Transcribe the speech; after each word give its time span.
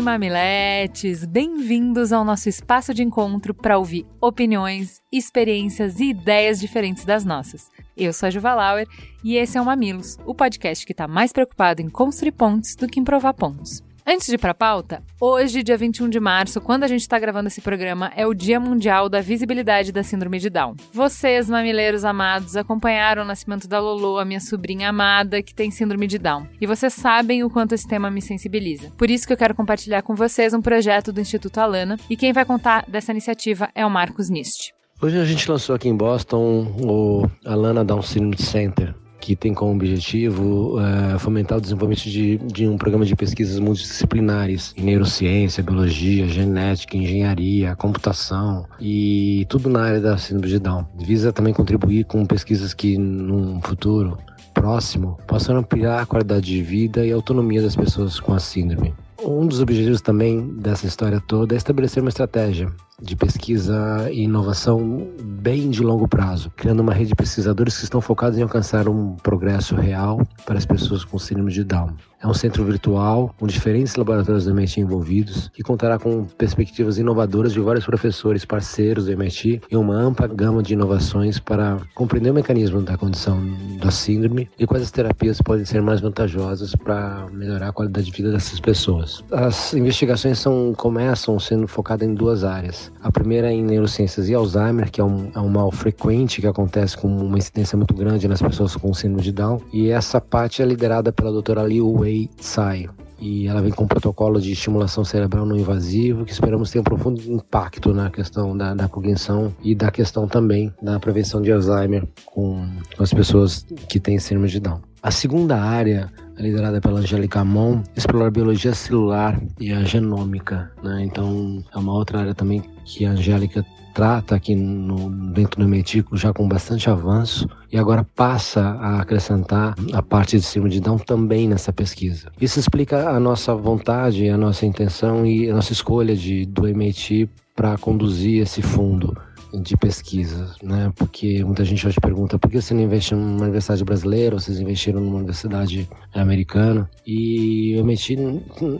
e 0.00 0.02
mamiletes, 0.02 1.26
bem-vindos 1.26 2.10
ao 2.10 2.24
nosso 2.24 2.48
espaço 2.48 2.94
de 2.94 3.02
encontro 3.02 3.52
para 3.52 3.76
ouvir 3.76 4.06
opiniões, 4.18 4.98
experiências 5.12 6.00
e 6.00 6.10
ideias 6.10 6.58
diferentes 6.58 7.04
das 7.04 7.22
nossas. 7.22 7.68
Eu 7.94 8.10
sou 8.14 8.26
a 8.26 8.30
Juva 8.30 8.54
Lauer 8.54 8.86
e 9.22 9.36
esse 9.36 9.58
é 9.58 9.60
o 9.60 9.64
Mamilos, 9.64 10.16
o 10.24 10.34
podcast 10.34 10.86
que 10.86 10.92
está 10.92 11.06
mais 11.06 11.32
preocupado 11.32 11.82
em 11.82 11.90
construir 11.90 12.32
pontes 12.32 12.74
do 12.76 12.86
que 12.86 12.98
em 12.98 13.04
provar 13.04 13.34
pontos. 13.34 13.82
Antes 14.12 14.26
de 14.26 14.34
ir 14.34 14.38
para 14.38 14.50
a 14.50 14.54
pauta, 14.54 15.04
hoje, 15.20 15.62
dia 15.62 15.76
21 15.76 16.08
de 16.08 16.18
março, 16.18 16.60
quando 16.60 16.82
a 16.82 16.88
gente 16.88 17.02
está 17.02 17.16
gravando 17.16 17.46
esse 17.46 17.60
programa, 17.60 18.10
é 18.16 18.26
o 18.26 18.34
Dia 18.34 18.58
Mundial 18.58 19.08
da 19.08 19.20
Visibilidade 19.20 19.92
da 19.92 20.02
Síndrome 20.02 20.40
de 20.40 20.50
Down. 20.50 20.74
Vocês, 20.92 21.48
mamileiros 21.48 22.04
amados, 22.04 22.56
acompanharam 22.56 23.22
o 23.22 23.24
nascimento 23.24 23.68
da 23.68 23.78
Lolo, 23.78 24.18
a 24.18 24.24
minha 24.24 24.40
sobrinha 24.40 24.88
amada, 24.88 25.40
que 25.40 25.54
tem 25.54 25.70
Síndrome 25.70 26.08
de 26.08 26.18
Down. 26.18 26.44
E 26.60 26.66
vocês 26.66 26.92
sabem 26.92 27.44
o 27.44 27.50
quanto 27.50 27.72
esse 27.72 27.86
tema 27.86 28.10
me 28.10 28.20
sensibiliza. 28.20 28.90
Por 28.98 29.08
isso 29.08 29.28
que 29.28 29.32
eu 29.32 29.36
quero 29.36 29.54
compartilhar 29.54 30.02
com 30.02 30.16
vocês 30.16 30.52
um 30.52 30.60
projeto 30.60 31.12
do 31.12 31.20
Instituto 31.20 31.58
Alana, 31.58 31.96
e 32.10 32.16
quem 32.16 32.32
vai 32.32 32.44
contar 32.44 32.84
dessa 32.88 33.12
iniciativa 33.12 33.68
é 33.76 33.86
o 33.86 33.90
Marcos 33.90 34.28
Nist. 34.28 34.72
Hoje 35.00 35.20
a 35.20 35.24
gente 35.24 35.48
lançou 35.48 35.76
aqui 35.76 35.88
em 35.88 35.96
Boston 35.96 36.66
o 36.82 37.30
Alana 37.46 37.84
Down 37.84 38.02
Syndrome 38.02 38.36
Center, 38.36 38.92
que 39.20 39.36
tem 39.36 39.52
como 39.52 39.72
objetivo 39.72 40.78
uh, 40.78 41.18
fomentar 41.18 41.58
o 41.58 41.60
desenvolvimento 41.60 42.08
de, 42.08 42.38
de, 42.38 42.66
um 42.66 42.78
programa 42.78 43.04
de 43.04 43.14
pesquisas 43.14 43.58
multidisciplinares 43.58 44.74
em 44.76 44.82
neurociência, 44.82 45.62
biologia, 45.62 46.26
genética, 46.26 46.96
engenharia, 46.96 47.76
computação 47.76 48.66
e 48.80 49.46
tudo 49.48 49.68
na 49.68 49.82
área 49.82 50.00
da 50.00 50.16
síndrome 50.16 50.48
de 50.48 50.58
Down. 50.58 50.86
Visa 50.98 51.32
também 51.32 51.52
contribuir 51.52 52.04
com 52.04 52.24
pesquisas 52.24 52.72
que, 52.72 52.96
num 52.96 53.60
futuro 53.60 54.18
próximo, 54.54 55.18
possam 55.26 55.56
ampliar 55.56 56.02
a 56.02 56.06
qualidade 56.06 56.46
de 56.46 56.62
vida 56.62 57.04
e 57.04 57.12
autonomia 57.12 57.62
das 57.62 57.76
pessoas 57.76 58.18
com 58.18 58.32
a 58.32 58.38
síndrome. 58.38 58.94
Um 59.22 59.46
dos 59.46 59.60
objetivos 59.60 60.00
também 60.00 60.48
dessa 60.56 60.86
história 60.86 61.20
toda 61.20 61.54
é 61.54 61.58
estabelecer 61.58 62.02
uma 62.02 62.08
estratégia 62.08 62.72
de 63.00 63.16
pesquisa 63.16 64.08
e 64.10 64.22
inovação 64.22 65.08
bem 65.22 65.70
de 65.70 65.82
longo 65.82 66.06
prazo, 66.06 66.50
criando 66.56 66.80
uma 66.80 66.92
rede 66.92 67.08
de 67.08 67.14
pesquisadores 67.14 67.76
que 67.78 67.84
estão 67.84 68.00
focados 68.00 68.38
em 68.38 68.42
alcançar 68.42 68.88
um 68.88 69.16
progresso 69.16 69.74
real 69.74 70.20
para 70.44 70.58
as 70.58 70.66
pessoas 70.66 71.04
com 71.04 71.18
síndrome 71.18 71.52
de 71.52 71.64
Down. 71.64 71.94
É 72.22 72.26
um 72.26 72.34
centro 72.34 72.62
virtual 72.64 73.34
com 73.38 73.46
diferentes 73.46 73.96
laboratórios 73.96 74.44
do 74.44 74.50
MIT 74.50 74.80
envolvidos, 74.82 75.48
que 75.54 75.62
contará 75.62 75.98
com 75.98 76.24
perspectivas 76.24 76.98
inovadoras 76.98 77.50
de 77.50 77.60
vários 77.60 77.86
professores 77.86 78.44
parceiros 78.44 79.06
do 79.06 79.12
MIT 79.12 79.62
e 79.70 79.76
uma 79.76 79.94
ampla 79.94 80.26
gama 80.26 80.62
de 80.62 80.74
inovações 80.74 81.40
para 81.40 81.78
compreender 81.94 82.30
o 82.30 82.34
mecanismo 82.34 82.82
da 82.82 82.98
condição 82.98 83.40
da 83.80 83.90
síndrome 83.90 84.50
e 84.58 84.66
quais 84.66 84.82
as 84.82 84.90
terapias 84.90 85.40
podem 85.40 85.64
ser 85.64 85.80
mais 85.80 86.02
vantajosas 86.02 86.74
para 86.74 87.26
melhorar 87.32 87.68
a 87.68 87.72
qualidade 87.72 88.06
de 88.06 88.12
vida 88.12 88.30
dessas 88.30 88.60
pessoas. 88.60 89.24
As 89.32 89.72
investigações 89.72 90.38
são, 90.38 90.74
começam 90.76 91.38
sendo 91.40 91.66
focadas 91.66 92.06
em 92.06 92.12
duas 92.12 92.44
áreas. 92.44 92.89
A 93.02 93.10
primeira 93.10 93.50
é 93.50 93.52
em 93.52 93.62
neurociências 93.62 94.28
e 94.28 94.34
Alzheimer, 94.34 94.90
que 94.90 95.00
é 95.00 95.04
um, 95.04 95.30
é 95.34 95.40
um 95.40 95.48
mal 95.48 95.70
frequente 95.72 96.40
que 96.40 96.46
acontece 96.46 96.96
com 96.96 97.08
uma 97.08 97.38
incidência 97.38 97.76
muito 97.76 97.94
grande 97.94 98.28
nas 98.28 98.42
pessoas 98.42 98.76
com 98.76 98.92
síndrome 98.92 99.22
de 99.22 99.32
Down. 99.32 99.60
E 99.72 99.90
essa 99.90 100.20
parte 100.20 100.62
é 100.62 100.66
liderada 100.66 101.12
pela 101.12 101.32
doutora 101.32 101.62
Liu 101.62 101.90
Wei 101.90 102.28
Tsai 102.36 102.88
e 103.20 103.46
ela 103.46 103.60
vem 103.60 103.70
com 103.70 103.84
um 103.84 103.88
protocolo 103.88 104.40
de 104.40 104.52
estimulação 104.52 105.04
cerebral 105.04 105.44
não 105.44 105.56
invasivo 105.56 106.24
que 106.24 106.32
esperamos 106.32 106.70
ter 106.70 106.80
um 106.80 106.84
profundo 106.84 107.20
impacto 107.30 107.92
na 107.92 108.10
questão 108.10 108.56
da, 108.56 108.74
da 108.74 108.88
cognição 108.88 109.54
e 109.62 109.74
da 109.74 109.90
questão 109.90 110.26
também 110.26 110.72
da 110.80 110.98
prevenção 110.98 111.42
de 111.42 111.52
Alzheimer 111.52 112.06
com, 112.24 112.66
com 112.96 113.02
as 113.02 113.12
pessoas 113.12 113.66
que 113.88 114.00
têm 114.00 114.18
síndrome 114.18 114.48
de 114.48 114.60
Down. 114.60 114.80
A 115.02 115.10
segunda 115.10 115.56
área 115.56 116.10
liderada 116.40 116.80
pela 116.80 117.00
Angélica 117.00 117.44
Mon, 117.44 117.82
explora 117.94 118.28
a 118.28 118.30
biologia 118.30 118.74
celular 118.74 119.38
e 119.58 119.72
a 119.72 119.82
genômica. 119.82 120.70
Né? 120.82 121.04
Então, 121.04 121.62
é 121.72 121.78
uma 121.78 121.92
outra 121.92 122.20
área 122.20 122.34
também 122.34 122.62
que 122.90 123.04
a 123.04 123.10
Angélica 123.10 123.64
trata 123.94 124.34
aqui 124.34 124.54
no, 124.54 125.10
dentro 125.32 125.60
do 125.60 125.68
metículo 125.68 126.16
já 126.16 126.32
com 126.32 126.48
bastante 126.48 126.88
avanço 126.88 127.48
e 127.72 127.78
agora 127.78 128.06
passa 128.14 128.60
a 128.60 129.00
acrescentar 129.00 129.74
a 129.92 130.02
parte 130.02 130.36
de 130.36 130.42
cima 130.42 130.68
de 130.68 130.80
Down 130.80 130.98
também 130.98 131.48
nessa 131.48 131.72
pesquisa. 131.72 132.30
Isso 132.40 132.58
explica 132.58 133.10
a 133.10 133.20
nossa 133.20 133.54
vontade, 133.54 134.28
a 134.28 134.36
nossa 134.36 134.64
intenção 134.64 135.26
e 135.26 135.50
a 135.50 135.54
nossa 135.54 135.72
escolha 135.72 136.14
de, 136.16 136.46
do 136.46 136.66
MIT 136.66 137.28
para 137.54 137.76
conduzir 137.78 138.42
esse 138.42 138.62
fundo 138.62 139.16
de 139.54 139.76
pesquisa, 139.76 140.54
né? 140.62 140.92
Porque 140.96 141.44
muita 141.44 141.64
gente 141.64 141.86
hoje 141.86 141.98
pergunta 142.00 142.38
por 142.38 142.50
que 142.50 142.60
você 142.60 142.74
não 142.74 142.82
investe 142.82 143.14
numa 143.14 143.42
universidade 143.42 143.84
brasileira 143.84 144.38
vocês 144.38 144.60
investiram 144.60 145.00
numa 145.00 145.16
universidade 145.16 145.88
americana? 146.14 146.88
E 147.06 147.74
eu 147.76 147.84
meti, 147.84 148.16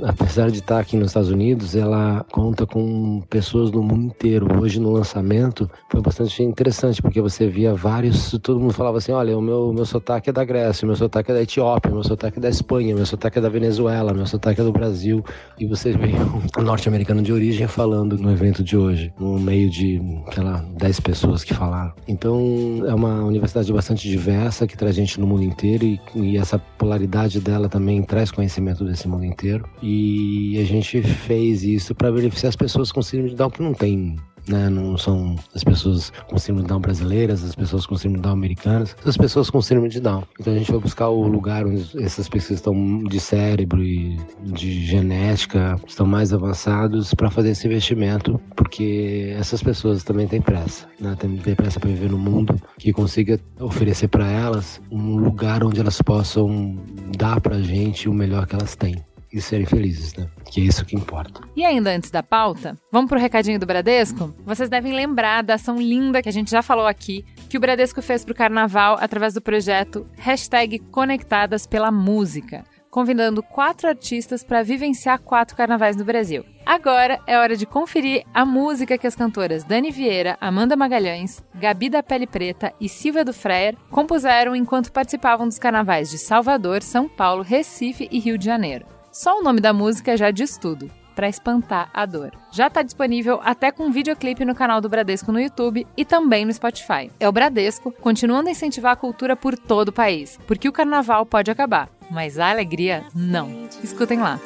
apesar 0.03 0.51
de 0.51 0.59
estar 0.59 0.79
aqui 0.79 0.97
nos 0.97 1.09
Estados 1.09 1.31
Unidos, 1.31 1.75
ela 1.75 2.25
conta 2.31 2.67
com 2.67 3.23
pessoas 3.29 3.71
do 3.71 3.83
mundo 3.83 4.07
inteiro. 4.07 4.47
Hoje 4.61 4.81
no 4.81 4.91
lançamento 4.91 5.71
foi 5.91 6.01
bastante 6.01 6.43
interessante 6.43 7.03
porque 7.03 7.21
você 7.21 7.49
via 7.49 7.75
vários, 7.75 8.31
todo 8.43 8.61
mundo 8.61 8.73
falava 8.73 8.99
assim, 8.99 9.13
olha, 9.13 9.37
o 9.37 9.43
meu 9.43 9.73
meu 9.73 9.85
sotaque 9.85 10.31
é 10.31 10.33
da 10.33 10.45
Grécia, 10.45 10.85
o 10.85 10.89
meu 10.89 10.97
sotaque 10.97 11.31
é 11.31 11.35
da 11.35 11.43
Etiópia, 11.43 11.91
o 11.91 11.95
meu 11.95 12.05
sotaque 12.05 12.39
é 12.39 12.41
da 12.41 12.49
Espanha, 12.49 12.95
o 12.95 12.97
meu 12.97 13.07
sotaque 13.07 13.39
é 13.39 13.41
da 13.41 13.49
Venezuela, 13.49 14.13
o 14.13 14.15
meu 14.15 14.27
sotaque 14.27 14.61
é 14.61 14.65
do 14.65 14.73
Brasil. 14.73 15.25
E 15.59 15.67
você 15.67 15.93
vê 15.93 16.13
um 16.59 16.63
norte-americano 16.63 17.23
de 17.23 17.33
origem 17.33 17.67
falando 17.67 18.17
no 18.17 18.31
evento 18.31 18.63
de 18.63 18.77
hoje, 18.77 19.13
no 19.19 19.39
meio 19.39 19.71
de, 19.71 20.01
sei 20.33 20.43
lá, 20.43 20.60
10 20.61 21.01
pessoas 21.01 21.45
que 21.45 21.55
falaram. 21.55 21.93
Então 22.07 22.83
é 22.87 22.95
uma 22.95 23.25
universidade 23.25 23.73
bastante 23.73 24.09
diversa 24.09 24.67
que 24.67 24.77
traz 24.77 24.95
gente 24.95 25.21
no 25.21 25.27
mundo 25.27 25.45
inteiro 25.45 25.85
e, 25.85 26.01
e 26.15 26.37
essa 26.37 26.59
polaridade 26.59 27.41
dela 27.41 27.69
também 27.69 28.03
traz 28.03 28.31
conhecimento 28.31 28.85
desse 28.85 29.09
mundo 29.09 29.25
inteiro. 29.25 29.69
E 29.83 30.59
a 30.61 30.65
gente 30.65 31.03
fez 31.03 31.63
isso 31.63 31.95
para 31.95 32.11
beneficiar 32.13 32.51
as 32.51 32.57
pessoas 32.57 32.93
com 32.93 33.03
síndrome 33.03 33.31
de 33.31 33.37
Down 33.37 33.51
que 33.51 33.63
não 33.63 33.75
tem 33.75 34.17
né? 34.49 34.69
Não 34.69 34.97
são 34.97 35.37
as 35.55 35.65
pessoas 35.65 36.13
com 36.29 36.39
síndrome 36.39 36.63
de 36.63 36.69
Down 36.69 36.81
brasileiras, 36.81 37.45
as 37.45 37.55
pessoas 37.55 37.87
com 37.87 37.97
síndrome 37.97 38.19
de 38.19 38.23
Down 38.23 38.33
americanas, 38.33 38.97
as 39.05 39.17
pessoas 39.17 39.51
com 39.51 39.61
síndrome 39.61 39.89
de 39.89 40.01
Down. 40.01 40.25
Então 40.39 40.53
a 40.53 40.59
gente 40.59 40.71
vai 40.71 40.81
buscar 40.81 41.09
o 41.09 41.27
lugar 41.27 41.67
onde 41.67 42.03
essas 42.03 42.29
pesquisas 42.29 42.59
estão 42.59 43.03
de 43.05 43.21
cérebro 43.21 43.83
e 43.83 44.19
de 44.43 44.85
genética 44.85 45.77
estão 45.87 46.07
mais 46.07 46.33
avançados 46.33 47.15
para 47.15 47.31
fazer 47.31 47.51
esse 47.51 47.67
investimento, 47.67 48.41
porque 48.57 49.35
essas 49.37 49.63
pessoas 49.63 50.03
também 50.05 50.27
têm 50.27 50.41
pressa, 50.41 50.87
né? 50.99 51.17
Tem, 51.19 51.37
tem 51.37 51.55
pressa 51.55 51.81
para 51.81 51.91
viver 51.91 52.11
no 52.11 52.19
mundo 52.19 52.55
que 52.79 52.93
consiga 52.93 53.39
oferecer 53.59 54.09
para 54.09 54.29
elas 54.31 54.81
um 54.91 55.17
lugar 55.17 55.65
onde 55.65 55.81
elas 55.81 56.01
possam 56.03 56.77
dar 57.17 57.41
para 57.41 57.61
gente 57.61 58.09
o 58.09 58.13
melhor 58.13 58.47
que 58.47 58.55
elas 58.55 58.77
têm 58.77 58.97
e 59.33 59.41
serem 59.41 59.67
felizes, 59.67 60.15
né? 60.15 60.29
Que 60.51 60.61
é 60.61 60.65
isso 60.65 60.85
que 60.85 60.97
importa. 60.97 61.41
E 61.57 61.65
ainda 61.65 61.91
antes 61.91 62.11
da 62.11 62.23
pauta, 62.23 62.77
vamos 62.91 63.09
pro 63.09 63.19
recadinho 63.19 63.59
do 63.59 63.67
Bradesco? 63.67 64.35
Vocês 64.45 64.69
devem 64.69 64.93
lembrar 64.93 65.43
da 65.43 65.55
ação 65.55 65.81
linda 65.81 66.23
que 66.23 66.29
a 66.29 66.33
gente 66.33 66.51
já 66.51 66.63
falou 66.63 66.87
aqui, 66.87 67.25
que 67.49 67.57
o 67.57 67.61
Bradesco 67.61 68.03
fez 68.03 68.25
pro 68.25 68.35
carnaval 68.35 68.97
através 69.01 69.35
do 69.35 69.41
projeto 69.41 70.07
Hashtag 70.17 70.79
Conectadas 70.91 71.67
pela 71.67 71.91
Música 71.91 72.65
convidando 72.91 73.43
quatro 73.43 73.89
artistas 73.89 74.43
para 74.43 74.63
vivenciar 74.63 75.21
quatro 75.21 75.57
carnavais 75.57 75.97
no 75.97 76.05
Brasil. 76.05 76.45
Agora 76.67 77.21
é 77.27 77.39
hora 77.39 77.57
de 77.57 77.65
conferir 77.65 78.25
a 78.35 78.45
música 78.45 78.99
que 78.99 79.07
as 79.07 79.15
cantoras 79.15 79.65
Dani 79.65 79.91
Vieira, 79.91 80.37
Amanda 80.41 80.77
Magalhães, 80.77 81.43
Gabi 81.55 81.89
da 81.89 82.03
Pele 82.03 82.27
Preta 82.27 82.73
e 82.81 82.89
Silvia 82.89 83.25
do 83.25 83.33
Freire 83.33 83.79
compuseram 83.91 84.55
enquanto 84.55 84.93
participavam 84.93 85.47
dos 85.47 85.59
carnavais 85.59 86.11
de 86.11 86.19
Salvador, 86.19 86.83
São 86.83 87.09
Paulo, 87.09 87.43
Recife 87.43 88.09
e 88.11 88.19
Rio 88.19 88.37
de 88.37 88.45
Janeiro. 88.45 88.87
Só 89.23 89.39
o 89.39 89.43
nome 89.43 89.61
da 89.61 89.75
música 89.75 90.17
já 90.17 90.31
diz 90.31 90.57
tudo. 90.57 90.91
Para 91.15 91.29
espantar 91.29 91.91
a 91.93 92.07
dor. 92.07 92.33
Já 92.51 92.69
está 92.69 92.81
disponível 92.81 93.39
até 93.45 93.71
com 93.71 93.91
videoclipe 93.91 94.47
no 94.47 94.55
canal 94.55 94.81
do 94.81 94.89
Bradesco 94.89 95.31
no 95.31 95.39
YouTube 95.39 95.87
e 95.95 96.07
também 96.07 96.47
no 96.47 96.55
Spotify. 96.55 97.11
É 97.21 97.29
o 97.29 97.33
Bradesco 97.33 97.93
continuando 98.01 98.49
a 98.49 98.53
incentivar 98.53 98.93
a 98.93 98.97
cultura 98.97 99.37
por 99.37 99.59
todo 99.59 99.89
o 99.89 99.93
país, 99.93 100.39
porque 100.47 100.67
o 100.67 100.73
carnaval 100.73 101.27
pode 101.27 101.51
acabar, 101.51 101.91
mas 102.11 102.39
a 102.39 102.49
alegria 102.49 103.05
não. 103.15 103.69
Escutem 103.85 104.21
lá. 104.21 104.41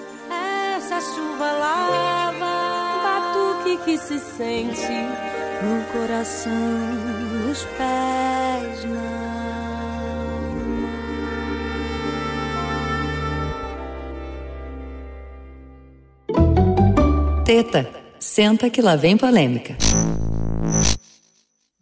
Essa 0.76 1.00
chuva 1.00 1.52
lava, 1.52 2.32
batuque 3.00 3.76
que 3.84 3.96
se 3.96 4.18
sente 4.18 4.92
no 5.62 5.84
coração, 5.92 6.52
nos 7.46 7.64
pés, 7.64 8.84
Teta, 17.44 17.92
senta 18.18 18.70
que 18.70 18.80
lá 18.80 18.96
vem 18.96 19.18
polêmica. 19.18 19.76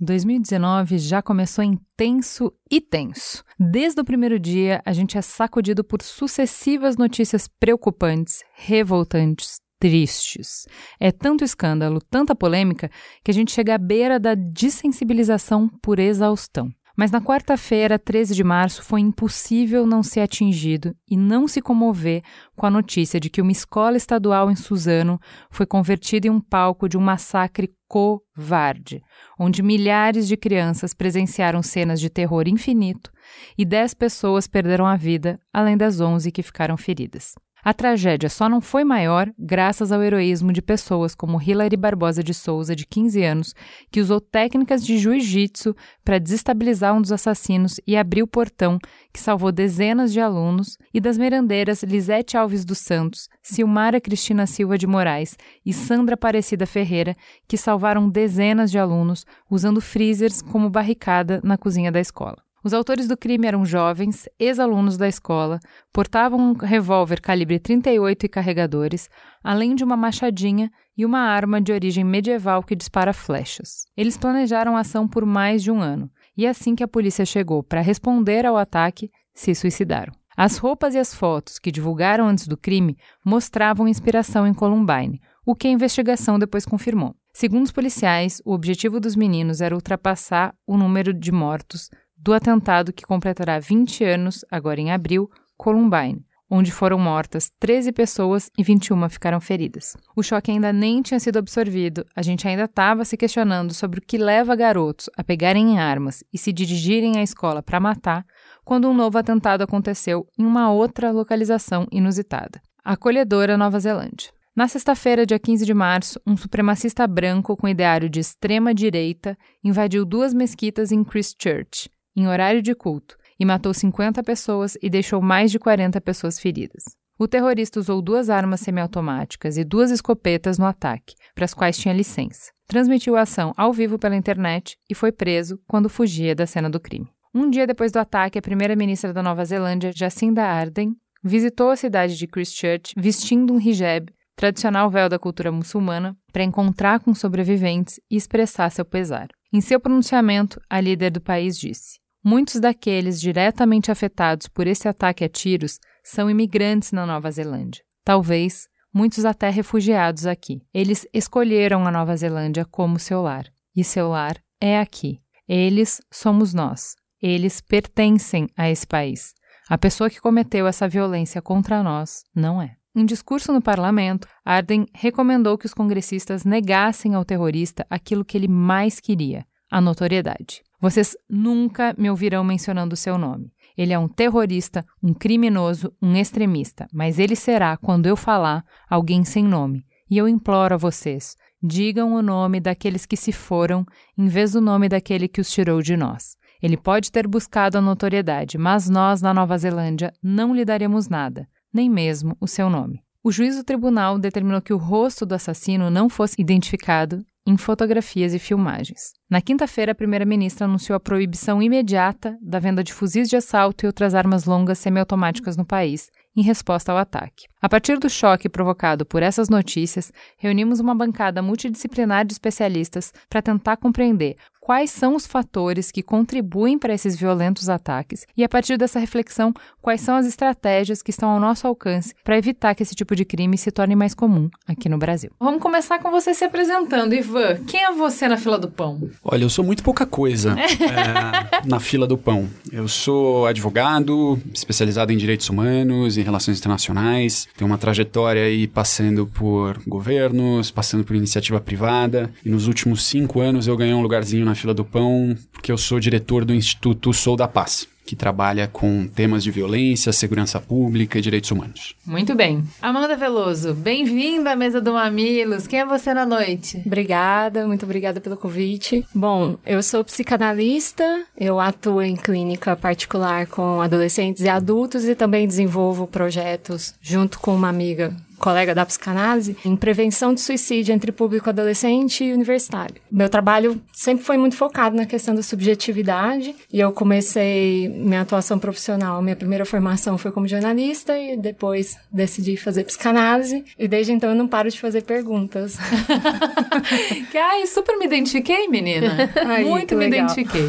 2019 0.00 0.98
já 0.98 1.22
começou 1.22 1.62
intenso 1.62 2.52
e 2.68 2.80
tenso. 2.80 3.44
Desde 3.56 4.00
o 4.00 4.04
primeiro 4.04 4.40
dia, 4.40 4.82
a 4.84 4.92
gente 4.92 5.16
é 5.16 5.22
sacudido 5.22 5.84
por 5.84 6.02
sucessivas 6.02 6.96
notícias 6.96 7.46
preocupantes, 7.60 8.42
revoltantes, 8.56 9.60
tristes. 9.78 10.66
É 10.98 11.12
tanto 11.12 11.44
escândalo, 11.44 12.00
tanta 12.10 12.34
polêmica, 12.34 12.90
que 13.24 13.30
a 13.30 13.34
gente 13.34 13.52
chega 13.52 13.76
à 13.76 13.78
beira 13.78 14.18
da 14.18 14.34
dessensibilização 14.34 15.68
por 15.80 16.00
exaustão. 16.00 16.72
Mas 16.96 17.10
na 17.10 17.20
quarta-feira, 17.20 17.98
13 17.98 18.34
de 18.34 18.44
março, 18.44 18.82
foi 18.82 19.00
impossível 19.00 19.86
não 19.86 20.02
ser 20.02 20.20
atingido 20.20 20.94
e 21.08 21.16
não 21.16 21.48
se 21.48 21.62
comover 21.62 22.22
com 22.54 22.66
a 22.66 22.70
notícia 22.70 23.18
de 23.18 23.30
que 23.30 23.40
uma 23.40 23.52
escola 23.52 23.96
estadual 23.96 24.50
em 24.50 24.56
Suzano 24.56 25.18
foi 25.50 25.64
convertida 25.64 26.26
em 26.26 26.30
um 26.30 26.40
palco 26.40 26.88
de 26.88 26.98
um 26.98 27.00
massacre 27.00 27.70
covarde, 27.88 29.02
onde 29.38 29.62
milhares 29.62 30.26
de 30.26 30.36
crianças 30.36 30.94
presenciaram 30.94 31.62
cenas 31.62 32.00
de 32.00 32.08
terror 32.08 32.48
infinito 32.48 33.10
e 33.56 33.64
10 33.64 33.94
pessoas 33.94 34.46
perderam 34.46 34.86
a 34.86 34.96
vida, 34.96 35.38
além 35.52 35.76
das 35.76 36.00
11 36.00 36.30
que 36.32 36.42
ficaram 36.42 36.76
feridas. 36.76 37.34
A 37.64 37.72
tragédia 37.72 38.28
só 38.28 38.48
não 38.48 38.60
foi 38.60 38.82
maior 38.82 39.32
graças 39.38 39.92
ao 39.92 40.02
heroísmo 40.02 40.52
de 40.52 40.60
pessoas 40.60 41.14
como 41.14 41.40
Hilary 41.40 41.76
Barbosa 41.76 42.20
de 42.20 42.34
Souza, 42.34 42.74
de 42.74 42.84
15 42.84 43.22
anos, 43.22 43.54
que 43.88 44.00
usou 44.00 44.20
técnicas 44.20 44.84
de 44.84 44.98
jiu-jitsu 44.98 45.72
para 46.04 46.18
desestabilizar 46.18 46.92
um 46.92 47.00
dos 47.00 47.12
assassinos 47.12 47.80
e 47.86 47.96
abrir 47.96 48.24
o 48.24 48.26
portão, 48.26 48.80
que 49.12 49.20
salvou 49.20 49.52
dezenas 49.52 50.12
de 50.12 50.20
alunos, 50.20 50.76
e 50.92 51.00
das 51.00 51.16
merandeiras 51.16 51.84
Lisete 51.84 52.36
Alves 52.36 52.64
dos 52.64 52.78
Santos, 52.78 53.28
Silmara 53.40 54.00
Cristina 54.00 54.44
Silva 54.44 54.76
de 54.76 54.88
Moraes 54.88 55.36
e 55.64 55.72
Sandra 55.72 56.14
Aparecida 56.14 56.66
Ferreira, 56.66 57.14
que 57.46 57.56
salvaram 57.56 58.10
dezenas 58.10 58.72
de 58.72 58.78
alunos 58.78 59.24
usando 59.48 59.80
freezers 59.80 60.42
como 60.42 60.68
barricada 60.68 61.40
na 61.44 61.56
cozinha 61.56 61.92
da 61.92 62.00
escola. 62.00 62.38
Os 62.64 62.72
autores 62.72 63.08
do 63.08 63.16
crime 63.16 63.46
eram 63.46 63.66
jovens, 63.66 64.28
ex-alunos 64.38 64.96
da 64.96 65.08
escola, 65.08 65.58
portavam 65.92 66.38
um 66.38 66.52
revólver 66.52 67.20
calibre 67.20 67.58
38 67.58 68.26
e 68.26 68.28
carregadores, 68.28 69.10
além 69.42 69.74
de 69.74 69.82
uma 69.82 69.96
machadinha 69.96 70.70
e 70.96 71.04
uma 71.04 71.18
arma 71.18 71.60
de 71.60 71.72
origem 71.72 72.04
medieval 72.04 72.62
que 72.62 72.76
dispara 72.76 73.12
flechas. 73.12 73.86
Eles 73.96 74.16
planejaram 74.16 74.76
a 74.76 74.80
ação 74.80 75.08
por 75.08 75.26
mais 75.26 75.60
de 75.60 75.72
um 75.72 75.80
ano, 75.80 76.08
e 76.36 76.46
assim 76.46 76.76
que 76.76 76.84
a 76.84 76.88
polícia 76.88 77.26
chegou 77.26 77.64
para 77.64 77.80
responder 77.80 78.46
ao 78.46 78.56
ataque, 78.56 79.10
se 79.34 79.54
suicidaram. 79.56 80.12
As 80.36 80.56
roupas 80.56 80.94
e 80.94 80.98
as 80.98 81.12
fotos 81.12 81.58
que 81.58 81.72
divulgaram 81.72 82.28
antes 82.28 82.46
do 82.46 82.56
crime 82.56 82.96
mostravam 83.24 83.88
inspiração 83.88 84.46
em 84.46 84.54
Columbine, 84.54 85.20
o 85.44 85.54
que 85.54 85.66
a 85.66 85.70
investigação 85.70 86.38
depois 86.38 86.64
confirmou. 86.64 87.14
Segundo 87.34 87.64
os 87.64 87.72
policiais, 87.72 88.40
o 88.44 88.52
objetivo 88.52 89.00
dos 89.00 89.16
meninos 89.16 89.60
era 89.60 89.74
ultrapassar 89.74 90.54
o 90.66 90.76
número 90.76 91.12
de 91.12 91.32
mortos 91.32 91.90
do 92.22 92.32
atentado 92.32 92.92
que 92.92 93.04
completará 93.04 93.58
20 93.58 94.04
anos, 94.04 94.44
agora 94.48 94.80
em 94.80 94.92
abril, 94.92 95.28
Columbine, 95.56 96.24
onde 96.48 96.70
foram 96.70 96.98
mortas 96.98 97.50
13 97.58 97.90
pessoas 97.90 98.48
e 98.56 98.62
21 98.62 99.08
ficaram 99.08 99.40
feridas. 99.40 99.96
O 100.14 100.22
choque 100.22 100.50
ainda 100.52 100.72
nem 100.72 101.02
tinha 101.02 101.18
sido 101.18 101.38
absorvido, 101.38 102.06
a 102.14 102.22
gente 102.22 102.46
ainda 102.46 102.64
estava 102.64 103.04
se 103.04 103.16
questionando 103.16 103.74
sobre 103.74 103.98
o 103.98 104.02
que 104.02 104.16
leva 104.16 104.54
garotos 104.54 105.10
a 105.16 105.24
pegarem 105.24 105.80
armas 105.80 106.22
e 106.32 106.38
se 106.38 106.52
dirigirem 106.52 107.18
à 107.18 107.22
escola 107.22 107.60
para 107.60 107.80
matar, 107.80 108.24
quando 108.64 108.88
um 108.88 108.94
novo 108.94 109.18
atentado 109.18 109.62
aconteceu 109.62 110.24
em 110.38 110.44
uma 110.44 110.70
outra 110.70 111.10
localização 111.10 111.88
inusitada 111.90 112.60
a 112.84 112.92
acolhedora 112.92 113.56
Nova 113.56 113.78
Zelândia. 113.78 114.30
Na 114.54 114.68
sexta-feira, 114.68 115.24
dia 115.24 115.38
15 115.38 115.64
de 115.64 115.72
março, 115.72 116.20
um 116.26 116.36
supremacista 116.36 117.06
branco 117.06 117.56
com 117.56 117.68
ideário 117.68 118.10
de 118.10 118.20
extrema 118.20 118.74
direita 118.74 119.36
invadiu 119.64 120.04
duas 120.04 120.34
mesquitas 120.34 120.92
em 120.92 121.02
Christchurch, 121.02 121.88
em 122.16 122.28
horário 122.28 122.62
de 122.62 122.74
culto, 122.74 123.16
e 123.38 123.44
matou 123.44 123.74
50 123.74 124.22
pessoas 124.22 124.76
e 124.82 124.88
deixou 124.88 125.20
mais 125.20 125.50
de 125.50 125.58
40 125.58 126.00
pessoas 126.00 126.38
feridas. 126.38 126.84
O 127.18 127.28
terrorista 127.28 127.78
usou 127.78 128.02
duas 128.02 128.30
armas 128.30 128.60
semiautomáticas 128.60 129.56
e 129.56 129.64
duas 129.64 129.90
escopetas 129.90 130.58
no 130.58 130.66
ataque, 130.66 131.14
para 131.34 131.44
as 131.44 131.54
quais 131.54 131.78
tinha 131.78 131.94
licença. 131.94 132.50
Transmitiu 132.66 133.16
a 133.16 133.22
ação 133.22 133.52
ao 133.56 133.72
vivo 133.72 133.98
pela 133.98 134.16
internet 134.16 134.76
e 134.90 134.94
foi 134.94 135.12
preso 135.12 135.58
quando 135.68 135.88
fugia 135.88 136.34
da 136.34 136.46
cena 136.46 136.70
do 136.70 136.80
crime. 136.80 137.08
Um 137.34 137.48
dia 137.48 137.66
depois 137.66 137.92
do 137.92 137.98
ataque, 137.98 138.38
a 138.38 138.42
primeira-ministra 138.42 139.12
da 139.12 139.22
Nova 139.22 139.44
Zelândia, 139.44 139.92
Jacinda 139.94 140.42
Ardern, 140.42 140.94
visitou 141.22 141.70
a 141.70 141.76
cidade 141.76 142.16
de 142.16 142.26
Christchurch 142.26 142.94
vestindo 142.96 143.54
um 143.54 143.60
hijab, 143.60 144.12
tradicional 144.34 144.90
véu 144.90 145.08
da 145.08 145.18
cultura 145.18 145.52
muçulmana, 145.52 146.16
para 146.32 146.42
encontrar 146.42 147.00
com 147.00 147.14
sobreviventes 147.14 148.00
e 148.10 148.16
expressar 148.16 148.70
seu 148.70 148.84
pesar. 148.84 149.28
Em 149.52 149.60
seu 149.60 149.78
pronunciamento, 149.78 150.60
a 150.68 150.80
líder 150.80 151.10
do 151.10 151.20
país 151.20 151.56
disse: 151.56 152.01
Muitos 152.24 152.60
daqueles 152.60 153.20
diretamente 153.20 153.90
afetados 153.90 154.46
por 154.46 154.66
esse 154.66 154.86
ataque 154.86 155.24
a 155.24 155.28
tiros 155.28 155.78
são 156.04 156.30
imigrantes 156.30 156.92
na 156.92 157.04
Nova 157.04 157.30
Zelândia. 157.30 157.82
Talvez 158.04 158.68
muitos 158.94 159.24
até 159.24 159.50
refugiados 159.50 160.26
aqui. 160.26 160.62
Eles 160.72 161.06
escolheram 161.12 161.86
a 161.86 161.90
Nova 161.90 162.16
Zelândia 162.16 162.64
como 162.64 162.98
seu 162.98 163.22
lar. 163.22 163.46
E 163.74 163.82
seu 163.82 164.10
lar 164.10 164.36
é 164.60 164.78
aqui. 164.78 165.18
Eles 165.48 166.00
somos 166.12 166.54
nós. 166.54 166.94
Eles 167.20 167.60
pertencem 167.60 168.48
a 168.56 168.70
esse 168.70 168.86
país. 168.86 169.34
A 169.68 169.76
pessoa 169.76 170.10
que 170.10 170.20
cometeu 170.20 170.66
essa 170.66 170.88
violência 170.88 171.42
contra 171.42 171.82
nós 171.82 172.22
não 172.34 172.60
é. 172.60 172.76
Em 172.94 173.06
discurso 173.06 173.52
no 173.52 173.62
parlamento, 173.62 174.28
Arden 174.44 174.86
recomendou 174.92 175.56
que 175.56 175.66
os 175.66 175.72
congressistas 175.72 176.44
negassem 176.44 177.14
ao 177.14 177.24
terrorista 177.24 177.86
aquilo 177.88 178.24
que 178.24 178.36
ele 178.36 178.48
mais 178.48 179.00
queria: 179.00 179.44
a 179.70 179.80
notoriedade. 179.80 180.62
Vocês 180.82 181.16
nunca 181.30 181.94
me 181.96 182.10
ouvirão 182.10 182.42
mencionando 182.42 182.94
o 182.94 182.96
seu 182.96 183.16
nome. 183.16 183.52
Ele 183.78 183.92
é 183.92 183.98
um 183.98 184.08
terrorista, 184.08 184.84
um 185.00 185.14
criminoso, 185.14 185.94
um 186.02 186.16
extremista, 186.16 186.88
mas 186.92 187.20
ele 187.20 187.36
será, 187.36 187.76
quando 187.76 188.06
eu 188.06 188.16
falar, 188.16 188.64
alguém 188.90 189.24
sem 189.24 189.44
nome. 189.44 189.84
E 190.10 190.18
eu 190.18 190.26
imploro 190.28 190.74
a 190.74 190.76
vocês: 190.76 191.36
digam 191.62 192.14
o 192.14 192.20
nome 192.20 192.58
daqueles 192.58 193.06
que 193.06 193.16
se 193.16 193.30
foram, 193.30 193.86
em 194.18 194.26
vez 194.26 194.54
do 194.54 194.60
nome 194.60 194.88
daquele 194.88 195.28
que 195.28 195.40
os 195.40 195.52
tirou 195.52 195.80
de 195.80 195.96
nós. 195.96 196.36
Ele 196.60 196.76
pode 196.76 197.12
ter 197.12 197.28
buscado 197.28 197.78
a 197.78 197.80
notoriedade, 197.80 198.58
mas 198.58 198.90
nós, 198.90 199.22
na 199.22 199.32
Nova 199.32 199.56
Zelândia, 199.56 200.12
não 200.20 200.52
lhe 200.52 200.64
daremos 200.64 201.08
nada, 201.08 201.46
nem 201.72 201.88
mesmo 201.88 202.36
o 202.40 202.48
seu 202.48 202.68
nome. 202.68 203.04
O 203.22 203.30
juiz 203.30 203.54
do 203.54 203.62
tribunal 203.62 204.18
determinou 204.18 204.60
que 204.60 204.72
o 204.72 204.76
rosto 204.76 205.24
do 205.24 205.36
assassino 205.36 205.90
não 205.90 206.08
fosse 206.08 206.34
identificado 206.40 207.24
em 207.46 207.56
fotografias 207.56 208.32
e 208.34 208.38
filmagens. 208.38 209.12
Na 209.28 209.40
quinta-feira, 209.40 209.92
a 209.92 209.94
primeira-ministra 209.94 210.64
anunciou 210.66 210.96
a 210.96 211.00
proibição 211.00 211.62
imediata 211.62 212.36
da 212.40 212.58
venda 212.58 212.84
de 212.84 212.92
fuzis 212.92 213.28
de 213.28 213.36
assalto 213.36 213.84
e 213.84 213.86
outras 213.86 214.14
armas 214.14 214.44
longas 214.44 214.78
semiautomáticas 214.78 215.56
no 215.56 215.64
país, 215.64 216.08
em 216.36 216.42
resposta 216.42 216.92
ao 216.92 216.98
ataque. 216.98 217.46
A 217.60 217.68
partir 217.68 217.98
do 217.98 218.10
choque 218.10 218.48
provocado 218.48 219.06
por 219.06 219.22
essas 219.22 219.48
notícias, 219.48 220.10
reunimos 220.36 220.80
uma 220.80 220.94
bancada 220.94 221.40
multidisciplinar 221.40 222.24
de 222.24 222.32
especialistas 222.32 223.12
para 223.28 223.42
tentar 223.42 223.76
compreender 223.76 224.36
quais 224.62 224.92
são 224.92 225.16
os 225.16 225.26
fatores 225.26 225.90
que 225.90 226.04
contribuem 226.04 226.78
para 226.78 226.94
esses 226.94 227.16
violentos 227.16 227.68
ataques 227.68 228.24
e, 228.36 228.44
a 228.44 228.48
partir 228.48 228.76
dessa 228.76 229.00
reflexão, 229.00 229.52
quais 229.80 230.00
são 230.00 230.14
as 230.14 230.24
estratégias 230.24 231.02
que 231.02 231.10
estão 231.10 231.30
ao 231.30 231.40
nosso 231.40 231.66
alcance 231.66 232.14
para 232.22 232.38
evitar 232.38 232.72
que 232.74 232.82
esse 232.84 232.94
tipo 232.94 233.16
de 233.16 233.24
crime 233.24 233.58
se 233.58 233.72
torne 233.72 233.96
mais 233.96 234.14
comum 234.14 234.48
aqui 234.66 234.88
no 234.88 234.98
Brasil. 234.98 235.32
Vamos 235.40 235.60
começar 235.60 235.98
com 235.98 236.12
você 236.12 236.32
se 236.32 236.44
apresentando. 236.44 237.12
Ivan, 237.12 237.56
quem 237.66 237.84
é 237.84 237.92
você 237.92 238.28
na 238.28 238.36
fila 238.36 238.56
do 238.56 238.70
pão? 238.70 239.00
Olha, 239.24 239.42
eu 239.42 239.50
sou 239.50 239.64
muito 239.64 239.82
pouca 239.82 240.06
coisa 240.06 240.54
é, 240.58 241.66
na 241.66 241.80
fila 241.80 242.06
do 242.06 242.16
pão. 242.16 242.48
Eu 242.70 242.86
sou 242.86 243.46
advogado, 243.46 244.40
especializado 244.54 245.12
em 245.12 245.16
direitos 245.16 245.48
humanos, 245.48 246.16
em 246.22 246.24
relações 246.24 246.58
internacionais, 246.58 247.48
tenho 247.56 247.70
uma 247.70 247.78
trajetória 247.78 248.44
aí 248.44 248.66
passando 248.66 249.26
por 249.26 249.80
governos, 249.86 250.70
passando 250.70 251.04
por 251.04 251.14
iniciativa 251.14 251.60
privada, 251.60 252.30
e 252.44 252.48
nos 252.48 252.66
últimos 252.66 253.04
cinco 253.04 253.40
anos 253.40 253.66
eu 253.66 253.76
ganhei 253.76 253.94
um 253.94 254.02
lugarzinho 254.02 254.44
na 254.44 254.54
fila 254.54 254.72
do 254.72 254.84
pão 254.84 255.36
porque 255.52 255.70
eu 255.70 255.78
sou 255.78 256.00
diretor 256.00 256.44
do 256.44 256.54
Instituto 256.54 257.12
Sou 257.12 257.36
da 257.36 257.46
Paz 257.46 257.91
que 258.04 258.16
trabalha 258.16 258.68
com 258.68 259.06
temas 259.06 259.42
de 259.42 259.50
violência, 259.50 260.12
segurança 260.12 260.60
pública 260.60 261.18
e 261.18 261.22
direitos 261.22 261.50
humanos. 261.50 261.94
Muito 262.04 262.34
bem. 262.34 262.64
Amanda 262.80 263.16
Veloso, 263.16 263.74
bem-vinda 263.74 264.52
à 264.52 264.56
mesa 264.56 264.80
do 264.80 264.92
Mamilos. 264.92 265.66
Quem 265.66 265.80
é 265.80 265.86
você 265.86 266.12
na 266.12 266.26
noite? 266.26 266.82
Obrigada, 266.84 267.66
muito 267.66 267.84
obrigada 267.84 268.20
pelo 268.20 268.36
convite. 268.36 269.06
Bom, 269.14 269.56
eu 269.64 269.82
sou 269.82 270.04
psicanalista, 270.04 271.24
eu 271.38 271.60
atuo 271.60 272.02
em 272.02 272.16
clínica 272.16 272.76
particular 272.76 273.46
com 273.46 273.80
adolescentes 273.80 274.42
e 274.42 274.48
adultos 274.48 275.04
e 275.04 275.14
também 275.14 275.46
desenvolvo 275.46 276.06
projetos 276.06 276.94
junto 277.00 277.38
com 277.38 277.54
uma 277.54 277.68
amiga 277.68 278.14
colega 278.42 278.74
da 278.74 278.84
psicanálise, 278.84 279.56
em 279.64 279.76
prevenção 279.76 280.34
de 280.34 280.40
suicídio 280.40 280.92
entre 280.92 281.12
público 281.12 281.48
adolescente 281.48 282.24
e 282.24 282.32
universitário. 282.32 282.96
Meu 283.10 283.28
trabalho 283.28 283.80
sempre 283.92 284.24
foi 284.24 284.36
muito 284.36 284.56
focado 284.56 284.96
na 284.96 285.06
questão 285.06 285.32
da 285.32 285.42
subjetividade 285.42 286.52
e 286.70 286.80
eu 286.80 286.90
comecei 286.90 287.88
minha 287.88 288.22
atuação 288.22 288.58
profissional, 288.58 289.22
minha 289.22 289.36
primeira 289.36 289.64
formação 289.64 290.18
foi 290.18 290.32
como 290.32 290.48
jornalista 290.48 291.16
e 291.16 291.36
depois 291.36 291.96
decidi 292.10 292.56
fazer 292.56 292.82
psicanálise 292.82 293.64
e 293.78 293.86
desde 293.86 294.12
então 294.12 294.30
eu 294.30 294.36
não 294.36 294.48
paro 294.48 294.68
de 294.68 294.80
fazer 294.80 295.02
perguntas. 295.02 295.78
Ai, 297.34 297.66
super 297.66 297.96
me 297.96 298.06
identifiquei, 298.06 298.66
menina. 298.66 299.30
Ai, 299.46 299.64
muito 299.64 299.94
me 299.94 300.08
legal. 300.08 300.26
identifiquei. 300.26 300.66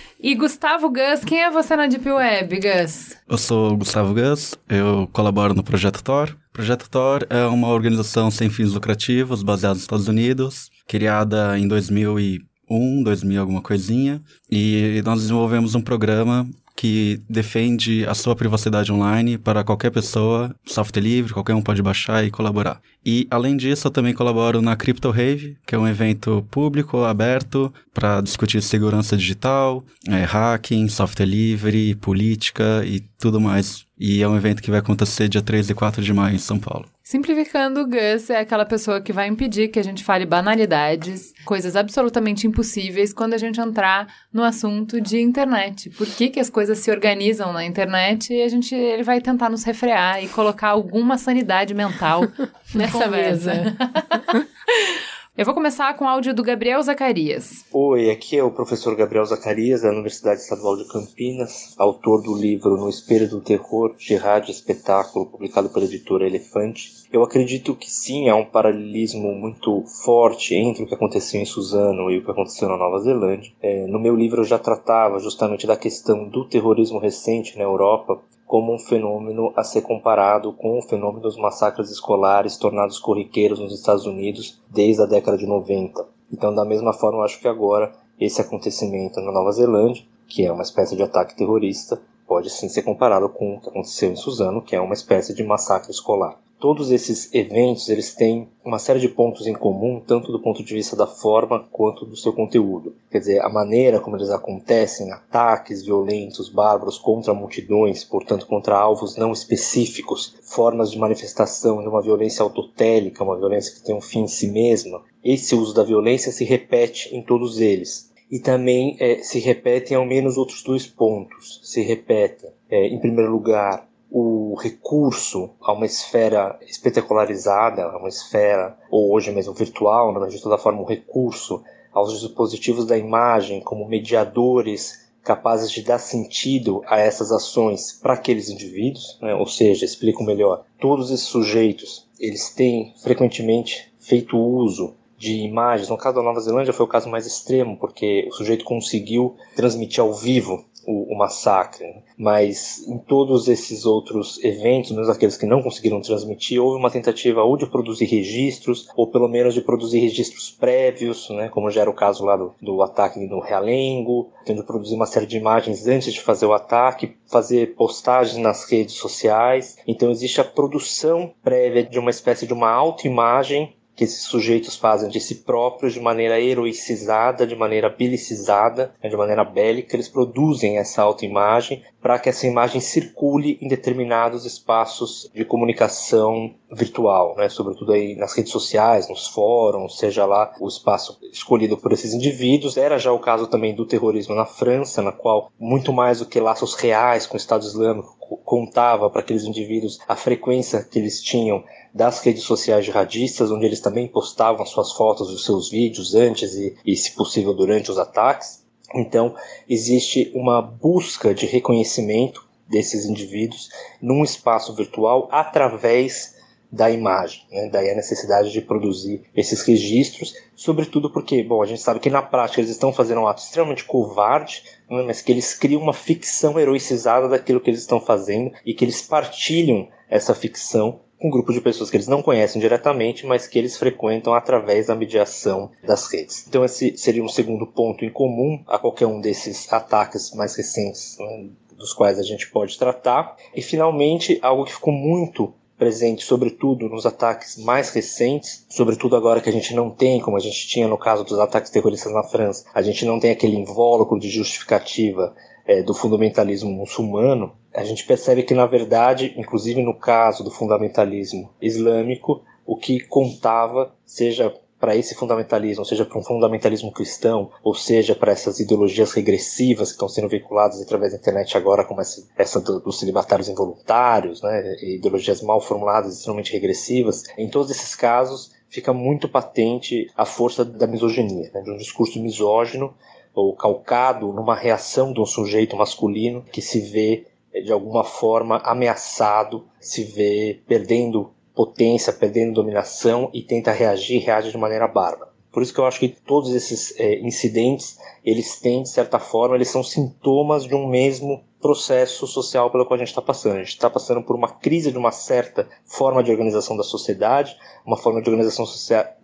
E 0.22 0.34
Gustavo 0.34 0.90
Gus, 0.90 1.24
quem 1.24 1.42
é 1.42 1.50
você 1.50 1.74
na 1.74 1.86
Deep 1.86 2.06
Web, 2.06 2.60
Gus? 2.60 3.16
Eu 3.26 3.38
sou 3.38 3.74
Gustavo 3.74 4.12
Gus, 4.12 4.54
eu 4.68 5.08
colaboro 5.14 5.54
no 5.54 5.62
Projeto 5.62 6.04
Thor. 6.04 6.36
O 6.50 6.52
Projeto 6.52 6.90
Thor 6.90 7.26
é 7.30 7.46
uma 7.46 7.68
organização 7.68 8.30
sem 8.30 8.50
fins 8.50 8.74
lucrativos, 8.74 9.42
baseada 9.42 9.76
nos 9.76 9.84
Estados 9.84 10.08
Unidos, 10.08 10.68
criada 10.86 11.58
em 11.58 11.66
2001, 11.66 13.02
2000 13.02 13.40
alguma 13.40 13.62
coisinha, 13.62 14.20
e 14.50 15.00
nós 15.06 15.22
desenvolvemos 15.22 15.74
um 15.74 15.80
programa 15.80 16.46
que 16.80 17.20
defende 17.28 18.06
a 18.06 18.14
sua 18.14 18.34
privacidade 18.34 18.90
online 18.90 19.36
para 19.36 19.62
qualquer 19.62 19.90
pessoa, 19.90 20.56
software 20.64 21.02
livre, 21.02 21.34
qualquer 21.34 21.54
um 21.54 21.60
pode 21.60 21.82
baixar 21.82 22.24
e 22.24 22.30
colaborar. 22.30 22.80
E, 23.04 23.26
além 23.30 23.54
disso, 23.54 23.86
eu 23.86 23.90
também 23.90 24.14
colaboro 24.14 24.62
na 24.62 24.74
Crypto 24.74 25.10
Rave, 25.10 25.58
que 25.66 25.74
é 25.74 25.78
um 25.78 25.86
evento 25.86 26.42
público, 26.50 27.04
aberto, 27.04 27.70
para 27.92 28.22
discutir 28.22 28.62
segurança 28.62 29.14
digital, 29.14 29.84
é, 30.08 30.24
hacking, 30.24 30.88
software 30.88 31.26
livre, 31.26 31.94
política 31.96 32.82
e 32.86 33.00
tudo 33.18 33.38
mais. 33.38 33.84
E 33.98 34.22
é 34.22 34.28
um 34.28 34.34
evento 34.34 34.62
que 34.62 34.70
vai 34.70 34.80
acontecer 34.80 35.28
dia 35.28 35.42
3 35.42 35.68
e 35.68 35.74
4 35.74 36.02
de 36.02 36.14
maio 36.14 36.36
em 36.36 36.38
São 36.38 36.58
Paulo. 36.58 36.86
Simplificando, 37.10 37.80
o 37.80 37.86
Gus 37.86 38.30
é 38.30 38.38
aquela 38.38 38.64
pessoa 38.64 39.00
que 39.00 39.12
vai 39.12 39.26
impedir 39.26 39.66
que 39.66 39.80
a 39.80 39.82
gente 39.82 40.04
fale 40.04 40.24
banalidades, 40.24 41.34
coisas 41.44 41.74
absolutamente 41.74 42.46
impossíveis 42.46 43.12
quando 43.12 43.34
a 43.34 43.36
gente 43.36 43.60
entrar 43.60 44.06
no 44.32 44.44
assunto 44.44 45.00
de 45.00 45.20
internet. 45.20 45.90
Por 45.90 46.06
que, 46.06 46.28
que 46.28 46.38
as 46.38 46.48
coisas 46.48 46.78
se 46.78 46.88
organizam 46.88 47.52
na 47.52 47.64
internet 47.64 48.32
e 48.32 48.40
a 48.40 48.48
gente 48.48 48.76
ele 48.76 49.02
vai 49.02 49.20
tentar 49.20 49.50
nos 49.50 49.64
refrear 49.64 50.22
e 50.22 50.28
colocar 50.28 50.68
alguma 50.68 51.18
sanidade 51.18 51.74
mental 51.74 52.22
nessa 52.72 53.08
mesa. 53.08 53.54
Eu 55.40 55.46
vou 55.46 55.54
começar 55.54 55.96
com 55.96 56.04
o 56.04 56.06
áudio 56.06 56.34
do 56.34 56.42
Gabriel 56.42 56.82
Zacarias. 56.82 57.64
Oi, 57.72 58.10
aqui 58.10 58.36
é 58.36 58.44
o 58.44 58.50
professor 58.50 58.94
Gabriel 58.94 59.24
Zacarias, 59.24 59.80
da 59.80 59.88
Universidade 59.88 60.42
Estadual 60.42 60.76
de 60.76 60.86
Campinas, 60.86 61.74
autor 61.78 62.22
do 62.22 62.36
livro 62.36 62.76
No 62.76 62.90
Espelho 62.90 63.26
do 63.26 63.40
Terror, 63.40 63.96
de 63.96 64.16
rádio 64.16 64.50
espetáculo, 64.50 65.24
publicado 65.24 65.70
pela 65.70 65.86
editora 65.86 66.26
Elefante. 66.26 66.92
Eu 67.10 67.22
acredito 67.22 67.74
que 67.74 67.90
sim, 67.90 68.28
há 68.28 68.36
um 68.36 68.44
paralelismo 68.44 69.32
muito 69.32 69.82
forte 70.04 70.54
entre 70.54 70.82
o 70.82 70.86
que 70.86 70.92
aconteceu 70.92 71.40
em 71.40 71.46
Suzano 71.46 72.10
e 72.10 72.18
o 72.18 72.22
que 72.22 72.30
aconteceu 72.30 72.68
na 72.68 72.76
Nova 72.76 72.98
Zelândia. 72.98 73.50
É, 73.62 73.86
no 73.86 73.98
meu 73.98 74.14
livro 74.14 74.42
eu 74.42 74.46
já 74.46 74.58
tratava 74.58 75.20
justamente 75.20 75.66
da 75.66 75.74
questão 75.74 76.28
do 76.28 76.46
terrorismo 76.46 76.98
recente 76.98 77.56
na 77.56 77.64
Europa, 77.64 78.20
como 78.50 78.74
um 78.74 78.78
fenômeno 78.80 79.52
a 79.54 79.62
ser 79.62 79.82
comparado 79.82 80.52
com 80.52 80.76
o 80.76 80.82
fenômeno 80.82 81.22
dos 81.22 81.36
massacres 81.36 81.88
escolares 81.88 82.56
tornados 82.56 82.98
corriqueiros 82.98 83.60
nos 83.60 83.72
Estados 83.72 84.06
Unidos 84.06 84.60
desde 84.68 85.00
a 85.00 85.06
década 85.06 85.38
de 85.38 85.46
90. 85.46 86.04
Então, 86.32 86.52
da 86.52 86.64
mesma 86.64 86.92
forma, 86.92 87.24
acho 87.24 87.38
que 87.38 87.46
agora 87.46 87.92
esse 88.18 88.40
acontecimento 88.40 89.20
na 89.20 89.30
Nova 89.30 89.52
Zelândia, 89.52 90.02
que 90.26 90.44
é 90.44 90.50
uma 90.50 90.64
espécie 90.64 90.96
de 90.96 91.02
ataque 91.04 91.36
terrorista, 91.36 92.02
pode 92.26 92.50
sim 92.50 92.68
ser 92.68 92.82
comparado 92.82 93.28
com 93.28 93.54
o 93.54 93.60
que 93.60 93.68
aconteceu 93.68 94.10
em 94.10 94.16
Suzano, 94.16 94.60
que 94.60 94.74
é 94.74 94.80
uma 94.80 94.94
espécie 94.94 95.32
de 95.32 95.44
massacre 95.44 95.92
escolar 95.92 96.36
todos 96.60 96.90
esses 96.90 97.34
eventos 97.34 97.88
eles 97.88 98.14
têm 98.14 98.46
uma 98.62 98.78
série 98.78 99.00
de 99.00 99.08
pontos 99.08 99.46
em 99.46 99.54
comum, 99.54 100.00
tanto 100.06 100.30
do 100.30 100.38
ponto 100.38 100.62
de 100.62 100.74
vista 100.74 100.94
da 100.94 101.06
forma 101.06 101.66
quanto 101.72 102.04
do 102.04 102.16
seu 102.16 102.32
conteúdo. 102.32 102.94
Quer 103.10 103.18
dizer, 103.18 103.40
a 103.40 103.48
maneira 103.48 103.98
como 103.98 104.16
eles 104.16 104.28
acontecem, 104.28 105.10
ataques 105.10 105.82
violentos, 105.82 106.50
bárbaros 106.50 106.98
contra 106.98 107.32
multidões, 107.32 108.04
portanto 108.04 108.46
contra 108.46 108.76
alvos 108.76 109.16
não 109.16 109.32
específicos, 109.32 110.36
formas 110.42 110.90
de 110.90 110.98
manifestação 110.98 111.80
de 111.80 111.88
uma 111.88 112.02
violência 112.02 112.42
autotélica, 112.42 113.24
uma 113.24 113.38
violência 113.38 113.74
que 113.74 113.82
tem 113.82 113.94
um 113.94 114.00
fim 114.00 114.24
em 114.24 114.28
si 114.28 114.48
mesma. 114.48 115.02
Esse 115.24 115.54
uso 115.54 115.74
da 115.74 115.82
violência 115.82 116.30
se 116.30 116.44
repete 116.44 117.14
em 117.16 117.22
todos 117.22 117.58
eles. 117.58 118.10
E 118.30 118.38
também 118.38 118.96
é, 119.00 119.22
se 119.22 119.40
repetem 119.40 119.96
ao 119.96 120.06
menos 120.06 120.36
outros 120.36 120.62
dois 120.62 120.86
pontos. 120.86 121.60
Se 121.64 121.82
repetem, 121.82 122.50
é, 122.70 122.86
em 122.86 123.00
primeiro 123.00 123.32
lugar, 123.32 123.89
o 124.10 124.54
recurso 124.60 125.50
a 125.60 125.72
uma 125.72 125.86
esfera 125.86 126.58
espetacularizada, 126.62 127.84
a 127.84 127.98
uma 127.98 128.08
esfera, 128.08 128.76
ou 128.90 129.12
hoje 129.12 129.30
mesmo 129.30 129.54
virtual, 129.54 130.12
mas 130.12 130.32
de 130.32 130.42
toda 130.42 130.58
forma 130.58 130.82
um 130.82 130.86
recurso 130.86 131.62
aos 131.92 132.18
dispositivos 132.18 132.86
da 132.86 132.98
imagem 132.98 133.60
como 133.60 133.88
mediadores 133.88 135.08
capazes 135.22 135.70
de 135.70 135.82
dar 135.82 135.98
sentido 135.98 136.82
a 136.86 136.98
essas 136.98 137.30
ações 137.30 137.92
para 137.92 138.14
aqueles 138.14 138.48
indivíduos, 138.48 139.18
né? 139.20 139.34
ou 139.34 139.46
seja, 139.46 139.84
explico 139.84 140.24
melhor, 140.24 140.64
todos 140.78 141.10
esses 141.10 141.26
sujeitos 141.26 142.08
eles 142.18 142.50
têm 142.50 142.94
frequentemente 143.02 143.92
feito 143.98 144.38
uso 144.38 144.94
de 145.16 145.34
imagens. 145.42 145.90
No 145.90 145.98
caso 145.98 146.16
da 146.16 146.22
Nova 146.22 146.40
Zelândia 146.40 146.72
foi 146.72 146.86
o 146.86 146.88
caso 146.88 147.08
mais 147.08 147.26
extremo, 147.26 147.76
porque 147.76 148.26
o 148.30 148.32
sujeito 148.32 148.64
conseguiu 148.64 149.36
transmitir 149.54 150.00
ao 150.00 150.14
vivo 150.14 150.64
o, 150.86 151.14
o, 151.14 151.18
massacre. 151.18 151.86
Né? 151.86 152.02
Mas 152.16 152.86
em 152.86 152.98
todos 152.98 153.48
esses 153.48 153.84
outros 153.84 154.42
eventos, 154.42 154.92
mesmo 154.92 155.12
aqueles 155.12 155.36
que 155.36 155.46
não 155.46 155.62
conseguiram 155.62 156.00
transmitir, 156.00 156.62
houve 156.62 156.78
uma 156.78 156.90
tentativa 156.90 157.42
ou 157.42 157.56
de 157.56 157.66
produzir 157.66 158.06
registros, 158.06 158.88
ou 158.96 159.06
pelo 159.06 159.28
menos 159.28 159.54
de 159.54 159.60
produzir 159.60 160.00
registros 160.00 160.50
prévios, 160.50 161.28
né? 161.30 161.48
como 161.48 161.70
já 161.70 161.82
era 161.82 161.90
o 161.90 161.94
caso 161.94 162.24
lá 162.24 162.36
do, 162.36 162.54
do 162.60 162.82
ataque 162.82 163.18
no 163.20 163.40
Realengo, 163.40 164.30
tendo 164.44 164.64
produzir 164.64 164.94
uma 164.94 165.06
série 165.06 165.26
de 165.26 165.36
imagens 165.36 165.86
antes 165.86 166.12
de 166.12 166.20
fazer 166.20 166.46
o 166.46 166.52
ataque, 166.52 167.16
fazer 167.26 167.74
postagens 167.74 168.36
nas 168.36 168.64
redes 168.70 168.94
sociais. 168.94 169.76
Então 169.86 170.10
existe 170.10 170.40
a 170.40 170.44
produção 170.44 171.32
prévia 171.42 171.82
de 171.82 171.98
uma 171.98 172.10
espécie 172.10 172.46
de 172.46 172.52
uma 172.52 172.70
autoimagem 172.70 173.74
que 173.94 174.04
esses 174.04 174.22
sujeitos 174.22 174.76
fazem 174.76 175.08
de 175.08 175.20
si 175.20 175.36
próprios 175.36 175.92
de 175.92 176.00
maneira 176.00 176.40
heroicizada, 176.40 177.46
de 177.46 177.54
maneira 177.54 177.88
belicizada, 177.88 178.94
né, 179.02 179.10
de 179.10 179.16
maneira 179.16 179.44
bélica, 179.44 179.94
eles 179.94 180.08
produzem 180.08 180.78
essa 180.78 181.02
autoimagem 181.02 181.82
para 182.00 182.18
que 182.18 182.28
essa 182.28 182.46
imagem 182.46 182.80
circule 182.80 183.58
em 183.60 183.68
determinados 183.68 184.46
espaços 184.46 185.30
de 185.34 185.44
comunicação 185.44 186.54
virtual, 186.72 187.34
né? 187.36 187.48
sobretudo 187.48 187.92
aí 187.92 188.14
nas 188.16 188.32
redes 188.32 188.52
sociais, 188.52 189.08
nos 189.08 189.28
fóruns, 189.28 189.98
seja 189.98 190.24
lá 190.24 190.54
o 190.60 190.68
espaço 190.68 191.18
escolhido 191.32 191.76
por 191.76 191.92
esses 191.92 192.14
indivíduos. 192.14 192.76
Era 192.76 192.98
já 192.98 193.12
o 193.12 193.18
caso 193.18 193.46
também 193.46 193.74
do 193.74 193.84
terrorismo 193.84 194.34
na 194.34 194.46
França, 194.46 195.02
na 195.02 195.12
qual 195.12 195.50
muito 195.58 195.92
mais 195.92 196.20
do 196.20 196.26
que 196.26 196.40
laços 196.40 196.74
reais 196.74 197.26
com 197.26 197.34
o 197.34 197.36
Estado 197.36 197.64
Islâmico 197.64 198.19
contava 198.44 199.10
para 199.10 199.20
aqueles 199.20 199.44
indivíduos 199.44 199.98
a 200.08 200.16
frequência 200.16 200.82
que 200.82 200.98
eles 200.98 201.22
tinham 201.22 201.64
das 201.92 202.20
redes 202.20 202.44
sociais 202.44 202.84
jihadistas, 202.84 203.50
onde 203.50 203.66
eles 203.66 203.80
também 203.80 204.06
postavam 204.06 204.64
suas 204.64 204.92
fotos 204.92 205.30
os 205.30 205.44
seus 205.44 205.70
vídeos 205.70 206.14
antes 206.14 206.54
e, 206.54 206.76
e, 206.84 206.96
se 206.96 207.14
possível, 207.14 207.52
durante 207.52 207.90
os 207.90 207.98
ataques. 207.98 208.64
Então, 208.94 209.34
existe 209.68 210.30
uma 210.34 210.60
busca 210.60 211.34
de 211.34 211.46
reconhecimento 211.46 212.48
desses 212.68 213.04
indivíduos 213.04 213.68
num 214.00 214.22
espaço 214.22 214.74
virtual 214.74 215.28
através 215.30 216.38
da 216.72 216.90
imagem. 216.90 217.42
Né? 217.50 217.68
Daí 217.70 217.90
a 217.90 217.96
necessidade 217.96 218.52
de 218.52 218.60
produzir 218.60 219.22
esses 219.34 219.62
registros, 219.62 220.34
sobretudo 220.54 221.10
porque, 221.10 221.42
bom, 221.42 221.62
a 221.62 221.66
gente 221.66 221.80
sabe 221.80 221.98
que 221.98 222.08
na 222.08 222.22
prática 222.22 222.60
eles 222.60 222.70
estão 222.70 222.92
fazendo 222.92 223.22
um 223.22 223.26
ato 223.26 223.42
extremamente 223.42 223.84
covarde? 223.84 224.62
Mas 224.90 225.22
que 225.22 225.30
eles 225.30 225.54
criam 225.54 225.80
uma 225.80 225.92
ficção 225.92 226.58
heroicizada 226.58 227.28
daquilo 227.28 227.60
que 227.60 227.70
eles 227.70 227.80
estão 227.80 228.00
fazendo 228.00 228.52
e 228.66 228.74
que 228.74 228.84
eles 228.84 229.00
partilham 229.00 229.88
essa 230.08 230.34
ficção 230.34 231.00
com 231.20 231.28
um 231.28 231.30
grupo 231.30 231.52
de 231.52 231.60
pessoas 231.60 231.90
que 231.90 231.96
eles 231.96 232.08
não 232.08 232.22
conhecem 232.22 232.60
diretamente, 232.60 233.26
mas 233.26 233.46
que 233.46 233.58
eles 233.58 233.76
frequentam 233.76 234.32
através 234.32 234.86
da 234.86 234.96
mediação 234.96 235.70
das 235.86 236.10
redes. 236.10 236.46
Então 236.48 236.64
esse 236.64 236.96
seria 236.96 237.22
um 237.22 237.28
segundo 237.28 237.66
ponto 237.66 238.04
em 238.04 238.10
comum 238.10 238.62
a 238.66 238.78
qualquer 238.78 239.06
um 239.06 239.20
desses 239.20 239.70
ataques 239.70 240.34
mais 240.34 240.56
recentes 240.56 241.18
né, 241.18 241.50
dos 241.76 241.92
quais 241.92 242.18
a 242.18 242.22
gente 242.22 242.50
pode 242.50 242.78
tratar. 242.78 243.36
E 243.54 243.60
finalmente, 243.60 244.38
algo 244.42 244.64
que 244.64 244.72
ficou 244.72 244.92
muito 244.92 245.52
presente, 245.80 246.24
sobretudo 246.24 246.90
nos 246.90 247.06
ataques 247.06 247.56
mais 247.56 247.88
recentes, 247.88 248.66
sobretudo 248.68 249.16
agora 249.16 249.40
que 249.40 249.48
a 249.48 249.52
gente 249.52 249.74
não 249.74 249.88
tem, 249.88 250.20
como 250.20 250.36
a 250.36 250.40
gente 250.40 250.68
tinha 250.68 250.86
no 250.86 250.98
caso 250.98 251.24
dos 251.24 251.38
ataques 251.38 251.70
terroristas 251.70 252.12
na 252.12 252.22
França, 252.22 252.66
a 252.74 252.82
gente 252.82 253.06
não 253.06 253.18
tem 253.18 253.30
aquele 253.30 253.56
invólucro 253.56 254.20
de 254.20 254.28
justificativa 254.28 255.34
é, 255.66 255.82
do 255.82 255.94
fundamentalismo 255.94 256.70
muçulmano, 256.70 257.52
a 257.72 257.82
gente 257.82 258.04
percebe 258.04 258.42
que, 258.42 258.52
na 258.52 258.66
verdade, 258.66 259.34
inclusive 259.38 259.82
no 259.82 259.94
caso 259.94 260.44
do 260.44 260.50
fundamentalismo 260.50 261.50
islâmico, 261.62 262.42
o 262.66 262.76
que 262.76 263.00
contava, 263.00 263.94
seja 264.04 264.54
para 264.80 264.96
esse 264.96 265.14
fundamentalismo, 265.14 265.84
seja 265.84 266.06
para 266.06 266.18
um 266.18 266.22
fundamentalismo 266.22 266.90
cristão, 266.90 267.50
ou 267.62 267.74
seja 267.74 268.14
para 268.14 268.32
essas 268.32 268.58
ideologias 268.58 269.12
regressivas 269.12 269.88
que 269.88 269.94
estão 269.94 270.08
sendo 270.08 270.28
veiculadas 270.28 270.80
através 270.80 271.12
da 271.12 271.18
internet 271.18 271.56
agora, 271.56 271.84
como 271.84 272.00
essa, 272.00 272.26
essa 272.36 272.60
do, 272.60 272.80
dos 272.80 272.98
celibatários 272.98 273.48
involuntários, 273.48 274.40
né, 274.40 274.76
ideologias 274.82 275.42
mal 275.42 275.60
formuladas, 275.60 276.14
extremamente 276.14 276.52
regressivas, 276.52 277.24
em 277.36 277.48
todos 277.48 277.70
esses 277.70 277.94
casos 277.94 278.52
fica 278.70 278.92
muito 278.92 279.28
patente 279.28 280.10
a 280.16 280.24
força 280.24 280.64
da 280.64 280.86
misoginia, 280.86 281.50
né, 281.52 281.60
de 281.60 281.70
um 281.70 281.76
discurso 281.76 282.18
misógino 282.20 282.94
ou 283.34 283.54
calcado 283.54 284.32
numa 284.32 284.54
reação 284.54 285.12
de 285.12 285.20
um 285.20 285.26
sujeito 285.26 285.76
masculino 285.76 286.42
que 286.50 286.62
se 286.62 286.80
vê 286.80 287.26
de 287.52 287.72
alguma 287.72 288.04
forma 288.04 288.58
ameaçado, 288.58 289.66
se 289.80 290.04
vê 290.04 290.60
perdendo 290.66 291.30
potência, 291.54 292.12
perdendo 292.12 292.54
dominação 292.54 293.30
e 293.32 293.42
tenta 293.42 293.72
reagir, 293.72 294.22
reage 294.22 294.50
de 294.50 294.58
maneira 294.58 294.86
bárbara. 294.86 295.30
Por 295.52 295.62
isso 295.62 295.74
que 295.74 295.80
eu 295.80 295.86
acho 295.86 295.98
que 295.98 296.08
todos 296.08 296.54
esses 296.54 296.98
é, 296.98 297.18
incidentes, 297.20 297.98
eles 298.24 298.60
têm, 298.60 298.82
de 298.82 298.88
certa 298.88 299.18
forma, 299.18 299.56
eles 299.56 299.68
são 299.68 299.82
sintomas 299.82 300.64
de 300.64 300.74
um 300.74 300.88
mesmo 300.88 301.42
processo 301.60 302.26
social 302.26 302.70
pelo 302.70 302.86
qual 302.86 302.96
a 302.96 302.98
gente 302.98 303.08
está 303.08 303.22
passando. 303.22 303.56
A 303.56 303.58
gente 303.58 303.68
está 303.68 303.90
passando 303.90 304.22
por 304.22 304.34
uma 304.34 304.48
crise 304.48 304.90
de 304.90 304.98
uma 304.98 305.12
certa 305.12 305.68
forma 305.84 306.22
de 306.22 306.30
organização 306.30 306.76
da 306.76 306.82
sociedade, 306.82 307.56
uma 307.84 307.96
forma 307.96 308.22
de 308.22 308.30
organização 308.30 308.64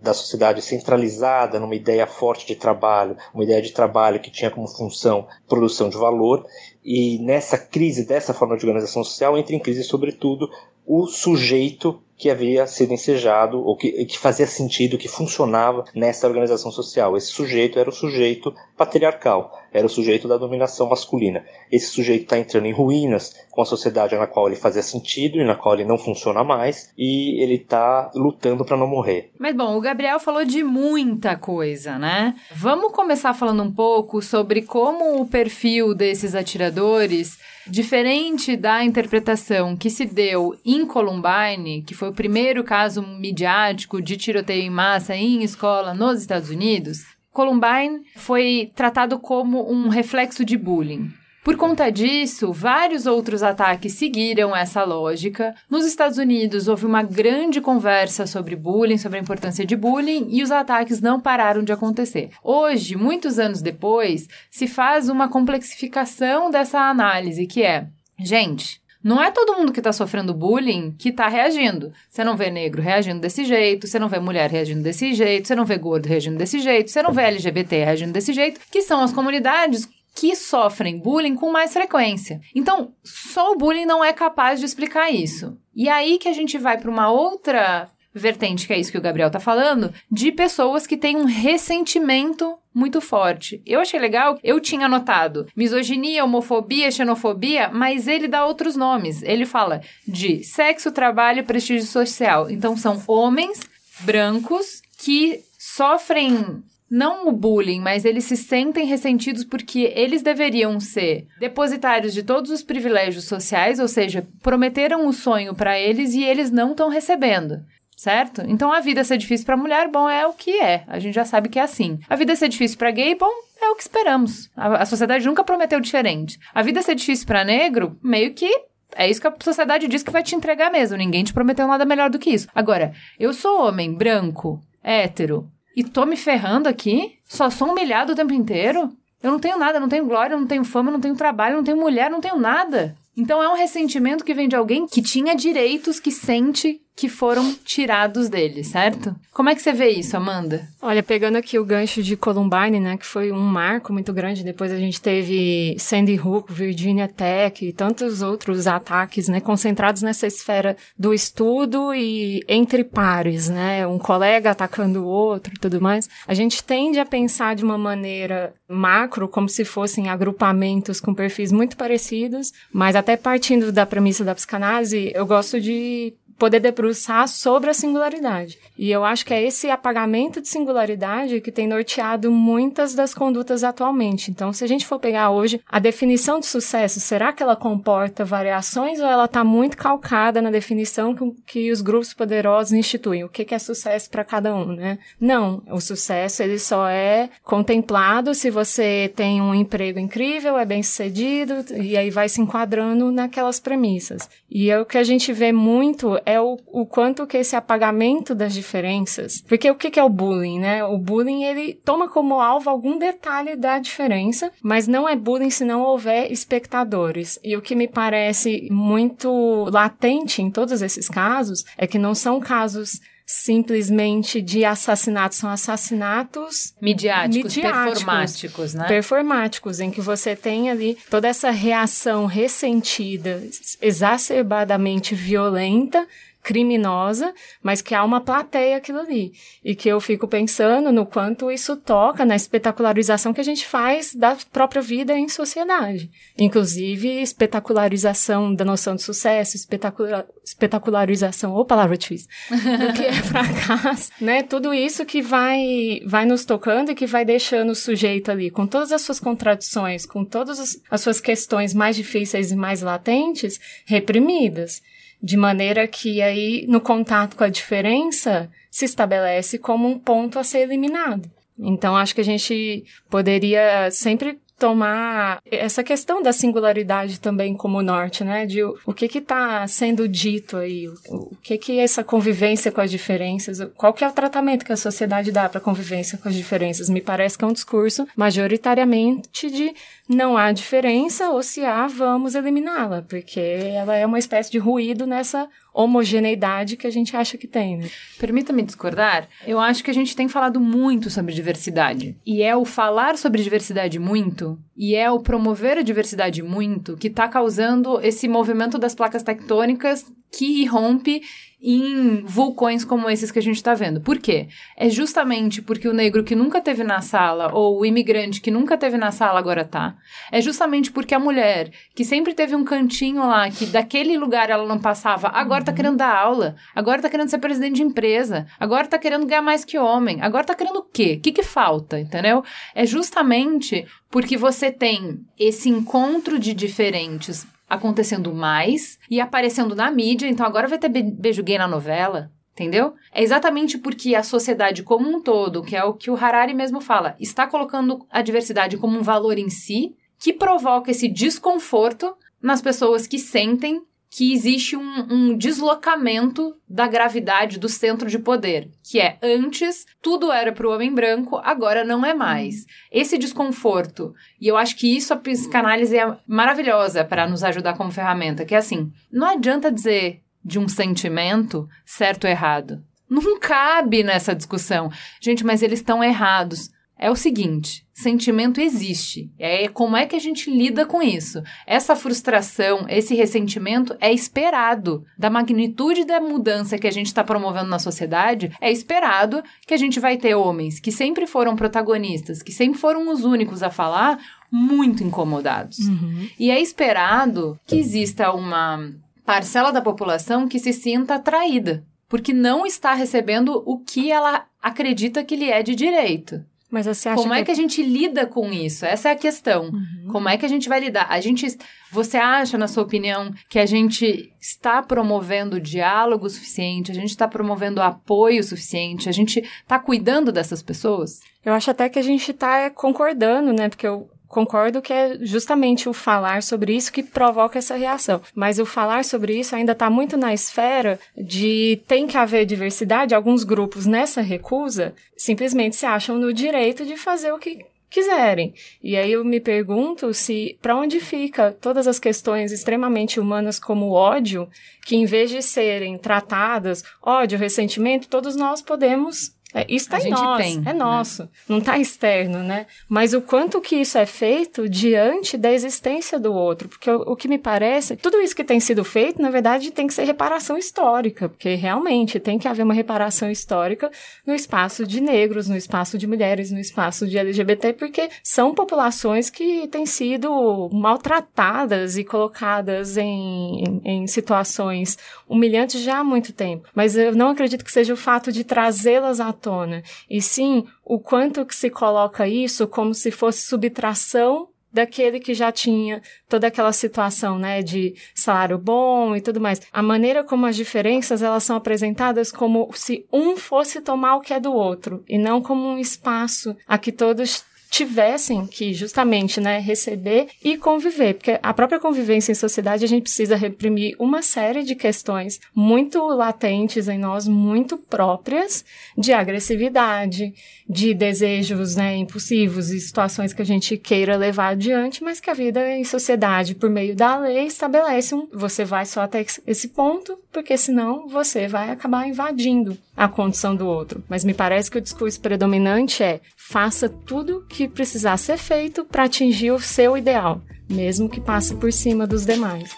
da 0.01 0.13
sociedade 0.13 0.63
centralizada 0.63 1.59
numa 1.59 1.75
ideia 1.75 2.07
forte 2.07 2.47
de 2.47 2.55
trabalho, 2.57 3.17
uma 3.33 3.45
ideia 3.45 3.63
de 3.63 3.73
trabalho 3.73 4.21
que 4.21 4.31
tinha 4.31 4.51
como 4.51 4.69
função 4.69 5.27
produção 5.49 5.89
de 5.89 5.97
valor, 5.97 6.47
e 6.85 7.19
nessa 7.19 7.59
crise 7.59 8.07
dessa 8.07 8.33
forma 8.33 8.57
de 8.57 8.65
organização 8.65 9.03
social 9.03 9.37
entra 9.37 9.55
em 9.55 9.59
crise, 9.59 9.83
sobretudo, 9.83 10.49
o 10.87 11.07
sujeito 11.07 12.01
que 12.17 12.31
havia 12.31 12.67
sido 12.67 12.95
ensejado, 12.95 13.61
ou 13.61 13.77
que, 13.77 14.05
que 14.07 14.19
fazia 14.19 14.47
sentido, 14.47 14.97
que 14.97 15.09
funcionava 15.09 15.85
nessa 15.95 16.27
organização 16.27 16.71
social. 16.71 17.17
Esse 17.17 17.27
sujeito 17.27 17.79
era 17.79 17.91
o 17.91 17.93
sujeito 17.93 18.55
patriarcal, 18.77 19.53
era 19.71 19.87
o 19.87 19.91
sujeito 19.91 20.27
da 20.27 20.39
dominação 20.39 20.89
masculina. 20.89 21.45
Esse 21.71 21.89
sujeito 21.89 22.26
está 22.27 22.39
entrando 22.39 22.67
em 22.67 22.73
ruínas 22.73 23.35
com 23.51 23.63
a 23.63 23.65
sociedade 23.65 24.17
na 24.17 24.27
qual 24.27 24.47
ele 24.47 24.57
fazia 24.57 24.83
sentido 24.83 25.39
e 25.39 25.45
na 25.45 25.55
qual 25.55 25.75
ele 25.75 25.85
não 25.85 25.97
funciona 25.97 26.45
mais, 26.45 26.93
e 26.97 27.43
ele 27.43 27.55
está 27.55 28.11
lutando 28.15 28.65
para 28.65 28.77
não 28.77 28.87
morrer. 28.87 29.31
Mas 29.39 29.55
bom, 29.57 29.77
o 29.77 29.81
Gabriel 29.81 30.21
falou 30.21 30.45
de 30.45 30.63
muita 30.63 31.37
coisa, 31.37 31.99
né? 31.99 32.35
Vamos 32.53 32.93
começar 32.93 33.33
falando 33.35 33.63
um 33.63 33.73
pouco 33.73 34.21
sobre 34.21 34.63
como 34.63 35.21
o 35.21 35.27
perfil 35.27 35.95
desses 35.95 36.35
atiradores 36.35 37.39
Diferente 37.69 38.57
da 38.57 38.85
interpretação 38.85 39.77
que 39.77 39.91
se 39.91 40.07
deu 40.07 40.55
em 40.65 40.87
Columbine, 40.87 41.83
que 41.83 41.95
foi 41.95 42.11
o 42.11 42.15
primeiro 42.15 42.63
caso 42.63 43.03
midiático 43.03 44.01
de 44.01 44.17
tiroteio 44.17 44.63
em 44.63 44.71
massa 44.71 45.17
em 45.17 45.43
escola 45.43 45.93
nos 45.93 46.21
Estados 46.21 46.49
Unidos, 46.49 46.99
Columbine 47.33 48.03
foi 48.15 48.71
tratado 48.75 49.19
como 49.19 49.71
um 49.71 49.89
reflexo 49.89 50.45
de 50.45 50.57
bullying. 50.57 51.11
Por 51.47 51.57
conta 51.57 51.93
disso, 51.93 52.53
vários 52.53 53.07
outros 53.07 53.41
ataques 53.41 53.93
seguiram 53.93 54.55
essa 54.55 54.83
lógica. 54.83 55.55
Nos 55.71 55.87
Estados 55.87 56.19
Unidos, 56.19 56.67
houve 56.67 56.85
uma 56.85 57.05
grande 57.05 57.61
conversa 57.61 58.27
sobre 58.27 58.57
bullying, 58.57 58.99
sobre 58.99 59.21
a 59.21 59.23
importância 59.23 59.65
de 59.65 59.77
bullying, 59.77 60.27
e 60.29 60.43
os 60.43 60.51
ataques 60.51 61.01
não 61.01 61.21
pararam 61.21 61.63
de 61.63 61.71
acontecer. 61.71 62.31
Hoje, 62.43 62.97
muitos 62.97 63.39
anos 63.39 63.63
depois, 63.63 64.27
se 64.51 64.67
faz 64.67 65.09
uma 65.09 65.29
complexificação 65.29 66.51
dessa 66.51 66.81
análise, 66.81 67.47
que 67.47 67.63
é, 67.63 67.87
gente, 68.19 68.83
não 69.01 69.23
é 69.23 69.31
todo 69.31 69.55
mundo 69.57 69.73
que 69.73 69.79
está 69.79 69.93
sofrendo 69.93 70.35
bullying 70.35 70.97
que 70.99 71.11
está 71.11 71.29
reagindo. 71.29 71.93
Você 72.11 72.25
não 72.25 72.37
vê 72.37 72.51
negro 72.51 72.83
reagindo 72.83 73.21
desse 73.21 73.45
jeito, 73.45 73.87
você 73.87 74.01
não 74.01 74.09
vê 74.09 74.19
mulher 74.19 74.51
reagindo 74.51 74.83
desse 74.83 75.15
jeito, 75.15 75.47
você 75.47 75.55
não 75.55 75.65
vê 75.65 75.79
gordo 75.79 76.07
reagindo 76.07 76.39
desse 76.39 76.59
jeito, 76.59 76.91
você 76.91 77.01
não 77.05 77.13
vê 77.13 77.23
LGBT 77.23 77.85
reagindo 77.85 78.13
desse 78.13 78.33
jeito, 78.33 78.61
que 78.69 78.83
são 78.83 79.01
as 79.01 79.13
comunidades 79.13 79.89
que 80.17 80.35
sofrem 80.35 80.99
bullying 80.99 81.37
com 81.37 81.53
mais 81.53 81.75
frequência. 81.75 82.41
Então, 82.55 82.95
só 83.05 83.53
o 83.53 83.57
bullying 83.57 83.85
não 83.85 84.03
é 84.03 84.13
capaz 84.13 84.59
de 84.59 84.67
explicar 84.67 85.11
isso. 85.11 85.57
E 85.75 85.89
aí 85.89 86.19
que 86.19 86.29
a 86.29 86.33
gente 86.33 86.57
vai 86.57 86.79
para 86.79 86.91
uma 86.91 87.11
outra 87.11 87.89
vertente, 88.15 88.67
que 88.67 88.73
é 88.73 88.79
isso 88.79 88.91
que 88.91 88.97
o 88.97 89.03
Gabriel 89.03 89.31
tá 89.31 89.39
falando, 89.39 89.93
de 90.11 90.33
pessoas 90.33 90.87
que 90.87 90.97
têm 90.97 91.17
um 91.17 91.27
ressentimento 91.27 92.57
muito 92.75 92.99
forte. 93.01 93.63
Eu 93.67 93.81
achei 93.81 94.01
legal, 94.01 94.39
eu 94.43 94.59
tinha 94.59 94.87
anotado 94.87 95.47
misoginia, 95.55 96.25
homofobia, 96.25 96.91
xenofobia, 96.91 97.69
mas 97.69 98.09
ele 98.09 98.27
dá 98.27 98.47
outros 98.47 98.75
nomes. 98.75 99.23
Ele 99.23 99.45
fala 99.45 99.83
de 100.09 100.43
sexo, 100.43 100.91
trabalho, 100.91 101.45
prestígio 101.45 101.87
social. 101.87 102.51
Então 102.51 102.75
são 102.75 103.03
homens 103.07 103.61
brancos 104.01 104.81
que 104.99 105.43
sofrem 105.59 106.63
não 106.91 107.29
o 107.29 107.33
bullying, 107.33 107.81
mas 107.81 108.05
eles 108.05 108.25
se 108.25 108.37
sentem 108.37 108.87
ressentidos 108.87 109.45
porque 109.45 109.93
eles 109.95 110.23
deveriam 110.23 110.79
ser 110.79 111.27
depositários 111.39 112.15
de 112.15 112.23
todos 112.23 112.51
os 112.51 112.63
privilégios 112.63 113.25
sociais, 113.25 113.81
ou 113.81 113.89
seja, 113.89 114.27
prometeram 114.43 115.07
o 115.07 115.13
sonho 115.13 115.55
para 115.55 115.79
eles 115.79 116.15
e 116.15 116.25
eles 116.25 116.51
não 116.51 116.71
estão 116.71 116.89
recebendo. 116.89 117.65
Certo? 117.97 118.43
Então 118.47 118.71
a 118.71 118.81
vida 118.81 119.03
ser 119.05 119.17
difícil 119.17 119.47
para 119.47 119.57
mulher, 119.57 119.89
bom, 119.89 120.07
é 120.07 120.27
o 120.27 120.35
que 120.35 120.61
é. 120.61 120.85
A 120.87 120.99
gente 120.99 121.15
já 121.15 121.25
sabe 121.25 121.49
que 121.49 121.59
é 121.59 121.63
assim. 121.63 121.99
A 122.11 122.15
vida 122.15 122.37
ser 122.37 122.49
difícil 122.49 122.77
para 122.77 122.91
gay, 122.91 123.15
bom, 123.15 123.33
é 123.61 123.71
o 123.71 123.75
que 123.75 123.81
esperamos. 123.81 124.51
A, 124.55 124.83
a 124.83 124.87
sociedade 124.87 125.25
nunca 125.25 125.43
prometeu 125.43 125.81
diferente. 125.81 126.39
A 126.55 126.63
vida 126.63 126.83
ser 126.83 126.95
difícil 126.95 127.27
para 127.27 127.43
negro, 127.43 127.99
meio 128.03 128.35
que 128.35 128.51
é 128.95 129.09
isso 129.09 129.21
que 129.21 129.27
a 129.27 129.35
sociedade 129.41 129.89
diz 129.89 130.03
que 130.03 130.11
vai 130.11 130.23
te 130.23 130.35
entregar 130.35 130.71
mesmo. 130.71 130.97
Ninguém 130.97 131.25
te 131.25 131.33
prometeu 131.33 131.67
nada 131.67 131.85
melhor 131.85 132.11
do 132.11 132.19
que 132.19 132.31
isso. 132.31 132.49
Agora, 132.55 132.93
eu 133.19 133.33
sou 133.33 133.67
homem, 133.67 133.93
branco, 133.95 134.61
hétero, 134.83 135.51
e 135.77 135.85
tô 135.85 136.07
me 136.07 136.17
ferrando 136.17 136.69
aqui? 136.69 137.19
Só 137.27 137.51
sou 137.51 137.69
humilhado 137.71 138.15
o 138.15 138.17
tempo 138.17 138.33
inteiro? 138.33 138.91
Eu 139.23 139.31
não 139.31 139.39
tenho 139.39 139.59
nada, 139.59 139.79
não 139.79 139.89
tenho 139.89 140.07
glória, 140.07 140.37
não 140.37 140.47
tenho 140.47 140.65
fama, 140.65 140.91
não 140.91 141.01
tenho 141.01 141.15
trabalho, 141.15 141.57
não 141.57 141.65
tenho 141.65 141.77
mulher, 141.77 142.11
não 142.11 142.21
tenho 142.21 142.37
nada. 142.37 142.97
Então 143.15 143.43
é 143.43 143.49
um 143.49 143.57
ressentimento 143.57 144.25
que 144.25 144.35
vem 144.35 144.49
de 144.49 144.57
alguém 144.57 144.87
que 144.87 145.03
tinha 145.03 145.35
direitos 145.35 146.01
que 146.01 146.11
sente 146.11 146.81
que 146.97 147.11
foram 147.11 147.55
tirados 147.63 148.31
dele, 148.31 148.65
certo? 148.65 149.15
Como 149.31 149.51
é 149.51 149.55
que 149.55 149.61
você 149.61 149.71
vê 149.71 149.91
isso, 149.91 150.17
Amanda? 150.17 150.67
Olha, 150.81 151.03
pegando 151.03 151.37
aqui 151.37 151.59
o 151.59 151.65
gancho 151.65 152.03
de 152.03 152.17
Columbine, 152.17 152.81
né, 152.81 152.97
que 152.97 153.05
foi 153.05 153.31
um 153.31 153.39
marco 153.39 153.93
muito 153.93 154.15
grande, 154.15 154.43
depois 154.43 154.73
a 154.73 154.79
gente 154.79 154.99
teve 154.99 155.77
Sandy 155.79 156.19
Hook, 156.19 156.51
Virginia 156.51 157.07
Tech 157.07 157.63
e 157.63 157.71
tantos 157.71 158.23
outros 158.23 158.67
ataques, 158.67 159.29
né, 159.29 159.41
concentrados 159.41 160.01
nessa 160.01 160.27
esfera 160.27 160.75
do 160.99 161.13
estudo 161.13 161.93
e 161.93 162.43
entre 162.49 162.83
pares, 162.83 163.51
né, 163.51 163.87
um 163.87 163.99
colega 163.99 164.53
atacando 164.53 165.05
o 165.05 165.07
outro 165.07 165.53
e 165.55 165.59
tudo 165.59 165.79
mais. 165.79 166.09
A 166.27 166.33
gente 166.33 166.65
tende 166.65 166.99
a 166.99 167.05
pensar 167.05 167.55
de 167.55 167.63
uma 167.63 167.77
maneira 167.77 168.55
macro, 168.67 169.29
como 169.29 169.51
se 169.51 169.67
fossem 169.67 170.09
agrupamentos 170.09 170.99
com 170.99 171.13
perfis 171.13 171.53
muito 171.53 171.77
parecidos, 171.77 172.55
mas 172.73 172.97
até 172.97 173.19
partindo 173.19 173.71
da 173.71 173.85
premissa 173.85 174.25
da 174.25 174.35
psicanálise, 174.35 175.13
eu 175.15 175.27
gosto 175.27 175.61
de 175.61 176.15
poder 176.39 176.61
debruçar 176.61 177.29
sobre 177.29 177.71
a 177.71 177.75
singularidade. 177.75 178.59
E 178.77 178.91
eu 178.91 179.05
acho 179.05 179.25
que 179.25 179.33
é 179.33 179.43
esse 179.43 179.71
apagamento 179.71 180.41
de 180.41 180.49
singularidade 180.49 181.41
que 181.41 181.51
tem 181.51 181.67
norteado 181.67 182.31
muitas 182.31 182.95
das 182.95 183.15
condutas 183.15 183.65
atualmente. 183.65 184.31
Então, 184.31 184.53
se 184.53 184.63
a 184.63 184.67
gente 184.67 184.87
for 184.87 184.99
pegar 184.99 185.31
hoje 185.31 185.61
a 185.69 185.79
definição 185.79 186.39
de 186.39 186.47
sucesso, 186.47 187.01
será 187.01 187.33
que 187.33 187.43
ela 187.43 187.57
comporta 187.57 188.25
variações 188.25 189.01
ou 189.01 189.07
ela 189.07 189.25
está 189.25 189.43
muito 189.43 189.77
calcada 189.77 190.43
na 190.43 190.51
definição 190.51 191.15
que, 191.15 191.33
que, 191.47 191.73
os 191.73 191.81
grupos 191.81 192.13
poderosos 192.13 192.73
instituem? 192.73 193.25
O 193.25 193.29
que, 193.29 193.45
que 193.45 193.55
é 193.55 193.59
sucesso 193.59 194.11
para 194.11 194.25
cada 194.25 194.55
um, 194.55 194.67
né? 194.67 194.99
Não, 195.21 195.63
o 195.71 195.81
sucesso 195.81 196.43
ele 196.43 196.59
só 196.59 196.89
é 196.89 197.31
contemplado 197.43 198.35
se 198.35 198.51
você 198.51 199.11
tem 199.15 199.41
um 199.41 199.55
emprego 199.55 199.99
incrível, 199.99 200.59
é 200.59 200.65
bem 200.65 200.83
sucedido 200.83 201.65
e 201.75 201.97
aí 201.97 202.11
vai 202.11 202.29
se 202.29 202.41
enquadrando 202.41 203.11
naquelas 203.11 203.59
premissas. 203.59 204.29
E 204.51 204.71
é 204.71 204.79
o 204.79 204.87
que 204.87 204.99
a 204.99 205.03
gente 205.03 205.33
vê 205.33 205.53
muito 205.53 206.19
é 206.27 206.41
o, 206.41 206.59
o 206.67 206.85
quanto 206.85 207.27
que 207.27 207.39
esse 207.39 207.55
apagamento 207.55 208.35
das 208.35 208.53
diferenças. 208.53 209.41
Porque 209.41 209.71
o 209.71 209.77
que, 209.77 209.91
que 209.91 210.01
é 210.01 210.05
o 210.05 210.09
bullying, 210.09 210.59
né? 210.59 210.85
O 210.85 210.99
bullying, 210.99 211.45
ele 211.45 211.75
toma 211.85 212.09
como 212.09 212.41
alvo 212.41 212.69
algum 212.69 212.99
detalhe 212.99 213.55
da 213.55 213.79
diferença, 213.79 214.51
mas 214.61 214.89
não 214.89 215.09
é 215.09 215.15
bullying 215.15 215.51
se 215.51 215.65
não 215.65 215.83
houver 215.83 216.31
espectadores. 216.33 217.39
E 217.45 217.57
o 217.57 217.63
que 217.63 217.77
me 217.77 217.87
parece 217.87 218.69
muito 218.73 219.67
latente 219.71 220.43
em 220.43 220.51
todos 220.51 220.83
esses 220.83 221.09
casos 221.09 221.65
é 221.79 221.87
que 221.87 221.99
não 221.99 222.15
são 222.15 222.41
casos 222.41 223.01
simplesmente 223.27 224.41
de 224.41 224.65
assassinatos, 224.65 225.39
são 225.39 225.51
assassinatos 225.51 226.73
midiáticos, 226.81 227.57
midiáticos 227.57 227.95
performáticos, 227.95 228.75
né? 228.75 228.87
Performáticos, 228.87 229.81
em 229.81 229.91
que 229.91 230.01
você 230.01 230.37
tem 230.37 230.71
ali 230.71 230.97
toda 231.11 231.27
essa 231.27 231.51
reação 231.51 232.27
ressentida, 232.27 233.43
exacerbadamente 233.83 235.15
violenta, 235.17 236.07
criminosa, 236.47 237.35
mas 237.61 237.83
que 237.83 237.93
há 237.93 238.05
uma 238.05 238.21
plateia 238.21 238.77
aquilo 238.77 239.01
ali. 239.01 239.33
E 239.65 239.75
que 239.75 239.89
eu 239.89 240.01
fico 240.01 240.29
pensando 240.29 240.93
no 240.93 241.05
quanto 241.05 241.51
isso 241.51 241.77
toca 241.77 242.25
na 242.25 242.37
espetacularização 242.37 243.35
que 243.35 243.41
a 243.41 243.45
gente 243.45 243.67
faz 243.67 244.15
da 244.15 244.37
própria 244.53 244.81
vida 244.81 245.19
em 245.19 245.29
sociedade. 245.29 246.09
Inclusive, 246.39 247.21
espetacularização 247.21 248.55
da 248.55 248.65
noção 248.65 248.95
de 248.95 249.03
sucesso, 249.03 249.57
espetacular, 249.57 250.25
espetacularização, 250.45 251.53
ou 251.53 251.65
palavra 251.65 251.99
difícil, 251.99 252.29
do 252.49 252.93
que 252.93 253.05
é 253.05 253.13
fracasso, 253.13 254.13
né? 254.21 254.45
Tudo 254.45 254.73
isso 254.73 255.05
que 255.05 255.21
vai, 255.21 256.01
vai 256.07 256.25
nos 256.25 256.45
tocando 256.45 256.93
e 256.93 256.95
que 256.95 257.09
vai 257.09 257.25
deixando 257.25 257.71
o 257.71 257.75
sujeito 257.75 258.31
ali, 258.31 258.53
com 258.53 258.69
todas 258.69 258.93
as 258.93 259.03
suas 259.03 259.19
contradições, 259.19 260.07
com 260.07 260.25
todas 260.25 260.61
as, 260.61 260.81
as 260.89 261.01
suas 261.01 261.21
questões 261.21 261.75
mais 261.75 261.97
difíceis 261.97 262.53
e 262.53 262.57
mais 262.57 262.83
latentes, 262.83 263.59
reprimidas 263.85 264.81
de 265.23 265.37
maneira 265.37 265.87
que 265.87 266.23
aí 266.23 266.67
no 266.69 266.81
contato 266.81 267.37
com 267.37 267.45
a 267.45 267.49
diferença 267.49 268.51
se 268.71 268.85
estabelece 268.85 269.59
como 269.59 269.89
um 269.89 269.99
ponto 269.99 270.39
a 270.39 270.45
ser 270.45 270.59
eliminado. 270.59 271.31
Então 271.59 271.97
acho 271.97 272.15
que 272.15 272.21
a 272.21 272.25
gente 272.25 272.85
poderia 273.09 273.91
sempre 273.91 274.39
tomar 274.59 275.41
essa 275.51 275.85
questão 275.85 276.23
da 276.23 276.33
singularidade 276.33 277.21
também 277.21 277.55
como 277.55 277.83
norte, 277.83 278.25
né? 278.25 278.47
De 278.47 278.63
o, 278.63 278.77
o 278.87 278.95
que 278.95 279.07
que 279.07 279.19
está 279.19 279.67
sendo 279.67 280.09
dito 280.09 280.57
aí, 280.57 280.89
o, 280.89 280.95
o, 281.11 281.37
que 281.43 281.59
que 281.59 281.79
é 281.79 281.83
essa 281.83 282.03
convivência 282.03 282.73
com 282.73 282.81
as 282.81 282.91
diferenças, 282.91 283.59
qual 283.77 283.93
que 283.93 284.03
é 284.03 284.09
o 284.09 284.13
tratamento 284.13 284.65
que 284.65 284.73
a 284.73 284.77
sociedade 284.77 285.31
dá 285.31 285.49
para 285.49 285.59
a 285.59 285.63
convivência 285.63 286.17
com 286.19 286.29
as 286.29 286.35
diferenças? 286.35 286.89
Me 286.89 287.01
parece 287.01 287.37
que 287.37 287.45
é 287.45 287.47
um 287.47 287.53
discurso 287.53 288.07
majoritariamente 288.17 289.51
de 289.51 289.75
não 290.09 290.37
há 290.37 290.53
diferença 290.53 291.31
ou 291.31 291.43
se 291.43 291.65
há, 291.65 291.87
vamos 291.87 292.35
eliminá-la, 292.35 293.03
porque 293.03 293.41
ela 293.41 293.97
é 293.97 294.07
uma 294.07 294.19
espécie 294.19 294.51
de 294.51 294.59
ruído 294.59 295.07
nessa 295.07 295.49
homogeneidade 295.75 296.77
que 296.77 296.87
a 296.87 296.91
gente 296.91 297.17
acha 297.17 297.37
que 297.37 297.47
tem. 297.47 297.77
Né? 297.77 297.91
Permita-me 298.19 298.63
discordar. 298.63 299.29
Eu 299.47 299.59
acho 299.59 299.83
que 299.83 299.91
a 299.91 299.95
gente 299.95 300.15
tem 300.15 300.29
falado 300.29 300.61
muito 300.61 301.11
sobre 301.11 301.35
diversidade. 301.35 302.17
E 302.25 302.43
é 302.43 302.57
o 302.57 302.65
falar 302.65 303.19
sobre 303.19 303.43
diversidade 303.43 303.99
muito, 303.99 304.59
e 304.77 304.95
é 304.95 305.11
o 305.11 305.21
promover 305.21 305.79
a 305.79 305.83
diversidade 305.83 306.43
muito, 306.43 306.97
que 306.97 307.09
está 307.09 307.29
causando 307.29 308.01
esse 308.01 308.29
movimento 308.29 308.79
das 308.79 308.95
placas 308.95 309.23
tectônicas 309.23 310.07
que 310.31 310.63
irrompe 310.63 311.23
em 311.69 312.23
vulcões 312.25 312.85
como 312.85 313.11
esses 313.11 313.33
que 313.33 313.41
a 313.41 313.43
gente 313.43 313.57
está 313.57 313.75
vendo. 313.75 314.01
Por 314.01 314.19
quê? 314.19 314.47
É 314.77 314.89
justamente 314.89 315.61
porque 315.61 315.89
o 315.89 315.93
negro 315.93 316.23
que 316.23 316.37
nunca 316.37 316.61
teve 316.61 316.85
na 316.85 317.01
sala, 317.01 317.53
ou 317.53 317.81
o 317.81 317.85
imigrante 317.85 318.41
que 318.41 318.53
nunca 318.53 318.79
teve 318.79 318.97
na 318.97 319.11
sala 319.11 319.41
agora 319.41 319.65
tá. 319.65 319.97
É 320.31 320.41
justamente 320.41 320.93
porque 320.93 321.13
a 321.13 321.19
mulher 321.19 321.73
que 321.93 322.05
sempre 322.05 322.35
teve 322.35 322.55
um 322.55 322.63
cantinho 322.63 323.27
lá, 323.27 323.51
que 323.51 323.67
daquele 323.67 324.17
lugar 324.17 324.49
ela 324.49 324.65
não 324.65 324.79
passava, 324.79 325.27
agora 325.27 325.65
tá 325.65 325.73
querendo 325.73 325.97
dar 325.97 326.17
aula, 326.17 326.55
agora 326.73 327.03
tá 327.03 327.11
querendo 327.11 327.31
ser 327.31 327.39
presidente 327.39 327.75
de 327.75 327.83
empresa, 327.83 328.47
agora 328.61 328.87
tá 328.87 328.97
querendo 328.97 329.27
ganhar 329.27 329.43
mais 329.43 329.65
que 329.65 329.77
homem, 329.77 330.23
agora 330.23 330.45
tá 330.45 330.55
querendo 330.55 330.79
o 330.79 330.85
quê? 330.85 331.17
O 331.19 331.21
que 331.21 331.33
que 331.33 331.43
falta, 331.43 331.99
entendeu? 331.99 332.45
É 332.77 332.87
justamente 332.87 333.85
porque 334.09 334.37
você 334.37 334.71
tem 334.71 335.19
esse 335.37 335.69
encontro 335.69 336.39
de 336.39 336.55
diferentes 336.55 337.45
acontecendo 337.69 338.35
mais 338.35 338.99
e 339.11 339.21
aparecendo 339.21 339.75
na 339.75 339.91
mídia, 339.91 340.29
então 340.29 340.47
agora 340.47 340.69
vai 340.69 340.79
ter 340.79 340.89
beijo 340.89 341.43
gay 341.43 341.59
na 341.59 341.69
novela. 341.69 342.31
Entendeu? 342.53 342.95
É 343.13 343.23
exatamente 343.23 343.77
porque 343.77 344.15
a 344.15 344.23
sociedade 344.23 344.83
como 344.83 345.07
um 345.07 345.21
todo, 345.21 345.63
que 345.63 345.77
é 345.77 345.85
o 345.85 345.93
que 345.93 346.11
o 346.11 346.17
Harari 346.17 346.55
mesmo 346.55 346.81
fala, 346.81 347.15
está 347.21 347.47
colocando 347.47 348.07
a 348.11 348.23
diversidade 348.23 348.79
como 348.79 348.99
um 348.99 349.03
valor 349.03 349.37
em 349.37 349.51
si, 349.51 349.95
que 350.19 350.33
provoca 350.33 350.91
esse 350.91 351.07
desconforto 351.07 352.17
nas 352.41 352.63
pessoas 352.63 353.07
que 353.07 353.19
sentem 353.19 353.83
que 354.17 354.33
existe 354.33 354.75
um, 354.75 355.07
um, 355.11 355.37
deslocamento 355.37 356.57
da 356.67 356.89
gravidade 356.89 357.59
do 357.59 357.69
centro 357.69 358.09
de 358.09 358.19
poder, 358.19 358.71
que 358.83 358.99
é 358.99 359.19
antes 359.23 359.85
tudo 360.01 360.33
era 360.33 360.53
para 360.53 360.67
o 360.67 360.73
homem 360.73 360.91
branco, 360.91 361.39
agora 361.45 361.85
não 361.85 362.03
é 362.03 362.15
mais. 362.15 362.65
Esse 362.91 363.19
desconforto, 363.19 364.15
e 364.41 364.49
eu 364.49 364.57
acho 364.57 364.75
que 364.75 364.97
isso 364.97 365.13
a 365.13 365.19
psicanálise 365.19 365.99
é 365.99 366.17
maravilhosa 366.27 367.05
para 367.05 367.29
nos 367.29 367.45
ajudar 367.45 367.77
como 367.77 367.93
ferramenta, 367.93 368.47
que 368.47 368.55
é 368.55 368.59
assim, 368.59 368.91
não 369.13 369.29
adianta 369.29 369.71
dizer 369.71 370.23
de 370.43 370.59
um 370.59 370.67
sentimento 370.67 371.69
certo 371.85 372.25
ou 372.25 372.31
errado. 372.31 372.83
Não 373.11 373.39
cabe 373.39 374.03
nessa 374.03 374.35
discussão. 374.35 374.91
Gente, 375.21 375.45
mas 375.45 375.63
eles 375.63 375.81
estão 375.81 376.03
errados 376.03 376.71
é 376.99 377.11
o 377.11 377.17
seguinte: 377.17 377.87
sentimento 377.93 378.61
existe. 378.61 379.31
É 379.39 379.69
como 379.69 379.97
é 379.97 380.07
que 380.07 380.17
a 380.17 380.19
gente 380.19 380.51
lida 380.51 380.87
com 380.87 381.03
isso? 381.03 381.43
Essa 381.67 381.95
frustração, 381.95 382.87
esse 382.89 383.15
ressentimento 383.15 383.97
é 384.01 384.13
esperado. 384.13 385.05
Da 385.19 385.31
magnitude 385.31 386.05
da 386.05 386.21
mudança 386.21 386.79
que 386.79 386.87
a 386.87 386.91
gente 386.91 387.07
está 387.07 387.23
promovendo 387.23 387.69
na 387.69 387.79
sociedade, 387.79 388.53
é 388.61 388.71
esperado 388.71 389.43
que 389.67 389.75
a 389.75 389.77
gente 389.77 390.01
vai 390.01 390.17
ter 390.17 390.35
homens 390.35 390.81
que 390.81 390.91
sempre 390.91 391.27
foram 391.27 391.55
protagonistas, 391.57 392.43
que 392.43 392.53
sempre 392.53 392.79
foram 392.79 393.11
os 393.11 393.25
únicos 393.25 393.63
a 393.63 393.71
falar, 393.71 394.19
muito 394.51 395.05
incomodados. 395.05 395.79
Uhum. 395.79 396.29
E 396.39 396.51
é 396.51 396.61
esperado 396.61 397.59
que 397.67 397.77
exista 397.77 398.33
uma 398.33 398.91
parcela 399.25 399.73
da 399.73 399.83
população 399.83 400.47
que 400.47 400.59
se 400.59 400.73
sinta 400.73 401.17
atraída, 401.17 401.85
porque 402.09 402.33
não 402.33 402.65
está 402.65 402.95
recebendo 402.95 403.63
o 403.67 403.79
que 403.81 404.11
ela 404.11 404.47
acredita 404.63 405.25
que 405.25 405.37
lhe 405.37 405.51
é 405.51 405.63
de 405.63 405.75
direito. 405.75 406.45
Mas 406.71 406.87
você 406.87 407.09
acha 407.09 407.23
Como 407.23 407.33
que... 407.33 407.41
é 407.41 407.45
que 407.45 407.51
a 407.51 407.55
gente 407.55 407.83
lida 407.83 408.27
com 408.27 408.53
isso? 408.53 408.85
Essa 408.85 409.11
é 409.11 409.13
a 409.13 409.17
questão. 409.17 409.67
Uhum. 409.67 410.09
Como 410.11 410.29
é 410.29 410.37
que 410.37 410.45
a 410.45 410.49
gente 410.49 410.69
vai 410.69 410.81
lidar? 410.81 411.07
A 411.09 411.21
gente, 411.21 411.47
você 411.93 412.17
acha, 412.17 412.59
na 412.59 412.67
sua 412.67 412.83
opinião, 412.83 413.33
que 413.49 413.59
a 413.59 413.67
gente 413.67 414.33
está 414.41 414.83
promovendo 414.83 415.61
diálogo 415.61 416.29
suficiente? 416.29 416.91
A 416.91 416.95
gente 416.95 417.11
está 417.11 417.29
promovendo 417.29 417.81
apoio 417.81 418.43
suficiente? 418.43 419.09
A 419.09 419.13
gente 419.13 419.39
está 419.41 419.79
cuidando 419.79 420.33
dessas 420.33 420.61
pessoas? 420.61 421.21
Eu 421.45 421.53
acho 421.53 421.71
até 421.71 421.89
que 421.89 422.01
a 422.01 422.03
gente 422.03 422.33
está 422.33 422.69
concordando, 422.71 423.53
né? 423.53 423.69
Porque 423.69 423.87
eu, 423.87 424.11
concordo 424.29 424.83
que 424.83 424.93
é 424.93 425.19
justamente 425.21 425.89
o 425.89 425.93
falar 425.93 426.43
sobre 426.43 426.75
isso 426.75 426.93
que 426.93 427.03
provoca 427.03 427.59
essa 427.59 427.77
reação. 427.77 428.21
Mas 428.35 428.59
o 428.59 428.67
falar 428.67 429.05
sobre 429.05 429.39
isso 429.39 429.55
ainda 429.55 429.73
está 429.73 429.89
muito 429.89 430.17
na 430.17 430.35
esfera 430.35 430.99
de 431.17 431.81
tem 431.87 432.07
que 432.07 432.17
haver 432.17 432.45
diversidade. 432.45 433.15
Alguns 433.15 433.45
grupos 433.45 433.87
nessa 433.87 434.21
recusa 434.21 434.95
simplesmente 435.17 435.77
se 435.77 435.87
acham 435.87 436.19
no 436.19 436.33
direito 436.33 436.85
de 436.85 436.97
fazer 436.97 437.33
o 437.33 437.39
que 437.39 437.65
quiserem. 437.89 438.53
E 438.83 438.97
aí 438.97 439.13
eu 439.13 439.25
me 439.25 439.41
pergunto 439.41 440.13
se 440.13 440.59
para 440.61 440.77
onde 440.77 441.01
fica 441.01 441.53
todas 441.53 441.87
as 441.87 441.99
questões 441.99 442.53
extremamente 442.53 443.21
humanas 443.21 443.59
como 443.59 443.93
ódio, 443.93 444.49
que 444.85 444.97
em 444.97 445.07
vez 445.07 445.31
de 445.31 445.41
serem 445.41 445.97
tratadas, 445.97 446.85
ódio, 447.01 447.39
ressentimento, 447.39 448.09
todos 448.09 448.37
nós 448.37 448.61
podemos 448.61 449.36
é, 449.55 449.65
isso 449.69 449.87
está 449.87 450.07
em 450.07 450.11
nós, 450.11 450.43
tem, 450.43 450.57
é 450.57 450.61
né? 450.61 450.73
nosso, 450.73 451.29
não 451.49 451.59
está 451.59 451.79
externo, 451.79 452.41
né? 452.43 452.67
Mas 452.89 453.15
o 453.15 453.23
quanto 453.23 453.61
que 453.61 453.77
isso 453.77 453.97
é 453.97 454.05
feito 454.05 454.69
diante 454.69 455.37
da 455.37 455.53
existência 455.53 456.19
do 456.19 456.33
outro, 456.35 456.69
porque 456.69 456.91
o, 456.91 457.13
o, 457.13 457.17
que 457.17 457.29
me 457.29 457.39
parece, 457.39 457.97
tudo 457.97 458.21
isso 458.21 458.35
que 458.35 458.45
tem 458.45 458.59
sido 458.59 458.85
feito, 458.85 459.23
na 459.23 459.31
verdade, 459.31 459.71
tem 459.71 459.87
que 459.87 459.95
ser 459.95 460.05
reparação 460.05 460.59
histórica, 460.59 461.29
porque 461.29 461.55
realmente 461.55 462.19
tem 462.19 462.39
que 462.39 462.49
haver 462.49 462.65
uma 462.65 462.75
reparação 462.75 463.31
histórica 463.31 463.91
no 464.27 464.35
espaço 464.35 464.85
de 464.85 465.01
negros, 465.01 465.49
no 465.49 465.57
espaço 465.57 465.97
de 465.97 466.07
mulheres, 466.07 466.51
no 466.51 466.59
espaço 466.59 467.07
de 467.07 467.17
LGBT, 467.17 467.73
porque 467.73 468.11
são 468.23 468.53
populações 468.53 469.31
que 469.31 469.69
têm 469.69 469.87
sido 469.87 470.69
maltratadas 470.73 471.97
e 471.97 472.05
colocadas 472.05 472.97
em, 472.97 473.63
em, 473.65 473.81
em 473.85 474.07
situações 474.07 474.99
humilhantes 475.29 475.81
já 475.81 475.99
há 475.99 476.05
muito 476.05 476.33
tempo. 476.33 476.69
Mas 476.75 476.97
eu 476.97 477.15
não 477.15 477.31
acredito 477.31 477.65
que 477.65 477.73
seja 477.73 477.95
o 477.95 477.97
fato 477.97 478.33
de 478.33 478.45
trazê-las 478.45 479.21
à 479.21 479.33
tona, 479.37 479.83
e 480.11 480.21
sim 480.21 480.67
o 480.85 480.99
quanto 480.99 481.47
que 481.47 481.55
se 481.55 481.71
coloca 481.71 482.27
isso 482.27 482.67
como 482.67 482.93
se 482.95 483.11
fosse 483.11 483.47
subtração 483.47 484.49
daquele 484.73 485.19
que 485.19 485.33
já 485.33 485.51
tinha 485.51 486.03
toda 486.29 486.47
aquela 486.47 486.73
situação, 486.73 487.39
né, 487.39 487.63
de 487.63 487.95
salário 488.15 488.59
bom 488.59 489.17
e 489.17 489.21
tudo 489.21 489.41
mais. 489.41 489.61
A 489.73 489.83
maneira 489.83 490.23
como 490.23 490.45
as 490.45 490.55
diferenças 490.55 491.23
elas 491.23 491.45
são 491.45 491.57
apresentadas 491.57 492.31
como 492.31 492.71
se 492.75 493.07
um 493.13 493.37
fosse 493.37 493.81
tomar 493.81 494.17
o 494.17 494.21
que 494.21 494.35
é 494.35 494.41
do 494.41 494.53
outro 494.53 495.03
e 495.09 495.17
não 495.17 495.41
como 495.41 495.67
um 495.67 495.79
espaço 495.79 496.55
a 496.67 496.77
que 496.77 496.93
todos 496.93 497.45
tivessem 497.71 498.47
que 498.47 498.73
justamente, 498.73 499.41
né, 499.41 499.59
receber 499.59 500.29
e 500.43 500.57
conviver, 500.57 501.15
porque 501.15 501.39
a 501.43 501.55
própria 501.55 501.81
convivência 501.81 502.33
em 502.33 502.35
sociedade 502.35 502.85
a 502.85 502.89
gente 502.89 503.03
precisa 503.03 503.37
reprimir 503.37 503.95
uma 503.99 504.23
série 504.23 504.63
de 504.63 504.75
questões 504.75 505.41
muito 505.55 506.03
latentes 506.07 506.89
em 506.89 506.99
nós, 506.99 507.27
muito 507.27 507.77
próprias 507.77 508.65
de 508.97 509.13
agressividade, 509.13 510.33
de 510.69 510.95
desejos, 510.95 511.77
né, 511.77 511.97
impulsivos 511.97 512.71
e 512.71 512.81
situações 512.81 513.33
que 513.33 513.43
a 513.43 513.47
gente 513.47 513.77
queira 513.77 514.17
levar 514.17 514.49
adiante, 514.49 515.03
mas 515.03 515.21
que 515.21 515.31
a 515.31 515.35
vida 515.35 515.69
em 515.73 515.85
sociedade, 515.85 516.55
por 516.55 516.69
meio 516.69 516.95
da 516.95 517.19
lei, 517.19 517.47
estabelece 517.47 518.15
um, 518.15 518.29
você 518.33 518.65
vai 518.65 518.85
só 518.85 519.03
até 519.03 519.25
esse 519.47 519.69
ponto, 519.69 520.19
porque 520.33 520.57
senão 520.57 521.09
você 521.09 521.47
vai 521.47 521.71
acabar 521.71 522.07
invadindo 522.09 522.77
a 522.97 523.09
condição 523.09 523.55
do 523.55 523.67
outro. 523.67 524.03
Mas 524.09 524.25
me 524.25 524.35
parece 524.35 524.71
que 524.71 524.79
o 524.79 524.83
discurso 524.83 525.21
predominante 525.21 526.03
é 526.03 526.21
faça 526.37 526.89
tudo 526.89 527.45
que 527.49 527.56
precisar 527.69 528.17
ser 528.17 528.37
feito 528.37 528.85
para 528.85 529.05
atingir 529.05 529.51
o 529.51 529.59
seu 529.59 529.97
ideal, 529.97 530.43
mesmo 530.69 531.09
que 531.09 531.21
passe 531.21 531.55
por 531.55 531.73
cima 531.73 532.07
dos 532.07 532.27
demais. 532.27 532.71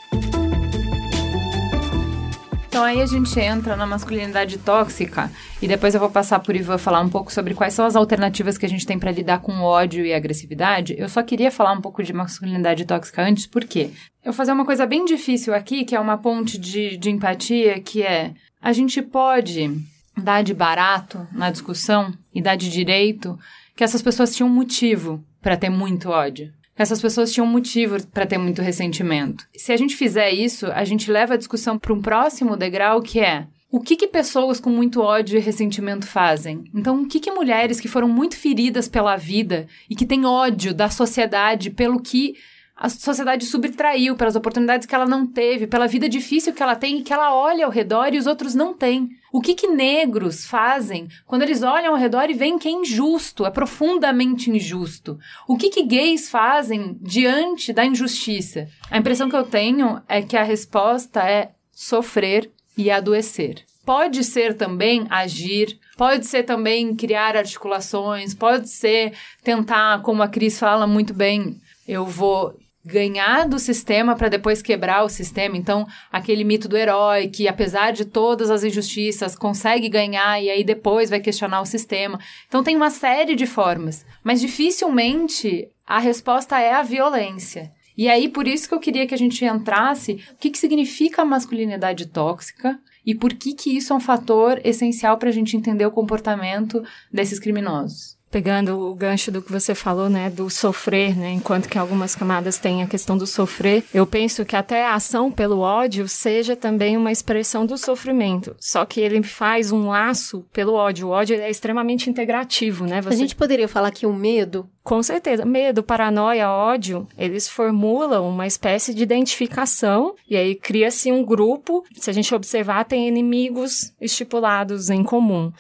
Então 2.79 2.87
aí 2.87 3.03
a 3.03 3.07
gente 3.07 3.41
entra 3.41 3.75
na 3.75 3.85
masculinidade 3.85 4.57
tóxica 4.59 5.33
e 5.61 5.67
depois 5.67 5.95
eu 5.95 6.01
vou 6.01 6.11
passar 6.11 6.39
por 6.39 6.55
Ivan 6.55 6.79
falar 6.79 7.01
um 7.01 7.09
pouco 7.09 7.33
sobre 7.33 7.53
quais 7.53 7.75
são 7.75 7.85
as 7.85 7.97
alternativas 7.97 8.57
que 8.57 8.65
a 8.65 8.69
gente 8.69 8.87
tem 8.87 8.97
para 8.97 9.11
lidar 9.11 9.41
com 9.41 9.63
ódio 9.63 10.07
e 10.07 10.15
agressividade. 10.15 10.95
Eu 10.97 11.09
só 11.09 11.21
queria 11.25 11.51
falar 11.51 11.73
um 11.73 11.81
pouco 11.81 12.05
de 12.05 12.13
masculinidade 12.13 12.85
tóxica 12.85 13.21
antes, 13.21 13.49
porque 13.49 13.91
eu 14.23 14.27
vou 14.27 14.33
fazer 14.33 14.53
uma 14.53 14.65
coisa 14.65 14.87
bem 14.87 15.05
difícil 15.05 15.53
aqui, 15.53 15.85
que 15.85 15.97
é 15.97 15.99
uma 15.99 16.19
ponte 16.19 16.57
de, 16.57 16.97
de 16.97 17.11
empatia, 17.11 17.81
que 17.81 18.01
é 18.01 18.35
a 18.63 18.73
gente 18.73 19.03
pode 19.03 19.77
dar 20.17 20.43
de 20.43 20.55
barato 20.55 21.27
na 21.33 21.51
discussão 21.51 22.13
e 22.33 22.41
dar 22.41 22.55
de 22.55 22.71
direito 22.71 23.37
que 23.79 23.85
essas 23.85 24.03
pessoas 24.03 24.35
tinham 24.35 24.49
motivo 24.49 25.25
para 25.41 25.57
ter 25.57 25.71
muito 25.71 26.11
ódio 26.11 26.53
essas 26.77 27.01
pessoas 27.01 27.33
tinham 27.33 27.45
motivo 27.45 28.01
para 28.07 28.25
ter 28.25 28.39
muito 28.39 28.63
ressentimento. 28.63 29.45
Se 29.53 29.73
a 29.73 29.77
gente 29.77 29.97
fizer 29.97 30.31
isso, 30.31 30.67
a 30.67 30.85
gente 30.85 31.11
leva 31.11 31.35
a 31.35 31.37
discussão 31.37 31.77
para 31.77 31.93
um 31.93 32.01
próximo 32.01 32.57
degrau 32.57 33.03
que 33.03 33.19
é 33.19 33.49
o 33.71 33.81
que, 33.81 33.97
que 33.97 34.07
pessoas 34.07 34.61
com 34.61 34.71
muito 34.71 35.03
ódio 35.03 35.37
e 35.37 35.41
ressentimento 35.41 36.07
fazem? 36.07 36.65
Então, 36.73 37.03
o 37.03 37.07
que, 37.09 37.21
que 37.21 37.33
mulheres 37.33 37.81
que 37.81 37.89
foram 37.89 38.09
muito 38.09 38.37
feridas 38.37 38.89
pela 38.89 39.17
vida 39.17 39.67
e 39.91 39.97
que 39.97 40.07
têm 40.07 40.25
ódio 40.25 40.73
da 40.73 40.89
sociedade 40.89 41.69
pelo 41.69 42.01
que 42.01 42.37
a 42.81 42.89
sociedade 42.89 43.45
subtraiu, 43.45 44.15
pelas 44.15 44.37
oportunidades 44.37 44.87
que 44.87 44.95
ela 44.95 45.05
não 45.05 45.27
teve, 45.27 45.67
pela 45.67 45.89
vida 45.89 46.09
difícil 46.09 46.53
que 46.53 46.63
ela 46.63 46.77
tem 46.77 46.99
e 46.99 47.03
que 47.03 47.13
ela 47.13 47.35
olha 47.35 47.67
ao 47.67 47.73
redor 47.73 48.15
e 48.15 48.19
os 48.19 48.27
outros 48.29 48.55
não 48.55 48.73
têm. 48.73 49.11
O 49.33 49.41
que 49.41 49.53
que 49.53 49.67
negros 49.67 50.47
fazem 50.47 51.09
quando 51.27 51.43
eles 51.43 51.65
olham 51.65 51.93
ao 51.93 51.99
redor 51.99 52.31
e 52.31 52.35
veem 52.35 52.57
que 52.57 52.69
é 52.69 52.71
injusto, 52.71 53.45
é 53.45 53.51
profundamente 53.51 54.49
injusto? 54.49 55.19
O 55.49 55.57
que 55.57 55.71
que 55.71 55.83
gays 55.83 56.31
fazem 56.31 56.97
diante 57.01 57.73
da 57.73 57.85
injustiça? 57.85 58.69
A 58.89 58.97
impressão 58.97 59.29
que 59.29 59.37
eu 59.37 59.45
tenho 59.45 60.01
é 60.09 60.23
que 60.23 60.37
a 60.37 60.45
resposta 60.45 61.29
é 61.29 61.51
sofrer 61.73 62.49
e 62.77 62.93
adoecer. 62.93 63.65
Pode 63.85 64.23
ser 64.23 64.55
também 64.55 65.05
agir, 65.11 65.81
pode 65.97 66.27
ser 66.27 66.45
também 66.45 66.95
criar 66.95 67.37
articulações, 67.37 68.35
pode 68.35 68.69
ser 68.69 69.15
tentar, 69.43 70.01
como 70.03 70.23
a 70.23 70.29
Cris 70.29 70.61
fala 70.61 70.87
muito 70.87 71.13
bem, 71.13 71.57
eu 71.87 72.07
vou 72.07 72.55
ganhar 72.85 73.49
do 73.49 73.59
sistema 73.59 74.17
para 74.17 74.29
depois 74.29 74.63
quebrar 74.63 75.05
o 75.05 75.09
sistema. 75.09 75.57
Então, 75.57 75.87
aquele 76.11 76.45
mito 76.45 76.69
do 76.69 76.77
herói 76.77 77.29
que, 77.29 77.49
apesar 77.49 77.93
de 77.93 78.05
todas 78.05 78.51
as 78.51 78.65
injustiças, 78.65 79.37
consegue 79.37 79.89
ganhar 79.89 80.43
e 80.43 80.51
aí 80.51 80.65
depois 80.65 81.11
vai 81.11 81.21
questionar 81.21 81.61
o 81.61 81.67
sistema. 81.67 82.19
Então, 82.47 82.63
tem 82.63 82.77
uma 82.77 82.91
série 82.91 83.35
de 83.35 83.47
formas, 83.47 84.07
mas 84.23 84.41
dificilmente 84.41 85.69
a 85.87 85.99
resposta 85.99 86.59
é 86.59 86.73
a 86.73 86.83
violência. 86.83 87.73
E 87.97 88.09
aí, 88.09 88.29
por 88.29 88.47
isso 88.47 88.69
que 88.69 88.75
eu 88.75 88.81
queria 88.81 89.07
que 89.07 89.15
a 89.15 89.19
gente 89.19 89.45
entrasse 89.45 90.21
o 90.33 90.37
que, 90.37 90.51
que 90.51 90.59
significa 90.59 91.23
a 91.23 91.25
masculinidade 91.25 92.07
tóxica 92.07 92.79
e 93.05 93.15
por 93.15 93.35
que, 93.35 93.55
que 93.55 93.77
isso 93.77 93.93
é 93.93 93.97
um 93.97 94.01
fator 94.01 94.61
essencial 94.65 95.19
para 95.19 95.31
a 95.31 95.33
gente 95.33 95.57
entender 95.57 95.85
o 95.85 95.91
comportamento 95.91 96.83
desses 97.13 97.41
criminosos 97.41 98.18
pegando 98.31 98.79
o 98.79 98.95
gancho 98.95 99.31
do 99.31 99.43
que 99.43 99.51
você 99.51 99.75
falou, 99.75 100.09
né, 100.09 100.31
do 100.31 100.51
sofrer, 100.51 101.17
né, 101.17 101.31
enquanto 101.31 101.69
que 101.69 101.79
algumas 101.79 102.15
camadas 102.15 102.59
têm 102.59 102.83
a 102.83 102.87
questão 102.87 103.17
do 103.17 103.27
sofrer, 103.27 103.85
eu 103.93 104.07
penso 104.07 104.45
que 104.45 104.57
até 104.57 104.85
a 104.87 104.95
ação 104.95 105.31
pelo 105.31 105.61
ódio 105.61 106.09
seja 106.09 106.55
também 106.55 106.97
uma 106.97 107.13
expressão 107.13 107.65
do 107.65 107.79
sofrimento, 107.79 108.55
só 108.59 108.85
que 108.85 109.01
ele 109.01 109.23
faz 109.23 109.73
um 109.73 109.89
laço 109.89 110.45
pelo 110.53 110.75
ódio. 110.75 111.09
O 111.09 111.11
ódio 111.11 111.41
é 111.41 111.51
extremamente 111.51 112.11
integrativo, 112.11 112.87
né? 112.87 113.01
Você... 113.01 113.15
A 113.15 113.17
gente 113.17 113.37
poderia 113.37 113.69
falar 113.69 113.91
que 113.91 114.07
o 114.07 114.13
medo 114.13 114.69
com 114.89 115.03
certeza. 115.03 115.45
Medo, 115.45 115.83
paranoia, 115.83 116.49
ódio, 116.49 117.07
eles 117.19 117.47
formulam 117.47 118.27
uma 118.27 118.47
espécie 118.47 118.95
de 118.95 119.03
identificação 119.03 120.15
e 120.27 120.35
aí 120.35 120.55
cria-se 120.55 121.13
um 121.13 121.23
grupo. 121.23 121.85
Se 121.95 122.09
a 122.09 122.13
gente 122.13 122.35
observar, 122.35 122.87
tem 122.87 123.07
inimigos 123.07 123.93
estipulados 124.01 124.89
em 124.89 125.05
comum. 125.05 125.53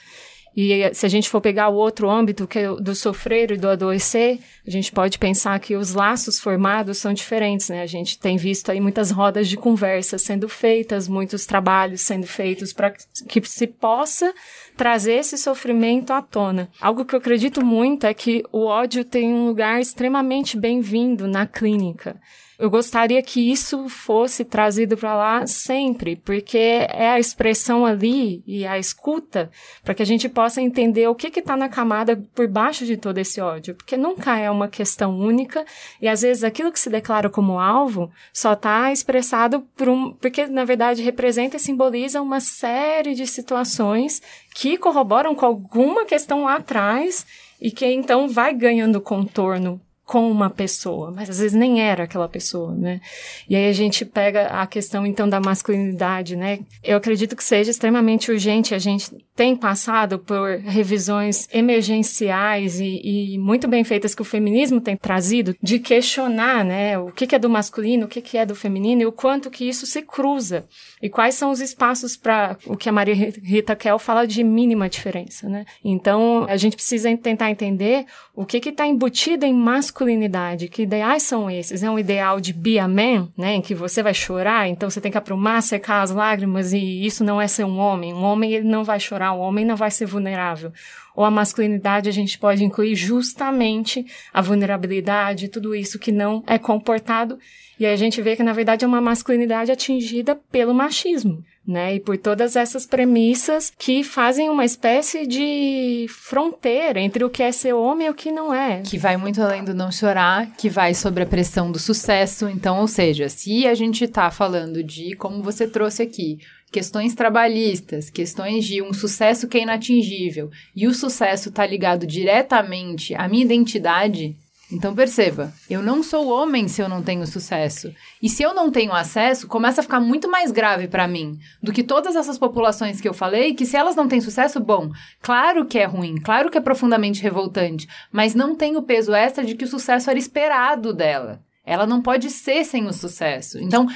E 0.61 0.93
se 0.93 1.07
a 1.07 1.09
gente 1.09 1.31
for 1.31 1.41
pegar 1.41 1.69
o 1.69 1.77
outro 1.77 2.11
âmbito, 2.11 2.45
que 2.45 2.59
é 2.59 2.75
do 2.75 2.93
sofrer 2.93 3.53
e 3.53 3.57
do 3.57 3.69
adoecer, 3.69 4.41
a 4.67 4.71
gente 4.73 4.91
pode 4.91 5.17
pensar 5.17 5.57
que 5.61 5.77
os 5.77 5.95
laços 5.95 6.41
formados 6.41 6.99
são 6.99 7.13
diferentes, 7.13 7.69
né? 7.69 7.81
A 7.81 7.87
gente 7.87 8.19
tem 8.19 8.37
visto 8.37 8.73
aí 8.73 8.81
muitas 8.81 9.13
rodas 9.13 9.47
de 9.47 9.57
conversa 9.57 10.19
sendo 10.19 10.49
feitas, 10.49 11.07
muitos 11.07 11.47
trabalhos 11.47 12.01
sendo 12.01 12.27
feitos 12.27 12.73
para 12.73 12.91
que 12.91 13.41
se 13.47 13.69
possa 13.69 14.35
trazer 14.77 15.19
esse 15.19 15.39
sofrimento 15.39 16.13
à 16.13 16.21
tona. 16.21 16.69
Algo 16.81 17.05
que 17.05 17.15
eu 17.15 17.21
acredito 17.21 17.65
muito 17.65 18.05
é 18.05 18.13
que 18.13 18.43
o 18.51 18.65
ódio 18.65 19.05
tem 19.05 19.33
um 19.33 19.47
lugar 19.47 19.81
extremamente 19.81 20.59
bem-vindo 20.59 21.29
na 21.29 21.47
clínica. 21.47 22.21
Eu 22.59 22.69
gostaria 22.69 23.23
que 23.23 23.53
isso 23.53 23.89
fosse 23.89 24.45
trazido 24.45 24.97
para 24.97 25.15
lá 25.15 25.47
sempre, 25.47 26.17
porque 26.17 26.59
é 26.59 27.09
a 27.09 27.21
expressão 27.21 27.87
ali 27.87 28.43
e 28.45 28.67
a 28.67 28.77
escuta 28.77 29.49
para 29.85 29.95
que 29.95 30.03
a 30.03 30.05
gente 30.05 30.29
possa 30.29 30.61
entender 30.61 31.07
o 31.07 31.15
que 31.15 31.29
está 31.39 31.57
na 31.57 31.69
camada 31.69 32.21
por 32.35 32.49
baixo 32.49 32.85
de 32.85 32.97
todo 32.97 33.19
esse 33.19 33.41
ódio, 33.41 33.77
porque 33.77 33.97
nunca 33.97 34.37
é 34.37 34.51
uma 34.51 34.67
questão 34.67 35.17
única 35.17 35.65
e 36.03 36.09
às 36.09 36.23
vezes 36.23 36.43
aquilo 36.43 36.73
que 36.73 36.81
se 36.81 36.91
declara 36.91 37.31
como 37.31 37.61
alvo 37.61 38.11
só 38.33 38.55
está 38.55 38.91
expressado 38.91 39.61
por 39.77 39.89
um, 39.89 40.13
porque 40.15 40.49
na 40.49 40.65
verdade 40.65 41.01
representa 41.01 41.59
e 41.59 41.61
simboliza 41.61 42.21
uma 42.21 42.41
série 42.41 43.15
de 43.15 43.25
situações 43.25 44.21
que 44.53 44.77
corroboram 44.77 45.33
com 45.33 45.47
alguma 45.47 46.05
questão 46.05 46.43
lá 46.43 46.57
atrás 46.57 47.25
e 47.61 47.71
que 47.71 47.87
então 47.87 48.29
vai 48.29 48.53
ganhando 48.53 49.01
contorno 49.01 49.81
com 50.09 50.31
uma 50.31 50.49
pessoa, 50.49 51.13
mas 51.15 51.29
às 51.29 51.39
vezes 51.39 51.53
nem 51.53 51.83
era 51.83 52.05
aquela 52.05 52.27
pessoa, 52.27 52.75
né? 52.75 52.99
E 53.47 53.55
aí 53.55 53.69
a 53.69 53.73
gente 53.75 54.07
pega 54.07 54.47
a 54.47 54.67
questão 54.67 55.05
então 55.05 55.29
da 55.29 55.39
masculinidade, 55.39 56.35
né? 56.35 56.61
Eu 56.83 56.97
acredito 56.97 57.37
que 57.37 57.45
seja 57.45 57.71
extremamente 57.71 58.31
urgente. 58.31 58.75
A 58.75 58.79
gente 58.79 59.11
tem 59.37 59.55
passado 59.55 60.19
por 60.19 60.61
revisões 60.61 61.47
emergenciais 61.53 62.81
e, 62.81 63.35
e 63.35 63.39
muito 63.39 63.69
bem 63.69 63.85
feitas 63.85 64.15
que 64.15 64.23
o 64.23 64.25
feminismo 64.25 64.81
tem 64.81 64.97
trazido 64.97 65.55
de 65.63 65.79
questionar, 65.79 66.65
né? 66.65 66.99
O 66.99 67.13
que, 67.13 67.27
que 67.27 67.35
é 67.35 67.39
do 67.39 67.51
masculino, 67.51 68.07
o 68.07 68.09
que, 68.09 68.23
que 68.23 68.39
é 68.39 68.47
do 68.47 68.55
feminino 68.55 69.03
e 69.03 69.07
o 69.07 69.13
quanto 69.13 69.51
que 69.51 69.69
isso 69.69 69.85
se 69.85 70.01
cruza 70.01 70.65
e 71.03 71.11
quais 71.11 71.35
são 71.35 71.51
os 71.51 71.61
espaços 71.61 72.17
para 72.17 72.57
o 72.65 72.79
que 72.79 72.89
a 72.89 72.93
Maria 72.93 73.15
Rita 73.15 73.77
Kell 73.77 73.99
fala 73.99 74.27
de 74.27 74.43
mínima 74.43 74.89
diferença, 74.89 75.51
né? 75.51 75.67
Então 75.85 76.47
a 76.49 76.57
gente 76.57 76.77
precisa 76.77 77.15
tentar 77.19 77.51
entender 77.51 78.07
o 78.35 78.47
que 78.47 78.57
está 78.57 78.87
embutido 78.87 79.45
em 79.45 79.53
masculinidade 79.53 79.98
masculinidade, 79.99 80.69
que 80.69 80.83
ideais 80.83 81.25
são 81.25 81.51
esses? 81.51 81.83
É 81.83 81.91
um 81.91 81.99
ideal 81.99 82.41
de 82.41 82.53
be 82.53 82.79
a 82.79 82.87
man, 82.87 83.29
né, 83.37 83.55
em 83.55 83.61
que 83.61 83.75
você 83.75 84.03
vai 84.03 84.15
chorar, 84.15 84.69
então 84.69 84.89
você 84.89 85.01
tem 85.01 85.11
que 85.11 85.19
aprumar, 85.19 85.61
secar 85.61 86.03
as 86.03 86.13
lágrimas 86.13 86.73
e 86.73 87.05
isso 87.05 87.25
não 87.25 87.41
é 87.41 87.49
ser 87.49 87.65
um 87.65 87.79
homem. 87.79 88.15
Um 88.15 88.23
homem 88.23 88.53
ele 88.53 88.69
não 88.69 88.85
vai 88.85 89.01
chorar, 89.01 89.33
um 89.33 89.41
homem 89.41 89.65
não 89.65 89.75
vai 89.75 89.91
ser 89.91 90.07
vulnerável. 90.07 90.73
Ou 91.17 91.25
a 91.25 91.31
masculinidade 91.31 92.09
a 92.09 92.13
gente 92.13 92.39
pode 92.39 92.63
incluir 92.63 92.95
justamente 92.95 94.07
a 94.33 94.41
vulnerabilidade, 94.41 95.49
tudo 95.49 95.75
isso 95.75 95.99
que 95.99 96.13
não 96.13 96.45
é 96.47 96.59
comportado 96.59 97.39
e 97.79 97.87
aí 97.87 97.93
a 97.93 97.97
gente 97.97 98.21
vê 98.21 98.35
que 98.35 98.43
na 98.43 98.53
verdade 98.53 98.85
é 98.85 98.89
uma 98.89 99.01
masculinidade 99.01 99.71
atingida 99.71 100.35
pelo 100.51 100.75
machismo 100.75 101.45
né? 101.69 101.97
E 101.97 102.01
por 102.01 102.17
todas 102.17 102.57
essas 102.57 102.87
premissas 102.87 103.71
que 103.79 104.03
fazem 104.03 104.49
uma 104.49 104.65
espécie 104.65 105.27
de 105.27 106.07
fronteira 106.09 106.99
entre 106.99 107.23
o 107.23 107.29
que 107.29 107.43
é 107.43 107.53
ser 107.53 107.75
homem 107.75 108.07
e 108.07 108.11
o 108.11 108.15
que 108.15 108.33
não 108.33 108.55
é. 108.55 108.81
Que 108.81 108.97
vai 108.97 109.19
muito 109.19 109.43
além 109.43 109.63
do 109.63 109.75
não 109.75 109.93
chorar, 109.93 110.47
que 110.57 110.71
vai 110.71 110.95
sobre 110.95 111.23
a 111.23 111.27
pressão 111.27 111.71
do 111.71 111.79
sucesso. 111.79 112.49
Então, 112.49 112.81
ou 112.81 112.89
seja, 112.89 113.29
se 113.29 113.67
a 113.67 113.75
gente 113.75 114.09
tá 114.09 114.31
falando 114.31 114.83
de, 114.83 115.15
como 115.17 115.43
você 115.43 115.69
trouxe 115.69 116.03
aqui, 116.03 116.39
questões 116.73 117.15
trabalhistas, 117.15 118.09
questões 118.09 118.65
de 118.65 118.81
um 118.81 118.95
sucesso 118.95 119.47
que 119.47 119.59
é 119.59 119.63
inatingível, 119.63 120.51
e 120.75 120.87
o 120.87 120.95
sucesso 120.95 121.51
tá 121.51 121.67
ligado 121.67 122.07
diretamente 122.07 123.15
à 123.15 123.29
minha 123.29 123.45
identidade, 123.45 124.35
então 124.71 124.95
perceba, 124.95 125.53
eu 125.69 125.83
não 125.83 126.03
sou 126.03 126.29
homem 126.29 126.69
se 126.69 126.83
eu 126.83 126.89
não 126.89 127.03
tenho 127.03 127.27
sucesso. 127.27 127.93
E 128.23 128.29
se 128.29 128.43
eu 128.43 128.53
não 128.53 128.71
tenho 128.71 128.93
acesso, 128.93 129.49
começa 129.49 129.81
a 129.81 129.83
ficar 129.83 129.99
muito 129.99 130.31
mais 130.31 130.51
grave 130.51 130.89
para 130.89 131.09
mim 131.09 131.39
do 131.63 131.73
que 131.73 131.83
todas 131.83 132.15
essas 132.15 132.39
populações 132.39 133.01
que 133.01 133.09
eu 133.09 133.15
falei, 133.15 133.55
que 133.55 133.65
se 133.65 133.77
elas 133.77 133.97
não 133.97 134.07
têm 134.07 134.21
sucesso, 134.21 134.61
bom, 134.61 134.91
claro 135.23 135.65
que 135.65 135.79
é 135.79 135.87
ruim, 135.87 136.17
claro 136.17 136.51
que 136.51 136.59
é 136.59 136.61
profundamente 136.61 137.23
revoltante, 137.23 137.89
mas 138.13 138.35
não 138.35 138.55
tem 138.55 138.77
o 138.77 138.83
peso 138.83 139.15
extra 139.15 139.45
de 139.45 139.55
que 139.55 139.65
o 139.65 139.69
sucesso 139.69 140.11
era 140.11 140.19
esperado 140.19 140.93
dela. 140.93 141.41
Ela 141.65 141.87
não 141.87 142.03
pode 142.03 142.31
ser 142.31 142.65
sem 142.65 142.87
o 142.87 142.93
sucesso. 142.93 143.59
Então, 143.59 143.87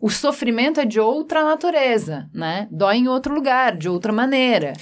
o 0.00 0.10
sofrimento 0.10 0.80
é 0.80 0.84
de 0.84 1.00
outra 1.00 1.42
natureza, 1.42 2.28
né? 2.34 2.68
Dói 2.70 2.96
em 2.96 3.08
outro 3.08 3.34
lugar, 3.34 3.76
de 3.76 3.88
outra 3.88 4.12
maneira. 4.12 4.74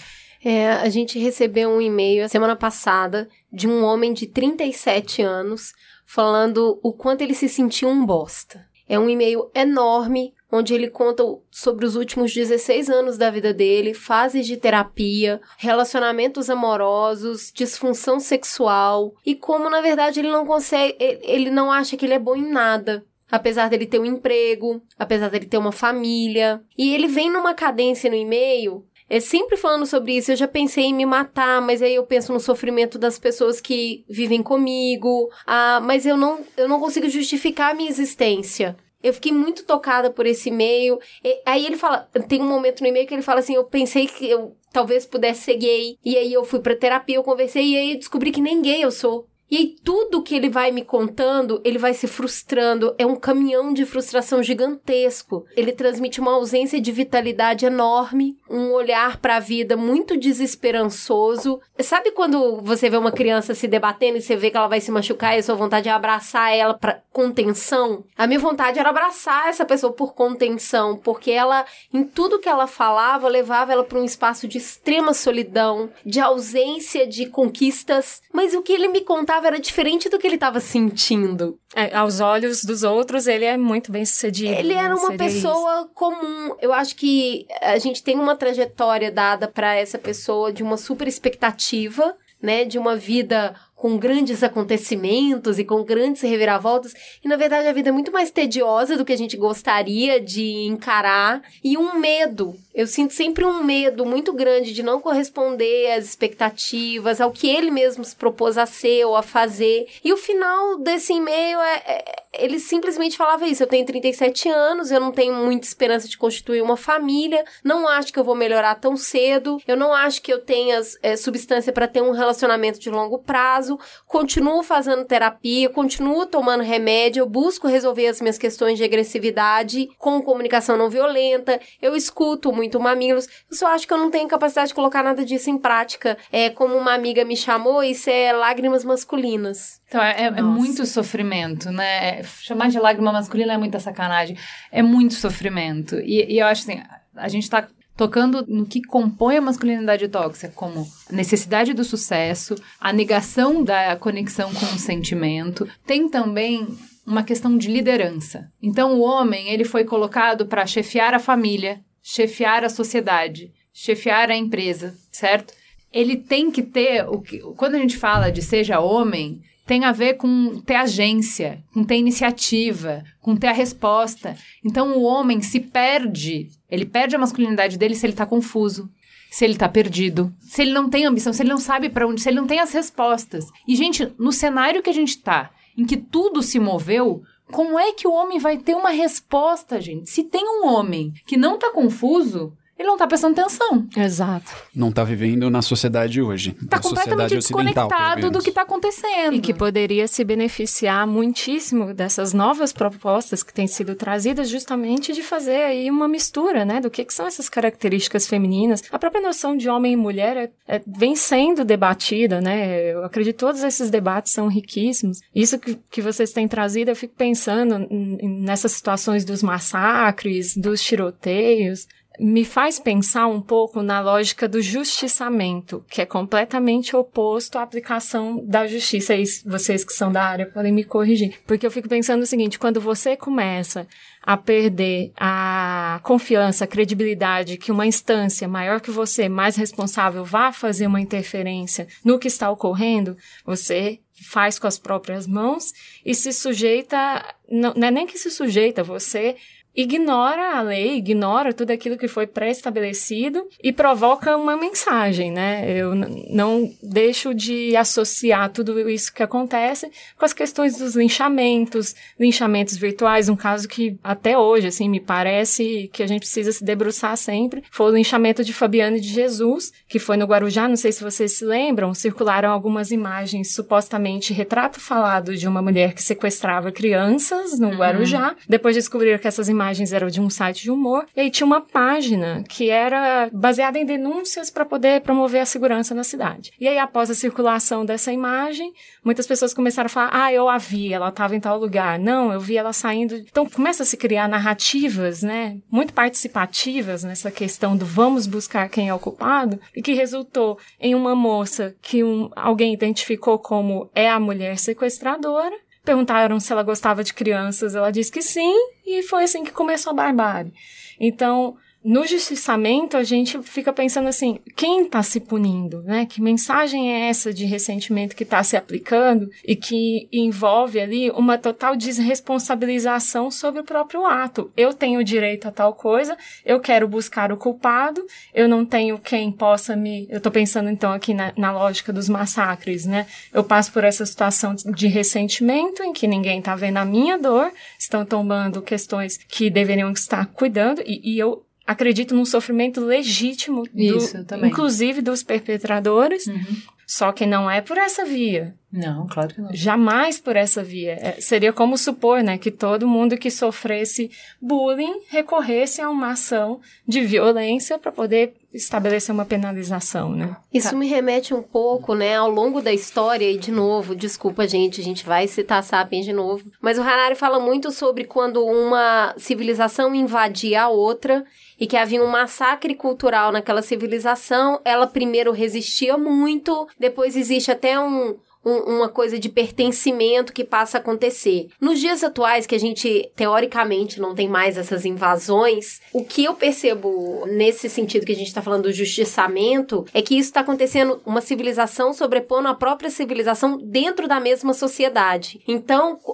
É, 0.45 0.71
a 0.73 0.89
gente 0.89 1.19
recebeu 1.19 1.71
um 1.71 1.81
e-mail 1.81 2.29
semana 2.29 2.57
passada 2.57 3.29
de 3.53 3.69
um 3.69 3.85
homem 3.85 4.13
de 4.13 4.27
37 4.27 5.23
anos 5.23 5.73
falando 6.05 6.81
o 6.83 6.93
quanto 6.93 7.23
ele 7.23 7.35
se 7.35 7.49
sentiu 7.49 7.89
um 7.89 8.05
bosta. 8.05 8.67
É 8.89 8.99
um 8.99 9.09
e-mail 9.09 9.51
enorme 9.55 10.35
onde 10.51 10.75
ele 10.75 10.91
conta 10.91 11.23
sobre 11.51 11.87
os 11.87 11.97
últimos 11.97 12.35
16 12.35 12.91
anos 12.91 13.17
da 13.17 13.31
vida 13.31 13.55
dele, 13.55 13.95
fases 13.95 14.47
de 14.47 14.59
terapia, 14.59 15.41
relacionamentos 15.57 16.51
amorosos, 16.51 17.51
disfunção 17.55 18.21
sexual 18.21 19.15
e 19.25 19.35
como 19.35 19.71
na 19.71 19.81
verdade 19.81 20.21
ele 20.21 20.31
não 20.31 20.45
consegue, 20.45 20.97
ele 21.01 21.51
não 21.51 21.73
acha 21.73 21.97
que 21.97 22.05
ele 22.05 22.15
é 22.15 22.19
bom 22.19 22.37
em 22.37 22.51
nada. 22.51 23.07
apesar 23.31 23.71
dele 23.71 23.87
ter 23.87 23.99
um 23.99 24.05
emprego, 24.05 24.83
apesar 24.99 25.31
dele 25.31 25.47
ter 25.47 25.57
uma 25.57 25.73
família. 25.73 26.63
E 26.77 26.95
ele 26.95 27.07
vem 27.07 27.31
numa 27.31 27.55
cadência 27.55 28.11
no 28.11 28.17
e-mail 28.17 28.85
é 29.09 29.21
sempre 29.21 29.57
falando 29.57 29.87
sobre 29.87 30.17
isso. 30.17 30.33
Eu 30.33 30.37
já 30.37 30.49
pensei 30.49 30.85
em 30.85 30.95
me 30.95 31.07
matar, 31.07 31.61
mas 31.61 31.83
aí 31.83 31.95
eu 31.95 32.07
penso 32.07 32.33
no 32.33 32.41
sofrimento 32.41 32.99
das 32.99 33.19
pessoas 33.19 33.61
que 33.61 34.05
vivem 34.09 34.43
comigo. 34.43 35.31
Ah, 35.47 35.81
mas 35.83 36.07
eu 36.07 36.17
não, 36.17 36.41
eu 36.57 36.69
não 36.69 36.81
consigo 36.81 37.09
justificar 37.09 37.71
a 37.71 37.75
minha 37.75 37.91
existência. 37.91 38.77
Eu 39.03 39.13
fiquei 39.13 39.33
muito 39.33 39.65
tocada 39.65 40.11
por 40.11 40.27
esse 40.27 40.49
e-mail. 40.49 40.99
E, 41.25 41.43
aí 41.45 41.67
ele 41.67 41.77
fala, 41.77 42.09
tem 42.29 42.41
um 42.41 42.49
momento 42.49 42.81
no 42.81 42.87
e-mail 42.87 43.07
que 43.07 43.15
ele 43.15 43.23
fala 43.23 43.41
assim, 43.41 43.55
eu 43.55 43.65
pensei 43.65 44.07
que 44.07 44.29
eu 44.29 44.57
talvez 44.73 45.05
pudesse 45.05 45.43
ser 45.43 45.57
gay. 45.57 45.99
E 46.05 46.17
aí 46.17 46.33
eu 46.33 46.45
fui 46.45 46.61
pra 46.61 46.77
terapia, 46.77 47.17
eu 47.17 47.25
conversei 47.25 47.65
e 47.65 47.77
aí 47.77 47.93
eu 47.93 47.99
descobri 47.99 48.31
que 48.31 48.41
nem 48.41 48.63
gay 48.63 48.83
eu 48.83 48.91
sou. 48.91 49.29
E 49.53 49.57
aí, 49.59 49.77
tudo 49.85 50.23
que 50.23 50.35
ele 50.35 50.49
vai 50.49 50.71
me 50.71 50.83
contando, 50.83 51.61
ele 51.63 51.77
vai 51.77 51.93
se 51.93 52.07
frustrando. 52.07 52.95
É 52.97 53.05
um 53.05 53.15
caminhão 53.15 53.71
de 53.71 53.85
frustração 53.85 54.43
gigantesco. 54.43 55.45
Ele 55.55 55.73
transmite 55.73 56.23
uma 56.23 56.33
ausência 56.33 56.81
de 56.81 56.91
vitalidade 56.91 57.67
enorme, 57.67 58.39
um 58.49 58.73
olhar 58.73 59.19
para 59.19 59.37
a 59.37 59.41
vida 59.41 59.77
muito 59.77 60.17
desesperançoso. 60.17 61.61
Sabe 61.81 62.13
quando 62.13 62.63
você 62.63 62.89
vê 62.89 62.97
uma 62.97 63.13
criança 63.13 63.55
se 63.55 63.69
debatendo 63.69 64.17
e 64.17 64.23
você 64.23 64.37
vê 64.37 64.51
que 64.51 64.57
ela 64.57 64.69
vai 64.69 64.81
se 64.81 64.91
machucar 64.91 65.37
e 65.37 65.41
a 65.41 65.43
sua 65.43 65.55
vontade 65.55 65.87
é 65.87 65.93
abraçar 65.93 66.51
ela 66.57 66.73
para 66.73 67.03
contenção? 67.13 68.05
A 68.17 68.27
minha 68.27 68.41
vontade 68.41 68.79
era 68.79 68.89
abraçar 68.89 69.49
essa 69.49 69.67
pessoa 69.67 69.93
por 69.93 70.15
contenção, 70.15 70.97
porque 70.97 71.31
ela, 71.31 71.67
em 71.93 72.05
tudo 72.05 72.39
que 72.39 72.49
ela 72.49 72.67
falava, 72.67 73.29
levava 73.29 73.71
ela 73.71 73.85
para 73.85 73.99
um 73.99 74.05
espaço 74.05 74.49
de 74.49 74.57
extrema 74.57 75.13
solidão, 75.13 75.91
de 76.07 76.21
ausência 76.21 77.07
de 77.07 77.27
conquistas. 77.27 78.23
Mas 78.33 78.55
o 78.55 78.63
que 78.63 78.73
ele 78.73 78.89
me 78.89 79.03
contava 79.03 79.42
era 79.47 79.61
diferente 79.61 80.09
do 80.09 80.19
que 80.19 80.27
ele 80.27 80.37
estava 80.37 80.61
sentindo. 80.61 81.59
É, 81.75 81.95
aos 81.95 82.21
olhos 82.21 82.65
dos 82.65 82.83
outros, 82.83 83.27
ele 83.27 83.45
é 83.45 83.57
muito 83.57 83.91
bem 83.91 84.05
sucedido. 84.05 84.53
Ele 84.53 84.75
era 84.75 84.95
uma 84.95 85.17
pessoa 85.17 85.81
isso. 85.81 85.91
comum. 85.95 86.55
Eu 86.61 86.73
acho 86.73 86.97
que 86.97 87.47
a 87.61 87.79
gente 87.79 88.03
tem 88.03 88.19
uma 88.19 88.37
trajetória 88.37 89.11
dada 89.11 89.49
para 89.49 89.75
essa 89.75 89.99
pessoa 89.99 90.53
de 90.53 90.63
uma 90.63 90.77
super 90.77 91.09
expectativa, 91.09 92.17
né? 92.41 92.65
De 92.65 92.79
uma 92.79 92.97
vida 92.97 93.55
com 93.83 93.99
grandes 93.99 94.45
acontecimentos 94.45 95.59
e 95.59 95.65
com 95.65 95.83
grandes 95.83 96.23
reviravoltas. 96.23 96.95
E 97.25 97.27
na 97.27 97.35
verdade 97.35 97.67
a 97.67 97.73
vida 97.73 97.89
é 97.89 97.93
muito 97.93 98.13
mais 98.13 98.31
tediosa 98.31 98.97
do 98.97 99.05
que 99.05 99.13
a 99.13 99.19
gente 99.19 99.37
gostaria 99.37 100.21
de 100.21 100.67
encarar. 100.69 101.43
E 101.65 101.77
um 101.77 101.99
medo. 101.99 102.55
Eu 102.73 102.87
sinto 102.87 103.13
sempre 103.13 103.45
um 103.45 103.65
medo 103.65 104.07
muito 104.07 104.33
grande 104.33 104.73
de 104.73 104.85
não 104.85 105.01
corresponder 105.01 105.95
às 105.95 106.05
expectativas, 106.05 107.21
ao 107.21 107.33
que 107.33 107.49
ele 107.49 107.73
mesmo 107.73 108.05
se 108.05 108.15
propôs 108.15 108.57
a 108.57 108.67
ser 108.67 109.05
ou 109.05 109.17
a 109.17 109.23
fazer. 109.23 109.89
E 110.05 110.13
o 110.13 110.17
final 110.17 110.79
desse 110.79 111.15
e-mail 111.15 111.59
é, 111.59 111.83
é 111.85 112.22
ele 112.35 112.59
simplesmente 112.59 113.17
falava 113.17 113.47
isso. 113.47 113.63
Eu 113.63 113.67
tenho 113.67 113.85
37 113.85 114.49
anos, 114.49 114.91
eu 114.91 115.01
não 115.01 115.13
tenho 115.13 115.35
muita 115.35 115.67
esperança 115.67 116.09
de 116.09 116.17
constituir 116.17 116.63
uma 116.63 116.77
família, 116.77 117.45
não 117.63 117.87
acho 117.87 118.13
que 118.13 118.19
eu 118.19 118.25
vou 118.25 118.35
melhorar 118.35 118.75
tão 118.77 118.97
cedo, 118.97 119.59
eu 119.67 119.77
não 119.77 119.93
acho 119.93 120.23
que 120.23 120.33
eu 120.33 120.41
tenha 120.41 120.81
é, 121.03 121.17
substância 121.17 121.73
para 121.73 121.89
ter 121.89 122.03
um 122.03 122.13
relacionamento 122.13 122.79
de 122.79 122.91
longo 122.91 123.19
prazo 123.19 123.79
continuo 124.07 124.63
fazendo 124.63 125.05
terapia, 125.05 125.69
continuo 125.69 126.27
tomando 126.27 126.63
remédio, 126.63 127.23
eu 127.23 127.29
busco 127.29 127.67
resolver 127.67 128.07
as 128.07 128.21
minhas 128.21 128.39
questões 128.39 128.79
de 128.79 128.85
agressividade 128.85 129.89
com 129.99 130.21
comunicação 130.23 130.77
não 130.77 130.91
violenta, 130.91 131.61
eu 131.81 131.97
escuto 131.97 132.53
muito 132.53 132.79
mamilos, 132.79 133.27
eu 133.51 133.57
só 133.57 133.69
acho 133.69 133.87
que 133.87 133.93
eu 133.93 133.99
não 133.99 134.11
tenho 134.11 134.29
capacidade 134.29 134.69
de 134.69 134.75
colocar 134.75 135.03
nada 135.03 135.25
disso 135.25 135.51
em 135.51 135.59
prática. 135.59 136.17
É 136.31 136.51
como 136.51 136.77
uma 136.77 136.95
amiga 136.95 137.25
me 137.25 137.37
chamou, 137.37 137.83
isso 137.83 138.11
é 138.11 138.33
lágrimas 138.33 138.85
masculinas. 138.85 139.81
Então, 139.89 140.03
é, 140.03 140.25
é, 140.25 140.43
muito 140.43 140.87
sofrimento, 140.87 141.71
né? 141.71 142.22
Chamar 142.23 142.69
de 142.69 142.79
lágrima 142.79 143.13
masculina 143.13 143.55
é 143.55 143.59
muita 143.59 143.81
sacanagem. 143.81 144.37
É 144.71 144.83
muito 144.83 145.15
sofrimento. 145.15 145.97
E, 146.01 146.35
e 146.35 146.39
eu 146.39 146.47
acho 146.47 146.63
assim, 146.63 146.81
a 147.17 147.29
gente 147.29 147.49
tá 147.49 147.69
tocando 147.97 148.45
no 148.49 148.67
que 148.67 148.83
compõe 148.83 149.37
a 149.37 149.41
masculinidade 149.41 150.09
tóxica, 150.09 150.53
como 150.55 150.87
a 151.11 151.15
necessidade 151.15 151.73
do 151.73 151.85
sucesso, 151.85 152.55
a 152.81 152.93
negação 152.93 153.63
da 153.63 153.97
conexão 153.97 154.53
com 154.53 154.67
o 154.67 154.79
sentimento. 154.79 155.69
Tem 155.87 156.09
também 156.09 156.67
uma 157.07 157.23
questão 157.23 157.57
de 157.57 157.69
liderança. 157.69 158.49
Então, 158.63 158.95
o 158.95 159.01
homem 159.01 159.49
ele 159.49 159.65
foi 159.65 159.85
colocado 159.85 160.47
para 160.47 160.67
chefiar 160.67 161.15
a 161.15 161.19
família, 161.19 161.81
chefiar 162.03 162.65
a 162.65 162.69
sociedade, 162.69 163.53
chefiar 163.73 164.31
a 164.31 164.37
empresa, 164.37 164.97
certo? 165.11 165.55
Ele 165.93 166.17
tem 166.17 166.51
que 166.51 166.63
ter 166.63 167.07
o 167.07 167.21
que, 167.21 167.39
quando 167.57 167.75
a 167.75 167.79
gente 167.79 167.97
fala 167.97 168.31
de 168.31 168.41
seja 168.41 168.81
homem, 168.81 169.43
tem 169.73 169.87
a 169.87 169.93
ver 169.93 170.19
com 170.19 170.61
ter 170.61 170.75
agência, 170.75 171.65
com 171.73 171.83
ter 171.83 171.97
iniciativa, 171.97 173.03
com 173.23 173.35
ter 173.35 173.47
a 173.47 173.53
resposta. 173.53 174.37
Então 174.63 174.99
o 174.99 175.03
homem 175.03 175.41
se 175.41 175.59
perde, 175.61 176.51
ele 176.71 176.85
perde 176.85 177.17
a 177.17 177.19
masculinidade 177.19 177.79
dele 177.79 177.95
se 177.95 178.05
ele 178.05 178.13
tá 178.13 178.27
confuso, 178.27 178.91
se 179.31 179.47
ele 179.47 179.57
tá 179.57 179.71
perdido, 179.71 180.31
se 180.43 180.61
ele 180.61 180.75
não 180.75 180.91
tem 180.91 181.07
ambição, 181.07 181.33
se 181.33 181.41
ele 181.41 181.49
não 181.49 181.57
sabe 181.57 181.89
para 181.89 182.07
onde, 182.07 182.21
se 182.21 182.29
ele 182.29 182.37
não 182.39 182.47
tem 182.47 182.61
as 182.61 182.71
respostas. 182.71 183.47
E 183.67 183.75
gente, 183.75 184.13
no 184.19 184.31
cenário 184.31 184.83
que 184.83 184.91
a 184.91 184.93
gente 184.93 185.17
tá, 185.17 185.51
em 185.75 185.87
que 185.87 185.97
tudo 185.97 186.43
se 186.43 186.61
moveu, 186.61 187.23
como 187.51 187.79
é 187.79 187.95
que 187.95 188.07
o 188.07 188.13
homem 188.13 188.39
vai 188.39 188.59
ter 188.59 188.75
uma 188.75 188.91
resposta, 188.91 189.81
gente? 189.81 190.11
Se 190.11 190.23
tem 190.23 190.45
um 190.45 190.67
homem 190.67 191.15
que 191.27 191.39
não 191.39 191.59
tá 191.59 191.71
confuso, 191.73 192.53
ele 192.83 192.89
não 192.89 192.97
tá 192.97 193.07
prestando 193.07 193.41
atenção. 193.41 193.87
Exato. 193.97 194.51
Não 194.75 194.91
tá 194.91 195.05
vivendo 195.05 195.49
na 195.49 195.63
sociedade 195.63 196.21
hoje. 196.21 196.55
Tá 196.69 196.81
completamente 196.81 197.37
desconectado 197.37 198.31
do 198.31 198.41
que 198.41 198.51
tá 198.51 198.63
acontecendo. 198.63 199.35
E 199.35 199.41
que 199.41 199.55
poderia 199.55 200.09
se 200.09 200.25
beneficiar 200.25 201.07
muitíssimo 201.07 201.95
dessas 201.95 202.33
novas 202.33 202.73
propostas 202.73 203.43
que 203.43 203.55
têm 203.55 203.67
sido 203.67 203.95
trazidas 203.95 204.49
justamente 204.49 205.13
de 205.13 205.23
fazer 205.23 205.63
aí 205.63 205.91
uma 205.91 206.09
mistura, 206.09 206.65
né? 206.65 206.81
Do 206.81 206.91
que, 206.91 207.05
que 207.05 207.15
são 207.15 207.27
essas 207.27 207.49
características 207.49 208.27
femininas. 208.27 208.83
A 208.91 208.99
própria 208.99 209.23
noção 209.23 209.57
de 209.57 209.69
homem 209.69 209.93
e 209.93 209.97
mulher 209.97 210.37
é, 210.37 210.51
é, 210.67 210.83
vem 210.87 211.15
sendo 211.15 211.65
debatida, 211.65 212.41
né? 212.41 212.93
Eu 212.93 213.05
acredito 213.05 213.35
que 213.35 213.41
todos 213.41 213.63
esses 213.63 213.91
debates 213.91 214.33
são 214.33 214.49
riquíssimos. 214.49 215.21
Isso 215.35 215.59
que, 215.59 215.79
que 215.91 216.03
vocês 216.03 216.33
têm 216.33 216.49
trazido, 216.49 216.91
eu 216.91 216.97
fico 216.97 217.15
pensando 217.17 217.87
nessas 218.23 218.73
situações 218.73 219.25
dos 219.25 219.43
massacres, 219.43 220.57
dos 220.57 220.83
tiroteios, 220.83 221.87
me 222.19 222.45
faz 222.45 222.79
pensar 222.79 223.27
um 223.27 223.41
pouco 223.41 223.83
na 223.83 224.01
lógica 224.01 224.49
do 224.49 224.61
justiçamento, 224.61 225.85
que 225.91 226.01
é 226.01 226.07
completamente 226.07 226.95
oposto 226.95 227.59
à 227.59 227.63
aplicação 227.63 228.45
da 228.45 228.67
justiça. 228.67 229.15
E 229.15 229.25
vocês 229.47 229.85
que 229.85 229.93
são 229.93 230.13
da 230.13 230.25
área 230.25 230.47
podem 230.47 230.73
me 230.73 230.85
corrigir. 230.85 231.39
Porque 231.47 231.67
eu 231.67 231.71
fico 231.71 231.89
pensando 231.89 232.23
o 232.23 232.27
seguinte, 232.27 232.59
quando 232.59 232.81
você 232.81 233.17
começa 233.17 233.87
a 234.23 234.37
perder 234.37 235.13
a 235.17 236.01
confiança, 236.03 236.65
a 236.65 236.69
credibilidade 236.69 237.57
que 237.57 237.73
uma 237.73 237.87
instância 237.87 238.47
maior 238.47 238.81
que 238.81 238.91
você, 238.91 239.29
mais 239.29 239.57
responsável, 239.57 240.25
vá 240.25 240.53
fazer 240.53 240.87
uma 240.87 241.01
interferência 241.01 241.89
no 242.05 242.19
que 242.19 242.29
está 242.29 242.51
ocorrendo, 242.51 243.17
você 243.45 243.99
faz 244.23 244.59
com 244.59 244.69
as 244.69 244.79
próprias 244.79 245.27
mãos 245.27 245.73
e 246.05 246.15
se 246.15 246.33
sujeita, 246.33 247.35
não, 247.51 247.75
não 247.75 247.89
é 247.89 247.91
nem 247.91 248.07
que 248.07 248.19
se 248.19 248.31
sujeita, 248.31 248.85
você 248.85 249.37
ignora 249.75 250.59
a 250.59 250.63
lei, 250.63 250.97
ignora 250.97 251.53
tudo 251.53 251.71
aquilo 251.71 251.97
que 251.97 252.07
foi 252.07 252.27
pré-estabelecido 252.27 253.47
e 253.63 253.73
provoca 253.73 254.37
uma 254.37 254.57
mensagem, 254.57 255.31
né? 255.33 255.65
Eu 255.69 255.95
não 255.95 256.71
deixo 256.83 257.35
de 257.35 257.75
associar 257.75 258.51
tudo 258.51 258.89
isso 258.89 259.13
que 259.13 259.23
acontece 259.23 259.91
com 260.17 260.25
as 260.25 260.33
questões 260.33 260.77
dos 260.77 260.95
linchamentos, 260.95 261.95
linchamentos 262.21 262.77
virtuais, 262.77 263.29
um 263.29 263.37
caso 263.37 263.67
que 263.67 263.97
até 264.05 264.37
hoje, 264.37 264.67
assim, 264.67 264.89
me 264.89 265.01
parece 265.01 265.89
que 265.93 266.03
a 266.03 266.07
gente 266.07 266.21
precisa 266.21 266.53
se 266.53 266.65
debruçar 266.65 267.17
sempre, 267.17 267.63
foi 267.71 267.91
o 267.91 267.95
linchamento 267.95 268.45
de 268.45 268.53
Fabiane 268.53 269.01
de 269.01 269.09
Jesus, 269.09 269.73
que 269.89 269.99
foi 269.99 270.17
no 270.17 270.27
Guarujá, 270.27 270.69
não 270.69 270.77
sei 270.77 270.93
se 270.93 271.03
vocês 271.03 271.33
se 271.33 271.45
lembram, 271.45 271.95
circularam 271.95 272.51
algumas 272.51 272.91
imagens, 272.91 273.55
supostamente 273.55 274.35
retrato 274.35 274.81
falado 274.81 275.35
de 275.35 275.49
uma 275.49 275.63
mulher 275.63 275.95
que 275.95 276.03
sequestrava 276.03 276.71
crianças 276.71 277.59
no 277.59 277.69
uhum. 277.69 277.77
Guarujá, 277.77 278.37
depois 278.47 278.77
descobriram 278.77 279.19
que 279.19 279.29
essas 279.29 279.49
imagens 279.49 279.62
imagens 279.63 279.93
eram 279.93 280.09
de 280.09 280.21
um 280.21 280.29
site 280.29 280.63
de 280.63 280.71
humor, 280.71 281.07
e 281.17 281.21
aí 281.21 281.31
tinha 281.31 281.47
uma 281.47 281.61
página 281.61 282.43
que 282.49 282.69
era 282.69 283.31
baseada 283.33 283.79
em 283.79 283.87
denúncias 283.87 284.51
para 284.51 284.65
poder 284.65 285.01
promover 285.03 285.41
a 285.41 285.47
segurança 285.47 285.95
na 285.95 286.03
cidade. 286.03 286.51
E 286.61 286.67
aí, 286.67 286.79
após 286.79 287.11
a 287.11 287.15
circulação 287.15 287.85
dessa 287.85 288.13
imagem, 288.13 288.73
muitas 289.05 289.27
pessoas 289.27 289.55
começaram 289.55 289.87
a 289.87 289.89
falar: 289.89 290.11
ah, 290.13 290.33
eu 290.33 290.49
a 290.49 290.59
vi, 290.59 290.93
ela 290.93 291.09
estava 291.09 291.37
em 291.37 291.41
tal 291.41 291.59
lugar. 291.59 291.99
Não, 291.99 292.33
eu 292.33 292.41
vi 292.41 292.57
ela 292.57 292.73
saindo. 292.73 293.15
Então, 293.15 293.49
começa 293.49 293.85
a 293.85 293.87
se 293.87 293.97
criar 293.97 294.29
narrativas, 294.29 295.23
né, 295.23 295.59
muito 295.71 295.93
participativas 295.93 297.05
nessa 297.05 297.31
questão 297.31 297.77
do 297.77 297.87
vamos 297.87 298.27
buscar 298.27 298.69
quem 298.69 298.89
é 298.89 298.95
o 298.95 298.99
culpado, 298.99 299.61
e 299.77 299.81
que 299.81 299.93
resultou 299.95 300.59
em 300.81 300.95
uma 300.95 301.15
moça 301.15 301.75
que 301.81 302.03
um, 302.03 302.31
alguém 302.35 302.73
identificou 302.73 303.39
como 303.39 303.89
é 303.95 304.11
a 304.11 304.19
mulher 304.19 304.59
sequestradora, 304.59 305.57
Perguntaram 305.85 306.39
se 306.39 306.53
ela 306.53 306.63
gostava 306.63 307.03
de 307.03 307.13
crianças, 307.13 307.75
ela 307.75 307.91
disse 307.91 308.13
que 308.13 308.23
sim, 308.23 308.55
e 308.87 309.03
foi 309.03 309.25
assim 309.25 309.43
que 309.43 309.51
começou 309.51 309.91
a 309.91 309.95
barbárie. 309.95 310.53
Então, 311.01 311.57
no 311.85 312.07
justiçamento, 312.07 312.97
a 312.97 313.03
gente 313.03 313.41
fica 313.43 313.73
pensando 313.73 314.09
assim: 314.09 314.39
quem 314.55 314.83
está 314.83 315.03
se 315.03 315.19
punindo? 315.19 315.83
Né? 315.83 316.07
Que 316.07 316.23
mensagem 316.23 316.93
é 316.93 317.09
essa 317.09 317.33
de 317.33 317.45
ressentimento 317.45 318.15
que 318.15 318.23
está 318.23 318.43
se 318.43 318.57
aplicando 318.57 319.29
e 319.45 319.57
que 319.57 320.09
envolve 320.13 320.79
ali 320.79 321.11
uma 321.11 321.37
total 321.37 321.75
desresponsabilização 321.75 323.31
sobre 323.31 323.61
o 323.61 323.65
próprio 323.65 324.07
ato? 324.07 324.53
Eu 324.57 324.73
tenho 324.73 325.03
direito 325.03 325.49
a 325.49 325.53
tal 325.53 325.75
coisa, 325.75 326.17
eu 326.45 326.61
quero 326.61 326.87
buscar 326.87 327.33
o 327.33 327.37
culpado, 327.37 328.05
eu 328.33 328.49
não 328.49 328.65
tenho 328.65 328.99
quem 328.99 329.33
possa 329.33 329.75
me. 329.75 330.07
Eu 330.09 330.19
estou 330.19 330.31
pensando 330.31 330.71
então 330.71 330.93
aqui 330.93 331.13
na, 331.13 331.33
na 331.37 331.53
lógica 331.53 331.93
dos 331.93 332.09
massacres, 332.09 332.87
né? 332.87 333.07
Eu 333.33 333.43
passo 333.43 333.73
por 333.73 333.83
essa 333.83 334.07
situação 334.07 334.55
de 334.55 334.87
ressentimento 334.87 335.83
em 335.83 335.93
que 335.93 336.07
ninguém 336.07 336.39
está 336.39 336.55
vendo 336.55 336.77
a 336.77 336.85
minha 336.85 337.19
dor, 337.19 337.53
estão 337.77 338.05
tomando 338.05 338.63
questões 338.63 339.17
que 339.17 339.51
deveriam 339.51 339.91
estar 339.91 340.27
cuidando 340.27 340.81
e, 340.87 341.15
e 341.15 341.19
eu 341.19 341.45
acredito 341.73 342.15
num 342.15 342.25
sofrimento 342.25 342.81
legítimo, 342.81 343.65
do, 343.65 343.81
Isso, 343.99 344.17
inclusive 344.45 345.03
dos 345.03 345.23
perpetradores, 345.23 346.27
Uhum. 346.27 346.57
só 346.87 347.11
que 347.13 347.27
não 347.27 347.51
é 347.51 347.61
por 347.61 347.77
essa 347.77 348.05
via. 348.05 348.55
Não, 348.73 349.07
claro 349.07 349.35
que 349.35 349.41
não. 349.41 349.51
Jamais 349.53 350.19
por 350.19 350.35
essa 350.35 350.63
via. 350.63 350.93
É, 350.93 351.21
seria 351.21 351.53
como 351.53 351.77
supor, 351.77 352.23
né, 352.23 352.39
que 352.39 352.51
todo 352.51 352.89
mundo 352.89 353.19
que 353.19 353.31
sofresse 353.31 354.11
bullying 354.41 355.03
recorresse 355.11 355.83
a 355.83 355.91
uma 355.91 356.13
ação 356.13 356.59
de 356.89 357.03
violência 357.03 357.79
para 357.79 357.93
poder 357.93 358.35
estabelecer 358.55 359.15
uma 359.15 359.25
penalização, 359.25 360.11
né? 360.15 360.37
Isso 360.53 360.77
me 360.77 360.87
remete 360.87 361.33
um 361.33 361.43
pouco, 361.43 361.95
né, 361.95 362.17
ao 362.17 362.31
longo 362.31 362.61
da 362.61 362.73
história, 362.73 363.31
e 363.31 363.39
de 363.39 363.51
novo, 363.51 363.95
desculpa, 363.95 364.47
gente, 364.47 364.81
a 364.81 364.85
gente 364.85 365.07
vai 365.07 365.27
citar 365.27 365.63
Sapiens 365.63 366.05
de 366.05 366.13
novo, 366.13 366.45
mas 366.61 366.79
o 366.79 366.83
Harari 366.83 367.15
fala 367.15 367.41
muito 367.41 367.71
sobre 367.71 368.05
quando 368.05 368.45
uma 368.45 369.15
civilização 369.17 369.95
invadia 369.95 370.63
a 370.63 370.69
outra 370.69 371.25
e 371.59 371.67
que 371.67 371.77
havia 371.77 372.03
um 372.03 372.11
massacre 372.11 372.75
cultural 372.75 373.33
naquela 373.33 373.63
civilização, 373.63 374.61
ela 374.65 374.87
primeiro 374.87 375.33
resistia 375.33 375.97
muito, 375.97 376.67
depois 376.79 377.17
existe 377.17 377.51
até 377.51 377.79
um, 377.81 378.17
um- 378.45 378.77
uma 378.77 378.89
coisa 378.89 379.19
de 379.19 379.29
pertencimento 379.29 380.33
que 380.33 380.45
passa 380.45 380.79
a 380.79 380.81
acontecer. 380.81 381.49
Nos 381.61 381.79
dias 381.81 382.03
atuais, 382.03 382.47
que 382.47 382.55
a 382.55 382.61
gente 382.61 383.11
teoricamente 383.15 384.01
não 384.01 384.15
tem 384.15 384.29
mais 384.29 384.57
essas 384.57 384.85
invasões, 384.85 385.81
o 385.93 386.05
que 386.05 386.25
eu 386.25 386.35
percebo 386.35 387.25
nesse 387.27 387.69
sentido 387.69 388.05
que 388.07 388.13
a 388.13 388.17
gente 388.17 388.29
está 388.29 388.43
falando 388.43 388.65
do 388.65 388.73
justiçamento 388.73 389.85
é 389.95 390.03
que 390.03 390.15
isso 390.17 390.29
está 390.31 390.41
acontecendo 390.41 391.01
uma 391.05 391.21
civilização 391.21 391.93
sobrepondo 391.93 392.49
a 392.49 392.55
própria 392.55 392.91
civilização 392.91 393.59
dentro 393.59 394.09
da 394.09 394.19
mesma 394.21 394.55
sociedade. 394.55 395.41
Então, 395.47 395.99
o, 396.05 396.13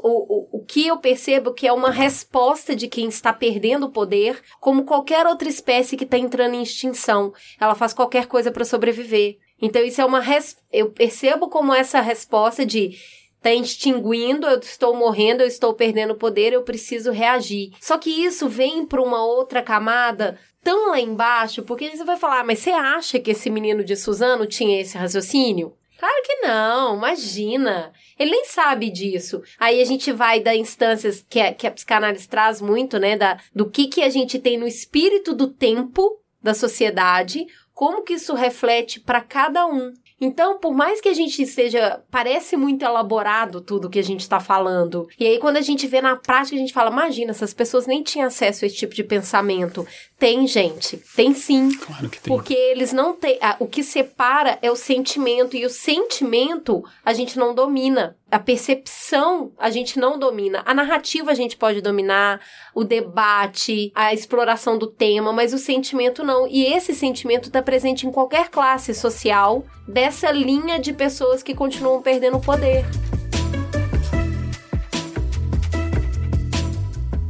o, 0.57 0.59
o 0.59 0.64
que 0.64 0.87
eu 0.87 0.97
percebo 0.99 1.53
que 1.53 1.66
é 1.66 1.72
uma 1.72 1.91
resposta 1.91 2.74
de 2.74 2.89
quem 2.89 3.09
está 3.09 3.33
perdendo 3.33 3.87
o 3.87 3.91
poder, 3.91 4.41
como 4.61 4.85
qualquer 4.85 5.26
outra 5.26 5.49
espécie 5.49 5.97
que 5.97 6.05
está 6.05 6.18
entrando 6.18 6.55
em 6.55 6.62
extinção. 6.62 7.33
Ela 7.61 7.74
faz 7.74 7.93
qualquer 7.93 8.26
coisa 8.26 8.51
para 8.51 8.64
sobreviver. 8.64 9.37
Então, 9.61 9.83
isso 9.83 10.01
é 10.01 10.05
uma. 10.05 10.21
Res... 10.21 10.57
Eu 10.73 10.91
percebo 10.91 11.49
como 11.49 11.75
essa 11.75 12.01
resposta 12.01 12.65
de. 12.65 12.97
Tá 13.41 13.55
extinguindo, 13.55 14.49
eu 14.49 14.59
estou 14.59 14.97
morrendo, 14.97 15.43
eu 15.43 15.47
estou 15.47 15.73
perdendo 15.73 16.17
poder, 16.17 16.53
eu 16.53 16.63
preciso 16.63 17.13
reagir. 17.13 17.71
Só 17.81 17.97
que 17.97 18.11
isso 18.11 18.49
vem 18.49 18.85
para 18.85 19.01
uma 19.01 19.25
outra 19.25 19.63
camada 19.63 20.37
tão 20.61 20.91
lá 20.91 21.01
embaixo, 21.01 21.63
porque 21.63 21.89
você 21.89 22.03
vai 22.03 22.17
falar, 22.17 22.41
"Ah, 22.41 22.45
mas 22.45 22.59
você 22.59 22.71
acha 22.71 23.21
que 23.21 23.31
esse 23.31 23.49
menino 23.49 23.85
de 23.85 23.95
Suzano 23.95 24.45
tinha 24.45 24.81
esse 24.81 24.99
raciocínio? 24.99 25.73
Claro 25.99 26.23
que 26.25 26.37
não, 26.37 26.97
imagina. 26.97 27.93
Ele 28.17 28.31
nem 28.31 28.45
sabe 28.45 28.89
disso. 28.89 29.43
Aí 29.59 29.81
a 29.81 29.85
gente 29.85 30.13
vai 30.13 30.41
da 30.41 30.55
instâncias 30.55 31.25
que 31.29 31.41
a, 31.41 31.53
que 31.53 31.67
a 31.67 31.73
psicanálise 31.73 32.29
traz 32.29 32.61
muito, 32.61 32.99
né? 33.01 33.17
Da, 33.17 33.37
do 33.53 33.69
que, 33.69 33.89
que 33.89 34.03
a 34.03 34.09
gente 34.09 34.39
tem 34.39 34.57
no 34.57 34.67
espírito 34.67 35.35
do 35.35 35.49
tempo 35.49 36.21
da 36.41 36.55
sociedade, 36.55 37.47
como 37.79 38.03
que 38.03 38.14
isso 38.14 38.35
reflete 38.35 38.99
para 38.99 39.20
cada 39.20 39.64
um. 39.64 39.93
Então, 40.20 40.59
por 40.59 40.74
mais 40.74 41.01
que 41.01 41.09
a 41.09 41.14
gente 41.14 41.47
seja, 41.47 42.03
parece 42.11 42.57
muito 42.57 42.85
elaborado 42.85 43.61
tudo 43.61 43.89
que 43.89 44.01
a 44.01 44.03
gente 44.03 44.22
está 44.22 44.41
falando. 44.41 45.09
E 45.16 45.24
aí, 45.24 45.39
quando 45.39 45.59
a 45.59 45.61
gente 45.61 45.87
vê 45.87 46.01
na 46.01 46.16
prática, 46.16 46.57
a 46.57 46.59
gente 46.59 46.72
fala: 46.72 46.91
imagina, 46.91 47.31
essas 47.31 47.55
pessoas 47.55 47.87
nem 47.87 48.03
tinham 48.03 48.26
acesso 48.26 48.64
a 48.64 48.66
esse 48.66 48.74
tipo 48.74 48.97
de 48.97 49.05
pensamento. 49.05 49.87
Tem, 50.18 50.45
gente. 50.49 51.01
Tem 51.14 51.33
sim. 51.33 51.70
Claro 51.79 52.11
que 52.11 52.20
tem. 52.20 52.35
Porque 52.35 52.53
eles 52.53 52.93
não 52.93 53.12
têm. 53.12 53.39
O 53.61 53.68
que 53.68 53.85
separa 53.85 54.59
é 54.61 54.68
o 54.72 54.74
sentimento, 54.74 55.57
e 55.57 55.64
o 55.64 55.70
sentimento 55.70 56.83
a 57.05 57.12
gente 57.12 57.39
não 57.39 57.55
domina. 57.55 58.16
A 58.31 58.39
percepção 58.39 59.53
a 59.59 59.70
gente 59.70 59.99
não 59.99 60.18
domina. 60.18 60.62
A 60.66 60.74
narrativa 60.74 61.31
a 61.31 61.35
gente 61.35 61.57
pode 61.57 61.81
dominar, 61.81 62.43
o 62.74 62.85
debate, 62.85 63.91
a 63.95 64.12
exploração 64.12 64.76
do 64.76 64.87
tema, 64.87 65.33
mas 65.33 65.55
o 65.55 65.59
sentimento 65.59 66.22
não. 66.22 66.47
E 66.47 66.66
esse 66.66 66.95
sentimento 66.95 67.47
está 67.47 67.62
presente 67.62 68.07
em 68.07 68.12
qualquer 68.12 68.51
classe 68.51 68.93
social 68.93 69.64
dessa 69.89 70.31
linha 70.31 70.79
de 70.79 70.93
pessoas 70.93 71.43
que 71.43 71.55
continuam 71.55 72.03
perdendo 72.03 72.37
o 72.37 72.41
poder. 72.41 72.85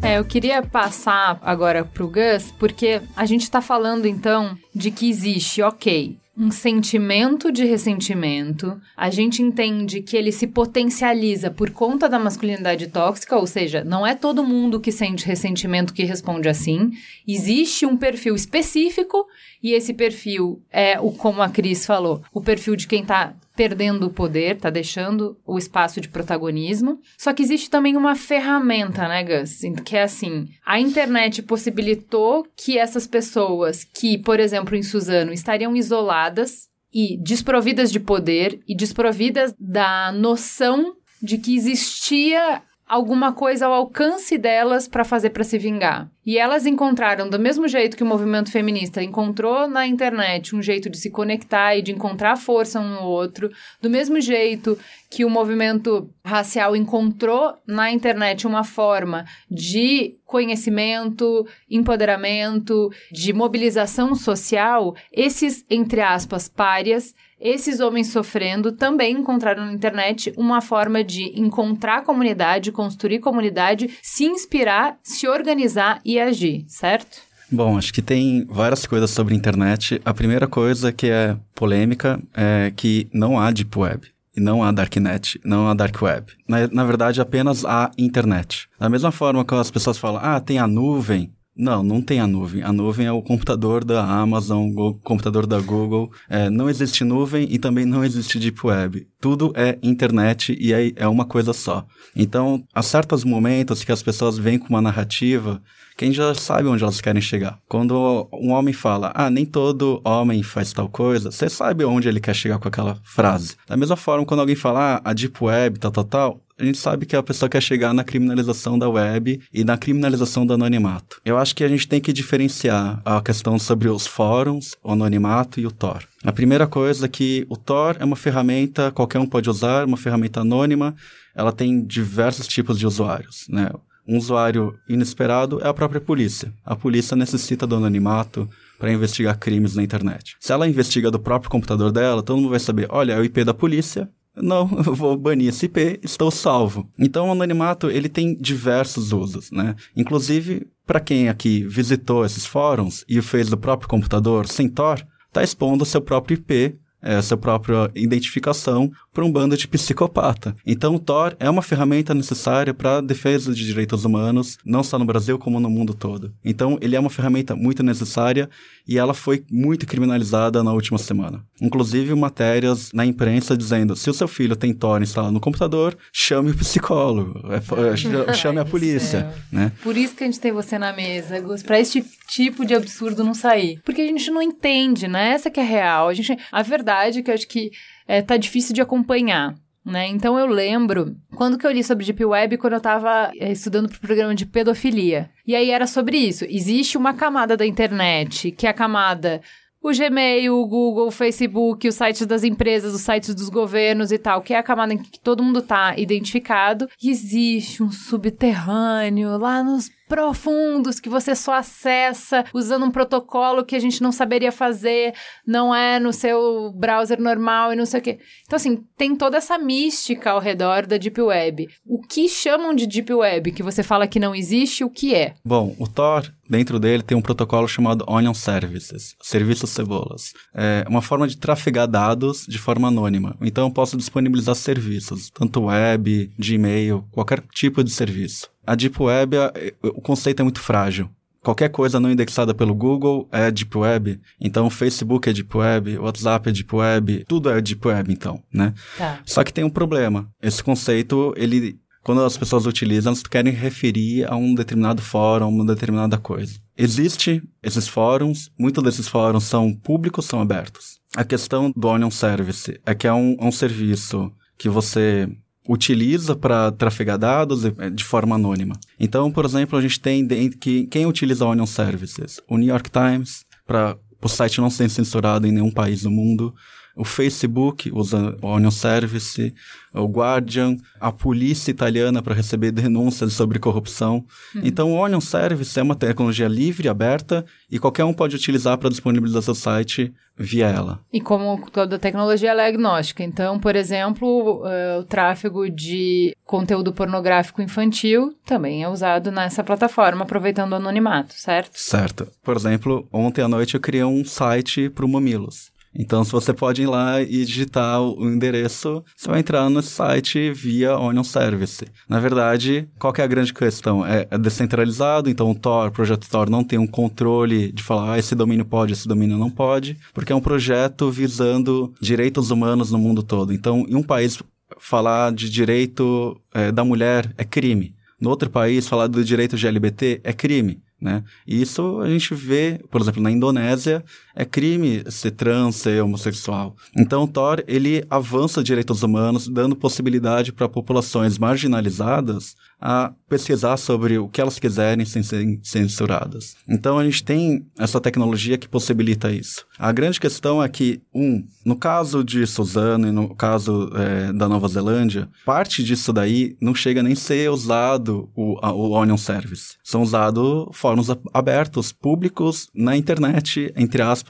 É, 0.02 0.18
eu 0.18 0.24
queria 0.24 0.62
passar 0.62 1.38
agora 1.42 1.84
pro 1.84 2.08
Gus, 2.08 2.50
porque 2.58 3.00
a 3.14 3.24
gente 3.24 3.48
tá 3.48 3.60
falando 3.60 4.06
então 4.06 4.58
de 4.74 4.90
que 4.90 5.08
existe, 5.08 5.62
ok, 5.62 6.18
um 6.38 6.52
sentimento 6.52 7.50
de 7.50 7.64
ressentimento. 7.64 8.80
A 8.96 9.10
gente 9.10 9.42
entende 9.42 10.00
que 10.00 10.16
ele 10.16 10.30
se 10.30 10.46
potencializa 10.46 11.50
por 11.50 11.70
conta 11.70 12.08
da 12.08 12.18
masculinidade 12.18 12.86
tóxica, 12.86 13.36
ou 13.36 13.46
seja, 13.46 13.82
não 13.82 14.06
é 14.06 14.14
todo 14.14 14.44
mundo 14.44 14.78
que 14.78 14.92
sente 14.92 15.26
ressentimento 15.26 15.92
que 15.92 16.04
responde 16.04 16.48
assim. 16.48 16.92
Existe 17.26 17.84
um 17.84 17.96
perfil 17.96 18.36
específico 18.36 19.26
e 19.60 19.72
esse 19.72 19.92
perfil 19.92 20.62
é 20.70 21.00
o 21.00 21.10
como 21.10 21.42
a 21.42 21.48
Cris 21.48 21.84
falou, 21.84 22.22
o 22.32 22.40
perfil 22.40 22.76
de 22.76 22.86
quem 22.86 23.04
tá 23.04 23.34
perdendo 23.58 24.06
o 24.06 24.10
poder, 24.10 24.56
tá 24.56 24.70
deixando 24.70 25.36
o 25.44 25.58
espaço 25.58 26.00
de 26.00 26.08
protagonismo. 26.08 27.00
Só 27.18 27.34
que 27.34 27.42
existe 27.42 27.68
também 27.68 27.96
uma 27.96 28.14
ferramenta, 28.14 29.08
né, 29.08 29.24
Gus? 29.24 29.62
Que 29.84 29.96
é 29.96 30.04
assim: 30.04 30.46
a 30.64 30.78
internet 30.78 31.42
possibilitou 31.42 32.46
que 32.56 32.78
essas 32.78 33.04
pessoas 33.04 33.82
que, 33.82 34.16
por 34.16 34.38
exemplo, 34.38 34.76
em 34.76 34.82
Suzano, 34.84 35.32
estariam 35.32 35.74
isoladas 35.74 36.68
e 36.94 37.20
desprovidas 37.20 37.90
de 37.90 37.98
poder 37.98 38.60
e 38.66 38.76
desprovidas 38.76 39.52
da 39.58 40.12
noção 40.12 40.94
de 41.20 41.36
que 41.36 41.56
existia 41.56 42.62
alguma 42.88 43.32
coisa 43.32 43.66
ao 43.66 43.72
alcance 43.72 44.38
delas 44.38 44.88
para 44.88 45.04
fazer 45.04 45.30
para 45.30 45.44
se 45.44 45.58
vingar. 45.58 46.10
E 46.24 46.38
elas 46.38 46.66
encontraram, 46.66 47.28
do 47.28 47.38
mesmo 47.38 47.68
jeito 47.68 47.96
que 47.96 48.02
o 48.02 48.06
movimento 48.06 48.50
feminista 48.50 49.02
encontrou 49.02 49.68
na 49.68 49.86
internet 49.86 50.54
um 50.54 50.60
jeito 50.62 50.90
de 50.90 50.98
se 50.98 51.10
conectar 51.10 51.76
e 51.76 51.82
de 51.82 51.92
encontrar 51.92 52.36
força 52.36 52.80
um 52.80 52.88
no 52.88 53.02
outro, 53.02 53.50
do 53.80 53.88
mesmo 53.88 54.20
jeito 54.20 54.78
que 55.10 55.24
o 55.24 55.30
movimento 55.30 56.10
racial 56.24 56.76
encontrou 56.76 57.54
na 57.66 57.90
internet 57.90 58.46
uma 58.46 58.62
forma 58.62 59.24
de 59.50 60.16
conhecimento, 60.26 61.46
empoderamento, 61.70 62.90
de 63.10 63.32
mobilização 63.32 64.14
social, 64.14 64.94
esses, 65.10 65.64
entre 65.70 66.02
aspas, 66.02 66.48
párias 66.48 67.14
esses 67.40 67.80
homens 67.80 68.08
sofrendo 68.08 68.72
também 68.72 69.16
encontraram 69.16 69.64
na 69.64 69.72
internet 69.72 70.32
uma 70.36 70.60
forma 70.60 71.04
de 71.04 71.38
encontrar 71.38 72.02
comunidade, 72.02 72.72
construir 72.72 73.20
comunidade, 73.20 73.90
se 74.02 74.24
inspirar, 74.24 74.98
se 75.02 75.28
organizar 75.28 76.00
e 76.04 76.18
agir, 76.18 76.64
certo? 76.68 77.28
Bom, 77.50 77.78
acho 77.78 77.92
que 77.92 78.02
tem 78.02 78.44
várias 78.46 78.84
coisas 78.86 79.10
sobre 79.10 79.34
a 79.34 79.36
internet. 79.36 80.00
A 80.04 80.12
primeira 80.12 80.46
coisa 80.46 80.92
que 80.92 81.06
é 81.06 81.36
polêmica 81.54 82.20
é 82.34 82.72
que 82.76 83.08
não 83.12 83.38
há 83.40 83.50
Deep 83.50 83.78
Web. 83.78 84.08
E 84.36 84.40
não 84.40 84.62
há 84.62 84.70
Darknet, 84.70 85.40
não 85.44 85.66
há 85.66 85.74
Dark 85.74 86.00
Web. 86.00 86.32
Na, 86.46 86.68
na 86.68 86.84
verdade, 86.84 87.20
apenas 87.20 87.64
há 87.64 87.90
internet. 87.98 88.68
Da 88.78 88.88
mesma 88.88 89.10
forma 89.10 89.44
que 89.44 89.54
as 89.54 89.70
pessoas 89.70 89.98
falam, 89.98 90.20
ah, 90.22 90.38
tem 90.38 90.58
a 90.58 90.66
nuvem. 90.66 91.32
Não, 91.58 91.82
não 91.82 92.00
tem 92.00 92.20
a 92.20 92.26
nuvem. 92.26 92.62
A 92.62 92.72
nuvem 92.72 93.06
é 93.06 93.12
o 93.12 93.20
computador 93.20 93.84
da 93.84 94.04
Amazon, 94.04 94.70
o 94.76 94.94
computador 94.94 95.44
da 95.44 95.58
Google. 95.60 96.12
É, 96.28 96.48
não 96.48 96.70
existe 96.70 97.02
nuvem 97.02 97.48
e 97.50 97.58
também 97.58 97.84
não 97.84 98.04
existe 98.04 98.38
Deep 98.38 98.64
Web. 98.64 99.08
Tudo 99.20 99.52
é 99.56 99.76
internet 99.82 100.56
e 100.58 100.72
é, 100.72 100.92
é 100.94 101.08
uma 101.08 101.24
coisa 101.24 101.52
só. 101.52 101.84
Então, 102.14 102.64
há 102.72 102.80
certos 102.80 103.24
momentos 103.24 103.82
que 103.82 103.90
as 103.90 104.02
pessoas 104.02 104.38
vêm 104.38 104.56
com 104.56 104.68
uma 104.68 104.80
narrativa 104.80 105.60
quem 105.98 106.12
já 106.12 106.32
sabe 106.32 106.68
onde 106.68 106.84
elas 106.84 107.00
querem 107.00 107.20
chegar. 107.20 107.58
Quando 107.68 108.28
um 108.32 108.52
homem 108.52 108.72
fala, 108.72 109.10
ah, 109.16 109.28
nem 109.28 109.44
todo 109.44 110.00
homem 110.04 110.44
faz 110.44 110.72
tal 110.72 110.88
coisa, 110.88 111.32
você 111.32 111.48
sabe 111.48 111.84
onde 111.84 112.08
ele 112.08 112.20
quer 112.20 112.34
chegar 112.34 112.60
com 112.60 112.68
aquela 112.68 112.96
frase. 113.02 113.56
Da 113.66 113.76
mesma 113.76 113.96
forma, 113.96 114.24
quando 114.24 114.38
alguém 114.38 114.54
fala, 114.54 114.94
ah, 114.94 115.10
a 115.10 115.12
Deep 115.12 115.36
Web, 115.42 115.80
tal, 115.80 115.90
tal, 115.90 116.04
tal, 116.04 116.40
a 116.58 116.64
gente 116.64 116.78
sabe 116.78 117.06
que 117.06 117.14
a 117.14 117.22
pessoa 117.22 117.48
quer 117.48 117.62
chegar 117.62 117.94
na 117.94 118.02
criminalização 118.02 118.78
da 118.78 118.88
web 118.88 119.40
e 119.52 119.64
na 119.64 119.78
criminalização 119.78 120.44
do 120.44 120.54
anonimato. 120.54 121.20
Eu 121.24 121.38
acho 121.38 121.54
que 121.54 121.62
a 121.62 121.68
gente 121.68 121.86
tem 121.86 122.00
que 122.00 122.12
diferenciar 122.12 123.00
a 123.04 123.20
questão 123.20 123.58
sobre 123.58 123.88
os 123.88 124.06
fóruns, 124.06 124.74
o 124.82 124.92
anonimato 124.92 125.60
e 125.60 125.66
o 125.66 125.70
Tor. 125.70 126.02
A 126.24 126.32
primeira 126.32 126.66
coisa 126.66 127.06
é 127.06 127.08
que 127.08 127.46
o 127.48 127.56
Tor 127.56 127.96
é 128.00 128.04
uma 128.04 128.16
ferramenta, 128.16 128.90
qualquer 128.90 129.20
um 129.20 129.26
pode 129.26 129.48
usar, 129.48 129.86
uma 129.86 129.96
ferramenta 129.96 130.40
anônima, 130.40 130.96
ela 131.34 131.52
tem 131.52 131.84
diversos 131.84 132.48
tipos 132.48 132.78
de 132.78 132.86
usuários, 132.86 133.46
né? 133.48 133.70
um 134.08 134.16
usuário 134.16 134.74
inesperado 134.88 135.60
é 135.62 135.68
a 135.68 135.74
própria 135.74 136.00
polícia. 136.00 136.50
A 136.64 136.74
polícia 136.74 137.14
necessita 137.14 137.66
do 137.66 137.76
anonimato 137.76 138.48
para 138.78 138.90
investigar 138.90 139.38
crimes 139.38 139.74
na 139.74 139.82
internet. 139.82 140.34
Se 140.40 140.50
ela 140.50 140.66
investiga 140.66 141.10
do 141.10 141.18
próprio 141.18 141.50
computador 141.50 141.92
dela, 141.92 142.22
todo 142.22 142.38
mundo 142.38 142.48
vai 142.48 142.58
saber, 142.58 142.86
olha, 142.88 143.12
é 143.12 143.18
o 143.18 143.24
IP 143.24 143.44
da 143.44 143.52
polícia, 143.52 144.08
não, 144.36 144.68
eu 144.86 144.94
vou 144.94 145.16
banir 145.16 145.48
esse 145.48 145.66
IP, 145.66 146.00
estou 146.02 146.30
salvo. 146.30 146.88
Então 146.98 147.28
o 147.28 147.32
anonimato 147.32 147.90
ele 147.90 148.08
tem 148.08 148.36
diversos 148.36 149.12
usos, 149.12 149.50
né? 149.50 149.74
Inclusive, 149.96 150.66
para 150.86 151.00
quem 151.00 151.28
aqui 151.28 151.64
visitou 151.64 152.24
esses 152.24 152.46
fóruns 152.46 153.04
e 153.08 153.20
fez 153.20 153.48
do 153.48 153.56
próprio 153.56 153.88
computador 153.88 154.46
sem 154.46 154.68
Tor, 154.68 155.04
está 155.26 155.42
expondo 155.42 155.84
seu 155.84 156.00
próprio 156.00 156.36
IP 156.36 156.78
essa 157.00 157.36
própria 157.36 157.90
identificação 157.94 158.90
para 159.12 159.24
um 159.24 159.32
bando 159.32 159.56
de 159.56 159.66
psicopata. 159.66 160.54
Então, 160.66 160.94
o 160.94 160.98
Tor 160.98 161.36
é 161.40 161.48
uma 161.48 161.62
ferramenta 161.62 162.14
necessária 162.14 162.72
para 162.72 162.98
a 162.98 163.00
defesa 163.00 163.52
de 163.52 163.64
direitos 163.64 164.04
humanos, 164.04 164.58
não 164.64 164.82
só 164.82 164.98
no 164.98 165.04
Brasil, 165.04 165.38
como 165.38 165.58
no 165.58 165.70
mundo 165.70 165.94
todo. 165.94 166.32
Então, 166.44 166.78
ele 166.80 166.96
é 166.96 167.00
uma 167.00 167.10
ferramenta 167.10 167.56
muito 167.56 167.82
necessária 167.82 168.48
e 168.86 168.98
ela 168.98 169.14
foi 169.14 169.44
muito 169.50 169.86
criminalizada 169.86 170.62
na 170.62 170.72
última 170.72 170.98
semana. 170.98 171.44
Inclusive, 171.60 172.14
matérias 172.14 172.90
na 172.92 173.04
imprensa 173.04 173.56
dizendo: 173.56 173.96
se 173.96 174.08
o 174.08 174.14
seu 174.14 174.28
filho 174.28 174.56
tem 174.56 174.72
Tor 174.72 175.02
instalado 175.02 175.32
no 175.32 175.40
computador, 175.40 175.96
chame 176.12 176.50
o 176.50 176.56
psicólogo, 176.56 177.40
é, 177.52 177.96
chame 178.34 178.60
a 178.60 178.64
polícia. 178.64 179.32
Né? 179.50 179.72
Por 179.82 179.96
isso 179.96 180.14
que 180.14 180.24
a 180.24 180.26
gente 180.26 180.40
tem 180.40 180.52
você 180.52 180.78
na 180.78 180.92
mesa, 180.92 181.40
Gus, 181.40 181.62
para 181.62 181.80
esse 181.80 182.04
tipo 182.28 182.64
de 182.64 182.74
absurdo 182.74 183.24
não 183.24 183.34
sair. 183.34 183.80
Porque 183.84 184.02
a 184.02 184.06
gente 184.06 184.30
não 184.30 184.42
entende, 184.42 185.08
né? 185.08 185.30
Essa 185.30 185.50
que 185.50 185.60
é 185.60 185.64
real. 185.64 186.08
A, 186.08 186.14
gente, 186.14 186.38
a 186.52 186.62
verdade 186.62 186.87
é 186.92 187.22
que 187.22 187.30
eu 187.30 187.34
acho 187.34 187.48
que 187.48 187.70
é, 188.06 188.22
tá 188.22 188.36
difícil 188.36 188.74
de 188.74 188.80
acompanhar. 188.80 189.54
Né? 189.84 190.06
Então 190.08 190.38
eu 190.38 190.46
lembro 190.46 191.16
quando 191.34 191.56
que 191.56 191.66
eu 191.66 191.70
li 191.70 191.82
sobre 191.82 192.04
Deep 192.04 192.22
Web 192.22 192.58
quando 192.58 192.74
eu 192.74 192.78
estava 192.78 193.30
é, 193.38 193.50
estudando 193.50 193.88
para 193.88 193.96
o 193.96 194.00
programa 194.00 194.34
de 194.34 194.44
pedofilia. 194.44 195.30
E 195.46 195.54
aí 195.54 195.70
era 195.70 195.86
sobre 195.86 196.18
isso. 196.18 196.44
Existe 196.46 196.98
uma 196.98 197.14
camada 197.14 197.56
da 197.56 197.64
internet, 197.64 198.50
que 198.50 198.66
é 198.66 198.70
a 198.70 198.74
camada 198.74 199.40
o 199.80 199.92
Gmail, 199.92 200.56
o 200.56 200.66
Google, 200.66 201.06
o 201.06 201.10
Facebook, 201.10 201.86
os 201.88 201.94
sites 201.94 202.26
das 202.26 202.42
empresas, 202.42 202.92
os 202.92 203.00
sites 203.00 203.34
dos 203.34 203.48
governos 203.48 204.10
e 204.10 204.18
tal, 204.18 204.42
que 204.42 204.52
é 204.52 204.58
a 204.58 204.62
camada 204.62 204.92
em 204.92 204.98
que 204.98 205.20
todo 205.20 205.42
mundo 205.42 205.62
tá 205.62 205.96
identificado. 205.96 206.88
E 207.02 207.10
existe 207.10 207.82
um 207.82 207.90
subterrâneo 207.90 209.38
lá 209.38 209.62
nos 209.62 209.88
profundos 210.08 210.98
que 210.98 211.08
você 211.08 211.34
só 211.34 211.54
acessa 211.54 212.44
usando 212.54 212.86
um 212.86 212.90
protocolo 212.90 213.64
que 213.64 213.76
a 213.76 213.78
gente 213.78 214.02
não 214.02 214.10
saberia 214.10 214.50
fazer, 214.50 215.14
não 215.46 215.74
é 215.74 216.00
no 216.00 216.12
seu 216.12 216.72
browser 216.72 217.20
normal 217.20 217.72
e 217.72 217.76
não 217.76 217.86
sei 217.86 218.00
o 218.00 218.02
quê. 218.02 218.18
Então, 218.44 218.56
assim, 218.56 218.84
tem 218.96 219.14
toda 219.14 219.36
essa 219.36 219.58
mística 219.58 220.30
ao 220.30 220.40
redor 220.40 220.86
da 220.86 220.96
Deep 220.96 221.20
Web. 221.20 221.68
O 221.86 222.00
que 222.00 222.28
chamam 222.28 222.74
de 222.74 222.86
Deep 222.86 223.12
Web, 223.12 223.52
que 223.52 223.62
você 223.62 223.82
fala 223.82 224.06
que 224.06 224.18
não 224.18 224.34
existe, 224.34 224.82
o 224.82 224.90
que 224.90 225.14
é? 225.14 225.34
Bom, 225.44 225.76
o 225.78 225.86
Tor, 225.86 226.32
dentro 226.48 226.78
dele, 226.80 227.02
tem 227.02 227.16
um 227.16 227.22
protocolo 227.22 227.68
chamado 227.68 228.04
Onion 228.08 228.34
Services, 228.34 229.14
serviços 229.20 229.70
cebolas. 229.70 230.32
É 230.54 230.84
uma 230.88 231.02
forma 231.02 231.28
de 231.28 231.36
trafegar 231.36 231.86
dados 231.86 232.46
de 232.48 232.58
forma 232.58 232.88
anônima. 232.88 233.36
Então, 233.42 233.66
eu 233.66 233.72
posso 233.72 233.96
disponibilizar 233.96 234.54
serviços, 234.54 235.30
tanto 235.30 235.64
web, 235.64 236.32
de 236.38 236.54
e-mail, 236.54 237.04
qualquer 237.12 237.42
tipo 237.52 237.84
de 237.84 237.90
serviço. 237.90 238.48
A 238.68 238.74
Deep 238.74 239.02
Web, 239.02 239.34
o 239.82 240.02
conceito 240.02 240.40
é 240.40 240.42
muito 240.42 240.60
frágil. 240.60 241.08
Qualquer 241.42 241.70
coisa 241.70 241.98
não 241.98 242.10
indexada 242.10 242.52
pelo 242.52 242.74
Google 242.74 243.26
é 243.32 243.50
Deep 243.50 243.78
Web. 243.78 244.20
Então, 244.38 244.66
o 244.66 244.70
Facebook 244.70 245.26
é 245.26 245.32
Deep 245.32 245.56
Web, 245.56 245.96
o 245.96 246.02
WhatsApp 246.02 246.50
é 246.50 246.52
Deep 246.52 246.76
Web, 246.76 247.24
tudo 247.26 247.48
é 247.48 247.62
Deep 247.62 247.88
Web, 247.88 248.12
então, 248.12 248.42
né? 248.52 248.74
Tá. 248.98 249.20
Só 249.24 249.42
que 249.42 249.54
tem 249.54 249.64
um 249.64 249.70
problema. 249.70 250.28
Esse 250.42 250.62
conceito, 250.62 251.32
ele, 251.38 251.80
quando 252.02 252.22
as 252.22 252.36
pessoas 252.36 252.66
utilizam, 252.66 253.12
elas 253.12 253.22
querem 253.22 253.54
referir 253.54 254.30
a 254.30 254.36
um 254.36 254.54
determinado 254.54 255.00
fórum, 255.00 255.48
uma 255.48 255.64
determinada 255.64 256.18
coisa. 256.18 256.60
Existe 256.76 257.42
esses 257.62 257.88
fóruns, 257.88 258.50
muitos 258.58 258.84
desses 258.84 259.08
fóruns 259.08 259.44
são 259.44 259.72
públicos, 259.72 260.26
são 260.26 260.42
abertos. 260.42 260.98
A 261.16 261.24
questão 261.24 261.72
do 261.74 261.88
Onion 261.88 262.10
Service 262.10 262.78
é 262.84 262.94
que 262.94 263.06
é 263.06 263.12
um, 263.14 263.34
um 263.40 263.50
serviço 263.50 264.30
que 264.58 264.68
você 264.68 265.26
utiliza 265.68 266.34
para 266.34 266.72
trafegar 266.72 267.18
dados 267.18 267.62
de 267.92 268.02
forma 268.02 268.34
anônima. 268.34 268.74
Então, 268.98 269.30
por 269.30 269.44
exemplo, 269.44 269.78
a 269.78 269.82
gente 269.82 270.00
tem 270.00 270.26
que 270.50 270.86
quem 270.86 271.04
utiliza 271.04 271.44
Onion 271.44 271.66
Services? 271.66 272.40
O 272.48 272.56
New 272.56 272.68
York 272.68 272.90
Times, 272.90 273.44
para 273.66 273.96
o 274.22 274.28
site 274.28 274.60
não 274.60 274.70
ser 274.70 274.88
censurado 274.88 275.46
em 275.46 275.52
nenhum 275.52 275.70
país 275.70 276.02
do 276.02 276.10
mundo. 276.10 276.54
O 276.98 277.04
Facebook 277.04 277.92
usa 277.94 278.36
o 278.42 278.48
Onion 278.48 278.72
Service, 278.72 279.54
o 279.94 280.06
Guardian, 280.06 280.76
a 280.98 281.12
polícia 281.12 281.70
italiana 281.70 282.20
para 282.20 282.34
receber 282.34 282.72
denúncias 282.72 283.34
sobre 283.34 283.60
corrupção. 283.60 284.24
Uhum. 284.52 284.62
Então, 284.64 284.92
o 284.92 284.96
Onion 284.96 285.20
Service 285.20 285.78
é 285.78 285.82
uma 285.82 285.94
tecnologia 285.94 286.48
livre, 286.48 286.88
aberta, 286.88 287.46
e 287.70 287.78
qualquer 287.78 288.02
um 288.02 288.12
pode 288.12 288.34
utilizar 288.34 288.76
para 288.78 288.90
disponibilizar 288.90 289.42
seu 289.42 289.54
site 289.54 290.12
via 290.36 290.66
ela. 290.66 290.98
E 291.12 291.20
como 291.20 291.70
toda 291.70 292.00
tecnologia, 292.00 292.50
ela 292.50 292.64
é 292.64 292.66
agnóstica. 292.66 293.22
Então, 293.22 293.60
por 293.60 293.76
exemplo, 293.76 294.64
uh, 294.64 294.98
o 294.98 295.04
tráfego 295.04 295.70
de 295.70 296.36
conteúdo 296.44 296.92
pornográfico 296.92 297.62
infantil 297.62 298.34
também 298.44 298.82
é 298.82 298.88
usado 298.88 299.30
nessa 299.30 299.62
plataforma, 299.62 300.24
aproveitando 300.24 300.72
o 300.72 300.76
anonimato, 300.76 301.34
certo? 301.34 301.78
Certo. 301.78 302.26
Por 302.42 302.56
exemplo, 302.56 303.06
ontem 303.12 303.42
à 303.42 303.46
noite 303.46 303.76
eu 303.76 303.80
criei 303.80 304.02
um 304.02 304.24
site 304.24 304.90
para 304.90 305.04
o 305.04 305.08
Mamilos. 305.08 305.70
Então, 305.98 306.22
se 306.22 306.30
você 306.30 306.54
pode 306.54 306.82
ir 306.82 306.86
lá 306.86 307.20
e 307.20 307.44
digitar 307.44 308.00
o 308.00 308.24
endereço, 308.24 309.04
você 309.16 309.28
vai 309.28 309.40
entrar 309.40 309.68
no 309.68 309.82
site 309.82 310.52
via 310.52 310.96
Onion 310.96 311.24
Service. 311.24 311.84
Na 312.08 312.20
verdade, 312.20 312.88
qual 313.00 313.12
é 313.18 313.22
a 313.22 313.26
grande 313.26 313.52
questão? 313.52 314.06
É, 314.06 314.28
é 314.30 314.38
descentralizado, 314.38 315.28
então 315.28 315.50
o 315.50 315.54
Tor, 315.56 315.88
o 315.88 315.92
projeto 315.92 316.30
Tor, 316.30 316.48
não 316.48 316.62
tem 316.62 316.78
um 316.78 316.86
controle 316.86 317.72
de 317.72 317.82
falar, 317.82 318.12
ah, 318.12 318.18
esse 318.18 318.36
domínio 318.36 318.64
pode, 318.64 318.92
esse 318.92 319.08
domínio 319.08 319.36
não 319.36 319.50
pode, 319.50 319.98
porque 320.14 320.32
é 320.32 320.36
um 320.36 320.40
projeto 320.40 321.10
visando 321.10 321.92
direitos 322.00 322.52
humanos 322.52 322.92
no 322.92 322.98
mundo 322.98 323.22
todo. 323.22 323.52
Então, 323.52 323.84
em 323.88 323.96
um 323.96 324.02
país, 324.02 324.40
falar 324.78 325.32
de 325.32 325.50
direito 325.50 326.40
é, 326.54 326.70
da 326.70 326.84
mulher 326.84 327.34
é 327.36 327.42
crime. 327.44 327.94
No 328.20 328.30
outro 328.30 328.48
país, 328.48 328.86
falar 328.86 329.08
do 329.08 329.24
direito 329.24 329.56
de 329.56 329.66
LGBT 329.66 330.20
é 330.22 330.32
crime. 330.32 330.80
Né? 331.00 331.22
E 331.46 331.62
isso 331.62 332.00
a 332.00 332.10
gente 332.10 332.34
vê, 332.34 332.80
por 332.90 333.00
exemplo, 333.00 333.22
na 333.22 333.30
Indonésia, 333.30 334.04
é 334.38 334.44
crime 334.44 335.02
ser 335.10 335.32
trans, 335.32 335.74
ser 335.74 336.00
homossexual. 336.00 336.76
Então 336.96 337.24
o 337.24 337.26
Thor, 337.26 337.64
ele 337.66 338.04
avança 338.08 338.62
direitos 338.62 339.02
humanos, 339.02 339.48
dando 339.48 339.74
possibilidade 339.74 340.52
para 340.52 340.68
populações 340.68 341.36
marginalizadas 341.36 342.54
a 342.80 343.12
pesquisar 343.28 343.76
sobre 343.76 344.16
o 344.16 344.28
que 344.28 344.40
elas 344.40 344.58
quiserem 344.58 345.04
sem 345.04 345.24
serem 345.24 345.58
censuradas. 345.64 346.54
Então 346.68 346.96
a 346.96 347.04
gente 347.04 347.24
tem 347.24 347.66
essa 347.76 348.00
tecnologia 348.00 348.56
que 348.56 348.68
possibilita 348.68 349.32
isso. 349.32 349.66
A 349.76 349.90
grande 349.90 350.20
questão 350.20 350.62
é 350.62 350.68
que, 350.68 351.02
um, 351.12 351.44
no 351.64 351.74
caso 351.74 352.22
de 352.22 352.46
Suzano 352.46 353.08
e 353.08 353.12
no 353.12 353.34
caso 353.34 353.90
é, 353.94 354.32
da 354.32 354.48
Nova 354.48 354.68
Zelândia, 354.68 355.28
parte 355.44 355.82
disso 355.82 356.12
daí 356.12 356.56
não 356.60 356.74
chega 356.74 357.02
nem 357.02 357.14
a 357.14 357.16
ser 357.16 357.50
usado 357.50 358.30
o, 358.36 358.56
a, 358.62 358.72
o 358.72 358.92
Onion 358.92 359.16
Service. 359.16 359.76
São 359.82 360.02
usados 360.02 360.68
fóruns 360.72 361.08
abertos, 361.34 361.90
públicos, 361.90 362.68
na 362.72 362.96
internet, 362.96 363.72
entre 363.76 364.00
aspas, 364.00 364.27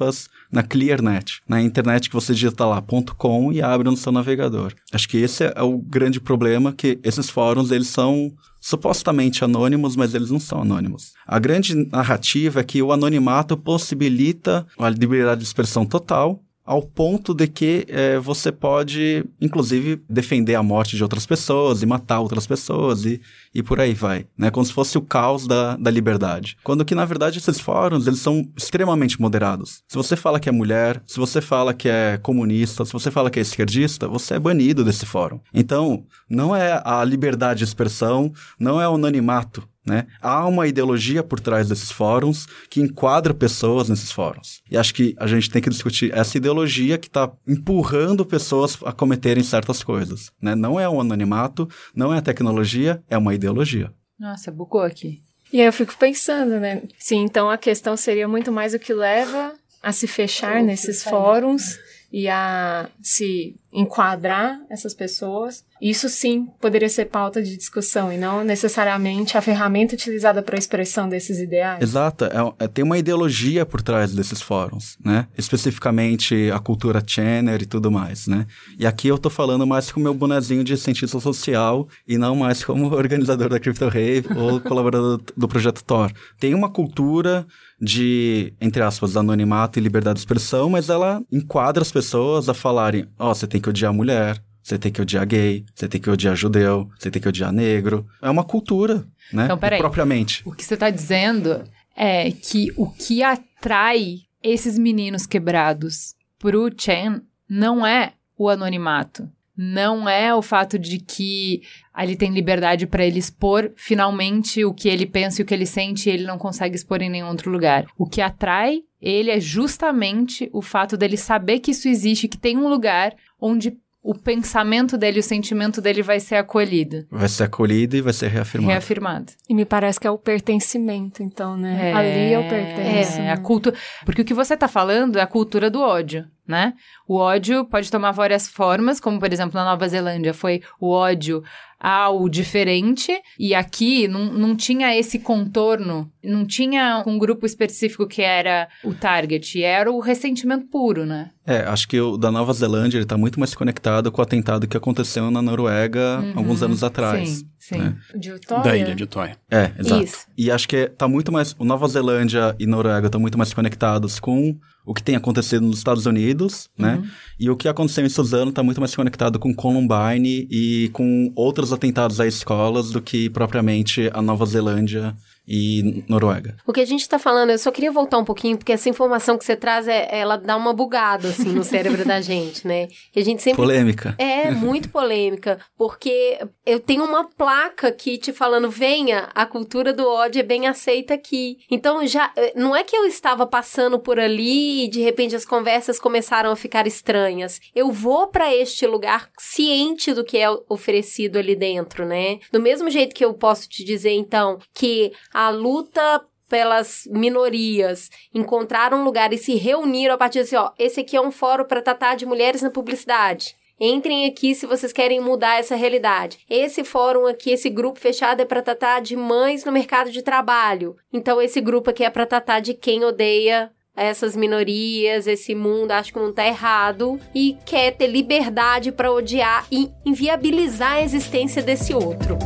na 0.50 0.62
ClearNet. 0.62 1.40
Na 1.48 1.60
internet 1.60 2.08
que 2.08 2.14
você 2.14 2.32
digita 2.32 2.64
lá 2.64 2.82
.com 3.16 3.52
e 3.52 3.62
abre 3.62 3.88
no 3.88 3.96
seu 3.96 4.12
navegador. 4.12 4.72
Acho 4.92 5.08
que 5.08 5.18
esse 5.18 5.44
é 5.44 5.62
o 5.62 5.78
grande 5.78 6.20
problema, 6.20 6.72
que 6.72 6.98
esses 7.02 7.28
fóruns, 7.28 7.70
eles 7.70 7.88
são 7.88 8.32
supostamente 8.60 9.44
anônimos, 9.44 9.94
mas 9.94 10.14
eles 10.14 10.30
não 10.30 10.40
são 10.40 10.62
anônimos. 10.62 11.12
A 11.26 11.38
grande 11.38 11.74
narrativa 11.74 12.60
é 12.60 12.64
que 12.64 12.82
o 12.82 12.92
anonimato 12.92 13.56
possibilita 13.56 14.66
a 14.78 14.88
liberdade 14.90 15.40
de 15.40 15.46
expressão 15.46 15.86
total, 15.86 16.42
ao 16.68 16.82
ponto 16.82 17.32
de 17.32 17.46
que 17.46 17.86
é, 17.88 18.18
você 18.18 18.52
pode, 18.52 19.24
inclusive, 19.40 20.02
defender 20.06 20.54
a 20.54 20.62
morte 20.62 20.96
de 20.96 21.02
outras 21.02 21.24
pessoas 21.24 21.82
e 21.82 21.86
matar 21.86 22.20
outras 22.20 22.46
pessoas 22.46 23.06
e, 23.06 23.22
e 23.54 23.62
por 23.62 23.80
aí 23.80 23.94
vai, 23.94 24.26
né? 24.36 24.50
Como 24.50 24.66
se 24.66 24.72
fosse 24.74 24.98
o 24.98 25.00
caos 25.00 25.46
da, 25.46 25.78
da 25.78 25.90
liberdade. 25.90 26.58
Quando 26.62 26.84
que, 26.84 26.94
na 26.94 27.06
verdade, 27.06 27.38
esses 27.38 27.58
fóruns, 27.58 28.06
eles 28.06 28.18
são 28.18 28.46
extremamente 28.54 29.18
moderados. 29.18 29.82
Se 29.88 29.96
você 29.96 30.14
fala 30.14 30.38
que 30.38 30.50
é 30.50 30.52
mulher, 30.52 31.02
se 31.06 31.18
você 31.18 31.40
fala 31.40 31.72
que 31.72 31.88
é 31.88 32.18
comunista, 32.18 32.84
se 32.84 32.92
você 32.92 33.10
fala 33.10 33.30
que 33.30 33.38
é 33.38 33.42
esquerdista, 33.42 34.06
você 34.06 34.34
é 34.34 34.38
banido 34.38 34.84
desse 34.84 35.06
fórum. 35.06 35.40
Então, 35.54 36.04
não 36.28 36.54
é 36.54 36.82
a 36.84 37.02
liberdade 37.02 37.60
de 37.60 37.64
expressão, 37.64 38.30
não 38.60 38.78
é 38.78 38.86
o 38.86 38.96
anonimato 38.96 39.66
né? 39.88 40.06
Há 40.20 40.46
uma 40.46 40.66
ideologia 40.66 41.22
por 41.22 41.40
trás 41.40 41.68
desses 41.68 41.90
fóruns 41.90 42.46
que 42.68 42.80
enquadra 42.80 43.32
pessoas 43.32 43.88
nesses 43.88 44.12
fóruns. 44.12 44.60
E 44.70 44.76
acho 44.76 44.94
que 44.94 45.16
a 45.18 45.26
gente 45.26 45.50
tem 45.50 45.62
que 45.62 45.70
discutir 45.70 46.12
essa 46.14 46.36
ideologia 46.36 46.98
que 46.98 47.08
está 47.08 47.32
empurrando 47.46 48.24
pessoas 48.24 48.78
a 48.84 48.92
cometerem 48.92 49.42
certas 49.42 49.82
coisas. 49.82 50.30
Né? 50.40 50.54
Não 50.54 50.78
é 50.78 50.88
um 50.88 51.00
anonimato, 51.00 51.68
não 51.94 52.12
é 52.12 52.18
a 52.18 52.22
tecnologia, 52.22 53.02
é 53.08 53.16
uma 53.16 53.34
ideologia. 53.34 53.92
Nossa, 54.18 54.52
bucou 54.52 54.82
aqui. 54.82 55.22
E 55.50 55.60
aí 55.60 55.66
eu 55.66 55.72
fico 55.72 55.96
pensando, 55.96 56.60
né? 56.60 56.82
Sim, 56.98 57.22
então 57.22 57.48
a 57.48 57.56
questão 57.56 57.96
seria 57.96 58.28
muito 58.28 58.52
mais 58.52 58.74
o 58.74 58.78
que 58.78 58.92
leva 58.92 59.54
a 59.82 59.92
se 59.92 60.06
fechar 60.06 60.62
nesses 60.62 61.02
fóruns 61.02 61.78
e 62.12 62.28
a 62.28 62.90
se 63.00 63.56
enquadrar 63.72 64.58
essas 64.70 64.94
pessoas, 64.94 65.64
isso 65.80 66.08
sim 66.08 66.48
poderia 66.60 66.88
ser 66.88 67.06
pauta 67.06 67.42
de 67.42 67.56
discussão 67.56 68.12
e 68.12 68.16
não 68.16 68.42
necessariamente 68.42 69.36
a 69.36 69.42
ferramenta 69.42 69.94
utilizada 69.94 70.42
para 70.42 70.56
a 70.56 70.58
expressão 70.58 71.08
desses 71.08 71.38
ideais. 71.38 71.82
Exato, 71.82 72.24
é, 72.24 72.64
é, 72.64 72.68
tem 72.68 72.84
uma 72.84 72.98
ideologia 72.98 73.66
por 73.66 73.82
trás 73.82 74.14
desses 74.14 74.40
fóruns, 74.40 74.96
né? 75.04 75.28
Especificamente 75.36 76.50
a 76.50 76.58
cultura 76.58 77.02
Chenner 77.06 77.62
e 77.62 77.66
tudo 77.66 77.90
mais, 77.90 78.26
né? 78.26 78.46
E 78.78 78.86
aqui 78.86 79.08
eu 79.08 79.18
tô 79.18 79.28
falando 79.28 79.66
mais 79.66 79.92
com 79.92 80.00
o 80.00 80.02
meu 80.02 80.14
bonezinho 80.14 80.64
de 80.64 80.76
cientista 80.76 81.20
social 81.20 81.86
e 82.06 82.16
não 82.16 82.34
mais 82.34 82.64
como 82.64 82.92
organizador 82.94 83.50
da 83.50 83.60
Crypto 83.60 83.88
Rave 83.88 84.26
ou 84.34 84.60
colaborador 84.62 85.20
do 85.36 85.48
projeto 85.48 85.84
Tor. 85.84 86.10
Tem 86.38 86.54
uma 86.54 86.70
cultura 86.70 87.46
de, 87.80 88.52
entre 88.60 88.82
aspas, 88.82 89.16
anonimato 89.16 89.78
e 89.78 89.82
liberdade 89.82 90.16
de 90.16 90.20
expressão, 90.20 90.68
mas 90.68 90.88
ela 90.88 91.22
enquadra 91.30 91.82
as 91.82 91.92
pessoas 91.92 92.48
a 92.48 92.54
falarem: 92.54 93.06
ó, 93.18 93.30
oh, 93.30 93.34
você 93.34 93.46
tem 93.46 93.57
que 93.60 93.68
odiar 93.68 93.92
mulher, 93.92 94.42
você 94.62 94.78
tem 94.78 94.92
que 94.92 95.00
odiar 95.00 95.26
gay, 95.26 95.64
você 95.74 95.88
tem 95.88 96.00
que 96.00 96.10
odiar 96.10 96.36
judeu, 96.36 96.88
você 96.98 97.10
tem 97.10 97.20
que 97.20 97.28
odiar 97.28 97.52
negro. 97.52 98.06
É 98.20 98.28
uma 98.28 98.44
cultura, 98.44 99.06
né? 99.32 99.44
Então, 99.44 99.58
peraí. 99.58 99.78
Propriamente. 99.78 100.42
O 100.44 100.52
que 100.52 100.64
você 100.64 100.74
está 100.74 100.90
dizendo 100.90 101.64
é 101.96 102.30
que 102.30 102.72
o 102.76 102.90
que 102.90 103.22
atrai 103.22 104.20
esses 104.42 104.78
meninos 104.78 105.26
quebrados 105.26 106.14
pro 106.38 106.70
Chen 106.76 107.22
não 107.48 107.86
é 107.86 108.12
o 108.36 108.48
anonimato 108.48 109.28
não 109.60 110.08
é 110.08 110.32
o 110.32 110.40
fato 110.40 110.78
de 110.78 111.00
que 111.00 111.62
ali 111.92 112.14
tem 112.14 112.32
liberdade 112.32 112.86
para 112.86 113.04
ele 113.04 113.18
expor 113.18 113.72
finalmente 113.74 114.64
o 114.64 114.72
que 114.72 114.88
ele 114.88 115.04
pensa 115.04 115.40
e 115.40 115.42
o 115.42 115.46
que 115.46 115.52
ele 115.52 115.66
sente 115.66 116.08
e 116.08 116.12
ele 116.12 116.24
não 116.24 116.38
consegue 116.38 116.76
expor 116.76 117.02
em 117.02 117.10
nenhum 117.10 117.26
outro 117.26 117.50
lugar. 117.50 117.84
O 117.98 118.06
que 118.06 118.20
atrai 118.20 118.82
ele 119.00 119.30
é 119.30 119.40
justamente 119.40 120.48
o 120.52 120.60
fato 120.60 120.96
dele 120.96 121.16
saber 121.16 121.60
que 121.60 121.70
isso 121.70 121.88
existe, 121.88 122.28
que 122.28 122.38
tem 122.38 122.56
um 122.56 122.68
lugar 122.68 123.14
onde 123.40 123.76
o 124.02 124.14
pensamento 124.14 124.96
dele, 124.96 125.20
o 125.20 125.22
sentimento 125.22 125.80
dele 125.80 126.02
vai 126.02 126.18
ser 126.18 126.36
acolhido. 126.36 127.06
Vai 127.10 127.28
ser 127.28 127.44
acolhido 127.44 127.96
e 127.96 128.00
vai 128.00 128.12
ser 128.12 128.28
reafirmado. 128.28 128.72
Reafirmado. 128.72 129.32
E 129.48 129.54
me 129.54 129.64
parece 129.64 130.00
que 130.00 130.06
é 130.06 130.10
o 130.10 130.16
pertencimento, 130.16 131.22
então, 131.22 131.56
né? 131.56 131.90
É, 131.90 131.92
Ali 131.92 132.32
eu 132.32 132.42
pertenço. 132.48 133.20
É, 133.20 133.30
a 133.30 133.36
cultura. 133.36 133.76
Porque 134.04 134.22
o 134.22 134.24
que 134.24 134.34
você 134.34 134.54
está 134.54 134.68
falando 134.68 135.18
é 135.18 135.22
a 135.22 135.26
cultura 135.26 135.68
do 135.68 135.80
ódio 135.80 136.26
né? 136.48 136.72
O 137.06 137.16
ódio 137.16 137.64
pode 137.66 137.90
tomar 137.90 138.12
várias 138.12 138.48
formas, 138.48 138.98
como 138.98 139.20
por 139.20 139.32
exemplo 139.32 139.54
na 139.54 139.64
Nova 139.64 139.86
Zelândia 139.86 140.32
foi 140.32 140.62
o 140.80 140.90
ódio 140.90 141.44
ao 141.80 142.28
diferente, 142.28 143.12
e 143.38 143.54
aqui 143.54 144.08
não, 144.08 144.32
não 144.32 144.56
tinha 144.56 144.96
esse 144.96 145.18
contorno, 145.20 146.10
não 146.24 146.44
tinha 146.44 147.04
um 147.06 147.16
grupo 147.16 147.46
específico 147.46 148.06
que 148.06 148.20
era 148.20 148.68
o 148.82 148.92
target, 148.92 149.62
era 149.62 149.90
o 149.90 150.00
ressentimento 150.00 150.66
puro, 150.66 151.06
né? 151.06 151.30
É, 151.46 151.60
acho 151.60 151.86
que 151.86 152.00
o 152.00 152.16
da 152.16 152.32
Nova 152.32 152.52
Zelândia 152.52 152.98
ele 152.98 153.06
tá 153.06 153.16
muito 153.16 153.38
mais 153.38 153.54
conectado 153.54 154.10
com 154.10 154.20
o 154.20 154.24
atentado 154.24 154.66
que 154.66 154.76
aconteceu 154.76 155.30
na 155.30 155.40
Noruega 155.40 156.18
uhum, 156.20 156.32
alguns 156.36 156.62
anos 156.62 156.82
atrás. 156.82 157.28
Sim, 157.28 157.48
sim. 157.68 157.78
Né? 157.78 157.96
De 158.16 158.32
Utóia? 158.32 158.62
Da 158.62 158.76
ilha 158.76 158.94
de 158.94 159.04
Utóia. 159.04 159.36
É, 159.50 159.70
exato. 159.78 160.04
Isso. 160.04 160.26
E 160.36 160.50
acho 160.50 160.68
que 160.68 160.86
tá 160.88 161.06
muito 161.06 161.30
mais. 161.30 161.54
O 161.58 161.64
Nova 161.64 161.86
Zelândia 161.88 162.54
e 162.58 162.66
Noruega 162.66 163.06
estão 163.06 163.20
muito 163.20 163.36
mais 163.36 163.52
conectados 163.52 164.18
com 164.18 164.58
o 164.84 164.94
que 164.94 165.02
tem 165.02 165.16
acontecido 165.16 165.66
nos 165.66 165.76
Estados 165.76 166.06
Unidos, 166.06 166.70
né? 166.78 166.94
uhum. 166.94 167.02
né? 167.02 167.10
E 167.38 167.50
o 167.50 167.56
que 167.56 167.68
aconteceu 167.68 168.06
em 168.06 168.08
Suzano 168.08 168.48
está 168.48 168.62
muito 168.62 168.80
mais 168.80 168.96
conectado 168.96 169.38
com 169.38 169.54
Columbine 169.54 170.48
e 170.50 170.88
com 170.94 171.30
outros 171.36 171.72
atentados 171.74 172.20
a 172.20 172.26
escolas 172.26 172.90
do 172.90 173.02
que 173.02 173.28
propriamente 173.28 174.10
a 174.14 174.22
Nova 174.22 174.46
Zelândia 174.46 175.14
e 175.48 176.04
Noruega. 176.06 176.56
O 176.66 176.72
que 176.72 176.80
a 176.80 176.84
gente 176.84 177.00
está 177.00 177.18
falando, 177.18 177.50
eu 177.50 177.58
só 177.58 177.70
queria 177.70 177.90
voltar 177.90 178.18
um 178.18 178.24
pouquinho, 178.24 178.58
porque 178.58 178.72
essa 178.72 178.88
informação 178.88 179.38
que 179.38 179.44
você 179.44 179.56
traz, 179.56 179.88
é, 179.88 180.08
ela 180.10 180.36
dá 180.36 180.54
uma 180.56 180.74
bugada, 180.74 181.28
assim, 181.28 181.48
no 181.48 181.64
cérebro 181.64 182.04
da 182.04 182.20
gente, 182.20 182.66
né? 182.66 182.88
E 183.16 183.20
a 183.20 183.24
gente 183.24 183.42
sempre... 183.42 183.56
Polêmica. 183.62 184.14
É, 184.18 184.50
muito 184.50 184.90
polêmica, 184.90 185.58
porque 185.76 186.38
eu 186.66 186.78
tenho 186.78 187.04
uma 187.04 187.24
placa 187.24 187.88
aqui 187.88 188.18
te 188.18 188.32
falando, 188.32 188.70
venha, 188.70 189.30
a 189.34 189.46
cultura 189.46 189.92
do 189.92 190.06
ódio 190.06 190.40
é 190.40 190.42
bem 190.42 190.66
aceita 190.66 191.14
aqui. 191.14 191.58
Então, 191.70 192.06
já, 192.06 192.30
não 192.54 192.76
é 192.76 192.84
que 192.84 192.96
eu 192.96 193.06
estava 193.06 193.46
passando 193.46 193.98
por 193.98 194.20
ali 194.20 194.84
e 194.84 194.88
de 194.88 195.00
repente 195.00 195.34
as 195.34 195.46
conversas 195.46 195.98
começaram 195.98 196.50
a 196.50 196.56
ficar 196.56 196.86
estranhas. 196.86 197.60
Eu 197.74 197.90
vou 197.90 198.26
para 198.26 198.54
este 198.54 198.86
lugar 198.86 199.30
ciente 199.38 200.12
do 200.12 200.24
que 200.24 200.36
é 200.36 200.48
oferecido 200.68 201.38
ali 201.38 201.56
dentro, 201.56 202.04
né? 202.04 202.38
Do 202.52 202.60
mesmo 202.60 202.90
jeito 202.90 203.14
que 203.14 203.24
eu 203.24 203.32
posso 203.32 203.68
te 203.68 203.84
dizer, 203.84 204.12
então, 204.12 204.58
que 204.74 205.12
a 205.38 205.50
luta 205.50 206.20
pelas 206.48 207.06
minorias 207.08 208.10
encontraram 208.34 208.98
um 208.98 209.04
lugar 209.04 209.32
e 209.32 209.38
se 209.38 209.54
reuniram 209.54 210.16
a 210.16 210.18
partir 210.18 210.40
de 210.40 210.46
assim, 210.46 210.56
ó, 210.56 210.72
esse 210.76 210.98
aqui 210.98 211.16
é 211.16 211.20
um 211.20 211.30
fórum 211.30 211.64
para 211.64 211.80
tratar 211.80 212.16
de 212.16 212.26
mulheres 212.26 212.60
na 212.60 212.70
publicidade. 212.70 213.54
Entrem 213.78 214.26
aqui 214.26 214.52
se 214.52 214.66
vocês 214.66 214.92
querem 214.92 215.20
mudar 215.20 215.60
essa 215.60 215.76
realidade. 215.76 216.40
Esse 216.50 216.82
fórum 216.82 217.24
aqui, 217.24 217.52
esse 217.52 217.70
grupo 217.70 218.00
fechado 218.00 218.40
é 218.40 218.44
para 218.44 218.62
tratar 218.62 219.00
de 219.00 219.14
mães 219.14 219.64
no 219.64 219.70
mercado 219.70 220.10
de 220.10 220.22
trabalho. 220.22 220.96
Então 221.12 221.40
esse 221.40 221.60
grupo 221.60 221.90
aqui 221.90 222.02
é 222.02 222.10
para 222.10 222.26
tratar 222.26 222.58
de 222.58 222.74
quem 222.74 223.04
odeia 223.04 223.70
essas 223.94 224.34
minorias, 224.34 225.28
esse 225.28 225.54
mundo, 225.54 225.92
acho 225.92 226.12
que 226.12 226.18
não 226.18 226.32
tá 226.32 226.44
errado 226.44 227.20
e 227.32 227.56
quer 227.64 227.92
ter 227.92 228.08
liberdade 228.08 228.90
para 228.90 229.12
odiar 229.12 229.68
e 229.70 229.88
inviabilizar 230.04 230.94
a 230.94 231.02
existência 231.02 231.62
desse 231.62 231.94
outro. 231.94 232.36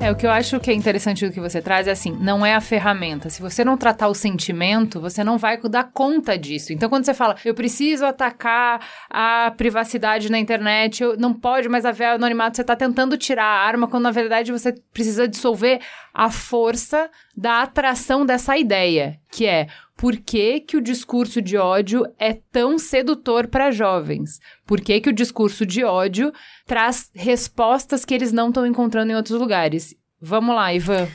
É, 0.00 0.12
o 0.12 0.16
que 0.16 0.24
eu 0.24 0.30
acho 0.30 0.60
que 0.60 0.70
é 0.70 0.74
interessante 0.74 1.26
do 1.26 1.32
que 1.32 1.40
você 1.40 1.60
traz 1.60 1.88
é 1.88 1.90
assim, 1.90 2.12
não 2.12 2.46
é 2.46 2.54
a 2.54 2.60
ferramenta. 2.60 3.28
Se 3.28 3.42
você 3.42 3.64
não 3.64 3.76
tratar 3.76 4.06
o 4.06 4.14
sentimento, 4.14 5.00
você 5.00 5.24
não 5.24 5.36
vai 5.36 5.60
dar 5.62 5.90
conta 5.92 6.38
disso. 6.38 6.72
Então, 6.72 6.88
quando 6.88 7.04
você 7.04 7.12
fala, 7.12 7.34
eu 7.44 7.52
preciso 7.52 8.06
atacar 8.06 8.80
a 9.10 9.52
privacidade 9.56 10.30
na 10.30 10.38
internet, 10.38 11.02
eu, 11.02 11.16
não 11.16 11.34
pode 11.34 11.68
mais 11.68 11.84
haver 11.84 12.06
anonimato, 12.06 12.56
você 12.56 12.62
está 12.62 12.76
tentando 12.76 13.18
tirar 13.18 13.44
a 13.44 13.66
arma, 13.66 13.88
quando 13.88 14.04
na 14.04 14.12
verdade 14.12 14.52
você 14.52 14.72
precisa 14.92 15.26
dissolver 15.26 15.80
a 16.14 16.30
força 16.30 17.10
da 17.36 17.62
atração 17.62 18.24
dessa 18.24 18.56
ideia, 18.56 19.18
que 19.32 19.46
é 19.46 19.66
por 19.98 20.16
que, 20.16 20.60
que 20.60 20.76
o 20.76 20.80
discurso 20.80 21.42
de 21.42 21.56
ódio 21.56 22.04
é 22.20 22.32
tão 22.32 22.78
sedutor 22.78 23.48
para 23.48 23.72
jovens? 23.72 24.38
Por 24.64 24.80
que, 24.80 25.00
que 25.00 25.10
o 25.10 25.12
discurso 25.12 25.66
de 25.66 25.82
ódio 25.82 26.32
traz 26.64 27.10
respostas 27.12 28.04
que 28.04 28.14
eles 28.14 28.32
não 28.32 28.48
estão 28.48 28.64
encontrando 28.64 29.10
em 29.10 29.16
outros 29.16 29.36
lugares? 29.36 29.96
Vamos 30.20 30.54
lá, 30.54 30.72
Ivan. 30.72 31.08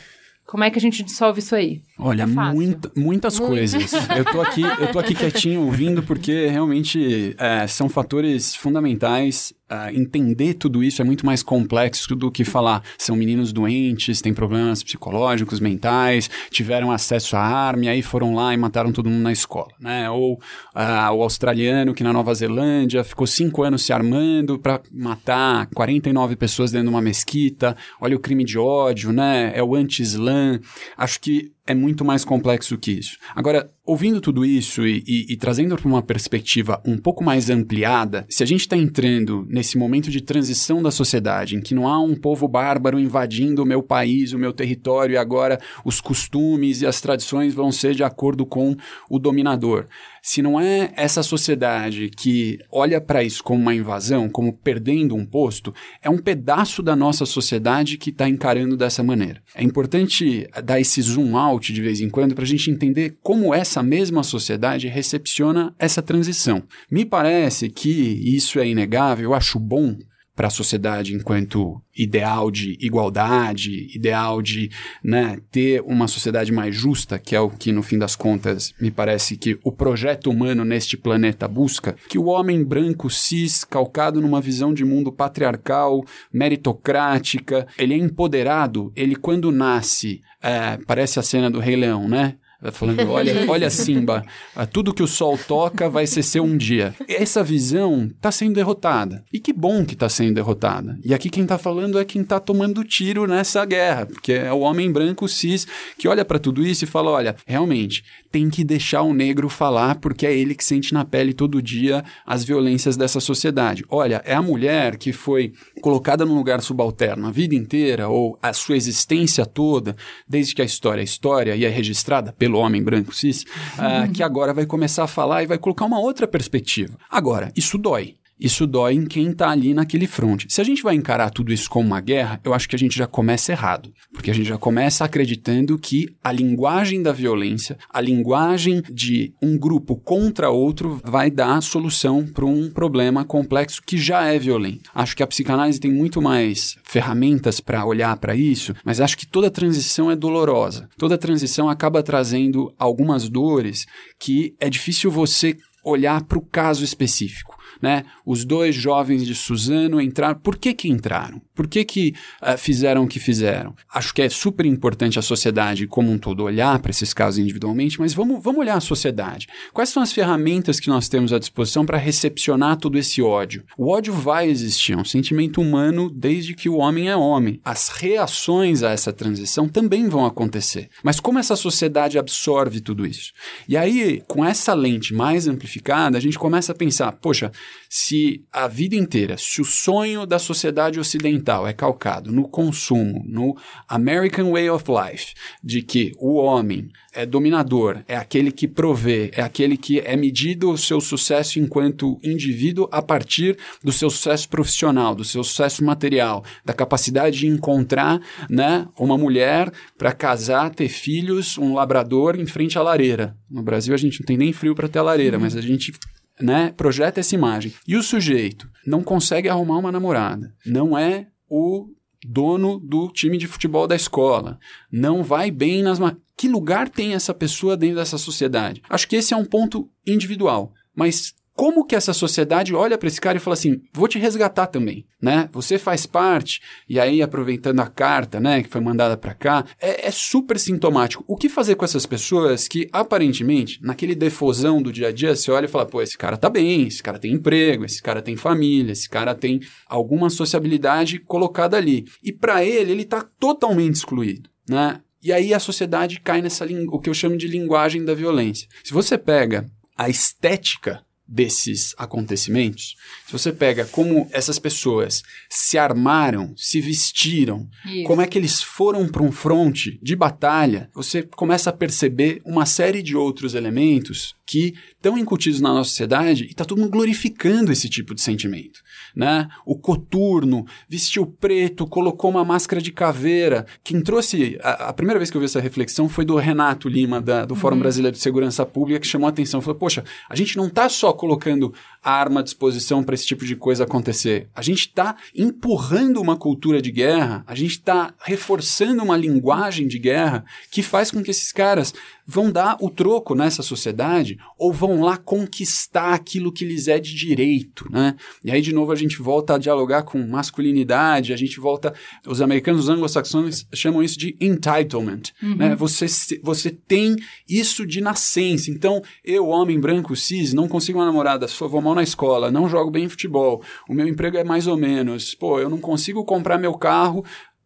Como 0.46 0.66
é 0.66 0.70
que 0.70 0.78
a 0.78 0.82
gente 0.82 1.02
dissolve 1.02 1.40
isso 1.40 1.56
aí? 1.56 1.82
Olha, 1.98 2.24
é 2.24 2.26
muita, 2.26 2.92
muitas 2.96 3.40
Muito. 3.40 3.52
coisas. 3.52 3.94
Eu 4.16 4.26
tô 4.26 4.42
aqui, 4.42 4.62
eu 4.62 4.92
tô 4.92 5.00
aqui 5.00 5.14
quietinho 5.14 5.62
ouvindo 5.62 6.02
porque 6.02 6.48
realmente 6.48 7.36
é, 7.38 7.68
são 7.68 7.88
fatores 7.88 8.56
fundamentais 8.56 9.54
Uh, 9.74 9.90
entender 9.98 10.54
tudo 10.54 10.84
isso 10.84 11.02
é 11.02 11.06
muito 11.06 11.26
mais 11.26 11.42
complexo 11.42 12.16
do 12.16 12.30
que 12.30 12.44
falar 12.44 12.84
são 12.96 13.16
meninos 13.16 13.52
doentes, 13.52 14.22
têm 14.22 14.32
problemas 14.32 14.84
psicológicos, 14.84 15.60
mentais, 15.60 16.30
tiveram 16.52 16.92
acesso 16.92 17.36
à 17.36 17.40
arma 17.40 17.86
e 17.86 17.88
aí 17.90 18.02
foram 18.04 18.36
lá 18.36 18.54
e 18.54 18.58
mataram 18.58 18.92
todo 18.92 19.10
mundo 19.10 19.24
na 19.24 19.32
escola, 19.32 19.72
né? 19.80 20.08
Ou 20.12 20.34
uh, 20.34 21.14
o 21.16 21.24
australiano 21.24 21.94
que 21.94 22.04
na 22.04 22.14
Nova 22.14 22.36
Zelândia 22.36 23.04
ficou 23.04 23.26
cinco 23.26 23.64
anos 23.64 23.84
se 23.84 23.92
armando 23.92 24.60
para 24.60 24.80
matar 24.92 25.68
49 25.74 26.36
pessoas 26.36 26.72
dentro 26.72 26.90
de 26.90 26.94
uma 26.94 27.02
mesquita. 27.02 27.76
Olha 28.00 28.16
o 28.16 28.20
crime 28.20 28.44
de 28.44 28.60
ódio, 28.60 29.12
né? 29.12 29.54
É 29.56 29.64
o 29.64 29.74
anti-Islã. 29.74 30.60
Acho 30.96 31.20
que 31.20 31.52
é 31.66 31.74
muito 31.74 32.04
mais 32.04 32.26
complexo 32.26 32.78
que 32.78 32.92
isso. 32.92 33.18
Agora, 33.34 33.70
ouvindo 33.86 34.20
tudo 34.20 34.46
isso 34.46 34.86
e, 34.86 35.04
e, 35.08 35.34
e 35.34 35.38
trazendo 35.38 35.76
para 35.76 35.88
uma 35.88 36.02
perspectiva 36.02 36.82
um 36.86 36.98
pouco 36.98 37.24
mais 37.24 37.50
ampliada, 37.50 38.26
se 38.30 38.44
a 38.44 38.46
gente 38.46 38.62
está 38.62 38.76
entrando 38.76 39.46
nesse 39.50 39.78
momento 39.78 40.12
de 40.12 40.22
transição 40.22 40.84
da 40.84 40.92
sociedade, 40.92 41.56
em 41.56 41.62
que 41.62 41.74
não 41.74 41.88
há 41.88 42.00
um 42.00 42.16
povo 42.16 42.48
bárbaro 42.48 43.00
invadindo 43.00 43.64
o 43.64 43.66
meu 43.66 43.82
país, 43.82 44.34
o 44.34 44.40
meu 44.40 44.52
território, 44.52 45.14
e 45.14 45.18
agora 45.18 45.60
os 45.86 46.02
costumes 46.02 46.82
e 46.82 46.86
as 46.86 47.00
tradições 47.00 47.54
vão 47.54 47.72
ser 47.72 47.96
de 47.96 48.04
acordo 48.04 48.46
com 48.46 48.76
o 49.10 49.18
dominador. 49.18 49.86
Se 50.26 50.42
não 50.42 50.58
é 50.58 50.94
essa 50.96 51.22
sociedade 51.22 52.10
que 52.10 52.58
olha 52.72 53.02
para 53.02 53.22
isso 53.22 53.44
como 53.44 53.62
uma 53.62 53.76
invasão, 53.76 54.30
como 54.30 54.54
perdendo 54.54 55.18
um 55.18 55.26
posto, 55.26 55.74
é 56.02 56.10
um 56.10 56.18
pedaço 56.18 56.82
da 56.82 56.96
nossa 56.96 57.26
sociedade 57.26 57.98
que 57.98 58.10
está 58.10 58.30
encarando 58.30 58.78
dessa 58.78 59.04
maneira. 59.04 59.44
É 59.54 59.62
importante 59.62 60.48
dar 60.64 60.80
esse 60.80 61.02
zoom 61.02 61.36
out 61.36 61.74
de 61.74 61.82
vez 61.82 62.00
em 62.00 62.10
quando 62.10 62.34
para 62.34 62.46
a 62.46 62.48
gente 62.48 62.72
entender 62.72 63.18
como 63.22 63.54
essa 63.54 63.84
mesma 63.84 64.24
sociedade 64.24 64.88
recepciona 64.88 65.76
essa 65.78 66.02
transição. 66.02 66.64
Me 66.90 67.04
parece 67.04 67.68
que 67.70 67.90
isso 67.90 68.60
é 68.60 68.66
inegável, 68.66 69.26
eu 69.26 69.34
acho 69.34 69.60
bom 69.60 69.98
para 70.36 70.48
a 70.48 70.52
sociedade 70.52 71.14
enquanto 71.14 71.82
ideal 71.96 72.50
de 72.50 72.76
igualdade, 72.80 73.88
ideal 73.96 74.42
de 74.42 74.70
né, 75.04 75.40
ter 75.52 75.82
uma 75.82 76.08
sociedade 76.08 76.52
mais 76.52 76.76
justa, 76.76 77.20
que 77.20 77.36
é 77.36 77.40
o 77.40 77.50
que 77.50 77.72
no 77.72 77.84
fim 77.84 77.98
das 77.98 78.16
contas 78.16 78.74
me 78.82 78.90
parece 78.90 79.38
que 79.38 79.60
o 79.64 79.72
projeto 79.72 80.30
humano 80.30 80.66
neste 80.66 80.98
planeta 80.98 81.48
busca, 81.48 81.96
que 82.10 82.18
o 82.18 82.26
homem 82.26 82.64
branco 82.64 83.10
cis, 83.10 83.64
calcado 83.64 84.20
numa 84.20 84.42
visão 84.42 84.74
de 84.74 84.84
mundo 84.84 85.12
patriarcal, 85.12 86.04
meritocrática, 86.32 87.68
ele 87.78 87.94
é 87.94 87.98
empoderado, 87.98 88.92
ele 88.96 89.16
quando 89.16 89.52
nasce, 89.52 90.22
é, 90.42 90.78
parece 90.88 91.20
a 91.20 91.24
cena 91.24 91.50
do 91.50 91.60
Rei 91.60 91.76
Leão, 91.76 92.08
né? 92.08 92.38
Falando, 92.72 93.10
olha, 93.10 93.34
olha 93.50 93.70
Simba, 93.70 94.26
tudo 94.72 94.94
que 94.94 95.04
o 95.04 95.08
sol 95.08 95.38
toca 95.38 95.90
vai 95.90 96.08
ser 96.08 96.24
seu 96.24 96.44
um 96.44 96.58
dia. 96.58 96.94
Essa 97.08 97.44
visão 97.44 98.06
está 98.06 98.32
sendo 98.32 98.56
derrotada. 98.56 99.24
E 99.32 99.40
que 99.40 99.54
bom 99.54 99.86
que 99.86 99.94
está 99.94 100.10
sendo 100.10 100.36
derrotada. 100.36 101.00
E 101.04 101.14
aqui 101.14 101.30
quem 101.30 101.44
está 101.44 101.58
falando 101.58 102.00
é 102.00 102.06
quem 102.06 102.22
está 102.22 102.40
tomando 102.40 102.84
tiro 102.84 103.28
nessa 103.28 103.66
guerra, 103.66 104.06
porque 104.06 104.34
é 104.34 104.52
o 104.52 104.60
homem 104.60 104.92
branco 104.92 105.28
cis 105.28 105.68
que 105.98 106.08
olha 106.08 106.26
para 106.26 106.40
tudo 106.40 106.66
isso 106.66 106.84
e 106.84 106.88
fala, 106.88 107.12
olha, 107.12 107.36
realmente, 107.46 108.04
tem 108.32 108.50
que 108.50 108.64
deixar 108.64 109.04
o 109.04 109.14
negro 109.14 109.50
falar 109.50 109.96
porque 109.96 110.26
é 110.26 110.36
ele 110.36 110.56
que 110.56 110.64
sente 110.64 110.94
na 110.94 111.06
pele 111.06 111.34
todo 111.34 111.62
dia 111.62 112.04
as 112.26 112.44
violências 112.44 112.98
dessa 112.98 113.20
sociedade. 113.20 113.86
Olha, 113.90 114.22
é 114.26 114.34
a 114.34 114.42
mulher 114.42 114.98
que 114.98 115.14
foi 115.14 115.54
colocada 115.84 116.24
num 116.24 116.34
lugar 116.34 116.62
subalterno 116.62 117.28
a 117.28 117.32
vida 117.32 117.54
inteira 117.54 118.08
ou 118.08 118.40
a 118.42 118.54
sua 118.54 118.78
existência 118.78 119.46
toda, 119.46 119.98
desde 120.26 120.56
que 120.56 120.62
a 120.62 120.66
história 120.66 121.02
é 121.02 121.04
história 121.04 121.58
e 121.58 121.66
é 121.66 121.70
registrada 121.70 122.32
pelo 122.32 122.58
homem 122.58 122.82
branco 122.82 123.14
cis, 123.14 123.44
uh, 123.44 124.10
que 124.14 124.24
agora 124.24 124.54
vai 124.54 124.66
começar 124.66 125.04
a 125.04 125.08
falar 125.08 125.44
e 125.44 125.46
vai 125.46 125.58
colocar 125.58 125.84
uma 125.84 126.00
outra 126.00 126.26
perspectiva. 126.26 126.98
Agora, 127.12 127.52
isso 127.54 127.78
dói 127.78 128.16
isso 128.40 128.68
dói 128.68 128.96
em 128.96 129.06
quem 129.06 129.30
está 129.30 129.50
ali 129.50 129.74
naquele 129.74 130.08
front. 130.08 130.46
Se 130.50 130.60
a 130.60 130.64
gente 130.64 130.84
vai 130.84 130.96
encarar 130.96 131.30
tudo 131.30 131.54
isso 131.54 131.70
como 131.70 131.88
uma 131.88 132.02
guerra, 132.02 132.40
eu 132.44 132.54
acho 132.54 132.68
que 132.68 132.76
a 132.76 132.80
gente 132.80 132.98
já 132.98 133.08
começa 133.08 133.52
errado. 133.52 133.94
Porque 134.12 134.32
a 134.32 134.34
gente 134.34 134.48
já 134.48 134.58
começa 134.58 135.06
acreditando 135.06 135.78
que 135.78 136.08
a 136.24 136.32
linguagem 136.32 137.02
da 137.02 137.12
violência, 137.12 137.78
a 137.90 138.02
linguagem 138.02 138.82
de 138.92 139.34
um 139.42 139.58
grupo 139.58 139.96
contra 139.96 140.50
outro, 140.50 141.00
vai 141.04 141.30
dar 141.30 141.62
solução 141.62 142.26
para 142.26 142.46
um 142.46 142.70
problema 142.70 143.24
complexo 143.24 143.82
que 143.86 143.98
já 143.98 144.26
é 144.26 144.38
violento. 144.38 144.90
Acho 144.94 145.16
que 145.16 145.24
a 145.24 145.28
psicanálise 145.28 145.80
tem 145.80 145.92
muito 145.92 146.22
mais 146.22 146.76
ferramentas 146.84 147.60
para 147.60 147.86
olhar 147.86 148.16
para 148.18 148.36
isso, 148.36 148.74
mas 148.84 149.00
acho 149.00 149.18
que 149.18 149.28
toda 149.28 149.50
transição 149.50 150.12
é 150.12 150.16
dolorosa. 150.16 150.90
Toda 150.98 151.18
transição 151.18 151.70
acaba 151.70 152.04
trazendo 152.04 152.74
algumas 152.78 153.30
dores 153.30 153.86
que 154.20 154.56
é 154.60 154.70
difícil 154.70 155.10
você 155.10 155.58
olhar 155.84 156.24
para 156.24 156.38
o 156.38 156.42
caso 156.42 156.84
específico 156.84 157.53
né? 157.84 158.06
Os 158.26 158.46
dois 158.46 158.74
jovens 158.74 159.26
de 159.26 159.36
Suzano 159.36 160.00
entraram. 160.00 160.40
Por 160.40 160.56
que 160.56 160.74
que 160.74 160.88
entraram? 160.88 161.42
Por 161.54 161.68
que 161.68 161.84
que 161.84 162.16
uh, 162.42 162.58
fizeram 162.58 163.04
o 163.04 163.08
que 163.08 163.20
fizeram? 163.20 163.76
Acho 163.94 164.14
que 164.14 164.22
é 164.22 164.30
super 164.30 164.66
importante 164.66 165.20
a 165.20 165.22
sociedade 165.22 165.86
como 165.86 166.10
um 166.10 166.18
todo 166.18 166.46
olhar 166.46 166.80
para 166.80 166.92
esses 166.92 167.14
casos 167.14 167.40
individualmente, 167.40 168.00
mas 168.00 168.14
vamos, 168.14 168.42
vamos 168.42 168.62
olhar 168.62 168.78
a 168.78 168.80
sociedade. 168.80 169.50
Quais 169.74 169.90
são 169.90 170.02
as 170.02 170.14
ferramentas 170.14 170.80
que 170.80 170.88
nós 170.88 171.10
temos 171.10 171.34
à 171.34 171.40
disposição 171.40 171.86
para 171.86 171.98
recepcionar 171.98 172.78
todo 172.78 172.98
esse 172.98 173.22
ódio? 173.22 173.66
O 173.78 173.90
ódio 173.90 174.14
vai 174.14 174.48
existir, 174.48 174.94
é 174.94 174.98
um 174.98 175.04
sentimento 175.04 175.60
humano 175.60 176.10
desde 176.10 176.54
que 176.54 176.70
o 176.70 176.78
homem 176.78 177.10
é 177.10 177.18
homem. 177.18 177.60
As 177.66 177.90
reações 177.90 178.82
a 178.82 178.92
essa 178.92 179.12
transição 179.12 179.68
também 179.68 180.08
vão 180.08 180.26
acontecer. 180.26 180.88
Mas 181.04 181.20
como 181.20 181.38
essa 181.38 181.58
sociedade 181.58 182.18
absorve 182.18 182.80
tudo 182.80 183.06
isso? 183.06 183.34
E 183.68 183.76
aí, 183.76 184.24
com 184.26 184.46
essa 184.46 184.74
lente 184.74 185.14
mais 185.14 185.50
amplificada, 185.50 186.18
a 186.18 186.22
gente 186.22 186.40
começa 186.40 186.72
a 186.72 186.76
pensar, 186.76 187.12
poxa, 187.12 187.52
se 187.90 188.44
a 188.52 188.68
vida 188.68 188.96
inteira, 188.96 189.38
se 189.38 189.62
o 189.62 189.66
sonho 189.66 190.26
da 190.26 190.40
sociedade 190.40 191.00
ocidental 191.00 191.68
é 191.68 191.74
calcado 191.74 192.32
no 192.32 192.48
consumo, 192.48 193.24
no 193.28 193.56
American 193.88 194.52
Way 194.52 194.70
of 194.70 194.86
Life, 194.90 195.34
de 195.64 195.82
que 195.82 196.12
o 196.18 196.36
homem 196.36 196.90
é 197.14 197.26
dominador, 197.26 198.04
é 198.08 198.18
aquele 198.18 198.52
que 198.52 198.68
provê, 198.68 199.32
é 199.36 199.42
aquele 199.42 199.78
que 199.78 200.00
é 200.00 200.16
medido 200.16 200.72
o 200.72 200.78
seu 200.78 201.00
sucesso 201.00 201.60
enquanto 201.60 202.20
indivíduo 202.24 202.90
a 202.92 203.02
partir 203.02 203.58
do 203.84 203.92
seu 203.92 204.10
sucesso 204.10 204.50
profissional, 204.50 205.14
do 205.14 205.24
seu 205.24 205.44
sucesso 205.44 205.84
material, 205.84 206.44
da 206.66 206.74
capacidade 206.74 207.40
de 207.40 207.48
encontrar 207.48 208.20
né, 208.50 208.88
uma 208.98 209.18
mulher 209.18 209.72
para 209.98 210.12
casar, 210.12 210.74
ter 210.74 210.90
filhos, 210.90 211.58
um 211.58 211.76
labrador 211.76 212.40
em 212.40 212.46
frente 212.46 212.78
à 212.78 212.82
lareira. 212.82 213.38
No 213.50 213.62
Brasil 213.62 213.94
a 213.94 213.98
gente 213.98 214.20
não 214.20 214.26
tem 214.26 214.38
nem 214.38 214.52
frio 214.52 214.74
para 214.74 214.88
ter 214.88 215.02
lareira, 215.02 215.38
uhum. 215.38 215.44
mas 215.44 215.56
a 215.56 215.62
gente 215.62 215.94
né, 216.40 216.72
projeta 216.76 217.20
essa 217.20 217.36
imagem. 217.36 217.74
E 217.88 217.96
o 217.96 218.04
sujeito 218.04 218.70
não 218.86 219.04
consegue 219.04 219.50
arrumar 219.50 219.78
uma 219.78 219.92
namorada, 219.92 220.54
não 220.66 220.98
é 220.98 221.28
o 221.50 221.88
dono 222.26 222.80
do 222.80 223.10
time 223.10 223.38
de 223.38 223.48
futebol 223.48 223.88
da 223.88 223.96
escola, 223.96 224.60
não 224.92 225.24
vai 225.24 225.52
bem 225.52 225.84
nas. 225.84 226.00
Que 226.36 226.48
lugar 226.48 226.90
tem 226.90 227.14
essa 227.14 227.34
pessoa 227.34 227.78
dentro 227.78 227.98
dessa 227.98 228.18
sociedade? 228.18 228.82
Acho 228.90 229.08
que 229.08 229.16
esse 229.16 229.34
é 229.34 229.38
um 229.38 229.46
ponto 229.46 229.90
individual, 230.06 230.74
mas 230.96 231.34
como 231.56 231.86
que 231.86 231.96
essa 231.96 232.14
sociedade 232.14 232.74
olha 232.74 232.98
para 232.98 233.08
esse 233.08 233.22
cara 233.22 233.38
e 233.38 233.42
fala 233.42 233.54
assim, 233.54 233.82
vou 233.94 234.08
te 234.08 234.18
resgatar 234.18 234.68
também, 234.68 235.06
né? 235.22 235.50
Você 235.52 235.78
faz 235.78 236.06
parte, 236.06 236.62
e 236.90 237.00
aí 237.00 237.22
aproveitando 237.22 237.80
a 237.80 237.88
carta, 237.88 238.40
né, 238.40 238.64
que 238.64 238.70
foi 238.70 238.82
mandada 238.82 239.16
para 239.16 239.34
cá, 239.34 239.66
é, 239.80 240.08
é, 240.08 240.12
super 240.12 240.60
sintomático. 240.60 241.24
O 241.28 241.38
que 241.38 241.48
fazer 241.48 241.76
com 241.76 241.86
essas 241.86 242.06
pessoas 242.06 242.68
que, 242.68 242.90
aparentemente, 242.92 243.80
naquele 243.82 244.16
defosão 244.16 244.82
do 244.82 244.92
dia 244.92 245.10
a 245.10 245.12
dia, 245.12 245.36
você 245.36 245.52
olha 245.52 245.66
e 245.66 245.70
fala, 245.70 245.86
pô, 245.86 246.02
esse 246.02 246.18
cara 246.18 246.38
tá 246.38 246.50
bem, 246.50 246.88
esse 246.88 247.04
cara 247.04 247.20
tem 247.20 247.34
emprego, 247.34 247.86
esse 247.86 248.02
cara 248.02 248.22
tem 248.22 248.36
família, 248.36 248.92
esse 248.92 249.08
cara 249.08 249.36
tem 249.36 249.60
alguma 249.88 250.30
sociabilidade 250.30 251.20
colocada 251.20 251.78
ali. 251.78 252.06
E 252.24 252.32
para 252.32 252.64
ele, 252.66 252.92
ele 252.92 253.06
tá 253.06 253.26
totalmente 253.40 253.96
excluído, 253.96 254.50
né? 254.68 255.00
E 255.22 255.32
aí 255.32 255.54
a 255.54 255.60
sociedade 255.60 256.20
cai 256.20 256.42
nessa, 256.42 256.66
o 256.90 257.00
que 257.00 257.10
eu 257.10 257.14
chamo 257.14 257.38
de 257.38 257.48
linguagem 257.48 258.04
da 258.04 258.14
violência. 258.14 258.68
Se 258.84 258.92
você 258.92 259.18
pega 259.18 259.66
a 259.96 260.10
estética 260.10 261.02
desses 261.34 261.96
acontecimentos, 261.98 262.96
se 263.26 263.32
você 263.32 263.52
pega 263.52 263.86
como 263.86 264.30
essas 264.32 264.60
pessoas 264.60 265.24
se 265.50 265.80
armaram, 265.80 266.54
se 266.56 266.80
vestiram, 266.80 267.68
Isso. 267.84 268.04
como 268.04 268.22
é 268.22 268.28
que 268.28 268.38
eles 268.38 268.62
foram 268.62 269.08
para 269.08 269.24
um 269.24 269.32
fronte 269.32 270.00
de 270.00 270.16
batalha, 270.16 270.92
você 270.94 271.24
começa 271.24 271.72
a 271.72 271.74
perceber 271.74 272.40
uma 272.46 272.68
série 272.68 273.02
de 273.02 273.18
outros 273.18 273.56
elementos 273.56 274.36
que 274.46 274.76
estão 274.96 275.18
incutidos 275.18 275.60
na 275.60 275.74
nossa 275.74 275.90
sociedade 275.90 276.44
e 276.44 276.52
está 276.52 276.64
todo 276.64 276.80
mundo 276.80 276.92
glorificando 276.92 277.72
esse 277.72 277.90
tipo 277.90 278.14
de 278.14 278.22
sentimento. 278.22 278.82
Né? 279.16 279.48
O 279.66 279.76
coturno 279.76 280.66
vestiu 280.90 281.26
preto, 281.26 281.86
colocou 281.86 282.32
uma 282.32 282.44
máscara 282.44 282.82
de 282.82 282.92
caveira. 282.92 283.66
Quem 283.84 284.02
trouxe. 284.02 284.58
A, 284.64 284.90
a 284.90 284.94
primeira 284.94 285.20
vez 285.20 285.30
que 285.30 285.38
eu 285.38 285.42
vi 285.42 285.46
essa 285.46 285.60
reflexão 285.60 286.10
foi 286.10 286.26
do 286.26 286.36
Renato 286.36 286.90
Lima, 286.90 287.22
da, 287.22 287.46
do 287.46 287.56
Fórum 287.56 287.76
uhum. 287.76 287.82
Brasileiro 287.82 288.16
de 288.16 288.22
Segurança 288.22 288.66
Pública, 288.66 289.00
que 289.00 289.08
chamou 289.08 289.28
a 289.28 289.30
atenção. 289.30 289.62
Falou: 289.62 289.78
Poxa, 289.78 290.04
a 290.30 290.36
gente 290.36 290.58
não 290.58 290.68
está 290.68 290.90
só 290.90 291.14
colocando 291.14 291.74
arma 292.04 292.40
à 292.40 292.44
disposição 292.44 293.04
para 293.04 293.16
esse 293.16 293.26
tipo 293.26 293.46
de 293.46 293.56
coisa 293.56 293.84
acontecer. 293.84 294.50
A 294.56 294.62
gente 294.62 294.88
está 294.88 295.16
empurrando 295.36 296.20
uma 296.20 296.36
cultura 296.36 296.82
de 296.82 296.92
guerra, 296.92 297.44
a 297.48 297.56
gente 297.56 297.72
está 297.72 298.14
reforçando 298.20 299.04
uma 299.04 299.16
linguagem 299.16 299.88
de 299.88 300.00
guerra 300.00 300.44
que 300.72 300.82
faz 300.82 301.12
com 301.12 301.24
que 301.24 301.32
esses 301.32 301.52
caras 301.52 301.94
vão 302.26 302.52
dar 302.52 302.78
o 302.80 302.90
troco 302.90 303.36
nessa 303.36 303.62
sociedade 303.62 304.38
ou 304.58 304.72
vão 304.72 305.02
lá 305.02 305.18
conquistar 305.18 306.14
aquilo 306.14 306.52
que 306.52 306.66
lhes 306.66 306.88
é 306.88 307.00
de 307.00 307.16
direito, 307.16 307.92
né? 307.92 308.16
E 308.44 308.52
aí, 308.52 308.62
de 308.62 308.74
novo, 308.74 308.92
a 308.92 308.96
gente 308.96 309.22
volta 309.22 309.56
a 309.56 309.58
dialogar 309.58 310.04
com 310.04 310.26
masculinidade, 310.26 311.34
a 311.34 311.38
gente 311.38 311.60
volta... 311.60 311.94
Os 312.26 312.42
americanos, 312.42 312.84
os 312.84 312.90
anglo-saxões 312.90 313.68
chamam 313.74 314.02
isso 314.02 314.18
de 314.18 314.36
entitlement, 314.40 315.22
uhum. 315.42 315.56
né? 315.56 315.76
Você, 315.76 316.06
você 316.42 316.70
tem 316.70 317.16
isso 317.48 317.86
de 317.86 318.02
nascença. 318.02 318.72
Então, 318.72 319.02
eu, 319.24 319.48
homem 319.48 319.80
branco, 319.80 320.16
cis, 320.16 320.54
não 320.54 320.68
consigo 320.68 321.00
uma 321.00 321.06
namorada, 321.06 321.48
só 321.48 321.68
vou 321.68 321.82
mal 321.82 321.96
na 321.96 322.04
escola, 322.04 322.52
não 322.52 322.70
jogo 322.70 322.92
bem 322.92 323.10
futebol, 323.10 323.62
o 323.88 323.94
meu 323.94 324.08
emprego 324.08 324.38
é 324.38 324.44
mais 324.44 324.68
ou 324.68 324.78
menos, 324.78 325.36
pô, 325.36 325.60
eu 325.60 325.70
não 325.70 325.80
consigo 325.80 326.24
comprar 326.24 326.58
meu 326.58 326.74
carro, 326.74 327.24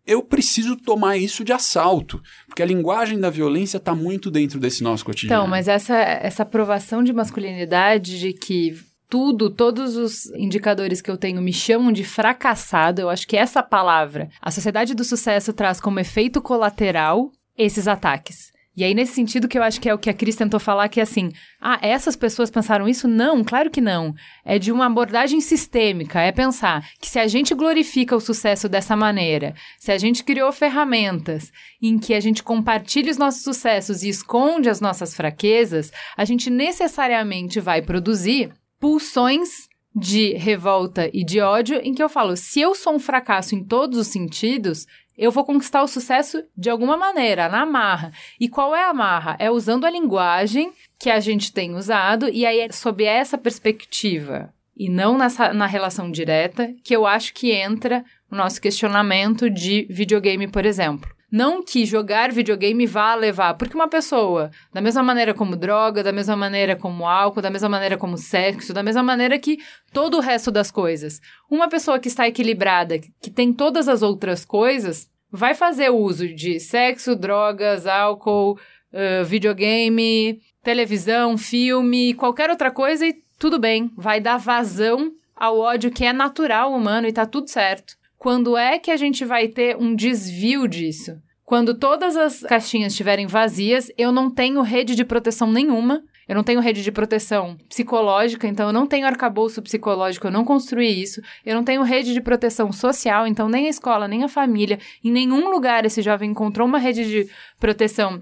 eu 0.08 0.24
preciso 0.24 0.78
tomar 0.78 1.18
isso 1.18 1.44
de 1.44 1.52
assalto, 1.52 2.22
porque 2.48 2.64
a 2.64 2.66
linguagem 2.66 3.20
da 3.20 3.30
violência 3.30 3.78
está 3.78 3.94
muito 3.94 4.32
dentro 4.32 4.60
desse 4.60 4.82
nosso 4.82 5.04
cotidiano. 5.04 5.42
Então, 5.42 5.48
mas 5.50 5.68
essa, 5.68 5.96
essa 5.98 6.44
aprovação 6.44 7.04
de 7.04 7.12
masculinidade, 7.12 8.18
de 8.18 8.32
que 8.32 8.80
tudo, 9.10 9.50
todos 9.50 9.98
os 9.98 10.26
indicadores 10.32 11.02
que 11.02 11.12
eu 11.12 11.18
tenho 11.18 11.42
me 11.42 11.54
chamam 11.54 11.92
de 11.92 12.04
fracassado, 12.04 13.02
eu 13.02 13.10
acho 13.10 13.28
que 13.28 13.38
essa 13.38 13.62
palavra, 13.62 14.30
a 14.42 14.50
sociedade 14.50 14.96
do 14.96 15.04
sucesso 15.04 15.54
traz 15.54 15.80
como 15.80 16.00
efeito 16.00 16.42
colateral 16.42 17.32
esses 17.58 17.88
ataques. 17.88 18.52
E 18.78 18.84
aí, 18.84 18.94
nesse 18.94 19.14
sentido, 19.14 19.48
que 19.48 19.58
eu 19.58 19.64
acho 19.64 19.82
que 19.82 19.90
é 19.90 19.94
o 19.94 19.98
que 19.98 20.08
a 20.08 20.14
Cris 20.14 20.36
tentou 20.36 20.60
falar, 20.60 20.88
que 20.88 21.00
é 21.00 21.04
assim, 21.04 21.32
ah, 21.60 21.80
essas 21.82 22.16
pessoas 22.16 22.52
pensaram 22.52 22.88
isso? 22.88 23.08
Não, 23.08 23.44
claro 23.44 23.72
que 23.72 23.82
não. 23.82 24.14
É 24.46 24.60
de 24.60 24.72
uma 24.72 24.86
abordagem 24.86 25.42
sistêmica, 25.42 26.22
é 26.22 26.32
pensar 26.32 26.88
que 27.02 27.10
se 27.10 27.18
a 27.18 27.26
gente 27.26 27.56
glorifica 27.56 28.16
o 28.16 28.20
sucesso 28.22 28.70
dessa 28.70 28.96
maneira, 28.96 29.56
se 29.80 29.92
a 29.92 29.98
gente 29.98 30.24
criou 30.24 30.52
ferramentas 30.52 31.52
em 31.82 31.98
que 31.98 32.14
a 32.14 32.20
gente 32.20 32.44
compartilha 32.44 33.10
os 33.10 33.18
nossos 33.18 33.42
sucessos 33.42 34.04
e 34.04 34.10
esconde 34.10 34.70
as 34.70 34.80
nossas 34.80 35.16
fraquezas, 35.16 35.92
a 36.16 36.24
gente 36.24 36.52
necessariamente 36.52 37.60
vai 37.60 37.82
produzir 37.82 38.52
pulsões 38.80 39.68
de 39.96 40.36
revolta 40.36 41.10
e 41.12 41.26
de 41.26 41.42
ódio 41.42 41.82
em 41.84 41.96
que 41.96 42.04
eu 42.04 42.10
falo, 42.10 42.38
se 42.38 42.62
eu 42.62 42.76
sou 42.76 42.94
um 42.94 43.00
fracasso 43.00 43.56
em 43.56 43.64
todos 43.64 43.98
os 43.98 44.08
sentidos, 44.08 44.86
eu 45.18 45.32
vou 45.32 45.44
conquistar 45.44 45.82
o 45.82 45.88
sucesso 45.88 46.44
de 46.56 46.70
alguma 46.70 46.96
maneira, 46.96 47.50
na 47.50 47.66
marra. 47.66 48.12
E 48.40 48.48
qual 48.48 48.76
é 48.76 48.86
a 48.86 48.94
marra? 48.94 49.36
É 49.40 49.50
usando 49.50 49.86
a 49.86 49.90
linguagem 49.90 50.72
que 51.00 51.10
a 51.10 51.20
gente 51.20 51.52
tem 51.52 51.74
usado, 51.74 52.30
e 52.30 52.46
aí 52.46 52.60
é 52.60 52.72
sob 52.72 53.04
essa 53.04 53.38
perspectiva, 53.38 54.54
e 54.76 54.90
não 54.90 55.18
nessa, 55.18 55.54
na 55.54 55.66
relação 55.66 56.12
direta, 56.12 56.74
que 56.84 56.96
eu 56.96 57.08
acho 57.08 57.34
que 57.34 57.52
entra 57.52 58.06
o 58.32 58.36
nosso 58.36 58.62
questionamento 58.62 59.50
de 59.50 59.88
videogame, 59.90 60.48
por 60.48 60.66
exemplo. 60.66 61.17
Não 61.30 61.62
que 61.62 61.86
jogar 61.86 62.32
videogame 62.32 62.86
vá 62.86 63.14
levar, 63.14 63.56
porque 63.56 63.76
uma 63.76 63.90
pessoa, 63.90 64.50
da 64.74 64.80
mesma 64.80 65.04
maneira 65.04 65.34
como 65.34 65.58
droga, 65.58 66.02
da 66.02 66.14
mesma 66.14 66.38
maneira 66.38 66.74
como 66.76 67.06
álcool, 67.06 67.42
da 67.42 67.50
mesma 67.50 67.68
maneira 67.68 67.98
como 67.98 68.18
sexo, 68.18 68.74
da 68.74 68.82
mesma 68.82 69.04
maneira 69.04 69.38
que 69.38 69.58
todo 69.92 70.18
o 70.18 70.22
resto 70.22 70.50
das 70.50 70.72
coisas, 70.72 71.20
uma 71.52 71.68
pessoa 71.68 72.00
que 72.00 72.08
está 72.08 72.26
equilibrada, 72.28 72.98
que 73.22 73.30
tem 73.30 73.52
todas 73.52 73.90
as 73.90 74.02
outras 74.02 74.46
coisas, 74.46 75.10
vai 75.30 75.54
fazer 75.54 75.90
uso 75.90 76.34
de 76.34 76.62
sexo, 76.62 77.14
drogas, 77.14 77.86
álcool, 77.86 78.58
uh, 78.94 79.26
videogame, 79.26 80.40
televisão, 80.64 81.38
filme, 81.38 82.14
qualquer 82.14 82.50
outra 82.50 82.72
coisa 82.72 83.06
e 83.06 83.14
tudo 83.38 83.60
bem, 83.60 83.92
vai 83.98 84.22
dar 84.22 84.38
vazão 84.38 85.12
ao 85.36 85.60
ódio 85.60 85.92
que 85.92 86.06
é 86.06 86.14
natural 86.14 86.74
humano 86.74 87.08
e 87.08 87.14
tá 87.14 87.26
tudo 87.26 87.50
certo. 87.50 87.96
Quando 88.18 88.58
é 88.58 88.80
que 88.80 88.92
a 88.92 88.98
gente 88.98 89.24
vai 89.24 89.48
ter 89.48 89.78
um 89.78 89.96
desvio 89.96 90.68
disso? 90.68 91.18
Quando 91.46 91.78
todas 91.78 92.18
as 92.18 92.42
caixinhas 92.42 92.92
estiverem 92.92 93.26
vazias, 93.26 93.90
eu 93.98 94.12
não 94.12 94.30
tenho 94.30 94.62
rede 94.62 94.96
de 94.96 95.06
proteção 95.06 95.50
nenhuma. 95.52 96.04
Eu 96.28 96.36
não 96.36 96.44
tenho 96.44 96.60
rede 96.60 96.84
de 96.84 96.92
proteção 96.92 97.56
psicológica, 97.70 98.46
então 98.48 98.68
eu 98.68 98.74
não 98.74 98.86
tenho 98.86 99.08
arcabouço 99.08 99.62
psicológico, 99.62 100.28
eu 100.28 100.32
não 100.32 100.44
construí 100.44 101.02
isso. 101.02 101.22
Eu 101.46 101.56
não 101.56 101.64
tenho 101.64 101.84
rede 101.84 102.14
de 102.14 102.20
proteção 102.20 102.70
social, 102.74 103.26
então 103.26 103.48
nem 103.48 103.68
a 103.68 103.70
escola, 103.70 104.10
nem 104.10 104.26
a 104.26 104.28
família, 104.28 104.78
em 105.02 105.10
nenhum 105.10 105.50
lugar 105.50 105.86
esse 105.86 106.02
jovem 106.02 106.32
encontrou 106.32 106.68
uma 106.68 106.80
rede 106.80 107.06
de 107.06 107.30
proteção 107.58 108.22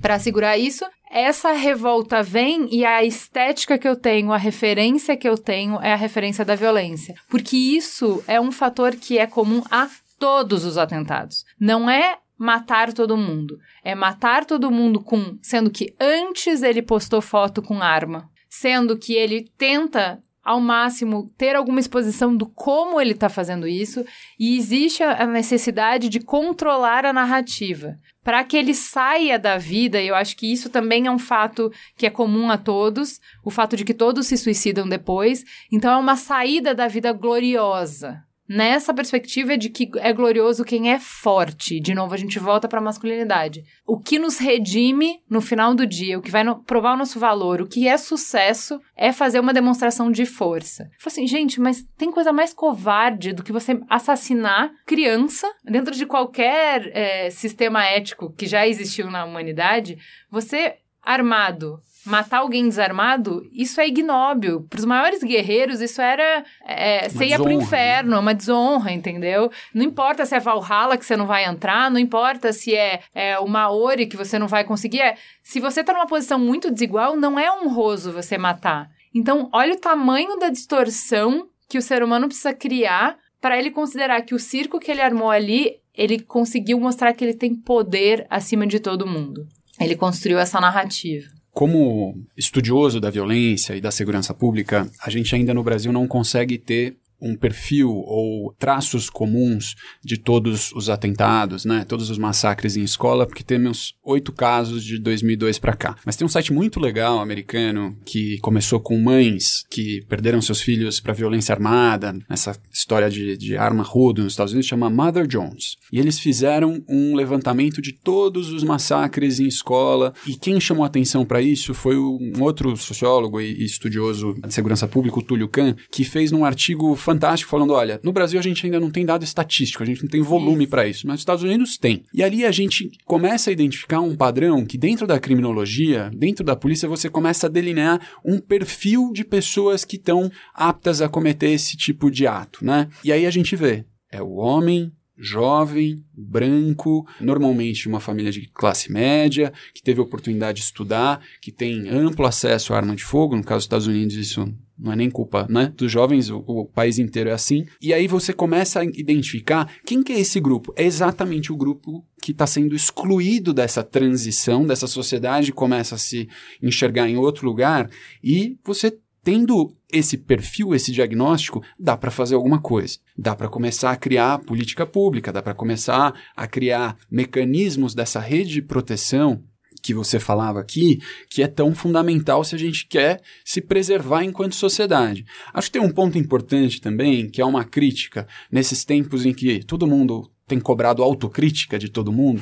para 0.00 0.18
segurar 0.18 0.56
isso. 0.56 0.84
Essa 1.10 1.52
revolta 1.52 2.22
vem 2.22 2.68
e 2.70 2.84
a 2.84 3.04
estética 3.04 3.78
que 3.78 3.88
eu 3.88 3.96
tenho, 3.96 4.32
a 4.32 4.36
referência 4.36 5.16
que 5.16 5.28
eu 5.28 5.38
tenho 5.38 5.80
é 5.80 5.92
a 5.92 5.96
referência 5.96 6.44
da 6.44 6.54
violência. 6.54 7.14
Porque 7.28 7.56
isso 7.56 8.22
é 8.26 8.40
um 8.40 8.50
fator 8.50 8.94
que 8.96 9.18
é 9.18 9.26
comum 9.26 9.62
a 9.70 9.88
todos 10.18 10.64
os 10.64 10.76
atentados. 10.76 11.44
Não 11.60 11.88
é 11.88 12.18
matar 12.38 12.92
todo 12.92 13.16
mundo. 13.16 13.58
É 13.84 13.94
matar 13.94 14.44
todo 14.44 14.70
mundo 14.70 15.00
com. 15.00 15.38
Sendo 15.42 15.70
que 15.70 15.94
antes 16.00 16.62
ele 16.62 16.82
postou 16.82 17.22
foto 17.22 17.62
com 17.62 17.82
arma. 17.82 18.28
Sendo 18.48 18.98
que 18.98 19.14
ele 19.14 19.50
tenta 19.56 20.22
ao 20.46 20.60
máximo 20.60 21.28
ter 21.36 21.56
alguma 21.56 21.80
exposição 21.80 22.36
do 22.36 22.46
como 22.46 23.00
ele 23.00 23.10
está 23.10 23.28
fazendo 23.28 23.66
isso 23.66 24.06
e 24.38 24.56
existe 24.56 25.02
a 25.02 25.26
necessidade 25.26 26.08
de 26.08 26.20
controlar 26.20 27.04
a 27.04 27.12
narrativa 27.12 27.98
para 28.22 28.44
que 28.44 28.56
ele 28.56 28.72
saia 28.72 29.38
da 29.38 29.58
vida. 29.58 30.00
E 30.00 30.06
eu 30.06 30.14
acho 30.14 30.36
que 30.36 30.50
isso 30.50 30.70
também 30.70 31.06
é 31.06 31.10
um 31.10 31.18
fato 31.18 31.72
que 31.96 32.06
é 32.06 32.10
comum 32.10 32.48
a 32.48 32.56
todos, 32.56 33.20
o 33.44 33.50
fato 33.50 33.76
de 33.76 33.84
que 33.84 33.92
todos 33.92 34.28
se 34.28 34.36
suicidam 34.36 34.88
depois. 34.88 35.44
Então 35.70 35.92
é 35.92 35.96
uma 35.96 36.16
saída 36.16 36.72
da 36.72 36.86
vida 36.86 37.12
gloriosa 37.12 38.25
nessa 38.48 38.94
perspectiva 38.94 39.56
de 39.56 39.68
que 39.68 39.90
é 39.96 40.12
glorioso 40.12 40.64
quem 40.64 40.90
é 40.90 40.98
forte. 40.98 41.80
De 41.80 41.94
novo, 41.94 42.14
a 42.14 42.16
gente 42.16 42.38
volta 42.38 42.68
para 42.68 42.78
a 42.78 42.82
masculinidade. 42.82 43.64
O 43.86 43.98
que 43.98 44.18
nos 44.18 44.38
redime 44.38 45.20
no 45.28 45.40
final 45.40 45.74
do 45.74 45.86
dia, 45.86 46.18
o 46.18 46.22
que 46.22 46.30
vai 46.30 46.44
no, 46.44 46.62
provar 46.62 46.94
o 46.94 46.96
nosso 46.96 47.18
valor, 47.18 47.60
o 47.60 47.66
que 47.66 47.88
é 47.88 47.96
sucesso, 47.96 48.80
é 48.96 49.12
fazer 49.12 49.40
uma 49.40 49.52
demonstração 49.52 50.10
de 50.10 50.24
força. 50.24 50.90
Falei 50.98 51.12
assim, 51.12 51.26
gente, 51.26 51.60
mas 51.60 51.84
tem 51.96 52.10
coisa 52.10 52.32
mais 52.32 52.52
covarde 52.52 53.32
do 53.32 53.42
que 53.42 53.52
você 53.52 53.80
assassinar 53.88 54.70
criança 54.86 55.50
dentro 55.64 55.94
de 55.94 56.06
qualquer 56.06 56.90
é, 56.94 57.30
sistema 57.30 57.84
ético 57.84 58.32
que 58.32 58.46
já 58.46 58.66
existiu 58.66 59.10
na 59.10 59.24
humanidade. 59.24 59.98
Você 60.30 60.76
armado 61.02 61.80
matar 62.06 62.38
alguém 62.38 62.68
desarmado, 62.68 63.42
isso 63.52 63.80
é 63.80 63.88
ignóbil. 63.88 64.66
Para 64.70 64.78
os 64.78 64.84
maiores 64.84 65.22
guerreiros, 65.22 65.80
isso 65.80 66.00
era. 66.00 66.44
É, 66.64 67.08
você 67.08 67.26
ia 67.26 67.36
pro 67.36 67.48
né? 67.48 67.54
inferno, 67.54 68.14
é 68.14 68.18
uma 68.18 68.34
desonra, 68.34 68.92
entendeu? 68.92 69.50
Não 69.74 69.84
importa 69.84 70.24
se 70.24 70.34
é 70.34 70.40
Valhalla 70.40 70.96
que 70.96 71.04
você 71.04 71.16
não 71.16 71.26
vai 71.26 71.44
entrar, 71.44 71.90
não 71.90 71.98
importa 71.98 72.52
se 72.52 72.74
é, 72.74 73.00
é 73.14 73.38
o 73.38 73.46
Maori 73.46 74.06
que 74.06 74.16
você 74.16 74.38
não 74.38 74.46
vai 74.46 74.64
conseguir. 74.64 75.00
É, 75.00 75.16
se 75.42 75.60
você 75.60 75.82
tá 75.82 75.92
numa 75.92 76.06
posição 76.06 76.38
muito 76.38 76.70
desigual, 76.70 77.16
não 77.16 77.38
é 77.38 77.50
honroso 77.52 78.12
você 78.12 78.38
matar. 78.38 78.88
Então, 79.14 79.48
olha 79.52 79.74
o 79.74 79.80
tamanho 79.80 80.38
da 80.38 80.48
distorção 80.48 81.48
que 81.68 81.78
o 81.78 81.82
ser 81.82 82.02
humano 82.02 82.28
precisa 82.28 82.54
criar 82.54 83.16
para 83.40 83.58
ele 83.58 83.70
considerar 83.70 84.22
que 84.22 84.34
o 84.34 84.38
circo 84.38 84.78
que 84.78 84.90
ele 84.90 85.00
armou 85.00 85.30
ali, 85.30 85.76
ele 85.94 86.20
conseguiu 86.20 86.78
mostrar 86.80 87.12
que 87.12 87.24
ele 87.24 87.34
tem 87.34 87.54
poder 87.54 88.26
acima 88.30 88.66
de 88.66 88.80
todo 88.80 89.06
mundo. 89.06 89.46
Ele 89.80 89.94
construiu 89.94 90.38
essa 90.38 90.60
narrativa. 90.60 91.35
Como 91.56 92.14
estudioso 92.36 93.00
da 93.00 93.08
violência 93.08 93.74
e 93.74 93.80
da 93.80 93.90
segurança 93.90 94.34
pública, 94.34 94.86
a 95.00 95.08
gente 95.08 95.34
ainda 95.34 95.54
no 95.54 95.62
Brasil 95.62 95.90
não 95.90 96.06
consegue 96.06 96.58
ter 96.58 96.98
um 97.20 97.36
perfil 97.36 97.90
ou 97.90 98.54
traços 98.58 99.08
comuns 99.08 99.74
de 100.04 100.16
todos 100.16 100.72
os 100.72 100.88
atentados, 100.88 101.64
né? 101.64 101.84
Todos 101.84 102.10
os 102.10 102.18
massacres 102.18 102.76
em 102.76 102.82
escola, 102.82 103.26
porque 103.26 103.42
temos 103.42 103.94
oito 104.04 104.32
casos 104.32 104.84
de 104.84 104.98
2002 104.98 105.58
para 105.58 105.74
cá. 105.74 105.96
Mas 106.04 106.16
tem 106.16 106.24
um 106.24 106.30
site 106.30 106.52
muito 106.52 106.80
legal 106.80 107.20
americano 107.20 107.96
que 108.04 108.38
começou 108.38 108.80
com 108.80 108.98
mães 108.98 109.64
que 109.70 110.04
perderam 110.08 110.40
seus 110.40 110.60
filhos 110.60 111.00
para 111.00 111.12
violência 111.12 111.54
armada, 111.54 112.16
essa 112.28 112.56
história 112.72 113.10
de, 113.10 113.36
de 113.36 113.56
arma 113.56 113.82
ruda 113.82 114.22
nos 114.22 114.32
Estados 114.32 114.52
Unidos, 114.52 114.68
chama 114.68 114.90
Mother 114.90 115.26
Jones. 115.26 115.76
E 115.92 115.98
eles 115.98 116.18
fizeram 116.18 116.82
um 116.88 117.14
levantamento 117.14 117.80
de 117.80 117.92
todos 117.92 118.50
os 118.50 118.62
massacres 118.62 119.40
em 119.40 119.46
escola. 119.46 120.12
E 120.26 120.34
quem 120.34 120.60
chamou 120.60 120.84
atenção 120.84 121.24
para 121.24 121.40
isso 121.40 121.74
foi 121.74 121.96
um 121.96 122.32
outro 122.40 122.76
sociólogo 122.76 123.40
e 123.40 123.64
estudioso 123.64 124.34
de 124.34 124.52
segurança 124.52 124.86
pública, 124.86 125.18
o 125.18 125.22
Túlio 125.22 125.48
Kahn, 125.48 125.74
que 125.90 126.04
fez 126.04 126.30
num 126.30 126.44
artigo 126.44 126.94
fantástico 127.06 127.48
falando: 127.48 127.72
olha, 127.72 128.00
no 128.02 128.12
Brasil 128.12 128.40
a 128.40 128.42
gente 128.42 128.66
ainda 128.66 128.80
não 128.80 128.90
tem 128.90 129.06
dado 129.06 129.22
estatístico, 129.22 129.84
a 129.84 129.86
gente 129.86 130.02
não 130.02 130.10
tem 130.10 130.20
volume 130.20 130.66
para 130.66 130.88
isso, 130.88 131.06
mas 131.06 131.14
nos 131.14 131.20
Estados 131.20 131.44
Unidos 131.44 131.78
tem. 131.78 132.02
E 132.12 132.22
ali 132.22 132.44
a 132.44 132.50
gente 132.50 132.90
começa 133.04 133.48
a 133.48 133.52
identificar 133.52 134.00
um 134.00 134.16
padrão 134.16 134.66
que 134.66 134.76
dentro 134.76 135.06
da 135.06 135.20
criminologia, 135.20 136.10
dentro 136.12 136.44
da 136.44 136.56
polícia, 136.56 136.88
você 136.88 137.08
começa 137.08 137.46
a 137.46 137.50
delinear 137.50 138.00
um 138.24 138.40
perfil 138.40 139.12
de 139.12 139.24
pessoas 139.24 139.84
que 139.84 139.96
estão 139.96 140.30
aptas 140.52 141.00
a 141.00 141.08
cometer 141.08 141.50
esse 141.50 141.76
tipo 141.76 142.10
de 142.10 142.26
ato, 142.26 142.64
né? 142.64 142.88
E 143.04 143.12
aí 143.12 143.24
a 143.24 143.30
gente 143.30 143.54
vê, 143.54 143.84
é 144.10 144.20
o 144.20 144.34
homem 144.34 144.92
jovem, 145.18 146.04
branco, 146.12 147.06
normalmente 147.20 147.88
uma 147.88 148.00
família 148.00 148.30
de 148.30 148.50
classe 148.52 148.92
média, 148.92 149.50
que 149.72 149.82
teve 149.82 149.98
a 149.98 150.02
oportunidade 150.02 150.58
de 150.58 150.64
estudar, 150.64 151.22
que 151.40 151.50
tem 151.50 151.88
amplo 151.88 152.26
acesso 152.26 152.74
à 152.74 152.76
arma 152.76 152.94
de 152.94 153.02
fogo, 153.02 153.34
no 153.34 153.42
caso 153.42 153.60
dos 153.60 153.64
Estados 153.64 153.86
Unidos 153.86 154.14
isso 154.14 154.46
não 154.78 154.92
é 154.92 154.96
nem 154.96 155.10
culpa 155.10 155.46
né, 155.48 155.72
dos 155.76 155.90
jovens, 155.90 156.30
o, 156.30 156.44
o, 156.46 156.66
país 156.66 156.98
inteiro 156.98 157.30
é 157.30 157.32
assim. 157.32 157.64
E 157.80 157.94
aí 157.94 158.06
você 158.06 158.32
começa 158.32 158.80
a 158.80 158.84
identificar 158.84 159.70
quem 159.84 160.02
que 160.02 160.12
é 160.12 160.20
esse 160.20 160.38
grupo. 160.40 160.72
É 160.76 160.84
exatamente 160.84 161.52
o 161.52 161.56
grupo 161.56 162.04
que 162.22 162.32
está 162.32 162.46
sendo 162.46 162.74
excluído 162.74 163.54
dessa 163.54 163.82
transição, 163.82 164.66
dessa 164.66 164.86
sociedade, 164.86 165.52
começa 165.52 165.94
a 165.94 165.98
se 165.98 166.28
enxergar 166.62 167.08
em 167.08 167.16
outro 167.16 167.46
lugar, 167.46 167.88
e 168.22 168.58
você 168.64 168.98
tendo 169.26 169.74
esse 169.92 170.16
perfil, 170.16 170.72
esse 170.72 170.92
diagnóstico, 170.92 171.60
dá 171.76 171.96
para 171.96 172.12
fazer 172.12 172.36
alguma 172.36 172.60
coisa. 172.60 172.98
Dá 173.18 173.34
para 173.34 173.48
começar 173.48 173.90
a 173.90 173.96
criar 173.96 174.38
política 174.38 174.86
pública, 174.86 175.32
dá 175.32 175.42
para 175.42 175.52
começar 175.52 176.14
a 176.36 176.46
criar 176.46 176.96
mecanismos 177.10 177.92
dessa 177.92 178.20
rede 178.20 178.52
de 178.52 178.62
proteção 178.62 179.42
que 179.86 179.94
você 179.94 180.18
falava 180.18 180.58
aqui, 180.58 181.00
que 181.30 181.44
é 181.44 181.46
tão 181.46 181.72
fundamental 181.72 182.42
se 182.42 182.56
a 182.56 182.58
gente 182.58 182.88
quer 182.88 183.22
se 183.44 183.60
preservar 183.60 184.24
enquanto 184.24 184.56
sociedade. 184.56 185.24
Acho 185.54 185.68
que 185.68 185.78
tem 185.78 185.86
um 185.86 185.92
ponto 185.92 186.18
importante 186.18 186.80
também, 186.80 187.30
que 187.30 187.40
é 187.40 187.44
uma 187.44 187.64
crítica 187.64 188.26
nesses 188.50 188.84
tempos 188.84 189.24
em 189.24 189.32
que 189.32 189.64
todo 189.64 189.86
mundo 189.86 190.28
tem 190.48 190.60
cobrado 190.60 191.02
autocrítica 191.02 191.76
de 191.76 191.88
todo 191.88 192.12
mundo, 192.12 192.40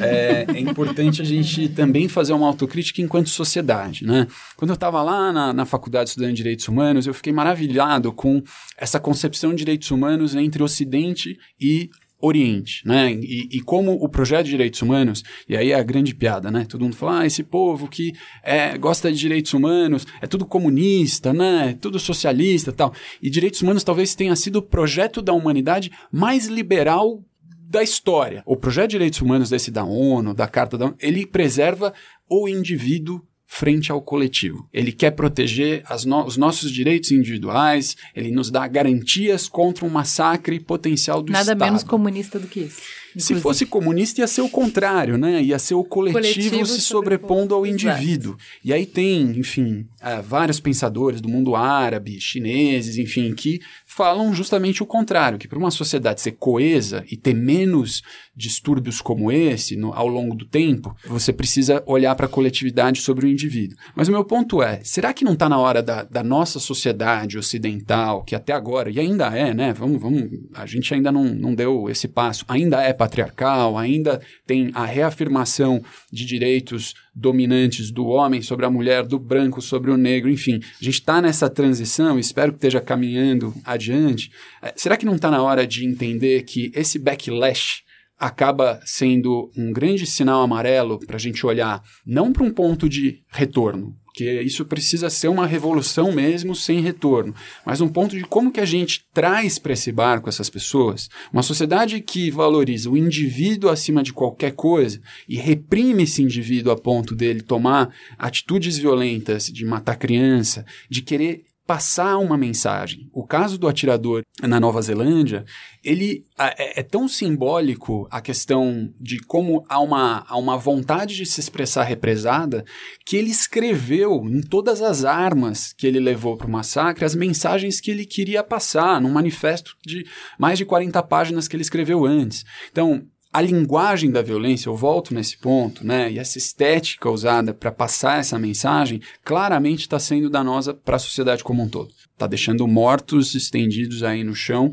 é, 0.00 0.44
é, 0.48 0.58
importante 0.58 1.22
a 1.22 1.24
gente 1.24 1.68
também 1.68 2.08
fazer 2.08 2.32
uma 2.32 2.48
autocrítica 2.48 3.00
enquanto 3.00 3.28
sociedade, 3.28 4.04
né? 4.04 4.26
Quando 4.56 4.70
eu 4.70 4.74
estava 4.74 5.00
lá 5.02 5.32
na, 5.32 5.52
na 5.52 5.64
faculdade 5.64 6.10
estudando 6.10 6.34
Direitos 6.34 6.66
Humanos, 6.66 7.06
eu 7.06 7.14
fiquei 7.14 7.32
maravilhado 7.32 8.12
com 8.12 8.42
essa 8.76 8.98
concepção 8.98 9.50
de 9.50 9.58
direitos 9.58 9.88
humanos 9.92 10.34
entre 10.34 10.64
Ocidente 10.64 11.38
e 11.60 11.90
Oriente, 12.26 12.80
né? 12.86 13.12
E, 13.12 13.48
e, 13.52 13.60
como 13.60 13.92
o 13.92 14.08
projeto 14.08 14.46
de 14.46 14.52
direitos 14.52 14.80
humanos, 14.80 15.22
e 15.46 15.54
aí 15.54 15.72
é 15.72 15.74
a 15.74 15.82
grande 15.82 16.14
piada, 16.14 16.50
né? 16.50 16.64
Todo 16.64 16.80
mundo 16.80 16.96
fala, 16.96 17.20
ah, 17.20 17.26
esse 17.26 17.42
povo 17.42 17.86
que 17.86 18.14
é, 18.42 18.78
gosta 18.78 19.12
de 19.12 19.18
direitos 19.18 19.52
humanos 19.52 20.06
é 20.22 20.26
tudo 20.26 20.46
comunista, 20.46 21.34
né? 21.34 21.70
É 21.70 21.74
tudo 21.74 21.98
socialista 21.98 22.72
tal. 22.72 22.94
E 23.20 23.28
direitos 23.28 23.60
humanos 23.60 23.84
talvez 23.84 24.14
tenha 24.14 24.34
sido 24.36 24.56
o 24.56 24.62
projeto 24.62 25.20
da 25.20 25.34
humanidade 25.34 25.90
mais 26.10 26.46
liberal 26.46 27.22
da 27.68 27.82
história. 27.82 28.42
O 28.46 28.56
projeto 28.56 28.90
de 28.90 28.94
direitos 28.96 29.20
humanos 29.20 29.50
desse 29.50 29.70
da 29.70 29.84
ONU, 29.84 30.32
da 30.32 30.48
Carta 30.48 30.78
da 30.78 30.86
ONU, 30.86 30.96
ele 30.98 31.26
preserva 31.26 31.92
o 32.26 32.48
indivíduo 32.48 33.20
frente 33.54 33.92
ao 33.92 34.02
coletivo. 34.02 34.68
Ele 34.72 34.90
quer 34.90 35.12
proteger 35.12 35.84
no 36.06 36.24
os 36.26 36.36
nossos 36.36 36.72
direitos 36.72 37.12
individuais, 37.12 37.96
ele 38.14 38.32
nos 38.32 38.50
dá 38.50 38.66
garantias 38.66 39.46
contra 39.48 39.84
um 39.84 39.88
massacre 39.88 40.58
potencial 40.58 41.22
do 41.22 41.30
Nada 41.30 41.52
Estado. 41.52 41.64
menos 41.64 41.84
comunista 41.84 42.40
do 42.40 42.48
que 42.48 42.60
isso. 42.60 42.82
Se 43.16 43.36
fosse 43.36 43.64
comunista, 43.64 44.20
ia 44.20 44.26
ser 44.26 44.40
o 44.40 44.48
contrário, 44.48 45.16
né? 45.16 45.40
Ia 45.40 45.58
ser 45.60 45.74
o 45.74 45.84
coletivo, 45.84 46.20
Coletivo 46.20 46.66
se 46.66 46.80
sobrepondo, 46.80 47.54
ao 47.54 47.64
exato. 47.64 47.96
indivíduo. 47.96 48.36
E 48.64 48.72
aí 48.72 48.84
tem, 48.84 49.38
enfim, 49.38 49.86
ah, 50.00 50.20
vários 50.20 50.58
pensadores 50.58 51.20
do 51.20 51.28
mundo 51.28 51.54
árabe, 51.54 52.20
chineses, 52.20 52.98
enfim, 52.98 53.32
que 53.32 53.60
falam 53.94 54.34
justamente 54.34 54.82
o 54.82 54.86
contrário, 54.86 55.38
que 55.38 55.46
para 55.46 55.58
uma 55.58 55.70
sociedade 55.70 56.20
ser 56.20 56.32
coesa 56.32 57.04
e 57.10 57.16
ter 57.16 57.32
menos 57.34 58.02
distúrbios 58.36 59.00
como 59.00 59.30
esse 59.30 59.76
no- 59.76 59.92
ao 59.94 60.08
longo 60.08 60.34
do 60.34 60.44
tempo, 60.44 60.96
você 61.06 61.32
precisa 61.32 61.80
olhar 61.86 62.14
para 62.16 62.26
a 62.26 62.28
coletividade 62.28 63.00
sobre 63.00 63.26
o 63.26 63.28
indivíduo. 63.28 63.78
Mas 63.94 64.08
o 64.08 64.10
meu 64.10 64.24
ponto 64.24 64.60
é, 64.60 64.80
será 64.82 65.12
que 65.12 65.24
não 65.24 65.34
está 65.34 65.48
na 65.48 65.58
hora 65.58 65.80
da, 65.80 66.02
da 66.02 66.24
nossa 66.24 66.58
sociedade 66.58 67.38
ocidental, 67.38 68.24
que 68.24 68.34
até 68.34 68.52
agora, 68.52 68.90
e 68.90 68.98
ainda 68.98 69.26
é, 69.26 69.54
né? 69.54 69.72
Vamos, 69.72 70.02
vamos, 70.02 70.28
a 70.54 70.66
gente 70.66 70.92
ainda 70.92 71.12
não, 71.12 71.24
não 71.26 71.54
deu 71.54 71.88
esse 71.88 72.08
passo, 72.08 72.44
ainda 72.48 72.82
é 72.82 72.92
patriarcal, 72.92 73.78
ainda 73.78 74.20
tem 74.44 74.72
a 74.74 74.84
reafirmação 74.84 75.82
de 76.12 76.24
direitos 76.26 76.94
dominantes 77.14 77.90
do 77.90 78.06
homem 78.06 78.42
sobre 78.42 78.66
a 78.66 78.70
mulher, 78.70 79.06
do 79.06 79.18
branco 79.18 79.62
sobre 79.62 79.90
o 79.90 79.96
negro, 79.96 80.30
enfim. 80.30 80.60
A 80.80 80.84
gente 80.84 80.98
está 81.00 81.22
nessa 81.22 81.48
transição, 81.48 82.18
espero 82.18 82.52
que 82.52 82.58
esteja 82.58 82.80
caminhando 82.80 83.54
adiante. 83.64 84.30
Eh, 84.62 84.72
Será 84.76 84.96
que 84.96 85.06
não 85.06 85.14
está 85.14 85.30
na 85.30 85.42
hora 85.42 85.66
de 85.66 85.86
entender 85.86 86.42
que 86.42 86.72
esse 86.74 86.98
backlash 86.98 87.84
acaba 88.18 88.80
sendo 88.84 89.50
um 89.56 89.72
grande 89.72 90.06
sinal 90.06 90.42
amarelo 90.42 90.98
para 90.98 91.16
a 91.16 91.20
gente 91.20 91.44
olhar 91.44 91.82
não 92.06 92.32
para 92.32 92.44
um 92.44 92.50
ponto 92.50 92.88
de 92.88 93.22
retorno, 93.28 93.96
porque 94.14 94.42
isso 94.42 94.64
precisa 94.64 95.10
ser 95.10 95.26
uma 95.26 95.44
revolução 95.44 96.12
mesmo 96.12 96.54
sem 96.54 96.80
retorno, 96.80 97.34
mas 97.66 97.80
um 97.80 97.88
ponto 97.88 98.16
de 98.16 98.22
como 98.22 98.52
que 98.52 98.60
a 98.60 98.64
gente 98.64 99.04
traz 99.12 99.58
para 99.58 99.72
esse 99.72 99.90
barco 99.90 100.28
essas 100.28 100.48
pessoas, 100.48 101.10
uma 101.32 101.42
sociedade 101.42 102.00
que 102.00 102.30
valoriza 102.30 102.88
o 102.88 102.96
indivíduo 102.96 103.68
acima 103.68 104.04
de 104.04 104.12
qualquer 104.12 104.52
coisa 104.52 105.00
e 105.28 105.34
reprime 105.34 106.04
esse 106.04 106.22
indivíduo 106.22 106.70
a 106.70 106.76
ponto 106.76 107.12
dele 107.12 107.42
tomar 107.42 107.92
atitudes 108.16 108.78
violentas, 108.78 109.46
de 109.46 109.64
matar 109.64 109.96
criança, 109.96 110.64
de 110.88 111.02
querer 111.02 111.42
passar 111.66 112.18
uma 112.18 112.36
mensagem. 112.36 113.08
O 113.12 113.26
caso 113.26 113.56
do 113.56 113.66
atirador 113.66 114.22
na 114.42 114.60
Nova 114.60 114.82
Zelândia, 114.82 115.44
ele 115.82 116.24
é, 116.38 116.80
é 116.80 116.82
tão 116.82 117.08
simbólico 117.08 118.06
a 118.10 118.20
questão 118.20 118.92
de 119.00 119.18
como 119.20 119.64
há 119.68 119.80
uma, 119.80 120.24
há 120.28 120.36
uma 120.36 120.58
vontade 120.58 121.16
de 121.16 121.24
se 121.24 121.40
expressar 121.40 121.84
represada 121.84 122.64
que 123.06 123.16
ele 123.16 123.30
escreveu 123.30 124.22
em 124.26 124.42
todas 124.42 124.82
as 124.82 125.04
armas 125.04 125.72
que 125.72 125.86
ele 125.86 126.00
levou 126.00 126.36
para 126.36 126.46
o 126.46 126.50
massacre 126.50 127.04
as 127.04 127.14
mensagens 127.14 127.80
que 127.80 127.90
ele 127.90 128.04
queria 128.04 128.42
passar 128.42 129.00
num 129.00 129.10
manifesto 129.10 129.76
de 129.84 130.04
mais 130.38 130.58
de 130.58 130.64
40 130.64 131.02
páginas 131.04 131.48
que 131.48 131.56
ele 131.56 131.62
escreveu 131.62 132.04
antes. 132.04 132.44
Então, 132.70 133.06
a 133.34 133.40
linguagem 133.40 134.12
da 134.12 134.22
violência, 134.22 134.68
eu 134.68 134.76
volto 134.76 135.12
nesse 135.12 135.36
ponto, 135.36 135.84
né? 135.84 136.12
E 136.12 136.20
essa 136.20 136.38
estética 136.38 137.10
usada 137.10 137.52
para 137.52 137.72
passar 137.72 138.20
essa 138.20 138.38
mensagem, 138.38 139.00
claramente 139.24 139.80
está 139.80 139.98
sendo 139.98 140.30
danosa 140.30 140.72
para 140.72 140.94
a 140.94 141.00
sociedade 141.00 141.42
como 141.42 141.60
um 141.60 141.68
todo. 141.68 141.92
Está 142.12 142.28
deixando 142.28 142.64
mortos 142.68 143.34
estendidos 143.34 144.04
aí 144.04 144.22
no 144.22 144.36
chão 144.36 144.70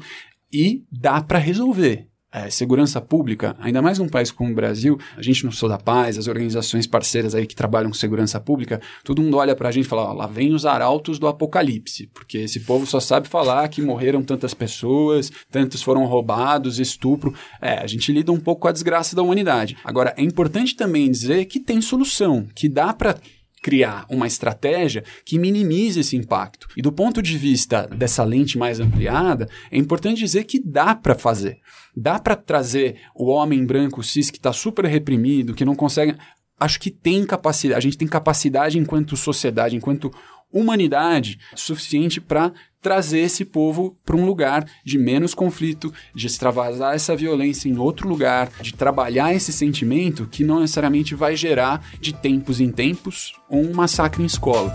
e 0.53 0.84
dá 0.91 1.24
para 1.24 1.39
resolver. 1.39 2.11
É, 2.34 2.49
segurança 2.49 3.01
pública, 3.01 3.55
ainda 3.59 3.82
mais 3.82 3.99
num 3.99 4.07
país 4.07 4.32
como 4.32 4.51
o 4.51 4.55
Brasil, 4.55 4.97
a 5.17 5.21
gente 5.21 5.45
no 5.45 5.51
Sou 5.51 5.67
da 5.67 5.77
Paz, 5.77 6.17
as 6.17 6.27
organizações 6.27 6.88
parceiras 6.88 7.36
aí 7.36 7.45
que 7.45 7.53
trabalham 7.53 7.89
com 7.89 7.93
segurança 7.93 8.39
pública, 8.39 8.79
todo 9.03 9.21
mundo 9.21 9.36
olha 9.36 9.53
pra 9.53 9.69
gente 9.69 9.86
e 9.86 9.88
fala, 9.88 10.03
ó, 10.03 10.13
lá 10.13 10.27
vem 10.27 10.53
os 10.53 10.65
arautos 10.65 11.19
do 11.19 11.27
apocalipse, 11.27 12.07
porque 12.13 12.38
esse 12.38 12.61
povo 12.61 12.86
só 12.86 13.01
sabe 13.01 13.27
falar 13.27 13.67
que 13.67 13.82
morreram 13.82 14.23
tantas 14.23 14.53
pessoas, 14.53 15.29
tantos 15.51 15.82
foram 15.82 16.05
roubados, 16.05 16.79
estupro. 16.79 17.34
É, 17.61 17.79
a 17.79 17.88
gente 17.88 18.13
lida 18.13 18.32
um 18.32 18.39
pouco 18.39 18.61
com 18.61 18.67
a 18.69 18.71
desgraça 18.71 19.13
da 19.13 19.21
humanidade. 19.21 19.75
Agora, 19.84 20.13
é 20.17 20.23
importante 20.23 20.75
também 20.75 21.11
dizer 21.11 21.45
que 21.45 21.59
tem 21.59 21.82
solução, 21.82 22.47
que 22.55 22.69
dá 22.69 22.93
pra 22.93 23.17
criar 23.61 24.05
uma 24.09 24.25
estratégia 24.25 25.03
que 25.23 25.38
minimize 25.38 25.99
esse 25.99 26.15
impacto. 26.15 26.67
E 26.75 26.82
do 26.82 26.91
ponto 26.91 27.21
de 27.21 27.38
vista 27.38 27.88
dessa 27.88 28.23
lente 28.23 28.57
mais 28.57 28.79
ampliada, 28.79 29.47
é 29.71 29.77
importante 29.77 30.19
dizer 30.19 30.45
que 30.45 30.59
dá 30.59 30.95
para 30.95 31.13
fazer. 31.13 31.59
Dá 31.96 32.20
para 32.20 32.36
trazer 32.36 32.98
o 33.16 33.28
homem 33.30 33.66
branco 33.66 34.04
cis 34.04 34.30
que 34.30 34.38
está 34.38 34.54
super 34.54 34.86
reprimido, 34.86 35.54
que 35.54 35.66
não 35.66 35.76
consegue. 35.76 36.16
Acho 36.60 36.80
que 36.80 36.92
tem 36.92 37.26
capacidade, 37.26 37.78
a 37.78 37.82
gente 37.82 37.98
tem 37.98 38.08
capacidade 38.08 38.78
enquanto 38.78 39.18
sociedade, 39.18 39.76
enquanto 39.76 40.12
humanidade 40.52 41.39
suficiente 41.56 42.20
para 42.20 42.52
trazer 42.82 43.20
esse 43.20 43.46
povo 43.46 43.98
para 44.04 44.16
um 44.16 44.26
lugar 44.26 44.66
de 44.84 44.98
menos 44.98 45.34
conflito, 45.34 45.94
de 46.14 46.28
extravasar 46.28 46.96
essa 46.96 47.16
violência 47.16 47.70
em 47.70 47.78
outro 47.78 48.08
lugar, 48.08 48.50
de 48.62 48.74
trabalhar 48.74 49.34
esse 49.34 49.54
sentimento 49.54 50.28
que 50.28 50.44
não 50.44 50.60
necessariamente 50.60 51.16
vai 51.16 51.36
gerar 51.36 51.86
de 52.00 52.14
tempos 52.14 52.60
em 52.60 52.72
tempos 52.72 53.34
um 53.50 53.72
massacre 53.74 54.22
em 54.22 54.26
escola. 54.26 54.74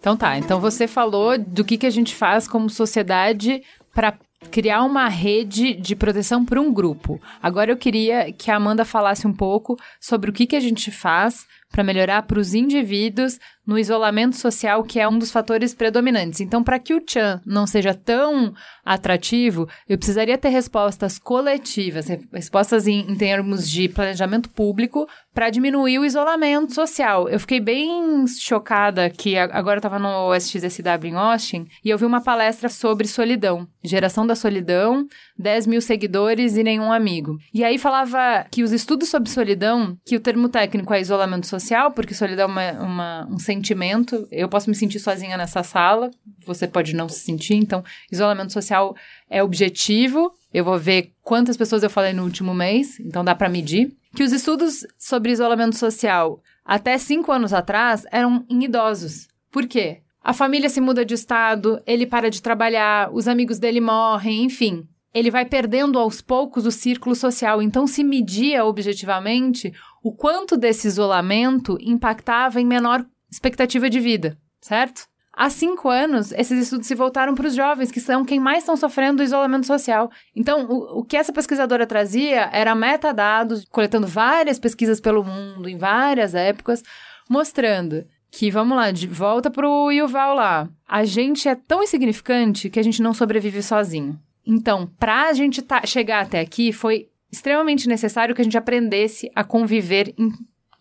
Então 0.00 0.16
tá, 0.16 0.38
então 0.38 0.60
você 0.60 0.86
falou 0.86 1.36
do 1.38 1.64
que, 1.64 1.76
que 1.76 1.86
a 1.86 1.90
gente 1.90 2.14
faz 2.14 2.46
como 2.46 2.70
sociedade 2.70 3.62
para 3.92 4.16
criar 4.50 4.84
uma 4.84 5.08
rede 5.08 5.74
de 5.74 5.96
proteção 5.96 6.44
para 6.44 6.60
um 6.60 6.72
grupo. 6.72 7.20
Agora 7.42 7.72
eu 7.72 7.76
queria 7.76 8.32
que 8.32 8.50
a 8.50 8.56
Amanda 8.56 8.84
falasse 8.84 9.26
um 9.26 9.32
pouco 9.32 9.76
sobre 10.00 10.30
o 10.30 10.32
que, 10.32 10.46
que 10.46 10.56
a 10.56 10.60
gente 10.60 10.90
faz 10.90 11.44
para 11.70 11.84
melhorar 11.84 12.22
para 12.22 12.38
os 12.40 12.54
indivíduos 12.54 13.38
no 13.66 13.78
isolamento 13.78 14.34
social, 14.36 14.82
que 14.82 14.98
é 14.98 15.06
um 15.06 15.18
dos 15.18 15.30
fatores 15.30 15.74
predominantes. 15.74 16.40
Então, 16.40 16.64
para 16.64 16.78
que 16.78 16.94
o 16.94 17.02
Chan 17.06 17.40
não 17.44 17.66
seja 17.66 17.92
tão 17.92 18.54
atrativo, 18.82 19.68
eu 19.86 19.98
precisaria 19.98 20.38
ter 20.38 20.48
respostas 20.48 21.18
coletivas, 21.18 22.08
re- 22.08 22.26
respostas 22.32 22.86
em, 22.86 23.00
em 23.00 23.14
termos 23.14 23.68
de 23.70 23.88
planejamento 23.88 24.48
público 24.48 25.06
para 25.34 25.50
diminuir 25.50 25.98
o 25.98 26.04
isolamento 26.04 26.74
social. 26.74 27.28
Eu 27.28 27.38
fiquei 27.38 27.60
bem 27.60 28.26
chocada 28.26 29.08
que 29.10 29.36
agora 29.36 29.76
eu 29.76 29.78
estava 29.80 29.98
no 29.98 30.34
SXSW 30.34 31.06
em 31.08 31.14
Austin 31.14 31.66
e 31.84 31.90
eu 31.90 31.98
vi 31.98 32.06
uma 32.06 32.22
palestra 32.22 32.68
sobre 32.70 33.06
solidão, 33.06 33.68
geração 33.84 34.26
da 34.26 34.34
solidão, 34.34 35.06
10 35.38 35.66
mil 35.66 35.80
seguidores 35.82 36.56
e 36.56 36.64
nenhum 36.64 36.90
amigo. 36.90 37.36
E 37.52 37.62
aí 37.62 37.78
falava 37.78 38.46
que 38.50 38.62
os 38.62 38.72
estudos 38.72 39.10
sobre 39.10 39.28
solidão, 39.30 39.96
que 40.06 40.16
o 40.16 40.20
termo 40.20 40.48
técnico 40.48 40.92
é 40.94 41.00
isolamento 41.00 41.46
social, 41.46 41.57
porque 41.92 42.14
solidão 42.14 42.44
é 42.58 42.72
uma- 42.72 42.82
uma- 42.84 43.28
um 43.30 43.38
sentimento, 43.38 44.26
eu 44.30 44.48
posso 44.48 44.68
me 44.68 44.76
sentir 44.76 44.98
sozinha 44.98 45.36
nessa 45.36 45.62
sala, 45.62 46.10
você 46.46 46.66
pode 46.66 46.94
não 46.94 47.08
se 47.08 47.20
sentir, 47.20 47.54
então 47.54 47.84
isolamento 48.10 48.52
social 48.52 48.94
é 49.28 49.42
objetivo, 49.42 50.32
eu 50.52 50.64
vou 50.64 50.78
ver 50.78 51.12
quantas 51.22 51.56
pessoas 51.56 51.82
eu 51.82 51.90
falei 51.90 52.12
no 52.12 52.24
último 52.24 52.54
mês, 52.54 52.98
então 53.00 53.24
dá 53.24 53.34
para 53.34 53.48
medir. 53.48 53.92
Que 54.14 54.22
os 54.22 54.32
estudos 54.32 54.86
sobre 54.98 55.32
isolamento 55.32 55.76
social 55.76 56.40
até 56.64 56.96
cinco 56.98 57.30
anos 57.30 57.52
atrás 57.52 58.04
eram 58.10 58.44
em 58.48 58.64
idosos. 58.64 59.28
Por 59.50 59.66
quê? 59.66 59.98
A 60.22 60.32
família 60.32 60.68
se 60.68 60.80
muda 60.80 61.04
de 61.04 61.14
estado, 61.14 61.80
ele 61.86 62.06
para 62.06 62.30
de 62.30 62.42
trabalhar, 62.42 63.10
os 63.12 63.26
amigos 63.28 63.58
dele 63.58 63.80
morrem, 63.80 64.44
enfim. 64.44 64.86
Ele 65.12 65.30
vai 65.30 65.44
perdendo 65.44 65.98
aos 65.98 66.20
poucos 66.20 66.66
o 66.66 66.70
círculo 66.70 67.14
social. 67.14 67.62
Então, 67.62 67.86
se 67.86 68.04
media 68.04 68.64
objetivamente 68.64 69.72
o 70.02 70.12
quanto 70.12 70.56
desse 70.56 70.86
isolamento 70.86 71.78
impactava 71.80 72.60
em 72.60 72.66
menor 72.66 73.04
expectativa 73.30 73.88
de 73.90 74.00
vida, 74.00 74.38
certo? 74.60 75.06
Há 75.32 75.50
cinco 75.50 75.88
anos, 75.88 76.32
esses 76.32 76.64
estudos 76.64 76.88
se 76.88 76.96
voltaram 76.96 77.32
para 77.32 77.46
os 77.46 77.54
jovens, 77.54 77.92
que 77.92 78.00
são 78.00 78.24
quem 78.24 78.40
mais 78.40 78.58
estão 78.58 78.76
sofrendo 78.76 79.18
do 79.18 79.22
isolamento 79.22 79.68
social. 79.68 80.10
Então, 80.34 80.66
o, 80.68 80.98
o 80.98 81.04
que 81.04 81.16
essa 81.16 81.32
pesquisadora 81.32 81.86
trazia 81.86 82.50
era 82.52 82.74
metadados, 82.74 83.64
coletando 83.70 84.08
várias 84.08 84.58
pesquisas 84.58 85.00
pelo 85.00 85.22
mundo, 85.22 85.68
em 85.68 85.78
várias 85.78 86.34
épocas, 86.34 86.82
mostrando 87.30 88.04
que, 88.32 88.50
vamos 88.50 88.76
lá, 88.76 88.90
de 88.90 89.06
volta 89.06 89.48
pro 89.48 89.92
Yuval 89.92 90.34
lá, 90.34 90.68
a 90.88 91.04
gente 91.04 91.48
é 91.48 91.54
tão 91.54 91.84
insignificante 91.84 92.68
que 92.68 92.80
a 92.80 92.82
gente 92.82 93.00
não 93.00 93.14
sobrevive 93.14 93.62
sozinho. 93.62 94.18
Então, 94.50 94.90
para 94.98 95.28
a 95.28 95.32
gente 95.34 95.60
tá, 95.60 95.84
chegar 95.84 96.22
até 96.22 96.40
aqui, 96.40 96.72
foi 96.72 97.10
extremamente 97.30 97.86
necessário 97.86 98.34
que 98.34 98.40
a 98.40 98.44
gente 98.44 98.56
aprendesse 98.56 99.30
a 99.34 99.44
conviver 99.44 100.14
em, 100.16 100.32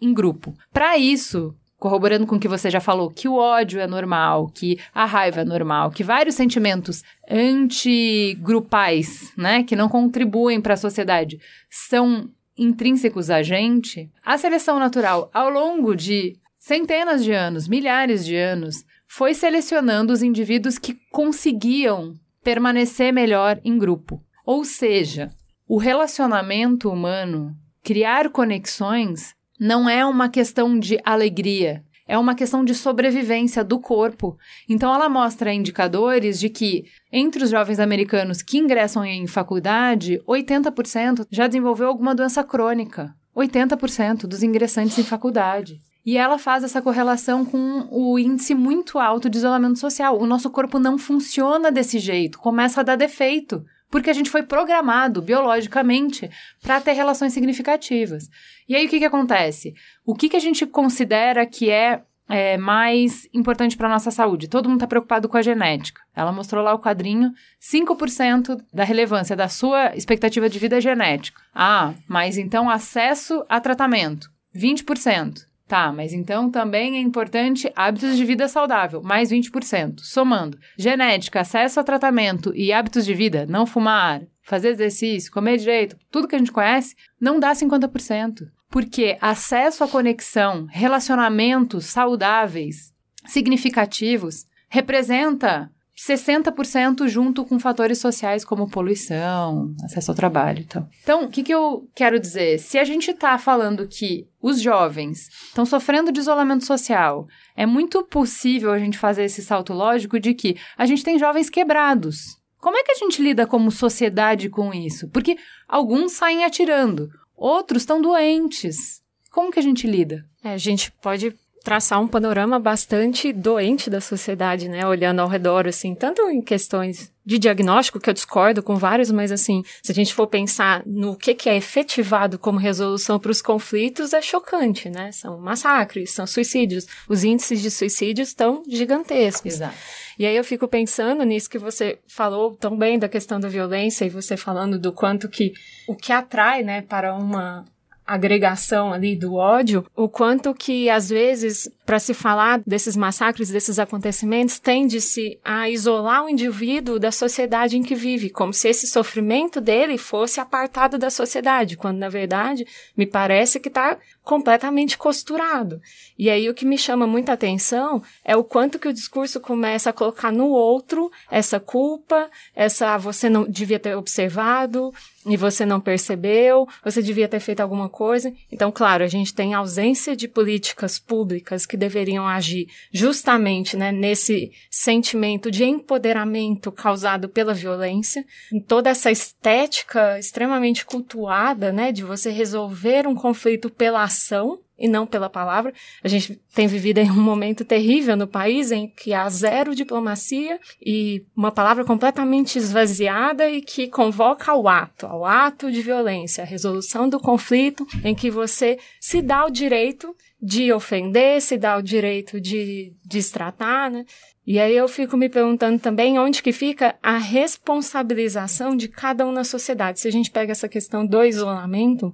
em 0.02 0.14
grupo. 0.14 0.54
Para 0.72 0.98
isso, 0.98 1.54
corroborando 1.78 2.26
com 2.26 2.38
o 2.38 2.40
que 2.40 2.48
você 2.48 2.70
já 2.70 2.80
falou, 2.80 3.12
que 3.12 3.28
o 3.28 3.36
ódio 3.36 3.82
é 3.82 3.86
normal, 3.86 4.48
que 4.48 4.80
a 4.94 5.04
raiva 5.04 5.42
é 5.42 5.46
normal, 5.46 5.92
que 5.92 6.02
vários 6.02 6.36
sentimentos 6.36 7.04
antigrupais, 7.30 9.34
né, 9.36 9.64
que 9.64 9.76
não 9.76 9.90
contribuem 9.90 10.62
para 10.62 10.76
a 10.76 10.78
sociedade, 10.78 11.38
são 11.70 12.30
intrínsecos 12.58 13.30
a 13.30 13.44
gente, 13.44 14.10
a 14.24 14.38
seleção 14.38 14.80
natural, 14.80 15.30
ao 15.34 15.50
longo 15.50 15.94
de 15.94 16.38
centenas 16.58 17.22
de 17.22 17.34
anos, 17.34 17.68
milhares 17.68 18.26
de 18.26 18.38
anos, 18.38 18.86
foi 19.06 19.34
selecionando 19.34 20.14
os 20.14 20.24
indivíduos 20.24 20.80
que 20.80 20.98
conseguiam 21.12 22.16
permanecer 22.48 23.12
melhor 23.12 23.60
em 23.62 23.78
grupo. 23.78 24.24
Ou 24.46 24.64
seja, 24.64 25.30
o 25.68 25.76
relacionamento 25.78 26.90
humano, 26.90 27.54
criar 27.84 28.30
conexões, 28.30 29.36
não 29.60 29.90
é 29.90 30.06
uma 30.06 30.30
questão 30.30 30.80
de 30.80 30.98
alegria. 31.04 31.84
é 32.08 32.18
uma 32.18 32.34
questão 32.34 32.64
de 32.64 32.74
sobrevivência 32.74 33.66
do 33.66 33.82
corpo. 33.82 34.38
Então, 34.70 34.96
ela 34.96 35.10
mostra 35.10 35.54
indicadores 35.54 36.40
de 36.40 36.48
que, 36.48 36.86
entre 37.12 37.44
os 37.44 37.50
jovens 37.50 37.82
americanos 37.82 38.42
que 38.42 38.58
ingressam 38.58 39.04
em 39.04 39.28
faculdade, 39.28 40.22
80% 40.26 41.28
já 41.30 41.48
desenvolveu 41.48 41.90
alguma 41.90 42.16
doença 42.16 42.46
crônica. 42.46 43.14
80% 43.36 44.22
dos 44.22 44.42
ingressantes 44.42 44.98
em 44.98 45.04
faculdade. 45.04 45.82
E 46.08 46.16
ela 46.16 46.38
faz 46.38 46.64
essa 46.64 46.82
correlação 46.82 47.44
com 47.44 47.86
o 47.92 48.18
índice 48.18 48.56
muito 48.56 48.98
alto 48.98 49.30
de 49.30 49.40
isolamento 49.40 49.78
social. 49.78 50.18
O 50.18 50.26
nosso 50.26 50.50
corpo 50.50 50.80
não 50.80 50.98
funciona 50.98 51.70
desse 51.70 52.00
jeito, 52.00 52.40
começa 52.40 52.80
a 52.80 52.84
dar 52.84 52.96
defeito, 52.96 53.62
porque 53.92 54.10
a 54.10 54.14
gente 54.14 54.30
foi 54.30 54.42
programado 54.42 55.22
biologicamente 55.22 56.32
para 56.64 56.80
ter 56.80 56.94
relações 56.94 57.34
significativas. 57.34 58.30
E 58.70 58.74
aí 58.74 58.86
o 58.86 58.90
que, 58.90 59.00
que 59.00 59.04
acontece? 59.04 59.74
O 60.06 60.16
que, 60.16 60.30
que 60.30 60.38
a 60.38 60.40
gente 60.40 60.66
considera 60.66 61.46
que 61.46 61.70
é, 61.70 62.02
é 62.30 62.56
mais 62.56 63.28
importante 63.34 63.76
para 63.76 63.90
nossa 63.90 64.10
saúde? 64.10 64.48
Todo 64.48 64.70
mundo 64.70 64.78
está 64.78 64.88
preocupado 64.88 65.28
com 65.28 65.36
a 65.36 65.42
genética. 65.42 66.00
Ela 66.16 66.32
mostrou 66.32 66.64
lá 66.64 66.74
o 66.74 66.80
quadrinho: 66.80 67.34
5% 67.62 68.64
da 68.74 68.86
relevância 68.86 69.36
da 69.36 69.50
sua 69.50 69.94
expectativa 69.94 70.50
de 70.50 70.58
vida 70.58 70.78
é 70.78 70.82
genética. 70.82 71.42
Ah, 71.54 71.94
mas 72.08 72.38
então 72.38 72.70
acesso 72.70 73.44
a 73.50 73.60
tratamento: 73.60 74.32
20%. 74.56 75.48
Tá, 75.68 75.92
mas 75.92 76.14
então 76.14 76.50
também 76.50 76.96
é 76.96 77.00
importante 77.02 77.70
hábitos 77.76 78.16
de 78.16 78.24
vida 78.24 78.48
saudável, 78.48 79.02
mais 79.04 79.30
20%. 79.30 80.00
Somando 80.00 80.58
genética, 80.78 81.42
acesso 81.42 81.80
a 81.80 81.84
tratamento 81.84 82.54
e 82.56 82.72
hábitos 82.72 83.06
de 83.06 83.14
vida, 83.14 83.46
não 83.46 83.66
fumar, 83.66 84.22
fazer 84.42 84.70
exercício, 84.70 85.32
comer 85.32 85.58
direito, 85.58 85.98
tudo 86.10 86.28
que 86.28 86.36
a 86.36 86.40
gente 86.40 86.54
conhece, 86.54 86.96
não 87.20 87.38
dá 87.38 87.52
50%. 87.52 88.48
Porque 88.70 89.18
acesso 89.20 89.84
à 89.84 89.88
conexão, 89.90 90.68
relacionamentos 90.70 91.86
saudáveis, 91.86 92.94
significativos, 93.26 94.46
representa 94.70 95.70
60% 95.98 97.08
junto 97.08 97.44
com 97.44 97.60
fatores 97.60 97.98
sociais 97.98 98.46
como 98.46 98.70
poluição, 98.70 99.74
acesso 99.84 100.12
ao 100.12 100.16
trabalho 100.16 100.62
e 100.62 100.66
tal. 100.66 100.88
Então, 101.02 101.24
o 101.24 101.30
que, 101.30 101.42
que 101.42 101.54
eu 101.54 101.90
quero 101.96 102.20
dizer? 102.20 102.60
Se 102.60 102.78
a 102.78 102.84
gente 102.84 103.10
está 103.10 103.38
falando 103.40 103.88
que 103.88 104.28
os 104.40 104.62
jovens 104.62 105.28
estão 105.48 105.66
sofrendo 105.66 106.12
de 106.12 106.20
isolamento 106.20 106.66
social, 106.66 107.28
é 107.56 107.66
muito 107.66 108.04
possível 108.04 108.72
a 108.72 108.78
gente 108.78 108.98
fazer 108.98 109.24
esse 109.24 109.42
salto 109.42 109.74
lógico 109.74 110.20
de 110.20 110.36
que 110.36 110.56
a 110.78 110.86
gente 110.86 111.04
tem 111.04 111.18
jovens 111.18 111.50
quebrados. 111.50 112.38
Como 112.60 112.78
é 112.78 112.84
que 112.84 112.92
a 112.92 112.96
gente 112.96 113.22
lida 113.22 113.48
como 113.48 113.72
sociedade 113.72 114.50
com 114.50 114.74
isso? 114.74 115.10
Porque 115.10 115.36
alguns 115.68 116.14
saem 116.14 116.44
atirando, 116.44 117.10
outros 117.36 117.82
estão 117.82 118.02
doentes. 118.02 119.02
Como 119.32 119.52
que 119.52 119.60
a 119.60 119.64
gente 119.64 119.88
lida? 119.88 120.26
É, 120.44 120.54
a 120.54 120.58
gente 120.58 120.92
pode 121.02 121.36
traçar 121.64 122.02
um 122.02 122.08
panorama 122.08 122.60
bastante 122.60 123.34
doente 123.34 123.90
da 123.90 124.00
sociedade, 124.00 124.70
né? 124.70 124.86
Olhando 124.88 125.20
ao 125.20 125.28
redor, 125.28 125.68
assim, 125.68 125.94
tanto 125.94 126.22
em 126.30 126.42
questões 126.42 127.12
de 127.26 127.38
diagnóstico, 127.38 128.00
que 128.00 128.10
eu 128.10 128.14
discordo 128.14 128.64
com 128.64 128.78
vários, 128.78 129.12
mas 129.12 129.34
assim, 129.34 129.62
se 129.84 129.92
a 129.92 129.96
gente 129.96 130.14
for 130.14 130.28
pensar 130.28 130.82
no 130.86 131.14
que, 131.14 131.36
que 131.36 131.50
é 131.50 131.58
efetivado 131.58 132.40
como 132.40 132.58
resolução 132.58 133.20
para 133.20 133.32
os 133.32 133.42
conflitos, 133.42 134.14
é 134.14 134.22
chocante, 134.22 134.90
né? 134.90 135.12
São 135.12 135.38
massacres, 135.38 136.12
são 136.12 136.26
suicídios. 136.26 136.88
Os 137.10 137.26
índices 137.26 137.62
de 137.62 137.70
suicídios 137.70 138.30
estão 138.30 138.64
gigantescos. 138.66 139.56
Exato. 139.56 139.76
E 140.18 140.26
aí 140.26 140.38
eu 140.38 140.44
fico 140.44 140.70
pensando 140.70 141.24
nisso 141.26 141.50
que 141.50 141.60
você 141.60 142.00
falou 142.08 142.56
tão 142.56 142.78
bem 142.78 142.98
da 142.98 143.10
questão 143.10 143.42
da 143.42 143.50
violência 143.50 144.06
e 144.06 144.10
você 144.10 144.38
falando 144.38 144.80
do 144.80 144.94
quanto 144.94 145.28
que 145.28 145.52
o 145.86 145.96
que 145.96 146.14
atrai, 146.14 146.64
né, 146.64 146.82
para 146.82 147.14
uma 147.14 147.66
agregação 148.08 148.94
ali 148.94 149.16
do 149.16 149.36
ódio, 149.36 149.86
o 149.96 150.08
quanto 150.08 150.54
que 150.54 150.90
às 150.90 151.10
vezes 151.10 151.70
para 151.88 152.00
se 152.00 152.14
falar 152.14 152.62
desses 152.68 152.98
massacres, 152.98 153.50
desses 153.50 153.80
acontecimentos, 153.80 154.60
tende-se 154.60 155.40
a 155.42 155.70
isolar 155.70 156.26
o 156.26 156.30
indivíduo 156.30 157.00
da 157.00 157.14
sociedade 157.14 157.78
em 157.78 157.82
que 157.82 157.96
vive, 157.96 158.30
como 158.30 158.54
se 158.54 158.68
esse 158.68 158.86
sofrimento 158.86 159.62
dele 159.62 159.98
fosse 159.98 160.42
apartado 160.42 160.98
da 160.98 161.10
sociedade, 161.10 161.78
quando 161.78 161.98
na 161.98 162.10
verdade 162.10 162.68
me 162.96 163.06
parece 163.06 163.58
que 163.58 163.70
está 163.70 163.98
completamente 164.22 164.98
costurado. 164.98 165.82
E 166.20 166.30
aí 166.30 166.50
o 166.50 166.54
que 166.54 166.66
me 166.66 166.78
chama 166.78 167.08
muita 167.08 167.32
atenção 167.32 168.04
é 168.22 168.36
o 168.36 168.44
quanto 168.44 168.80
que 168.80 168.90
o 168.90 168.94
discurso 168.94 169.40
começa 169.40 169.90
a 169.90 169.94
colocar 169.94 170.30
no 170.30 170.50
outro 170.50 171.10
essa 171.32 171.58
culpa, 171.58 172.30
essa 172.54 172.98
você 172.98 173.30
não 173.30 173.46
devia 173.46 173.80
ter 173.80 173.96
observado 173.96 174.92
e 175.28 175.36
você 175.36 175.66
não 175.66 175.80
percebeu, 175.80 176.68
você 176.84 177.02
devia 177.02 177.28
ter 177.28 177.40
feito 177.40 177.60
alguma 177.60 177.90
coisa. 177.90 178.34
Então, 178.52 178.72
claro, 178.72 179.04
a 179.04 179.08
gente 179.08 179.34
tem 179.34 179.54
ausência 179.54 180.16
de 180.16 180.28
políticas 180.28 180.98
públicas 180.98 181.66
que 181.66 181.76
deveriam 181.76 182.26
agir 182.26 182.68
justamente 182.92 183.76
né, 183.76 183.92
nesse 183.92 184.52
sentimento 184.72 185.52
de 185.52 185.66
empoderamento 185.66 186.72
causado 186.72 187.28
pela 187.28 187.54
violência, 187.54 188.26
em 188.52 188.60
toda 188.60 188.90
essa 188.90 189.12
estética 189.12 190.18
extremamente 190.18 190.86
cultuada, 190.86 191.72
né, 191.72 191.92
de 191.92 192.04
você 192.04 192.30
resolver 192.30 193.06
um 193.06 193.16
conflito 193.16 193.70
pela 193.70 194.04
ação 194.04 194.60
e 194.78 194.88
não 194.88 195.06
pela 195.06 195.30
palavra. 195.30 195.74
A 196.04 196.08
gente 196.08 196.40
tem 196.54 196.68
vivido 196.68 197.00
em 197.00 197.10
um 197.10 197.22
momento 197.22 197.66
terrível 197.66 198.16
no 198.16 198.28
país 198.28 198.72
em 198.72 198.88
que 198.88 199.14
há 199.14 199.28
zero 199.30 199.76
diplomacia 199.76 200.60
e 200.82 201.26
uma 201.36 201.52
palavra 201.52 201.84
completamente 201.84 202.58
esvaziada 202.58 203.50
e 203.50 203.62
que 203.62 203.88
convoca 203.88 204.52
ao 204.52 204.68
ato, 204.68 205.06
ao 205.06 205.26
ato 205.26 205.72
de 205.72 205.82
violência, 205.82 206.44
a 206.44 206.48
resolução 206.48 207.10
do 207.10 207.20
conflito 207.20 207.86
em 208.04 208.14
que 208.14 208.30
você 208.30 208.78
se 209.00 209.22
dá 209.22 209.46
o 209.46 209.50
direito 209.50 210.16
de 210.42 210.72
ofender, 210.72 211.42
se 211.42 211.58
dá 211.58 211.78
o 211.78 211.82
direito 211.82 212.40
de 212.40 212.94
destratar, 213.04 213.90
né? 213.90 214.06
E 214.46 214.60
aí 214.60 214.78
eu 214.78 214.88
fico 214.88 215.18
me 215.18 215.28
perguntando 215.28 215.78
também 215.78 216.18
onde 216.18 216.42
que 216.42 216.54
fica 216.54 216.96
a 217.04 217.18
responsabilização 217.18 218.78
de 218.78 218.88
cada 218.88 219.26
um 219.26 219.32
na 219.32 219.44
sociedade. 219.44 220.00
Se 220.00 220.08
a 220.08 220.12
gente 220.12 220.32
pega 220.32 220.54
essa 220.54 220.70
questão 220.70 221.06
do 221.06 221.22
isolamento, 221.22 222.14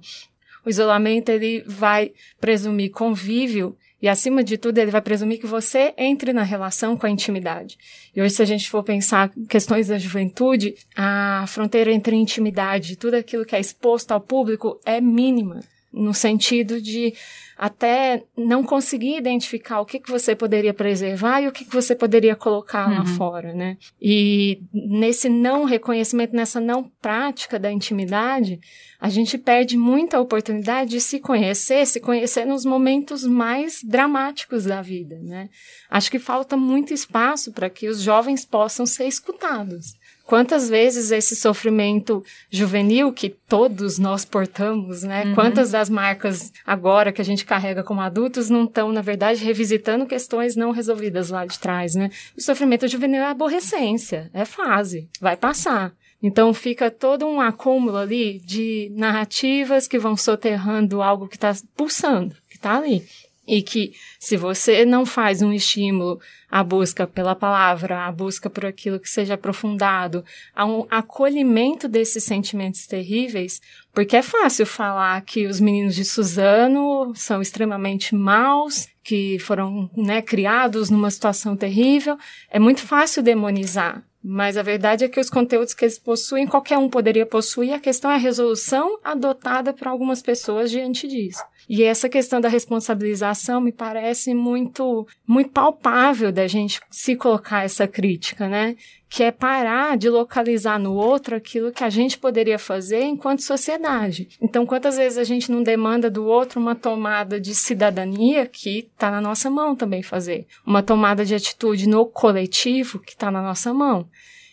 o 0.64 0.70
isolamento 0.70 1.28
ele 1.28 1.62
vai 1.66 2.12
presumir 2.40 2.90
convívio 2.90 3.76
e 4.00 4.08
acima 4.08 4.44
de 4.44 4.58
tudo 4.58 4.76
ele 4.78 4.90
vai 4.90 5.00
presumir 5.00 5.40
que 5.40 5.46
você 5.46 5.94
entre 5.96 6.32
na 6.32 6.42
relação 6.42 6.96
com 6.96 7.06
a 7.06 7.10
intimidade. 7.10 7.78
E 8.14 8.20
hoje 8.20 8.34
se 8.34 8.42
a 8.42 8.44
gente 8.44 8.68
for 8.68 8.82
pensar 8.82 9.32
questões 9.48 9.88
da 9.88 9.98
juventude, 9.98 10.74
a 10.94 11.44
fronteira 11.48 11.90
entre 11.90 12.14
intimidade 12.14 12.96
tudo 12.96 13.14
aquilo 13.14 13.46
que 13.46 13.56
é 13.56 13.60
exposto 13.60 14.12
ao 14.12 14.20
público 14.20 14.78
é 14.84 15.00
mínima, 15.00 15.60
no 15.92 16.12
sentido 16.12 16.80
de 16.80 17.14
até 17.56 18.24
não 18.36 18.64
conseguir 18.64 19.16
identificar 19.16 19.80
o 19.80 19.86
que, 19.86 19.98
que 19.98 20.10
você 20.10 20.34
poderia 20.34 20.74
preservar 20.74 21.40
e 21.40 21.48
o 21.48 21.52
que, 21.52 21.64
que 21.64 21.74
você 21.74 21.94
poderia 21.94 22.34
colocar 22.34 22.88
uhum. 22.88 22.98
lá 22.98 23.06
fora, 23.06 23.54
né? 23.54 23.76
E 24.00 24.60
nesse 24.72 25.28
não 25.28 25.64
reconhecimento, 25.64 26.34
nessa 26.34 26.60
não 26.60 26.90
prática 27.00 27.58
da 27.58 27.70
intimidade, 27.70 28.60
a 29.00 29.08
gente 29.08 29.38
perde 29.38 29.76
muita 29.76 30.20
oportunidade 30.20 30.90
de 30.90 31.00
se 31.00 31.20
conhecer, 31.20 31.86
se 31.86 32.00
conhecer 32.00 32.44
nos 32.44 32.64
momentos 32.64 33.24
mais 33.24 33.80
dramáticos 33.84 34.64
da 34.64 34.82
vida, 34.82 35.18
né? 35.22 35.48
Acho 35.90 36.10
que 36.10 36.18
falta 36.18 36.56
muito 36.56 36.92
espaço 36.92 37.52
para 37.52 37.70
que 37.70 37.88
os 37.88 38.00
jovens 38.00 38.44
possam 38.44 38.86
ser 38.86 39.06
escutados. 39.06 39.94
Quantas 40.26 40.70
vezes 40.70 41.10
esse 41.10 41.36
sofrimento 41.36 42.24
juvenil 42.50 43.12
que 43.12 43.28
todos 43.28 43.98
nós 43.98 44.24
portamos, 44.24 45.02
né? 45.02 45.24
Uhum. 45.26 45.34
Quantas 45.34 45.70
das 45.70 45.90
marcas 45.90 46.50
agora 46.66 47.12
que 47.12 47.20
a 47.20 47.24
gente 47.24 47.44
carrega 47.44 47.84
como 47.84 48.00
adultos 48.00 48.48
não 48.48 48.64
estão, 48.64 48.90
na 48.90 49.02
verdade, 49.02 49.44
revisitando 49.44 50.06
questões 50.06 50.56
não 50.56 50.70
resolvidas 50.70 51.28
lá 51.28 51.44
de 51.44 51.58
trás, 51.58 51.94
né? 51.94 52.10
O 52.36 52.40
sofrimento 52.40 52.88
juvenil 52.88 53.20
é 53.20 53.26
aborrecência, 53.26 54.30
é 54.32 54.46
fase, 54.46 55.08
vai 55.20 55.36
passar. 55.36 55.92
Então 56.22 56.54
fica 56.54 56.90
todo 56.90 57.26
um 57.26 57.38
acúmulo 57.38 57.98
ali 57.98 58.38
de 58.38 58.90
narrativas 58.94 59.86
que 59.86 59.98
vão 59.98 60.16
soterrando 60.16 61.02
algo 61.02 61.28
que 61.28 61.36
está 61.36 61.54
pulsando, 61.76 62.34
que 62.48 62.56
está 62.56 62.78
ali. 62.78 63.04
E 63.46 63.62
que 63.62 63.92
se 64.18 64.36
você 64.36 64.84
não 64.84 65.04
faz 65.04 65.42
um 65.42 65.52
estímulo 65.52 66.18
à 66.50 66.62
busca 66.64 67.06
pela 67.06 67.34
palavra, 67.34 68.06
à 68.06 68.12
busca 68.12 68.48
por 68.48 68.64
aquilo 68.64 68.98
que 68.98 69.08
seja 69.08 69.34
aprofundado, 69.34 70.24
a 70.54 70.64
um 70.64 70.86
acolhimento 70.90 71.86
desses 71.86 72.24
sentimentos 72.24 72.86
terríveis, 72.86 73.60
porque 73.92 74.16
é 74.16 74.22
fácil 74.22 74.64
falar 74.64 75.20
que 75.22 75.46
os 75.46 75.60
meninos 75.60 75.94
de 75.94 76.04
Suzano 76.04 77.12
são 77.14 77.42
extremamente 77.42 78.14
maus, 78.14 78.88
que 79.02 79.38
foram 79.38 79.90
né, 79.94 80.22
criados 80.22 80.88
numa 80.88 81.10
situação 81.10 81.56
terrível, 81.56 82.16
é 82.50 82.58
muito 82.58 82.80
fácil 82.80 83.22
demonizar. 83.22 84.02
Mas 84.26 84.56
a 84.56 84.62
verdade 84.62 85.04
é 85.04 85.08
que 85.08 85.20
os 85.20 85.28
conteúdos 85.28 85.74
que 85.74 85.84
eles 85.84 85.98
possuem, 85.98 86.46
qualquer 86.46 86.78
um 86.78 86.88
poderia 86.88 87.26
possuir, 87.26 87.74
a 87.74 87.78
questão 87.78 88.10
é 88.10 88.14
a 88.14 88.18
resolução 88.18 88.98
adotada 89.04 89.74
por 89.74 89.86
algumas 89.86 90.22
pessoas 90.22 90.70
diante 90.70 91.06
disso. 91.06 91.44
E 91.68 91.82
essa 91.82 92.08
questão 92.08 92.40
da 92.40 92.48
responsabilização 92.48 93.60
me 93.60 93.70
parece 93.70 94.32
muito, 94.32 95.06
muito 95.26 95.50
palpável 95.50 96.32
da 96.32 96.46
gente 96.46 96.80
se 96.90 97.14
colocar 97.16 97.64
essa 97.64 97.86
crítica, 97.86 98.48
né? 98.48 98.76
Que 99.14 99.22
é 99.22 99.30
parar 99.30 99.96
de 99.96 100.10
localizar 100.10 100.76
no 100.76 100.92
outro 100.94 101.36
aquilo 101.36 101.70
que 101.70 101.84
a 101.84 101.88
gente 101.88 102.18
poderia 102.18 102.58
fazer 102.58 103.04
enquanto 103.04 103.44
sociedade. 103.44 104.28
Então, 104.42 104.66
quantas 104.66 104.96
vezes 104.96 105.16
a 105.18 105.22
gente 105.22 105.52
não 105.52 105.62
demanda 105.62 106.10
do 106.10 106.26
outro 106.26 106.58
uma 106.58 106.74
tomada 106.74 107.40
de 107.40 107.54
cidadania 107.54 108.44
que 108.44 108.90
está 108.92 109.12
na 109.12 109.20
nossa 109.20 109.48
mão 109.48 109.76
também 109.76 110.02
fazer, 110.02 110.48
uma 110.66 110.82
tomada 110.82 111.24
de 111.24 111.32
atitude 111.32 111.88
no 111.88 112.04
coletivo 112.06 112.98
que 112.98 113.12
está 113.12 113.30
na 113.30 113.40
nossa 113.40 113.72
mão. 113.72 114.08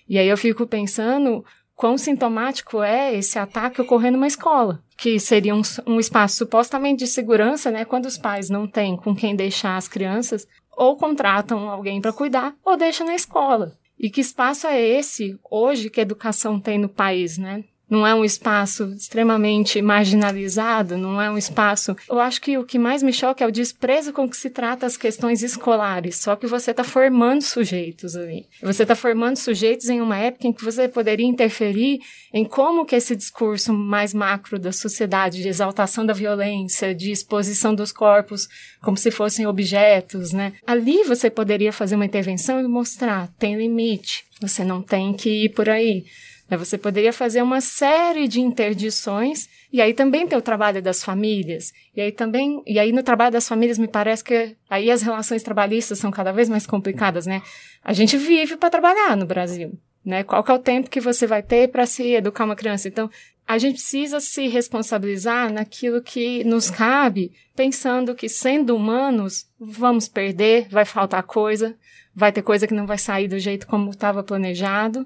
E 0.08 0.20
aí 0.20 0.28
eu 0.28 0.38
fico 0.38 0.68
pensando 0.68 1.44
quão 1.76 1.98
sintomático 1.98 2.84
é 2.84 3.16
esse 3.16 3.40
ataque 3.40 3.82
ocorrendo 3.82 4.18
numa 4.18 4.28
escola, 4.28 4.80
que 4.96 5.20
seria 5.20 5.56
um, 5.56 5.64
um, 5.88 6.00
espaço 6.00 6.38
supostamente 6.38 7.00
de 7.00 7.08
segurança, 7.08 7.72
né, 7.72 7.84
quando 7.84 8.06
os 8.06 8.20
pais 8.20 8.48
não 8.48 8.68
têm 8.68 8.96
com 8.96 9.16
quem 9.16 9.36
deixar 9.36 9.76
as 9.76 9.88
crianças, 9.88 10.48
ou 10.78 10.96
contratam 10.98 11.68
alguém 11.68 12.00
para 12.00 12.14
cuidar, 12.14 12.54
ou 12.64 12.78
deixam 12.78 13.08
na 13.08 13.16
escola. 13.16 13.81
E 14.02 14.10
que 14.10 14.20
espaço 14.20 14.66
é 14.66 14.82
esse 14.82 15.40
hoje 15.48 15.88
que 15.88 16.00
a 16.00 16.04
educação 16.04 16.60
tem 16.60 16.80
no 16.80 16.90
país, 16.90 17.38
né? 17.38 17.64
Não 17.92 18.08
é 18.08 18.16
um 18.16 18.24
espaço 18.24 18.86
extremamente 18.94 19.82
marginalizado, 19.82 20.98
não 20.98 21.22
é 21.22 21.30
um 21.30 21.38
espaço. 21.38 21.94
Eu 22.10 22.22
acho 22.22 22.40
que 22.40 22.58
o 22.58 22.64
que 22.64 22.80
mais 22.80 23.04
me 23.04 23.12
choca 23.12 23.44
é 23.44 23.48
o 23.48 23.52
desprezo 23.52 24.14
com 24.14 24.30
que 24.30 24.38
se 24.38 24.50
trata 24.50 24.86
as 24.86 24.96
questões 24.96 25.44
escolares. 25.44 26.16
Só 26.16 26.38
que 26.38 26.48
você 26.48 26.72
está 26.72 26.86
formando 26.86 27.42
sujeitos 27.42 28.16
ali. 28.16 28.46
Você 28.64 28.84
está 28.84 28.96
formando 28.96 29.36
sujeitos 29.36 29.90
em 29.90 30.00
uma 30.00 30.18
época 30.18 30.48
em 30.48 30.54
que 30.54 30.64
você 30.64 30.88
poderia 30.88 31.26
interferir 31.26 32.00
em 32.34 32.46
como 32.46 32.86
que 32.86 32.96
esse 32.96 33.14
discurso 33.14 33.74
mais 33.74 34.14
macro 34.14 34.58
da 34.58 34.72
sociedade 34.72 35.42
de 35.42 35.50
exaltação 35.50 36.06
da 36.06 36.14
violência, 36.14 36.96
de 36.96 37.12
exposição 37.12 37.76
dos 37.76 37.92
corpos 37.92 38.48
como 38.82 38.96
se 38.96 39.12
fossem 39.12 39.46
objetos, 39.46 40.32
né? 40.32 40.54
Ali 40.66 41.04
você 41.04 41.30
poderia 41.30 41.74
fazer 41.74 41.96
uma 41.96 42.06
intervenção 42.06 42.62
e 42.62 42.64
mostrar 42.64 43.28
tem 43.38 43.58
limite. 43.58 44.24
Você 44.40 44.64
não 44.64 44.82
tem 44.82 45.14
que 45.14 45.44
ir 45.44 45.50
por 45.50 45.70
aí. 45.70 46.06
Né, 46.52 46.58
você 46.58 46.78
poderia 46.78 47.14
fazer 47.14 47.42
uma 47.42 47.62
série 47.62 48.28
de 48.28 48.42
interdições 48.42 49.48
e 49.72 49.82
aí 49.82 49.94
também 49.94 50.28
tem 50.28 50.38
o 50.38 50.42
trabalho 50.42 50.82
das 50.82 51.02
famílias. 51.02 51.72
E 51.96 52.02
aí 52.02 52.12
também, 52.12 52.62
e 52.68 52.78
aí 52.78 52.92
no 52.92 53.02
trabalho 53.02 53.32
das 53.32 53.48
famílias 53.48 53.78
me 53.78 53.88
parece 53.88 54.22
que 54.22 54.58
aí 54.70 54.92
as 54.92 55.02
relações 55.02 55.44
trabalhistas 55.44 55.98
são 55.98 56.12
cada 56.12 56.34
vez 56.34 56.50
mais 56.50 56.68
complicadas, 56.68 57.26
né? 57.26 57.42
A 57.82 57.94
gente 57.94 58.18
vive 58.18 58.58
para 58.58 58.70
trabalhar 58.70 59.16
no 59.16 59.26
Brasil, 59.26 59.80
né? 60.04 60.24
Qual 60.24 60.44
que 60.44 60.52
é 60.52 60.54
o 60.54 60.60
tempo 60.60 60.90
que 60.90 61.00
você 61.00 61.26
vai 61.26 61.42
ter 61.42 61.70
para 61.70 61.86
se 61.86 62.04
educar 62.12 62.44
uma 62.44 62.56
criança? 62.56 62.90
Então, 62.90 63.10
a 63.48 63.58
gente 63.58 63.76
precisa 63.76 64.20
se 64.20 64.48
responsabilizar 64.48 65.52
naquilo 65.52 66.02
que 66.02 66.44
nos 66.44 66.70
cabe, 66.70 67.34
pensando 67.56 68.16
que 68.16 68.30
sendo 68.30 68.76
humanos, 68.76 69.46
vamos 69.60 70.08
perder, 70.08 70.68
vai 70.70 70.86
faltar 70.86 71.24
coisa, 71.24 71.76
vai 72.16 72.32
ter 72.32 72.42
coisa 72.42 72.68
que 72.68 72.74
não 72.74 72.86
vai 72.86 72.98
sair 72.98 73.28
do 73.28 73.40
jeito 73.40 73.68
como 73.68 73.92
estava 73.92 74.24
planejado 74.24 75.06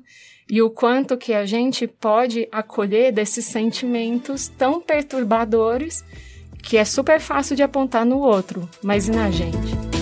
e 0.50 0.62
o 0.62 0.70
quanto 0.70 1.18
que 1.18 1.34
a 1.34 1.46
gente 1.46 1.88
pode 1.88 2.48
acolher 2.52 3.12
desses 3.12 3.46
sentimentos 3.46 4.48
tão 4.48 4.80
perturbadores 4.80 6.04
que 6.62 6.78
é 6.78 6.86
super 6.86 7.20
fácil 7.20 7.56
de 7.56 7.64
apontar 7.64 8.06
no 8.06 8.20
outro, 8.20 8.70
mas 8.84 9.08
e 9.08 9.12
na 9.12 9.30
gente? 9.32 9.95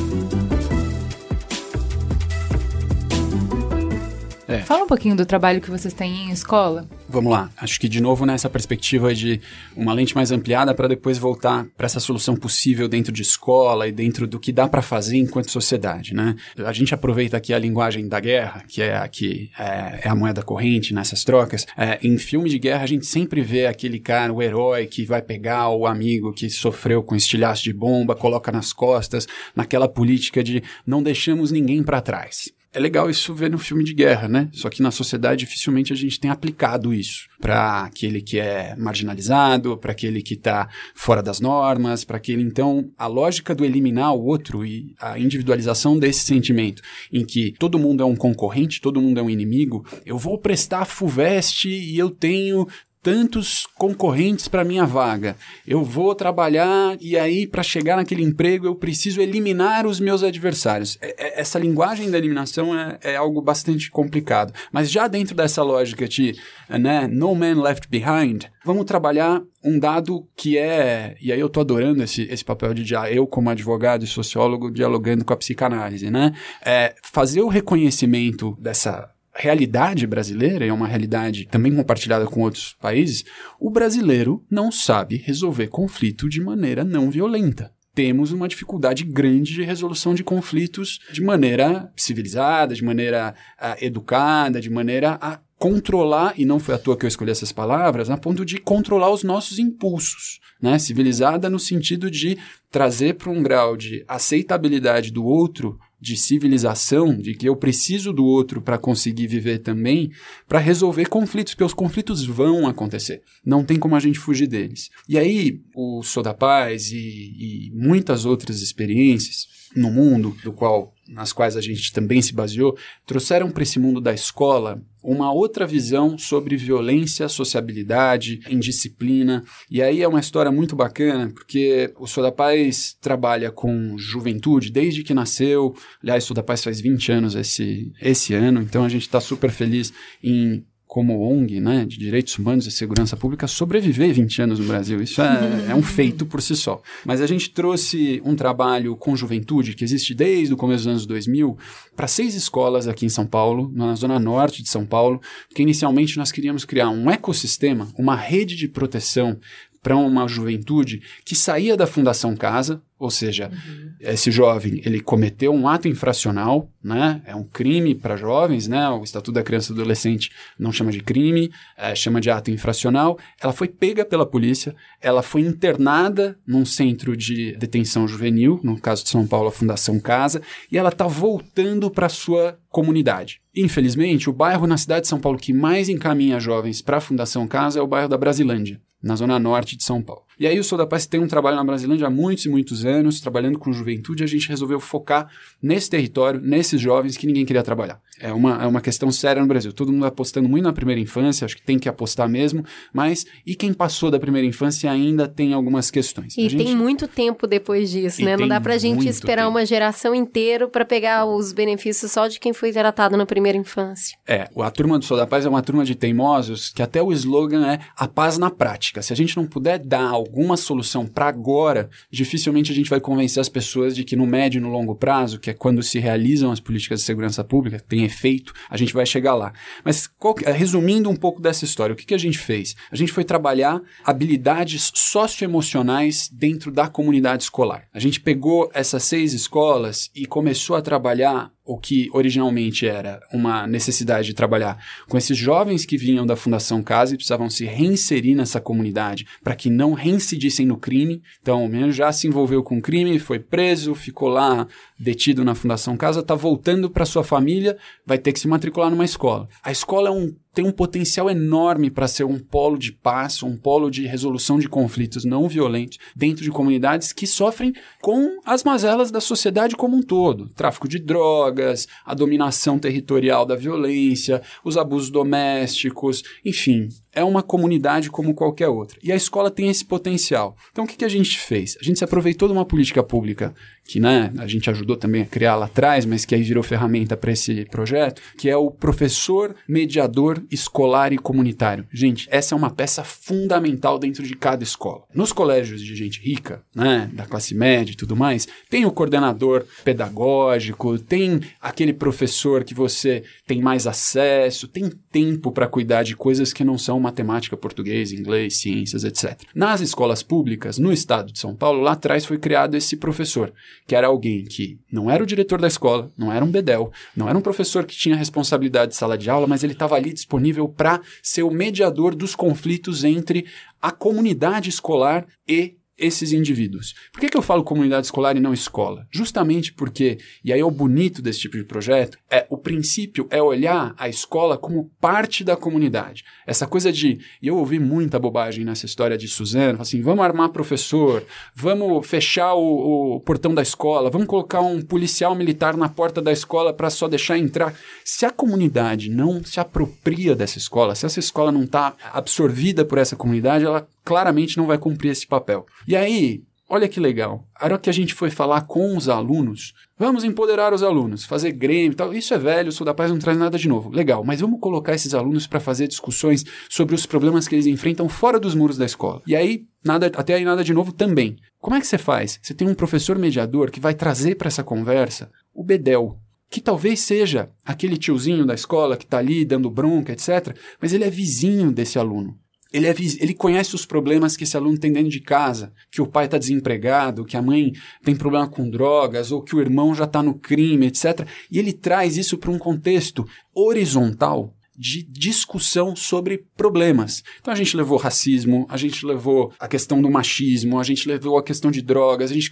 É. 4.54 4.60
Fala 4.60 4.84
um 4.84 4.88
pouquinho 4.88 5.16
do 5.16 5.26
trabalho 5.26 5.60
que 5.60 5.72
vocês 5.72 5.96
têm 5.96 6.28
em 6.28 6.32
escola. 6.32 6.88
Vamos 7.10 7.32
lá. 7.32 7.50
Acho 7.58 7.80
que 7.80 7.90
de 7.90 8.00
novo 8.00 8.24
nessa 8.24 8.48
perspectiva 8.48 9.14
de 9.14 9.42
uma 9.76 9.94
lente 9.94 10.14
mais 10.14 10.32
ampliada 10.32 10.76
para 10.76 10.88
depois 10.88 11.18
voltar 11.18 11.66
para 11.76 11.88
essa 11.88 12.00
solução 12.00 12.36
possível 12.36 12.88
dentro 12.88 13.12
de 13.12 13.24
escola 13.24 13.88
e 13.88 13.92
dentro 13.92 14.28
do 14.28 14.40
que 14.40 14.52
dá 14.52 14.68
para 14.68 14.84
fazer 14.84 15.18
enquanto 15.18 15.50
sociedade, 15.50 16.14
né? 16.14 16.36
A 16.64 16.72
gente 16.72 16.94
aproveita 16.94 17.36
aqui 17.36 17.52
a 17.52 17.58
linguagem 17.58 18.08
da 18.08 18.20
guerra, 18.20 18.64
que 18.68 18.82
é 18.82 18.96
aqui 18.96 19.50
é, 19.58 20.02
é 20.04 20.10
a 20.10 20.14
moeda 20.14 20.44
corrente 20.44 20.94
nessas 20.94 21.24
trocas. 21.24 21.66
É, 21.76 21.98
em 22.04 22.18
filme 22.20 22.48
de 22.48 22.60
guerra 22.60 22.84
a 22.84 22.88
gente 22.88 23.08
sempre 23.08 23.42
vê 23.42 23.66
aquele 23.66 24.00
cara, 24.00 24.32
o 24.32 24.42
herói 24.42 24.86
que 24.86 25.04
vai 25.04 25.22
pegar 25.24 25.70
o 25.70 25.88
amigo 25.88 26.32
que 26.32 26.48
sofreu 26.48 27.02
com 27.02 27.16
estilhaço 27.16 27.64
de 27.64 27.74
bomba, 27.74 28.16
coloca 28.16 28.52
nas 28.52 28.72
costas, 28.72 29.28
naquela 29.56 29.88
política 29.88 30.44
de 30.44 30.62
não 30.86 31.02
deixamos 31.02 31.52
ninguém 31.52 31.82
para 31.82 32.02
trás 32.02 32.54
é 32.74 32.80
legal 32.80 33.10
isso 33.10 33.34
ver 33.34 33.50
no 33.50 33.60
filme 33.60 33.84
de 33.84 33.94
guerra, 33.94 34.28
né? 34.28 34.50
Só 34.52 34.70
que 34.70 34.82
na 34.82 34.90
sociedade 34.90 35.46
dificilmente 35.46 35.94
a 35.94 35.96
gente 35.96 36.20
tem 36.20 36.32
aplicado 36.32 36.94
isso 36.94 37.28
para 37.40 37.84
aquele 37.84 38.22
que 38.22 38.40
é 38.40 38.76
marginalizado, 38.76 39.78
para 39.78 39.92
aquele 39.92 40.22
que 40.22 40.34
está 40.34 40.68
fora 40.96 41.22
das 41.22 41.40
normas, 41.40 42.04
para 42.04 42.18
aquele 42.18 42.42
então 42.42 42.90
a 42.98 43.06
lógica 43.06 43.54
do 43.54 43.64
eliminar 43.64 44.14
o 44.14 44.26
outro 44.26 44.66
e 44.66 44.96
a 45.00 45.20
individualização 45.20 46.00
desse 46.00 46.22
sentimento 46.22 46.82
em 47.12 47.24
que 47.24 47.54
todo 47.60 47.78
mundo 47.78 48.02
é 48.02 48.06
um 48.06 48.16
concorrente, 48.16 48.82
todo 48.82 49.02
mundo 49.02 49.20
é 49.20 49.24
um 49.24 49.30
inimigo. 49.30 49.86
Eu 50.06 50.18
vou 50.18 50.38
prestar 50.38 50.86
FUVEST 50.86 51.70
e 51.70 51.98
eu 51.98 52.10
tenho 52.10 52.68
tantos 53.04 53.68
concorrentes 53.78 54.48
para 54.48 54.64
minha 54.64 54.86
vaga. 54.86 55.36
Eu 55.68 55.84
vou 55.84 56.16
trabalhar 56.16 56.96
e 57.02 57.20
aí 57.20 57.46
para 57.46 57.62
chegar 57.62 57.98
naquele 57.98 58.24
emprego 58.24 58.66
eu 58.66 58.76
preciso 58.76 59.20
eliminar 59.20 59.86
os 59.86 60.00
meus 60.00 60.24
adversários. 60.24 60.98
É, 61.02 61.14
é, 61.18 61.42
essa 61.42 61.60
linguagem 61.60 62.10
da 62.10 62.18
eliminação 62.18 62.78
é, 62.78 62.98
é, 63.04 63.16
algo 63.18 63.42
bastante 63.42 63.92
complicado. 63.92 64.54
Mas 64.72 64.90
já 64.90 65.08
dentro 65.10 65.36
dessa 65.36 65.62
lógica 65.62 66.08
de 66.08 66.34
né, 66.70 67.06
no 67.08 67.36
man 67.36 67.62
left 67.62 67.90
behind, 67.90 68.46
vamos 68.64 68.86
trabalhar 68.86 69.44
um 69.62 69.78
dado 69.78 70.26
que 70.36 70.58
é, 70.58 71.16
e 71.22 71.32
aí 71.32 71.40
eu 71.40 71.50
tô 71.50 71.60
adorando 71.60 72.02
esse, 72.04 72.24
esse 72.24 72.44
papel 72.44 72.74
de 72.74 72.94
eu 73.12 73.28
como 73.28 73.50
advogado 73.50 74.04
e 74.04 74.08
sociólogo 74.08 74.72
dialogando 74.72 75.26
com 75.26 75.34
a 75.34 75.38
psicanálise, 75.38 76.10
né? 76.10 76.34
É 76.66 76.96
fazer 77.04 77.42
o 77.42 77.48
reconhecimento 77.48 78.58
dessa 78.60 79.13
realidade 79.34 80.06
brasileira, 80.06 80.66
é 80.66 80.72
uma 80.72 80.88
realidade 80.88 81.48
também 81.48 81.76
compartilhada 81.76 82.26
com 82.26 82.42
outros 82.42 82.76
países, 82.80 83.24
o 83.60 83.70
brasileiro 83.70 84.46
não 84.50 84.72
sabe 84.72 85.18
resolver 85.18 85.68
conflito 85.68 86.30
de 86.30 86.40
maneira 86.40 86.84
não 86.84 87.10
violenta. 87.10 87.72
Temos 87.96 88.32
uma 88.32 88.48
dificuldade 88.48 89.04
grande 89.04 89.54
de 89.54 89.64
resolução 89.64 90.16
de 90.16 90.24
conflitos 90.24 91.00
de 91.12 91.22
maneira 91.22 91.92
civilizada, 91.96 92.74
de 92.74 92.84
maneira 92.84 93.36
uh, 93.60 93.86
educada, 93.86 94.60
de 94.60 94.70
maneira 94.70 95.18
a 95.22 95.40
controlar, 95.60 96.34
e 96.36 96.44
não 96.44 96.60
foi 96.60 96.76
à 96.76 96.78
toa 96.78 96.98
que 96.98 97.06
eu 97.06 97.08
escolhi 97.08 97.32
essas 97.32 97.52
palavras, 97.52 98.10
a 98.10 98.18
ponto 98.18 98.44
de 98.44 98.58
controlar 98.58 99.12
os 99.12 99.24
nossos 99.24 99.60
impulsos. 99.60 100.40
Né? 100.62 100.78
Civilizada 100.80 101.50
no 101.50 101.60
sentido 101.60 102.10
de 102.10 102.38
trazer 102.72 103.14
para 103.14 103.30
um 103.30 103.44
grau 103.44 103.78
de 103.78 104.04
aceitabilidade 104.08 105.12
do 105.12 105.24
outro 105.24 105.80
de 106.04 106.18
civilização, 106.18 107.16
de 107.18 107.34
que 107.34 107.48
eu 107.48 107.56
preciso 107.56 108.12
do 108.12 108.26
outro 108.26 108.62
para 108.62 108.78
conseguir 108.78 109.26
viver 109.26 109.60
também, 109.60 110.12
para 110.50 110.60
resolver 110.60 111.08
conflitos, 111.08 111.54
porque 111.54 111.64
os 111.64 111.74
conflitos 111.74 112.26
vão 112.26 112.68
acontecer. 112.68 113.22
Não 113.46 113.64
tem 113.64 113.80
como 113.80 113.96
a 113.96 114.02
gente 114.02 114.20
fugir 114.20 114.48
deles. 114.48 114.90
E 115.08 115.18
aí, 115.18 115.62
o 115.74 116.04
Sou 116.04 116.22
da 116.22 116.34
Paz 116.34 116.92
e, 116.92 116.98
e 116.98 117.72
muitas 117.74 118.26
outras 118.26 118.62
experiências 118.62 119.48
no 119.74 119.90
mundo, 119.90 120.36
do 120.44 120.52
qual 120.52 120.94
nas 121.14 121.32
quais 121.32 121.56
a 121.56 121.62
gente 121.62 121.94
também 121.94 122.22
se 122.22 122.34
baseou, 122.34 122.78
trouxeram 123.06 123.52
para 123.52 123.64
esse 123.64 123.80
mundo 123.80 124.02
da 124.02 124.14
escola 124.14 124.82
uma 125.04 125.32
outra 125.34 125.68
visão 125.68 126.18
sobre 126.18 126.56
violência, 126.56 127.28
sociabilidade, 127.28 128.40
indisciplina. 128.50 129.44
E 129.70 129.82
aí 129.82 130.02
é 130.02 130.08
uma 130.08 130.20
história 130.20 130.52
muito 130.52 130.76
bacana, 130.76 131.30
porque 131.30 131.94
o 132.00 132.08
Sou 132.08 132.24
da 132.24 132.32
Paz 132.32 132.96
trabalha 133.02 133.52
com 133.52 133.98
juventude 133.98 134.72
desde 134.72 135.04
que 135.04 135.14
nasceu. 135.14 135.76
Aliás, 136.02 136.24
o 136.24 136.28
Sou 136.28 136.36
da 136.36 136.42
Paz 136.42 136.64
faz 136.64 136.80
20 136.80 137.12
anos 137.12 137.36
esse, 137.36 137.92
esse 138.02 138.34
ano, 138.34 138.62
então 138.62 138.86
a 138.86 138.90
gente 138.90 139.02
está 139.02 139.20
super 139.20 139.52
feliz 139.52 139.92
em 140.24 140.66
como 140.94 141.28
ONG, 141.28 141.60
né, 141.60 141.88
de 141.88 141.98
direitos 141.98 142.38
humanos 142.38 142.68
e 142.68 142.72
segurança 142.72 143.18
pública, 143.18 143.48
sobreviver 143.48 144.14
20 144.14 144.44
anos 144.44 144.60
no 144.60 144.66
Brasil. 144.66 145.02
Isso 145.02 145.24
é, 145.24 145.66
é, 145.72 145.76
um 145.76 145.82
feito 145.82 146.24
por 146.24 146.40
si 146.40 146.56
só. 146.56 146.84
Mas 147.04 147.20
a 147.20 147.26
gente 147.26 147.50
trouxe 147.50 148.22
um 148.24 148.36
trabalho 148.36 148.96
com 148.96 149.16
juventude 149.16 149.74
que 149.74 149.84
existe 149.84 150.14
desde 150.14 150.54
o 150.54 150.58
começo 150.58 150.84
dos 150.84 150.92
anos 150.92 151.06
2000 151.08 151.58
para 151.96 152.06
seis 152.06 152.36
escolas 152.36 152.88
aqui 152.88 153.08
em 153.08 153.10
São 153.10 153.26
Paulo, 153.26 153.72
na 153.74 153.96
zona 153.96 154.20
norte 154.20 154.62
de 154.62 154.70
São 154.70 154.86
Paulo, 154.86 155.20
que 155.56 155.64
inicialmente 155.64 156.16
nós 156.16 156.32
queríamos 156.32 156.64
criar 156.64 156.92
um 156.92 157.10
ecossistema, 157.10 157.88
uma 157.98 158.16
rede 158.16 158.56
de 158.56 158.68
proteção 158.68 159.40
para 159.84 159.98
uma 159.98 160.26
juventude 160.28 161.02
que 161.26 161.36
saía 161.36 161.76
da 161.76 161.86
Fundação 161.86 162.36
Casa, 162.38 162.82
ou 162.98 163.12
seja, 163.12 163.52
uhum. 163.52 163.92
esse 164.00 164.32
jovem 164.32 164.82
ele 164.86 165.02
cometeu 165.02 165.54
um 165.54 165.68
ato 165.68 165.90
infracional, 165.90 166.72
né? 166.82 167.22
É 167.26 167.36
um 167.36 167.44
crime 167.44 167.94
para 167.94 168.16
jovens, 168.16 168.66
né? 168.66 168.88
O 168.88 169.04
Estatuto 169.04 169.34
da 169.34 169.44
Criança 169.44 169.74
e 169.74 169.76
do 169.76 169.82
Adolescente 169.82 170.32
não 170.58 170.72
chama 170.72 170.90
de 170.90 171.02
crime, 171.02 171.52
é, 171.76 171.94
chama 171.96 172.22
de 172.22 172.30
ato 172.30 172.50
infracional. 172.50 173.20
Ela 173.42 173.52
foi 173.52 173.68
pega 173.68 174.06
pela 174.06 174.26
polícia, 174.26 174.74
ela 175.02 175.22
foi 175.22 175.42
internada 175.42 176.40
num 176.48 176.64
centro 176.64 177.18
de 177.18 177.58
detenção 177.58 178.08
juvenil, 178.08 178.62
no 178.64 178.80
caso 178.80 179.04
de 179.04 179.10
São 179.10 179.28
Paulo, 179.28 179.50
a 179.50 179.52
Fundação 179.52 180.00
Casa, 180.00 180.42
e 180.72 180.78
ela 180.78 180.90
está 180.90 181.06
voltando 181.06 181.92
para 181.92 182.08
sua 182.08 182.58
comunidade. 182.70 183.42
Infelizmente, 183.54 184.30
o 184.30 184.34
bairro 184.34 184.66
na 184.66 184.78
cidade 184.78 185.02
de 185.02 185.08
São 185.10 185.20
Paulo 185.20 185.38
que 185.38 185.52
mais 185.52 185.90
encaminha 185.90 186.40
jovens 186.40 186.82
para 186.82 186.98
a 186.98 187.02
Fundação 187.02 187.46
Casa 187.50 187.80
é 187.80 187.82
o 187.82 187.88
bairro 187.88 188.08
da 188.08 188.18
Brasilândia 188.18 188.80
na 189.04 189.16
zona 189.16 189.38
norte 189.38 189.76
de 189.76 189.84
São 189.84 190.02
Paulo. 190.02 190.24
E 190.40 190.48
aí 190.48 190.60
o 190.60 190.64
Sou 190.64 190.78
da 190.78 190.86
Paz 190.88 191.06
tem 191.06 191.20
um 191.20 191.28
trabalho 191.28 191.56
na 191.56 191.64
Brasilândia 191.64 192.08
há 192.08 192.10
muitos 192.10 192.46
e 192.46 192.50
muitos 192.50 192.86
anos, 192.86 193.20
trabalhando 193.20 193.60
com 193.60 193.72
juventude, 193.72 194.24
a 194.24 194.28
gente 194.28 194.48
resolveu 194.50 194.80
focar 194.80 195.30
nesse 195.62 195.90
território, 195.90 196.40
nesses 196.42 196.80
jovens 196.82 197.18
que 197.18 197.28
ninguém 197.28 197.46
queria 197.46 197.64
trabalhar. 197.64 198.00
É 198.20 198.32
uma, 198.32 198.64
é 198.64 198.68
uma 198.68 198.80
questão 198.82 199.12
séria 199.12 199.42
no 199.42 199.48
Brasil. 199.48 199.74
Todo 199.74 199.92
mundo 199.92 200.06
apostando 200.06 200.48
muito 200.48 200.64
na 200.64 200.74
primeira 200.74 201.02
infância, 201.02 201.46
acho 201.46 201.56
que 201.56 201.62
tem 201.64 201.78
que 201.80 201.90
apostar 201.90 202.30
mesmo, 202.30 202.64
mas 202.94 203.26
e 203.46 203.56
quem 203.56 203.74
passou 203.74 204.10
da 204.12 204.20
primeira 204.20 204.48
infância 204.48 204.90
ainda 204.92 205.28
tem 205.28 205.54
algumas 205.54 205.90
questões. 205.92 206.38
E 206.38 206.48
gente- 206.50 206.64
tem 206.64 206.76
muito 206.76 207.08
tempo 207.08 207.46
depois 207.48 207.90
disso, 207.92 208.22
E 208.22 208.26
né? 208.26 208.38
Não 208.38 208.48
dá 208.48 208.62
pra 208.62 208.78
gente 208.78 209.08
esperar 209.08 209.44
tempo. 209.44 209.52
uma 209.58 209.66
geração 209.66 210.14
inteira 210.16 210.68
pra 210.68 210.86
pegar 210.86 211.26
os 211.26 211.52
benefícios 211.52 212.12
só 212.12 212.28
de 212.28 212.40
quem 212.40 212.54
foi 212.54 212.72
tratado 212.72 213.18
na 213.18 213.26
primeira 213.26 213.58
infância. 213.58 214.18
É, 214.28 214.48
a 214.58 214.72
turma 214.72 214.98
do 215.00 215.06
Sou 215.06 215.18
da 215.18 215.26
Paz 215.28 215.46
é 215.46 215.50
uma 215.50 215.62
turma 215.62 215.84
de 215.84 215.96
teimosos 215.96 216.70
que 216.70 216.82
até 216.82 217.02
o 217.02 217.12
slogan 217.12 217.66
é 217.68 217.80
a 217.96 218.08
paz 218.08 218.38
na 218.38 218.50
prática. 218.50 219.02
Se 219.02 219.12
a 219.12 219.16
gente 219.16 219.36
não 219.36 219.46
puder 219.46 219.80
dar 219.80 220.08
alguma 220.24 220.58
solução 220.58 221.06
para 221.06 221.28
agora, 221.28 221.90
dificilmente 222.10 222.72
a 222.72 222.76
gente 222.76 222.90
vai 222.90 223.00
convencer 223.00 223.42
as 223.42 223.50
pessoas 223.50 223.96
de 223.96 224.04
que 224.04 224.16
no 224.16 224.26
médio 224.26 224.60
e 224.60 224.62
no 224.62 224.70
longo 224.70 224.96
prazo, 224.96 225.40
que 225.40 225.50
é 225.50 225.54
quando 225.54 225.84
se 225.84 226.00
realizam 226.00 226.52
as 226.52 226.60
políticas 226.60 227.02
de 227.02 227.06
segurança 227.06 227.44
pública, 227.44 227.80
tem 227.80 228.04
efeito, 228.04 228.54
a 228.70 228.78
gente 228.78 228.94
vai 228.94 229.06
chegar 229.06 229.36
lá. 229.36 229.54
Mas 229.84 230.10
resumindo 230.56 231.10
um 231.10 231.16
pouco 231.16 231.42
dessa 231.42 231.66
história, 231.66 231.94
o 231.94 231.96
que, 231.96 232.06
que 232.06 232.14
a 232.14 232.18
gente 232.20 232.38
fez? 232.38 232.76
A 232.92 232.96
gente 232.96 233.12
foi 233.12 233.24
trabalhar 233.24 233.82
habilidades 234.04 234.92
socioemocionais 234.96 236.30
dentro 236.32 236.72
da 236.72 236.88
comunidade 236.88 237.44
escolar. 237.44 237.88
A 237.94 238.00
gente 238.00 238.22
pegou 238.22 238.70
essas 238.74 239.04
seis 239.04 239.34
escolas 239.34 240.10
e 240.16 240.26
começou 240.26 240.76
a 240.76 240.82
trabalhar 240.82 241.52
o 241.66 241.78
que 241.78 242.10
originalmente 242.12 242.86
era 242.86 243.22
uma 243.32 243.66
necessidade 243.66 244.28
de 244.28 244.34
trabalhar 244.34 244.78
com 245.08 245.18
esses 245.18 245.38
jovens 245.38 245.86
que 245.86 245.98
vinham 245.98 246.26
da 246.26 246.36
Fundação 246.36 246.84
Casa 246.84 247.14
e 247.14 247.18
precisavam 247.18 247.50
se 247.50 247.66
reinserir 247.66 248.36
nessa 248.36 248.60
comunidade 248.60 249.26
para 249.42 249.56
que 249.56 249.70
não 249.70 249.94
reincidissem 249.94 250.66
no 250.66 250.78
crime. 250.78 251.22
Então, 251.42 251.64
o 251.64 251.70
menino 251.70 251.92
já 251.92 252.12
se 252.12 252.28
envolveu 252.28 252.64
com 252.64 252.82
crime, 252.82 253.18
foi 253.18 253.40
preso, 253.40 253.96
ficou 253.96 254.28
lá 254.28 254.68
detido 255.00 255.46
na 255.46 255.56
Fundação 255.56 255.96
Casa, 255.96 256.20
está 256.20 256.36
voltando 256.36 256.90
para 256.90 257.06
sua 257.06 257.24
família, 257.24 257.78
vai 258.06 258.18
ter 258.18 258.34
que 258.34 258.40
se 258.40 258.48
matricular 258.48 258.90
numa 258.90 259.06
escola. 259.06 259.48
A 259.64 259.72
escola 259.72 260.10
é 260.10 260.12
um 260.12 260.34
tem 260.54 260.66
um 260.66 260.72
potencial 260.72 261.30
enorme 261.30 261.90
para 261.90 262.08
ser 262.08 262.24
um 262.24 262.40
polo 262.40 262.78
de 262.78 262.92
paz, 262.92 263.42
um 263.42 263.58
polo 263.58 263.90
de 263.90 264.06
resolução 264.06 264.60
de 264.60 264.70
conflitos 264.70 265.26
não 265.26 265.48
violentos 265.48 265.98
dentro 266.16 266.44
de 266.44 266.52
comunidades 266.52 267.12
que 267.12 267.26
sofrem 267.26 267.74
com 268.02 268.40
as 268.46 268.64
mazelas 268.64 269.12
da 269.12 269.20
sociedade 269.20 269.76
como 269.76 269.98
um 269.98 270.02
todo. 270.02 270.50
Tráfico 270.50 270.88
de 270.88 271.00
drogas, 271.00 271.88
a 272.06 272.14
dominação 272.14 272.78
territorial 272.78 273.46
da 273.46 273.56
violência, 273.56 274.42
os 274.64 274.78
abusos 274.78 275.10
domésticos, 275.10 276.24
enfim. 276.46 276.90
É 277.14 277.24
uma 277.24 277.44
comunidade 277.44 278.10
como 278.10 278.34
qualquer 278.34 278.68
outra. 278.68 278.98
E 279.04 279.12
a 279.12 279.16
escola 279.16 279.52
tem 279.52 279.70
esse 279.70 279.86
potencial. 279.86 280.56
Então, 280.72 280.86
o 280.86 280.88
que, 280.88 280.98
que 280.98 281.06
a 281.06 281.10
gente 281.10 281.38
fez? 281.38 281.78
A 281.80 281.84
gente 281.84 282.00
se 282.00 282.04
aproveitou 282.04 282.48
de 282.48 282.54
uma 282.54 282.66
política 282.66 283.04
pública 283.04 283.54
que 283.86 284.00
né, 284.00 284.32
a 284.38 284.48
gente 284.48 284.70
ajudou 284.70 284.96
também 284.96 285.24
a 285.24 285.26
criar 285.26 285.56
lá 285.56 285.66
atrás, 285.66 286.06
mas 286.06 286.26
que 286.26 286.34
aí 286.34 286.42
virou 286.42 286.64
ferramenta 286.64 287.18
para 287.18 287.32
esse 287.32 287.66
projeto, 287.66 288.22
que 288.38 288.50
é 288.50 288.56
o 288.56 288.72
professor 288.72 289.56
mediador 289.68 290.42
escolar 290.50 291.12
e 291.12 291.18
comunitário. 291.18 291.86
Gente, 291.92 292.28
essa 292.32 292.56
é 292.56 292.58
uma 292.58 292.70
peça 292.70 293.04
fundamental 293.04 294.00
dentro 294.00 294.24
de 294.24 294.36
cada 294.36 294.64
escola. 294.64 295.04
Nos 295.14 295.34
colégios 295.34 295.82
de 295.82 295.96
gente 295.96 296.22
rica, 296.22 296.64
né, 296.74 297.10
da 297.14 297.26
classe 297.26 297.54
média 297.54 297.92
e 297.92 297.96
tudo 297.96 298.16
mais, 298.16 298.48
tem 298.70 298.86
o 298.86 298.92
coordenador 298.92 299.66
pedagógico, 299.84 300.98
tem 300.98 301.42
aquele 301.62 301.94
professor 301.94 302.64
que 302.64 302.74
você 302.74 303.24
tem 303.46 303.62
mais 303.62 303.86
acesso, 303.86 304.68
tem 304.68 304.90
tempo 305.12 305.52
para 305.52 305.68
cuidar 305.68 306.04
de 306.04 306.16
coisas 306.16 306.54
que 306.54 306.64
não 306.64 306.78
são 306.78 307.00
matemática, 307.04 307.56
português, 307.56 308.12
inglês, 308.12 308.58
ciências, 308.58 309.04
etc. 309.04 309.40
Nas 309.54 309.82
escolas 309.82 310.24
públicas, 310.24 310.78
no 310.78 310.92
estado 310.92 311.32
de 311.32 311.40
São 311.40 311.56
Paulo, 311.56 311.82
lá 311.82 311.92
atrás 311.92 312.26
foi 312.26 312.38
criado 312.38 312.76
esse 312.76 312.98
professor, 312.98 313.54
que 313.86 313.96
era 313.96 314.08
alguém 314.08 314.46
que 314.46 314.80
não 314.92 315.12
era 315.12 315.22
o 315.22 315.28
diretor 315.28 315.62
da 315.62 315.68
escola, 315.68 316.12
não 316.18 316.32
era 316.32 316.44
um 316.44 316.50
bedel, 316.50 316.92
não 317.16 317.30
era 317.30 317.38
um 317.38 317.42
professor 317.42 317.86
que 317.86 317.96
tinha 317.96 318.16
responsabilidade 318.16 318.92
de 318.92 318.98
sala 318.98 319.18
de 319.18 319.30
aula, 319.30 319.46
mas 319.46 319.64
ele 319.64 319.74
estava 319.74 319.96
ali 319.96 320.14
disponível 320.14 320.68
para 320.68 321.02
ser 321.22 321.44
o 321.44 321.52
mediador 321.52 322.16
dos 322.16 322.36
conflitos 322.36 323.04
entre 323.04 323.46
a 323.82 323.92
comunidade 323.92 324.70
escolar 324.70 325.28
e 325.48 325.76
esses 326.04 326.34
indivíduos. 326.34 326.94
Por 327.12 327.22
que, 327.22 327.30
que 327.30 327.38
eu 327.38 327.42
falo 327.42 327.64
comunidade 327.64 328.06
escolar 328.06 328.36
e 328.36 328.42
não 328.42 328.54
escola? 328.54 329.08
Justamente 329.10 329.72
porque, 329.72 330.18
e 330.44 330.52
aí 330.52 330.60
é 330.60 330.66
o 330.66 330.70
bonito 330.70 331.22
desse 331.22 331.40
tipo 331.40 331.58
de 331.58 331.64
projeto, 331.64 332.18
é 332.30 332.46
o 332.50 332.58
princípio 332.58 333.26
é 333.30 333.42
olhar 333.42 333.96
a 333.98 334.10
escola 334.10 334.58
como 334.58 334.92
parte 335.00 335.44
da 335.44 335.56
comunidade. 335.56 336.24
Essa 336.46 336.68
coisa 336.68 336.92
de, 336.92 337.20
e 337.42 337.48
eu 337.48 337.58
ouvi 337.58 337.80
muita 337.80 338.20
bobagem 338.20 338.66
nessa 338.66 338.86
história 338.86 339.18
de 339.18 339.28
Suzano, 339.28 339.82
assim, 339.82 340.02
vamos 340.02 340.26
armar 340.26 340.50
professor, 340.50 341.26
vamos 341.56 342.06
fechar 342.06 342.54
o, 342.54 343.16
o 343.16 343.20
portão 343.22 343.54
da 343.54 343.62
escola, 343.62 344.10
vamos 344.10 344.28
colocar 344.28 344.60
um 344.62 344.82
policial 344.82 345.34
militar 345.34 345.78
na 345.78 345.88
porta 345.88 346.22
da 346.22 346.32
escola 346.32 346.74
para 346.74 346.90
só 346.90 347.08
deixar 347.08 347.38
entrar. 347.38 347.74
Se 348.04 348.26
a 348.26 348.32
comunidade 348.32 349.10
não 349.10 349.44
se 349.44 349.60
apropria 349.60 350.36
dessa 350.36 350.58
escola, 350.58 350.96
se 350.96 351.06
essa 351.06 351.20
escola 351.20 351.52
não 351.52 351.64
está 351.64 351.94
absorvida 352.12 352.84
por 352.84 352.98
essa 352.98 353.16
comunidade, 353.16 353.64
ela 353.66 353.88
claramente 354.04 354.58
não 354.58 354.66
vai 354.66 354.78
cumprir 354.78 355.12
esse 355.12 355.26
papel. 355.26 355.66
E 355.88 355.96
aí, 355.96 356.44
olha 356.70 356.88
que 356.88 357.00
legal. 357.00 357.48
A 357.56 357.66
hora 357.66 357.78
que 357.78 357.90
a 357.90 357.94
gente 357.94 358.14
foi 358.14 358.30
falar 358.30 358.62
com 358.62 358.98
os 358.98 359.08
alunos, 359.08 359.74
vamos 359.98 360.24
empoderar 360.24 360.74
os 360.74 360.84
alunos, 360.84 361.26
fazer 361.26 361.52
grêmio 361.52 361.92
e 361.92 361.96
tal. 361.96 362.14
Isso 362.14 362.34
é 362.34 362.38
velho, 362.38 362.70
o 362.70 362.72
Sul 362.72 362.86
da 362.86 362.94
Paz 362.94 363.12
não 363.12 363.20
traz 363.20 363.38
nada 363.38 363.58
de 363.58 363.68
novo. 363.68 363.90
Legal, 363.90 364.24
mas 364.24 364.42
vamos 364.42 364.60
colocar 364.60 364.94
esses 364.94 365.14
alunos 365.14 365.48
para 365.48 365.60
fazer 365.60 365.88
discussões 365.88 366.44
sobre 366.70 366.96
os 366.96 367.06
problemas 367.06 367.48
que 367.48 367.56
eles 367.56 367.68
enfrentam 367.68 368.10
fora 368.10 368.40
dos 368.40 368.56
muros 368.56 368.78
da 368.78 368.86
escola. 368.86 369.22
E 369.26 369.36
aí, 369.36 369.66
nada, 369.84 370.12
até 370.16 370.34
aí 370.34 370.44
nada 370.44 370.64
de 370.64 370.74
novo 370.74 370.92
também. 370.92 371.38
Como 371.60 371.76
é 371.76 371.80
que 371.80 371.88
você 371.88 371.98
faz? 371.98 372.40
Você 372.42 372.54
tem 372.54 372.68
um 372.68 372.76
professor 372.76 373.18
mediador 373.18 373.72
que 373.72 373.80
vai 373.80 373.94
trazer 373.94 374.36
para 374.36 374.48
essa 374.48 374.64
conversa 374.64 375.32
o 375.54 375.64
Bedel, 375.64 376.18
que 376.50 376.62
talvez 376.62 377.00
seja 377.00 377.50
aquele 377.66 377.98
tiozinho 377.98 378.46
da 378.46 378.54
escola 378.54 378.98
que 378.98 379.06
está 379.06 379.18
ali 379.18 379.46
dando 379.46 379.72
bronca, 379.72 380.12
etc., 380.12 380.56
mas 380.82 380.94
ele 380.94 381.04
é 381.04 381.10
vizinho 381.10 381.72
desse 381.72 381.98
aluno. 381.98 382.38
Ele, 382.74 382.88
é, 382.88 382.96
ele 383.20 383.34
conhece 383.34 383.76
os 383.76 383.86
problemas 383.86 384.36
que 384.36 384.44
esse 384.44 384.58
aluno 384.58 384.78
tem 384.78 384.92
dentro 384.92 385.12
de 385.12 385.20
casa, 385.20 385.72
que 385.92 386.02
o 386.02 386.08
pai 386.08 386.26
está 386.26 386.38
desempregado, 386.38 387.24
que 387.24 387.38
a 387.38 387.42
mãe 387.42 387.72
tem 388.04 388.16
problema 388.16 388.48
com 388.48 388.70
drogas, 388.70 389.32
ou 389.32 389.42
que 389.42 389.56
o 389.56 389.62
irmão 389.62 389.94
já 389.94 390.06
está 390.06 390.24
no 390.24 390.34
crime, 390.34 390.88
etc. 390.88 391.28
E 391.52 391.60
ele 391.60 391.72
traz 391.72 392.18
isso 392.18 392.38
para 392.38 392.52
um 392.52 392.58
contexto 392.58 393.28
horizontal 393.54 394.54
de 394.76 395.04
discussão 395.04 395.96
sobre 395.96 396.46
problemas. 396.58 397.24
Então 397.40 397.54
a 397.54 397.56
gente 397.56 397.78
levou 397.78 397.98
racismo, 397.98 398.66
a 398.70 398.78
gente 398.78 399.06
levou 399.06 399.54
a 399.60 399.68
questão 399.68 400.02
do 400.02 400.10
machismo, 400.10 400.80
a 400.80 400.84
gente 400.84 401.08
levou 401.08 401.38
a 401.38 401.44
questão 401.44 401.70
de 401.70 401.82
drogas, 401.82 402.32
a 402.32 402.34
gente 402.34 402.50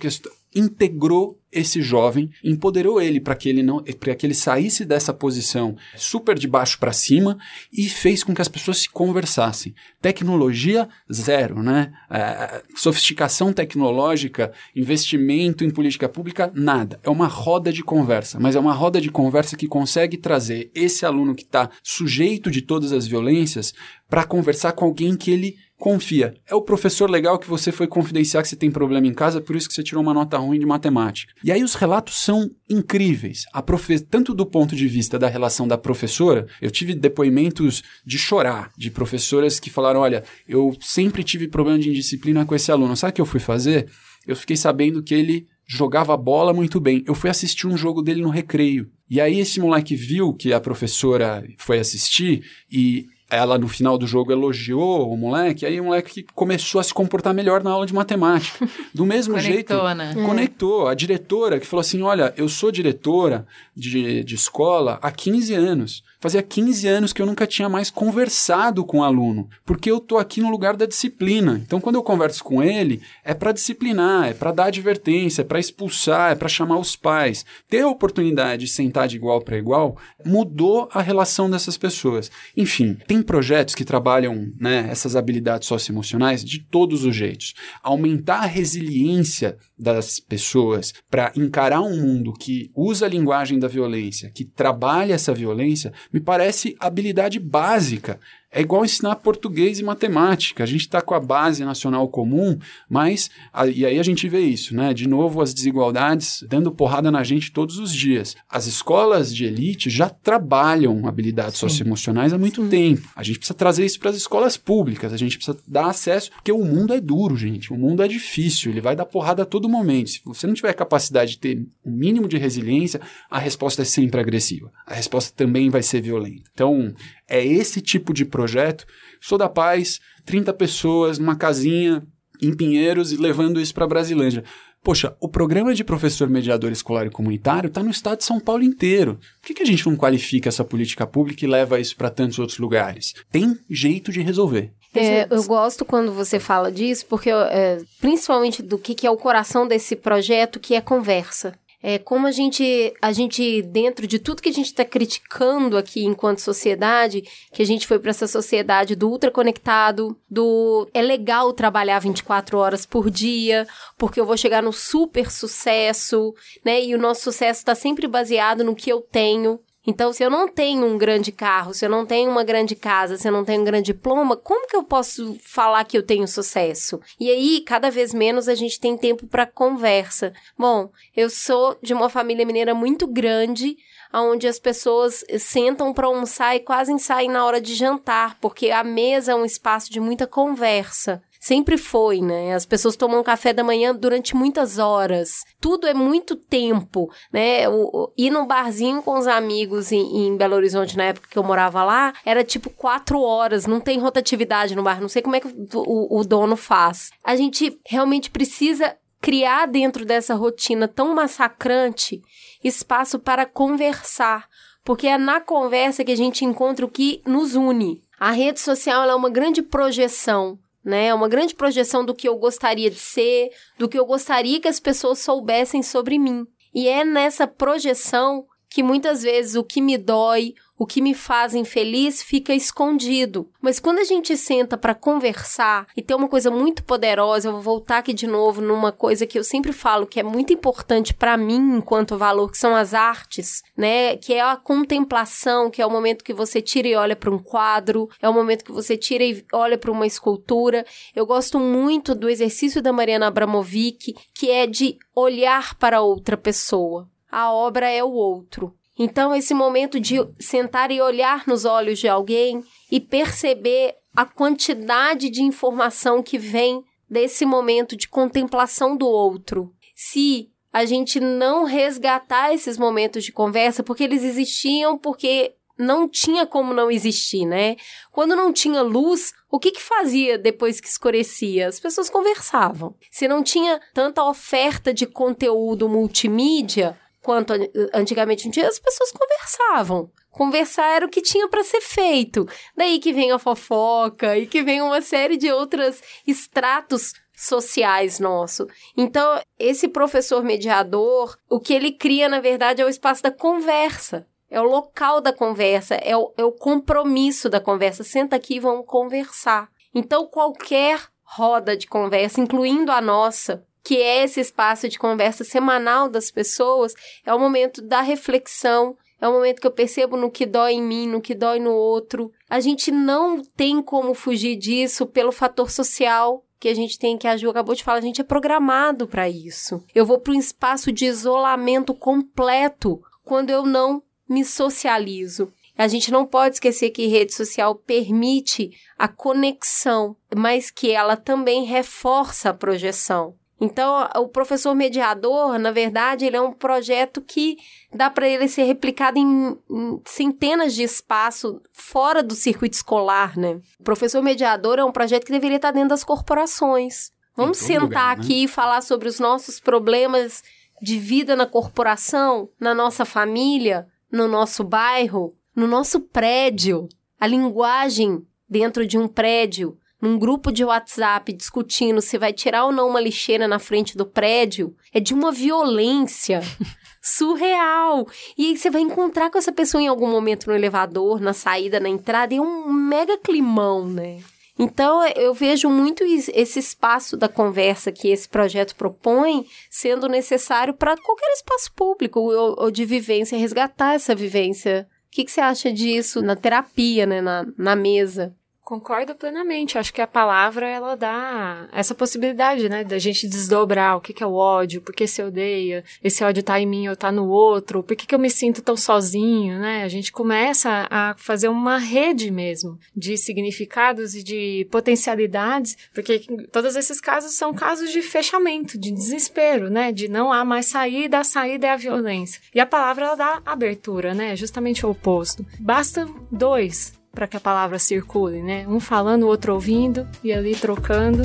integrou 0.54 1.42
esse 1.52 1.82
jovem, 1.82 2.30
empoderou 2.44 3.02
ele 3.02 3.20
para 3.20 3.36
que 3.36 3.50
ele 3.50 3.62
não, 3.62 3.84
para 3.84 4.16
que 4.16 4.26
ele 4.26 4.34
saísse 4.34 4.86
dessa 4.86 5.14
posição 5.14 5.76
super 5.98 6.40
de 6.40 6.48
baixo 6.48 6.80
para 6.80 6.94
cima 6.94 7.38
e 7.74 7.90
fez 7.90 8.24
com 8.24 8.34
que 8.34 8.42
as 8.42 8.48
pessoas 8.48 8.78
se 8.78 8.90
conversassem. 8.90 9.76
Tecnologia 10.02 10.88
zero, 11.12 11.62
né? 11.62 11.92
É, 12.10 12.64
sofisticação 12.76 13.52
tecnológica, 13.52 14.54
investimento 14.76 15.66
em 15.66 15.70
política 15.70 16.08
pública 16.08 16.52
nada. 16.56 17.00
É 17.04 17.10
uma 17.10 17.28
roda 17.28 17.72
de 17.72 17.84
conversa, 17.84 18.40
mas 18.40 18.56
é 18.56 18.60
uma 18.60 18.74
roda 18.74 19.02
de 19.02 19.12
conversa 19.12 19.58
que 19.58 19.68
consegue 19.68 20.18
trazer 20.18 20.72
esse 20.74 21.06
aluno 21.06 21.36
que 21.36 21.44
está 21.44 21.70
sujeito 21.84 22.50
de 22.50 22.62
todas 22.62 22.94
as 22.94 23.06
violências 23.06 23.74
para 24.10 24.24
conversar 24.24 24.72
com 24.74 24.86
alguém 24.86 25.16
que 25.16 25.32
ele 25.32 25.58
confia. 25.82 26.36
É 26.48 26.54
o 26.54 26.62
professor 26.62 27.10
legal 27.10 27.40
que 27.40 27.50
você 27.50 27.72
foi 27.72 27.88
confidenciar 27.88 28.44
que 28.44 28.50
você 28.50 28.56
tem 28.56 28.70
problema 28.70 29.08
em 29.08 29.14
casa, 29.14 29.42
por 29.42 29.56
isso 29.56 29.68
que 29.68 29.74
você 29.74 29.82
tirou 29.82 30.04
uma 30.04 30.14
nota 30.14 30.38
ruim 30.38 30.60
de 30.60 30.66
matemática. 30.66 31.34
E 31.44 31.52
aí 31.52 31.64
os 31.64 31.74
relatos 31.74 32.22
são 32.22 32.52
incríveis. 32.70 33.46
Profe... 33.66 34.00
Tanto 34.00 34.36
do 34.36 34.46
ponto 34.46 34.76
de 34.76 34.88
vista 34.88 35.18
da 35.18 35.28
relação 35.28 35.68
da 35.68 35.80
professora, 35.80 36.46
eu 36.62 36.70
tive 36.70 36.94
depoimentos 36.94 37.82
de 38.06 38.20
chorar, 38.20 38.72
de 38.78 38.92
professoras 38.92 39.60
que 39.60 39.72
falaram: 39.72 40.02
olha, 40.02 40.24
eu 40.48 40.78
sempre 40.80 41.24
tive 41.24 41.48
problema 41.48 41.80
de 41.80 41.90
indisciplina 41.90 42.46
com 42.46 42.54
esse 42.54 42.72
aluno. 42.72 42.96
Sabe 42.96 43.10
o 43.10 43.16
que 43.16 43.22
eu 43.22 43.26
fui 43.26 43.40
fazer? 43.40 43.90
Eu 44.28 44.36
fiquei 44.36 44.56
sabendo 44.56 45.02
que 45.02 45.16
ele 45.16 45.48
jogava 45.66 46.16
bola 46.16 46.54
muito 46.54 46.80
bem. 46.80 47.04
Eu 47.08 47.16
fui 47.16 47.30
assistir 47.30 47.66
um 47.66 47.76
jogo 47.76 48.04
dele 48.04 48.22
no 48.22 48.30
recreio. 48.30 48.88
E 49.10 49.20
aí 49.20 49.40
esse 49.40 49.60
moleque 49.60 49.96
viu 49.96 50.32
que 50.32 50.54
a 50.54 50.60
professora 50.60 51.44
foi 51.58 51.80
assistir 51.80 52.44
e 52.72 53.08
ela 53.32 53.58
no 53.58 53.68
final 53.68 53.98
do 53.98 54.06
jogo 54.06 54.32
elogiou 54.32 55.12
o 55.12 55.18
moleque, 55.18 55.66
aí 55.66 55.80
o 55.80 55.86
moleque 55.86 56.26
começou 56.36 56.82
a 56.82 56.84
se 56.84 56.94
comportar 56.94 57.34
melhor 57.34 57.64
na 57.64 57.72
aula 57.72 57.86
de 57.86 57.94
matemática. 57.94 58.68
Do 58.94 59.06
mesmo 59.08 59.40
jeito. 59.40 59.74
Conectou, 59.74 59.96
né? 59.96 60.14
Conectou. 60.26 60.88
A 60.88 60.94
diretora 60.94 61.60
que 61.60 61.66
falou 61.66 61.82
assim: 61.82 62.02
olha, 62.02 62.34
eu 62.36 62.50
sou 62.50 62.72
diretora 62.72 63.48
de, 63.76 64.24
de 64.24 64.36
escola 64.36 65.00
há 65.02 65.10
15 65.10 65.54
anos. 65.54 66.04
Fazia 66.22 66.44
15 66.44 66.88
anos 66.88 67.14
que 67.14 67.20
eu 67.20 67.26
nunca 67.26 67.48
tinha 67.48 67.68
mais 67.68 67.90
conversado 67.90 68.86
com 68.86 69.00
o 69.00 69.04
aluno, 69.04 69.50
porque 69.66 69.90
eu 69.90 70.00
tô 70.00 70.20
aqui 70.20 70.40
no 70.40 70.52
lugar 70.52 70.78
da 70.78 70.86
disciplina. 70.86 71.60
Então, 71.66 71.82
quando 71.82 71.96
eu 71.96 72.04
converso 72.04 72.44
com 72.44 72.62
ele, 72.62 73.02
é 73.26 73.34
para 73.34 73.52
disciplinar, 73.52 74.30
é 74.30 74.34
para 74.36 74.52
dar 74.52 74.66
advertência, 74.66 75.42
é 75.42 75.44
para 75.44 75.60
expulsar, 75.60 76.32
é 76.32 76.36
para 76.36 76.48
chamar 76.48 76.78
os 76.78 76.96
pais. 76.96 77.44
Ter 77.68 77.82
a 77.82 77.88
oportunidade 77.88 78.66
de 78.66 78.72
sentar 78.72 79.08
de 79.08 79.16
igual 79.16 79.42
para 79.42 79.58
igual 79.58 79.98
mudou 80.24 80.88
a 80.94 81.02
relação 81.02 81.50
dessas 81.50 81.76
pessoas. 81.76 82.30
Enfim, 82.56 82.96
tem 83.08 83.24
projetos 83.24 83.74
que 83.74 83.84
trabalham 83.84 84.54
né, 84.60 84.90
essas 84.92 85.16
habilidades 85.16 85.68
socioemocionais 85.68 86.46
de 86.46 86.60
todos 86.60 87.04
os 87.04 87.16
jeitos. 87.16 87.56
Aumentar 87.82 88.44
a 88.44 88.46
resiliência 88.46 89.58
das 89.76 90.20
pessoas 90.20 90.94
para 91.10 91.32
encarar 91.36 91.82
um 91.82 92.00
mundo 92.00 92.32
que 92.32 92.70
usa 92.76 93.08
a 93.08 93.10
linguagem 93.10 93.58
da 93.58 93.68
violência, 93.68 94.30
que 94.30 94.46
trabalha 94.46 95.16
essa 95.16 95.34
violência, 95.34 95.92
me 96.12 96.20
parece 96.20 96.76
habilidade 96.80 97.40
básica 97.40 98.20
é 98.52 98.60
igual 98.60 98.84
ensinar 98.84 99.16
português 99.16 99.80
e 99.80 99.84
matemática. 99.84 100.64
A 100.64 100.68
gente 100.68 100.82
está 100.82 101.02
com 101.02 101.14
a 101.14 101.20
base 101.20 101.64
nacional 101.64 102.08
comum, 102.10 102.58
mas. 102.90 103.30
A, 103.54 103.66
e 103.68 103.86
aí 103.86 103.98
a 103.98 104.04
gente 104.04 104.28
vê 104.28 104.42
isso, 104.42 104.76
né? 104.76 104.94
De 104.94 105.08
novo, 105.08 105.42
as 105.42 105.54
desigualdades 105.54 106.44
dando 106.50 106.72
porrada 106.72 107.10
na 107.10 107.24
gente 107.24 107.52
todos 107.52 107.78
os 107.78 107.94
dias. 107.94 108.36
As 108.50 108.68
escolas 108.68 109.34
de 109.34 109.46
elite 109.46 109.90
já 109.90 110.10
trabalham 110.10 111.08
habilidades 111.08 111.56
Sim. 111.56 111.70
socioemocionais 111.70 112.34
há 112.34 112.38
muito 112.38 112.62
Sim. 112.64 112.70
tempo. 112.70 113.08
A 113.16 113.24
gente 113.24 113.40
precisa 113.40 113.58
trazer 113.58 113.86
isso 113.86 114.00
para 114.00 114.10
as 114.10 114.18
escolas 114.18 114.58
públicas, 114.58 115.14
a 115.14 115.18
gente 115.18 115.38
precisa 115.38 115.58
dar 115.66 115.86
acesso, 115.86 116.32
porque 116.32 116.52
o 116.52 116.66
mundo 116.66 116.94
é 116.94 117.00
duro, 117.00 117.38
gente. 117.38 117.72
O 117.72 117.78
mundo 117.78 118.04
é 118.04 118.08
difícil, 118.08 118.72
ele 118.72 118.82
vai 118.82 118.96
dar 118.96 119.06
porrada 119.06 119.44
a 119.44 119.46
todo 119.46 119.70
momento. 119.70 120.10
Se 120.10 120.22
você 120.26 120.46
não 120.46 120.54
tiver 120.54 120.74
capacidade 120.74 121.32
de 121.32 121.40
ter 121.40 121.66
o 121.86 121.90
um 121.90 121.94
mínimo 121.94 122.28
de 122.28 122.38
resiliência, 122.38 123.00
a 123.30 123.40
resposta 123.40 123.82
é 123.82 123.86
sempre 123.86 124.20
agressiva. 124.20 124.72
A 124.86 124.94
resposta 124.94 125.34
também 125.36 125.70
vai 125.70 125.82
ser 125.82 126.02
violenta. 126.02 126.50
Então, 126.54 126.94
é 127.32 127.46
esse 127.46 127.80
tipo 127.82 128.14
de 128.14 128.26
projeto. 128.26 128.86
Sou 129.22 129.38
da 129.38 129.48
Paz, 129.48 130.00
30 130.26 130.54
pessoas 130.54 131.18
numa 131.18 131.36
casinha 131.36 132.04
em 132.42 132.54
Pinheiros 132.54 133.14
e 133.14 133.18
levando 133.18 133.62
isso 133.62 133.74
para 133.74 133.88
Brasilândia. 133.88 134.44
Poxa, 134.84 135.16
o 135.20 135.30
programa 135.30 135.76
de 135.76 135.84
professor 135.84 136.28
mediador 136.28 136.72
escolar 136.72 137.06
e 137.06 137.12
comunitário 137.12 137.68
está 137.68 137.84
no 137.84 137.92
estado 137.92 138.18
de 138.18 138.26
São 138.26 138.40
Paulo 138.40 138.64
inteiro. 138.64 139.20
Por 139.40 139.48
que, 139.48 139.54
que 139.54 139.64
a 139.64 139.66
gente 139.66 139.88
não 139.88 139.96
qualifica 139.96 140.50
essa 140.50 140.66
política 140.66 141.06
pública 141.06 141.46
e 141.46 141.48
leva 141.48 141.80
isso 141.80 141.96
para 141.96 142.10
tantos 142.10 142.40
outros 142.40 142.58
lugares? 142.58 143.14
Tem 143.32 143.56
jeito 143.70 144.12
de 144.12 144.22
resolver. 144.22 144.74
É, 144.94 145.26
eu 145.30 145.44
gosto 145.44 145.86
quando 145.86 146.12
você 146.12 146.40
fala 146.40 146.72
disso, 146.72 147.06
porque 147.06 147.30
é, 147.30 147.78
principalmente 148.02 148.62
do 148.62 148.78
que, 148.78 148.94
que 148.94 149.08
é 149.08 149.12
o 149.12 149.16
coração 149.16 149.66
desse 149.66 149.96
projeto, 149.96 150.60
que 150.60 150.76
é 150.76 150.82
conversa 150.82 151.54
é, 151.84 151.98
como 151.98 152.28
a 152.28 152.32
gente, 152.32 152.94
a 153.02 153.12
gente, 153.12 153.62
dentro 153.64 154.06
de 154.06 154.20
tudo 154.20 154.42
que 154.42 154.50
a 154.50 154.54
gente 154.54 154.68
está 154.68 154.86
criticando 154.86 155.78
aqui 155.78 156.06
enquanto 156.06 156.40
sociedade, 156.40 157.24
que 157.52 157.62
a 157.62 157.66
gente 157.66 157.88
foi 157.88 157.98
para 157.98 158.12
essa 158.12 158.28
sociedade 158.28 158.96
do 158.96 159.10
ultraconectado, 159.10 160.16
do 160.30 160.88
é 160.94 161.02
legal 161.02 161.52
trabalhar 161.54 162.00
24 162.00 162.58
horas 162.58 162.86
por 162.86 163.10
dia, 163.10 163.68
porque 163.98 164.20
eu 164.20 164.26
vou 164.26 164.38
chegar 164.38 164.62
no 164.62 164.72
super 164.72 165.32
sucesso, 165.32 166.34
né? 166.64 166.84
E 166.84 166.94
o 166.94 167.00
nosso 167.00 167.24
sucesso 167.24 167.60
está 167.60 167.74
sempre 167.74 168.08
baseado 168.08 168.64
no 168.64 168.76
que 168.76 168.92
eu 168.92 169.02
tenho, 169.02 169.60
então, 169.86 170.14
se 170.14 170.24
eu 170.24 170.30
não 170.30 170.48
tenho 170.48 170.86
um 170.86 170.98
grande 170.98 171.32
carro, 171.32 171.74
se 171.74 171.84
eu 171.84 171.90
não 171.90 172.06
tenho 172.06 172.30
uma 172.30 172.44
grande 172.44 172.76
casa, 172.76 173.18
se 173.18 173.28
eu 173.28 173.32
não 173.32 173.44
tenho 173.44 173.62
um 173.62 173.66
grande 173.66 173.92
diploma, 173.92 174.38
como 174.38 174.68
que 174.68 174.76
eu 174.76 174.84
posso 174.84 175.36
falar 175.44 175.84
que 175.86 175.98
eu 175.98 176.04
tenho 176.04 176.28
sucesso? 176.28 177.00
E 177.20 177.32
aí, 177.32 177.62
cada 177.62 177.90
vez 177.90 178.14
menos 178.14 178.48
a 178.48 178.54
gente 178.54 178.80
tem 178.80 178.96
tempo 178.96 179.26
para 179.26 179.48
conversa. 179.48 180.34
Bom, 180.56 180.92
eu 181.16 181.30
sou 181.32 181.78
de 181.82 181.94
uma 181.96 182.10
família 182.10 182.46
mineira 182.46 182.76
muito 182.76 183.08
grande, 183.08 183.76
onde 184.14 184.48
as 184.48 184.60
pessoas 184.60 185.24
sentam 185.40 185.94
para 185.94 186.06
almoçar 186.06 186.56
e 186.56 186.60
quase 186.60 186.98
saem 187.00 187.30
na 187.30 187.44
hora 187.44 187.60
de 187.60 187.74
jantar, 187.74 188.38
porque 188.40 188.70
a 188.70 188.84
mesa 188.84 189.32
é 189.32 189.36
um 189.36 189.46
espaço 189.46 189.92
de 189.92 190.00
muita 190.00 190.28
conversa. 190.28 191.24
Sempre 191.44 191.76
foi, 191.76 192.22
né? 192.22 192.54
As 192.54 192.68
pessoas 192.68 192.96
tomam 192.96 193.24
café 193.24 193.52
da 193.52 193.64
manhã 193.64 193.96
durante 193.96 194.36
muitas 194.36 194.78
horas. 194.78 195.40
Tudo 195.60 195.88
é 195.88 195.94
muito 195.94 196.36
tempo, 196.36 197.12
né? 197.34 197.68
O, 197.68 197.90
o, 197.92 198.14
ir 198.16 198.30
num 198.30 198.46
barzinho 198.46 199.02
com 199.02 199.18
os 199.18 199.26
amigos 199.26 199.92
em, 199.92 200.28
em, 200.28 200.38
Belo 200.38 200.56
Horizonte, 200.56 200.96
na 200.96 201.06
época 201.06 201.28
que 201.32 201.40
eu 201.40 201.44
morava 201.44 201.84
lá, 201.84 202.14
era 202.24 202.44
tipo 202.44 202.70
quatro 202.70 203.20
horas. 203.20 203.66
Não 203.66 203.80
tem 203.80 203.98
rotatividade 203.98 204.76
no 204.76 204.84
bar. 204.84 205.02
Não 205.02 205.10
sei 205.10 205.24
como 205.24 205.36
é 205.36 205.40
que 205.40 205.48
o, 205.74 206.20
o 206.20 206.24
dono 206.24 206.56
faz. 206.56 207.10
A 207.24 207.36
gente 207.36 207.76
realmente 207.88 208.30
precisa 208.30 208.96
criar 209.20 209.66
dentro 209.66 210.06
dessa 210.06 210.36
rotina 210.36 210.88
tão 210.88 211.16
massacrante 211.16 212.22
espaço 212.64 213.18
para 213.18 213.48
conversar, 213.48 214.48
porque 214.84 215.08
é 215.08 215.18
na 215.18 215.42
conversa 215.42 216.04
que 216.04 216.12
a 216.12 216.18
gente 216.18 216.46
encontra 216.46 216.86
o 216.86 216.90
que 216.90 217.20
nos 217.26 217.56
une. 217.56 218.00
A 218.20 218.30
rede 218.30 218.60
social 218.60 219.10
é 219.10 219.16
uma 219.16 219.32
grande 219.32 219.64
projeção 219.64 220.60
né? 220.84 221.08
É 221.08 221.14
uma 221.14 221.30
grande 221.30 221.56
projeção 221.56 222.06
do 222.06 222.14
que 222.14 222.28
eu 222.28 222.38
gostaria 222.38 222.90
de 222.90 223.00
ser, 223.00 223.50
do 223.78 223.88
que 223.88 223.98
eu 223.98 224.06
gostaria 224.06 224.60
que 224.60 224.68
as 224.68 224.80
pessoas 224.80 225.20
soubessem 225.20 225.84
sobre 225.84 226.18
mim. 226.18 226.46
E 226.74 226.88
é 226.88 227.04
nessa 227.04 227.46
projeção 227.46 228.46
que 228.72 228.82
muitas 228.82 229.22
vezes 229.22 229.56
o 229.56 229.66
que 229.66 229.82
me 229.82 229.98
dói, 229.98 230.56
o 230.78 230.86
que 230.88 231.02
me 231.02 231.14
faz 231.14 231.54
infeliz 231.54 232.24
fica 232.24 232.56
escondido. 232.56 233.48
Mas 233.62 233.82
quando 233.82 234.00
a 234.00 234.04
gente 234.06 234.36
senta 234.38 234.78
para 234.78 234.96
conversar 234.96 235.86
e 235.96 236.02
tem 236.02 236.16
uma 236.16 236.30
coisa 236.30 236.50
muito 236.50 236.82
poderosa, 236.84 237.50
eu 237.50 237.52
vou 237.52 237.62
voltar 237.62 237.98
aqui 237.98 238.14
de 238.14 238.26
novo 238.26 238.62
numa 238.62 238.92
coisa 238.92 239.28
que 239.28 239.38
eu 239.38 239.44
sempre 239.44 239.74
falo 239.74 240.08
que 240.08 240.22
é 240.22 240.24
muito 240.24 240.54
importante 240.54 241.14
para 241.14 241.36
mim 241.36 241.76
enquanto 241.76 242.18
valor, 242.18 242.50
que 242.50 242.58
são 242.58 242.74
as 242.74 242.94
artes, 242.94 243.62
né? 243.76 244.16
Que 244.16 244.36
é 244.36 244.42
a 244.42 244.56
contemplação, 244.56 245.70
que 245.70 245.82
é 245.82 245.86
o 245.86 245.92
momento 245.92 246.24
que 246.24 246.34
você 246.34 246.62
tira 246.62 246.88
e 246.88 246.96
olha 246.96 247.16
para 247.16 247.30
um 247.30 247.38
quadro, 247.38 248.10
é 248.22 248.30
o 248.30 248.34
momento 248.34 248.64
que 248.64 248.72
você 248.72 248.96
tira 248.96 249.26
e 249.26 249.46
olha 249.52 249.78
para 249.78 249.92
uma 249.92 250.08
escultura. 250.08 250.86
Eu 251.14 251.26
gosto 251.26 251.60
muito 251.60 252.16
do 252.16 252.30
exercício 252.30 252.82
da 252.82 252.94
Mariana 252.94 253.28
Abramovic, 253.28 254.16
que 254.34 254.50
é 254.50 254.66
de 254.66 254.98
olhar 255.14 255.76
para 255.76 256.02
outra 256.02 256.38
pessoa. 256.38 257.08
A 257.32 257.52
obra 257.52 257.90
é 257.90 258.04
o 258.04 258.12
outro. 258.12 258.76
Então, 259.00 259.34
esse 259.34 259.54
momento 259.54 260.00
de 260.00 260.18
sentar 260.40 260.92
e 260.92 261.02
olhar 261.02 261.48
nos 261.48 261.66
olhos 261.66 261.98
de 261.98 262.08
alguém 262.08 262.64
e 262.92 263.00
perceber 263.00 263.96
a 264.16 264.26
quantidade 264.26 265.30
de 265.30 265.42
informação 265.42 266.22
que 266.22 266.38
vem 266.38 266.84
desse 267.10 267.46
momento 267.46 267.96
de 267.96 268.08
contemplação 268.08 268.96
do 268.96 269.08
outro. 269.08 269.74
Se 269.96 270.50
a 270.72 270.86
gente 270.86 271.20
não 271.20 271.64
resgatar 271.64 272.54
esses 272.54 272.78
momentos 272.78 273.24
de 273.24 273.32
conversa, 273.32 273.84
porque 273.84 274.04
eles 274.04 274.24
existiam, 274.24 274.98
porque 274.98 275.56
não 275.78 276.08
tinha 276.08 276.46
como 276.46 276.74
não 276.74 276.92
existir, 276.92 277.46
né? 277.46 277.76
Quando 278.12 278.36
não 278.36 278.54
tinha 278.54 278.82
luz, 278.82 279.34
o 279.50 279.60
que 279.60 279.72
que 279.72 279.82
fazia 279.82 280.38
depois 280.38 280.80
que 280.80 280.88
escurecia? 280.88 281.68
As 281.68 281.80
pessoas 281.80 282.10
conversavam. 282.10 282.96
Se 283.10 283.28
não 283.28 283.42
tinha 283.42 283.82
tanta 283.94 284.24
oferta 284.24 284.94
de 284.94 285.06
conteúdo 285.06 285.90
multimídia, 285.90 286.98
quanto 287.22 287.54
antigamente 287.94 288.46
não 288.46 288.52
tinha, 288.52 288.68
as 288.68 288.80
pessoas 288.80 289.12
conversavam. 289.12 290.12
Conversar 290.30 290.96
era 290.96 291.06
o 291.06 291.10
que 291.10 291.22
tinha 291.22 291.48
para 291.48 291.64
ser 291.64 291.82
feito. 291.82 292.48
Daí 292.76 293.00
que 293.00 293.14
vem 293.14 293.32
a 293.32 293.40
fofoca 293.40 294.38
e 294.38 294.48
que 294.48 294.64
vem 294.64 294.82
uma 294.82 295.02
série 295.02 295.38
de 295.38 295.52
outros 295.52 296.02
estratos 296.26 297.14
sociais 297.36 298.20
nosso. 298.20 298.68
Então, 298.96 299.40
esse 299.58 299.88
professor 299.88 300.44
mediador, 300.44 301.36
o 301.50 301.60
que 301.60 301.74
ele 301.74 301.92
cria, 301.92 302.30
na 302.30 302.40
verdade, 302.40 302.82
é 302.82 302.86
o 302.86 302.90
espaço 302.90 303.24
da 303.24 303.32
conversa. 303.32 304.28
É 304.50 304.60
o 304.60 304.66
local 304.66 305.22
da 305.22 305.32
conversa, 305.32 305.96
é 305.96 306.16
o, 306.16 306.34
é 306.38 306.44
o 306.44 306.52
compromisso 306.52 307.50
da 307.50 307.60
conversa. 307.60 308.04
Senta 308.04 308.36
aqui 308.36 308.56
e 308.56 308.60
vamos 308.60 308.86
conversar. 308.86 309.70
Então, 309.94 310.28
qualquer 310.28 311.02
roda 311.24 311.76
de 311.78 311.88
conversa, 311.88 312.42
incluindo 312.42 312.92
a 312.92 313.00
nossa, 313.00 313.66
que 313.84 313.98
é 313.98 314.24
esse 314.24 314.40
espaço 314.40 314.88
de 314.88 315.00
conversa 315.00 315.44
semanal 315.44 316.10
das 316.10 316.30
pessoas, 316.32 316.94
é 317.26 317.34
o 317.34 317.40
momento 317.40 317.82
da 317.82 318.02
reflexão, 318.02 318.96
é 319.20 319.28
o 319.28 319.34
momento 319.34 319.62
que 319.62 319.68
eu 319.68 319.72
percebo 319.72 320.18
no 320.18 320.32
que 320.32 320.46
dói 320.46 320.74
em 320.74 320.82
mim, 320.82 321.08
no 321.08 321.22
que 321.22 321.36
dói 321.36 321.60
no 321.60 321.72
outro. 321.72 322.32
A 322.50 322.60
gente 322.60 322.92
não 322.92 323.42
tem 323.56 323.82
como 323.82 324.14
fugir 324.14 324.56
disso 324.56 325.06
pelo 325.06 325.32
fator 325.32 325.70
social 325.70 326.44
que 326.60 326.70
a 326.70 326.76
gente 326.76 327.00
tem, 327.00 327.18
que 327.18 327.28
a 327.28 327.36
Ju 327.36 327.50
acabou 327.50 327.74
de 327.74 327.84
falar, 327.84 327.98
a 327.98 328.02
gente 328.02 328.22
é 328.22 328.24
programado 328.24 329.08
para 329.08 329.28
isso. 329.28 329.84
Eu 329.96 330.06
vou 330.06 330.20
para 330.20 330.34
um 330.34 330.40
espaço 330.40 330.92
de 330.92 331.06
isolamento 331.06 331.92
completo 331.92 333.02
quando 333.24 333.50
eu 333.50 333.66
não 333.66 334.04
me 334.30 334.46
socializo. 334.46 335.52
A 335.76 335.88
gente 335.88 336.12
não 336.12 336.26
pode 336.26 336.56
esquecer 336.56 336.92
que 336.92 337.08
rede 337.08 337.34
social 337.34 337.74
permite 337.74 338.70
a 338.98 339.08
conexão, 339.08 340.16
mas 340.36 340.70
que 340.70 340.92
ela 340.92 341.18
também 341.18 341.66
reforça 341.66 342.50
a 342.50 342.54
projeção. 342.54 343.36
Então, 343.64 344.10
o 344.16 344.28
professor 344.28 344.74
mediador, 344.74 345.60
na 345.60 345.70
verdade, 345.70 346.26
ele 346.26 346.36
é 346.36 346.42
um 346.42 346.52
projeto 346.52 347.22
que 347.22 347.58
dá 347.94 348.10
para 348.10 348.28
ele 348.28 348.48
ser 348.48 348.64
replicado 348.64 349.20
em, 349.20 349.56
em, 349.70 350.02
centenas 350.04 350.74
de 350.74 350.82
espaços 350.82 351.60
fora 351.72 352.24
do 352.24 352.34
circuito 352.34 352.76
escolar, 352.76 353.38
né? 353.38 353.62
O 353.80 353.84
professor 353.84 354.24
mediador 354.24 354.80
é 354.80 354.84
um 354.84 354.92
projeto 354.92 355.26
que 355.26 355.32
deveria 355.32 355.58
estar 355.58 355.70
dentro 355.70 355.90
das 355.90 356.04
corporações. 356.04 357.12
Vamos 357.38 357.60
sentar 357.60 357.84
lugar, 357.84 358.18
né? 358.18 358.24
aqui 358.24 358.44
e 358.46 358.48
falar 358.48 358.82
sobre 358.82 359.08
os 359.08 359.20
nossos 359.20 359.60
problemas 359.60 360.44
de 360.82 360.98
vida 360.98 361.36
na 361.36 361.46
corporação, 361.46 362.50
na 362.60 362.74
nossa 362.74 363.06
família, 363.06 363.88
no 364.12 364.28
nosso 364.28 364.64
bairro, 364.64 365.38
No 365.56 365.68
nosso 365.68 366.00
prédio, 366.00 366.90
a 367.20 367.28
linguagem 367.28 368.26
dentro 368.50 368.88
de 368.88 368.98
um 368.98 369.08
prédio, 369.08 369.78
num 370.02 370.18
grupo 370.18 370.52
de 370.52 370.66
WhatsApp 370.66 371.32
discutindo 371.32 372.02
se 372.02 372.18
vai 372.18 372.34
tirar 372.34 372.66
ou 372.66 372.72
não 372.72 372.90
uma 372.90 373.00
lixeira 373.00 373.48
na 373.48 373.60
frente 373.60 373.96
do 373.96 374.06
prédio, 374.06 374.76
é 374.92 375.00
de 375.00 375.14
uma 375.14 375.32
violência 375.32 376.42
surreal. 377.02 378.08
E 378.38 378.48
aí 378.48 378.58
você 378.58 378.70
vai 378.70 378.82
encontrar 378.82 379.30
com 379.30 379.38
essa 379.38 379.52
pessoa 379.52 379.82
em 379.82 379.88
algum 379.88 380.10
momento 380.10 380.48
no 380.48 380.56
elevador, 380.56 381.22
na 381.22 381.34
saída, 381.34 381.80
na 381.80 381.90
entrada, 381.90 382.34
e 382.34 382.38
é 382.38 382.42
um 382.42 382.72
mega 382.74 383.18
climão, 383.18 383.88
né? 383.88 384.20
Então, 384.60 385.04
eu 385.16 385.34
vejo 385.34 385.70
muito 385.70 386.04
esse 386.04 386.60
espaço 386.60 387.18
da 387.18 387.28
conversa 387.28 387.92
que 387.92 388.10
esse 388.10 388.30
projeto 388.30 388.76
propõe 388.76 389.46
sendo 389.70 390.08
necessário 390.08 390.74
para 390.74 390.96
qualquer 390.98 391.32
espaço 391.34 391.74
público 391.74 392.20
ou, 392.20 392.56
ou, 392.60 392.70
de 392.70 392.86
vivência, 392.86 393.38
resgatar 393.38 393.96
essa 393.96 394.14
vivência. 394.14 394.88
O 395.08 395.12
que, 395.12 395.26
que 395.26 395.32
você 395.32 395.42
acha 395.42 395.74
disso 395.74 396.22
na 396.22 396.36
terapia, 396.36 397.08
né, 397.08 397.22
na, 397.22 397.46
na 397.58 397.76
mesa? 397.76 398.36
Concordo 398.72 399.14
plenamente. 399.16 399.78
Acho 399.78 399.94
que 399.94 400.00
a 400.00 400.08
palavra 400.08 400.66
ela 400.66 400.96
dá 400.96 401.68
essa 401.74 401.94
possibilidade, 401.94 402.70
né, 402.70 402.86
da 402.86 402.98
gente 402.98 403.28
desdobrar 403.28 403.98
o 403.98 404.00
que, 404.00 404.14
que 404.14 404.24
é 404.24 404.26
o 404.26 404.34
ódio, 404.34 404.82
por 404.82 404.96
que 404.96 405.06
se 405.06 405.22
odeia, 405.22 405.84
esse 406.02 406.24
ódio 406.24 406.42
tá 406.42 406.58
em 406.58 406.66
mim 406.66 406.88
ou 406.88 406.96
tá 406.96 407.12
no 407.12 407.28
outro, 407.28 407.84
por 407.84 407.98
que, 407.98 408.08
que 408.08 408.16
eu 408.16 408.20
me 408.20 408.30
sinto 408.30 408.62
tão 408.62 408.78
sozinho, 408.78 409.60
né? 409.60 409.84
A 409.84 409.90
gente 409.90 410.10
começa 410.10 410.88
a 410.90 411.14
fazer 411.18 411.50
uma 411.50 411.78
rede 411.78 412.32
mesmo 412.32 412.80
de 412.96 413.18
significados 413.18 414.16
e 414.16 414.24
de 414.24 414.66
potencialidades, 414.72 415.78
porque 415.94 416.22
todos 416.50 416.78
esses 416.78 417.02
casos 417.02 417.34
são 417.34 417.54
casos 417.54 417.92
de 417.92 418.02
fechamento, 418.02 418.80
de 418.80 418.90
desespero, 418.90 419.70
né? 419.70 419.92
De 419.92 420.08
não 420.08 420.32
há 420.32 420.46
mais 420.46 420.68
saída, 420.68 421.20
a 421.20 421.26
saída 421.26 421.68
é 421.68 421.72
a 421.72 421.76
violência. 421.76 422.42
E 422.56 422.60
a 422.62 422.66
palavra 422.66 423.04
ela 423.04 423.16
dá 423.16 423.42
abertura, 423.46 424.14
né? 424.14 424.34
Justamente 424.38 424.86
o 424.86 424.92
oposto. 424.92 425.46
Basta 425.60 426.08
dois 426.32 427.01
para 427.14 427.28
que 427.28 427.38
a 427.38 427.40
palavra 427.40 427.78
circule, 427.78 428.42
né? 428.42 428.66
Um 428.68 428.80
falando, 428.80 429.24
o 429.24 429.28
outro 429.28 429.54
ouvindo 429.54 430.08
e 430.24 430.32
ali 430.32 430.56
trocando. 430.56 431.24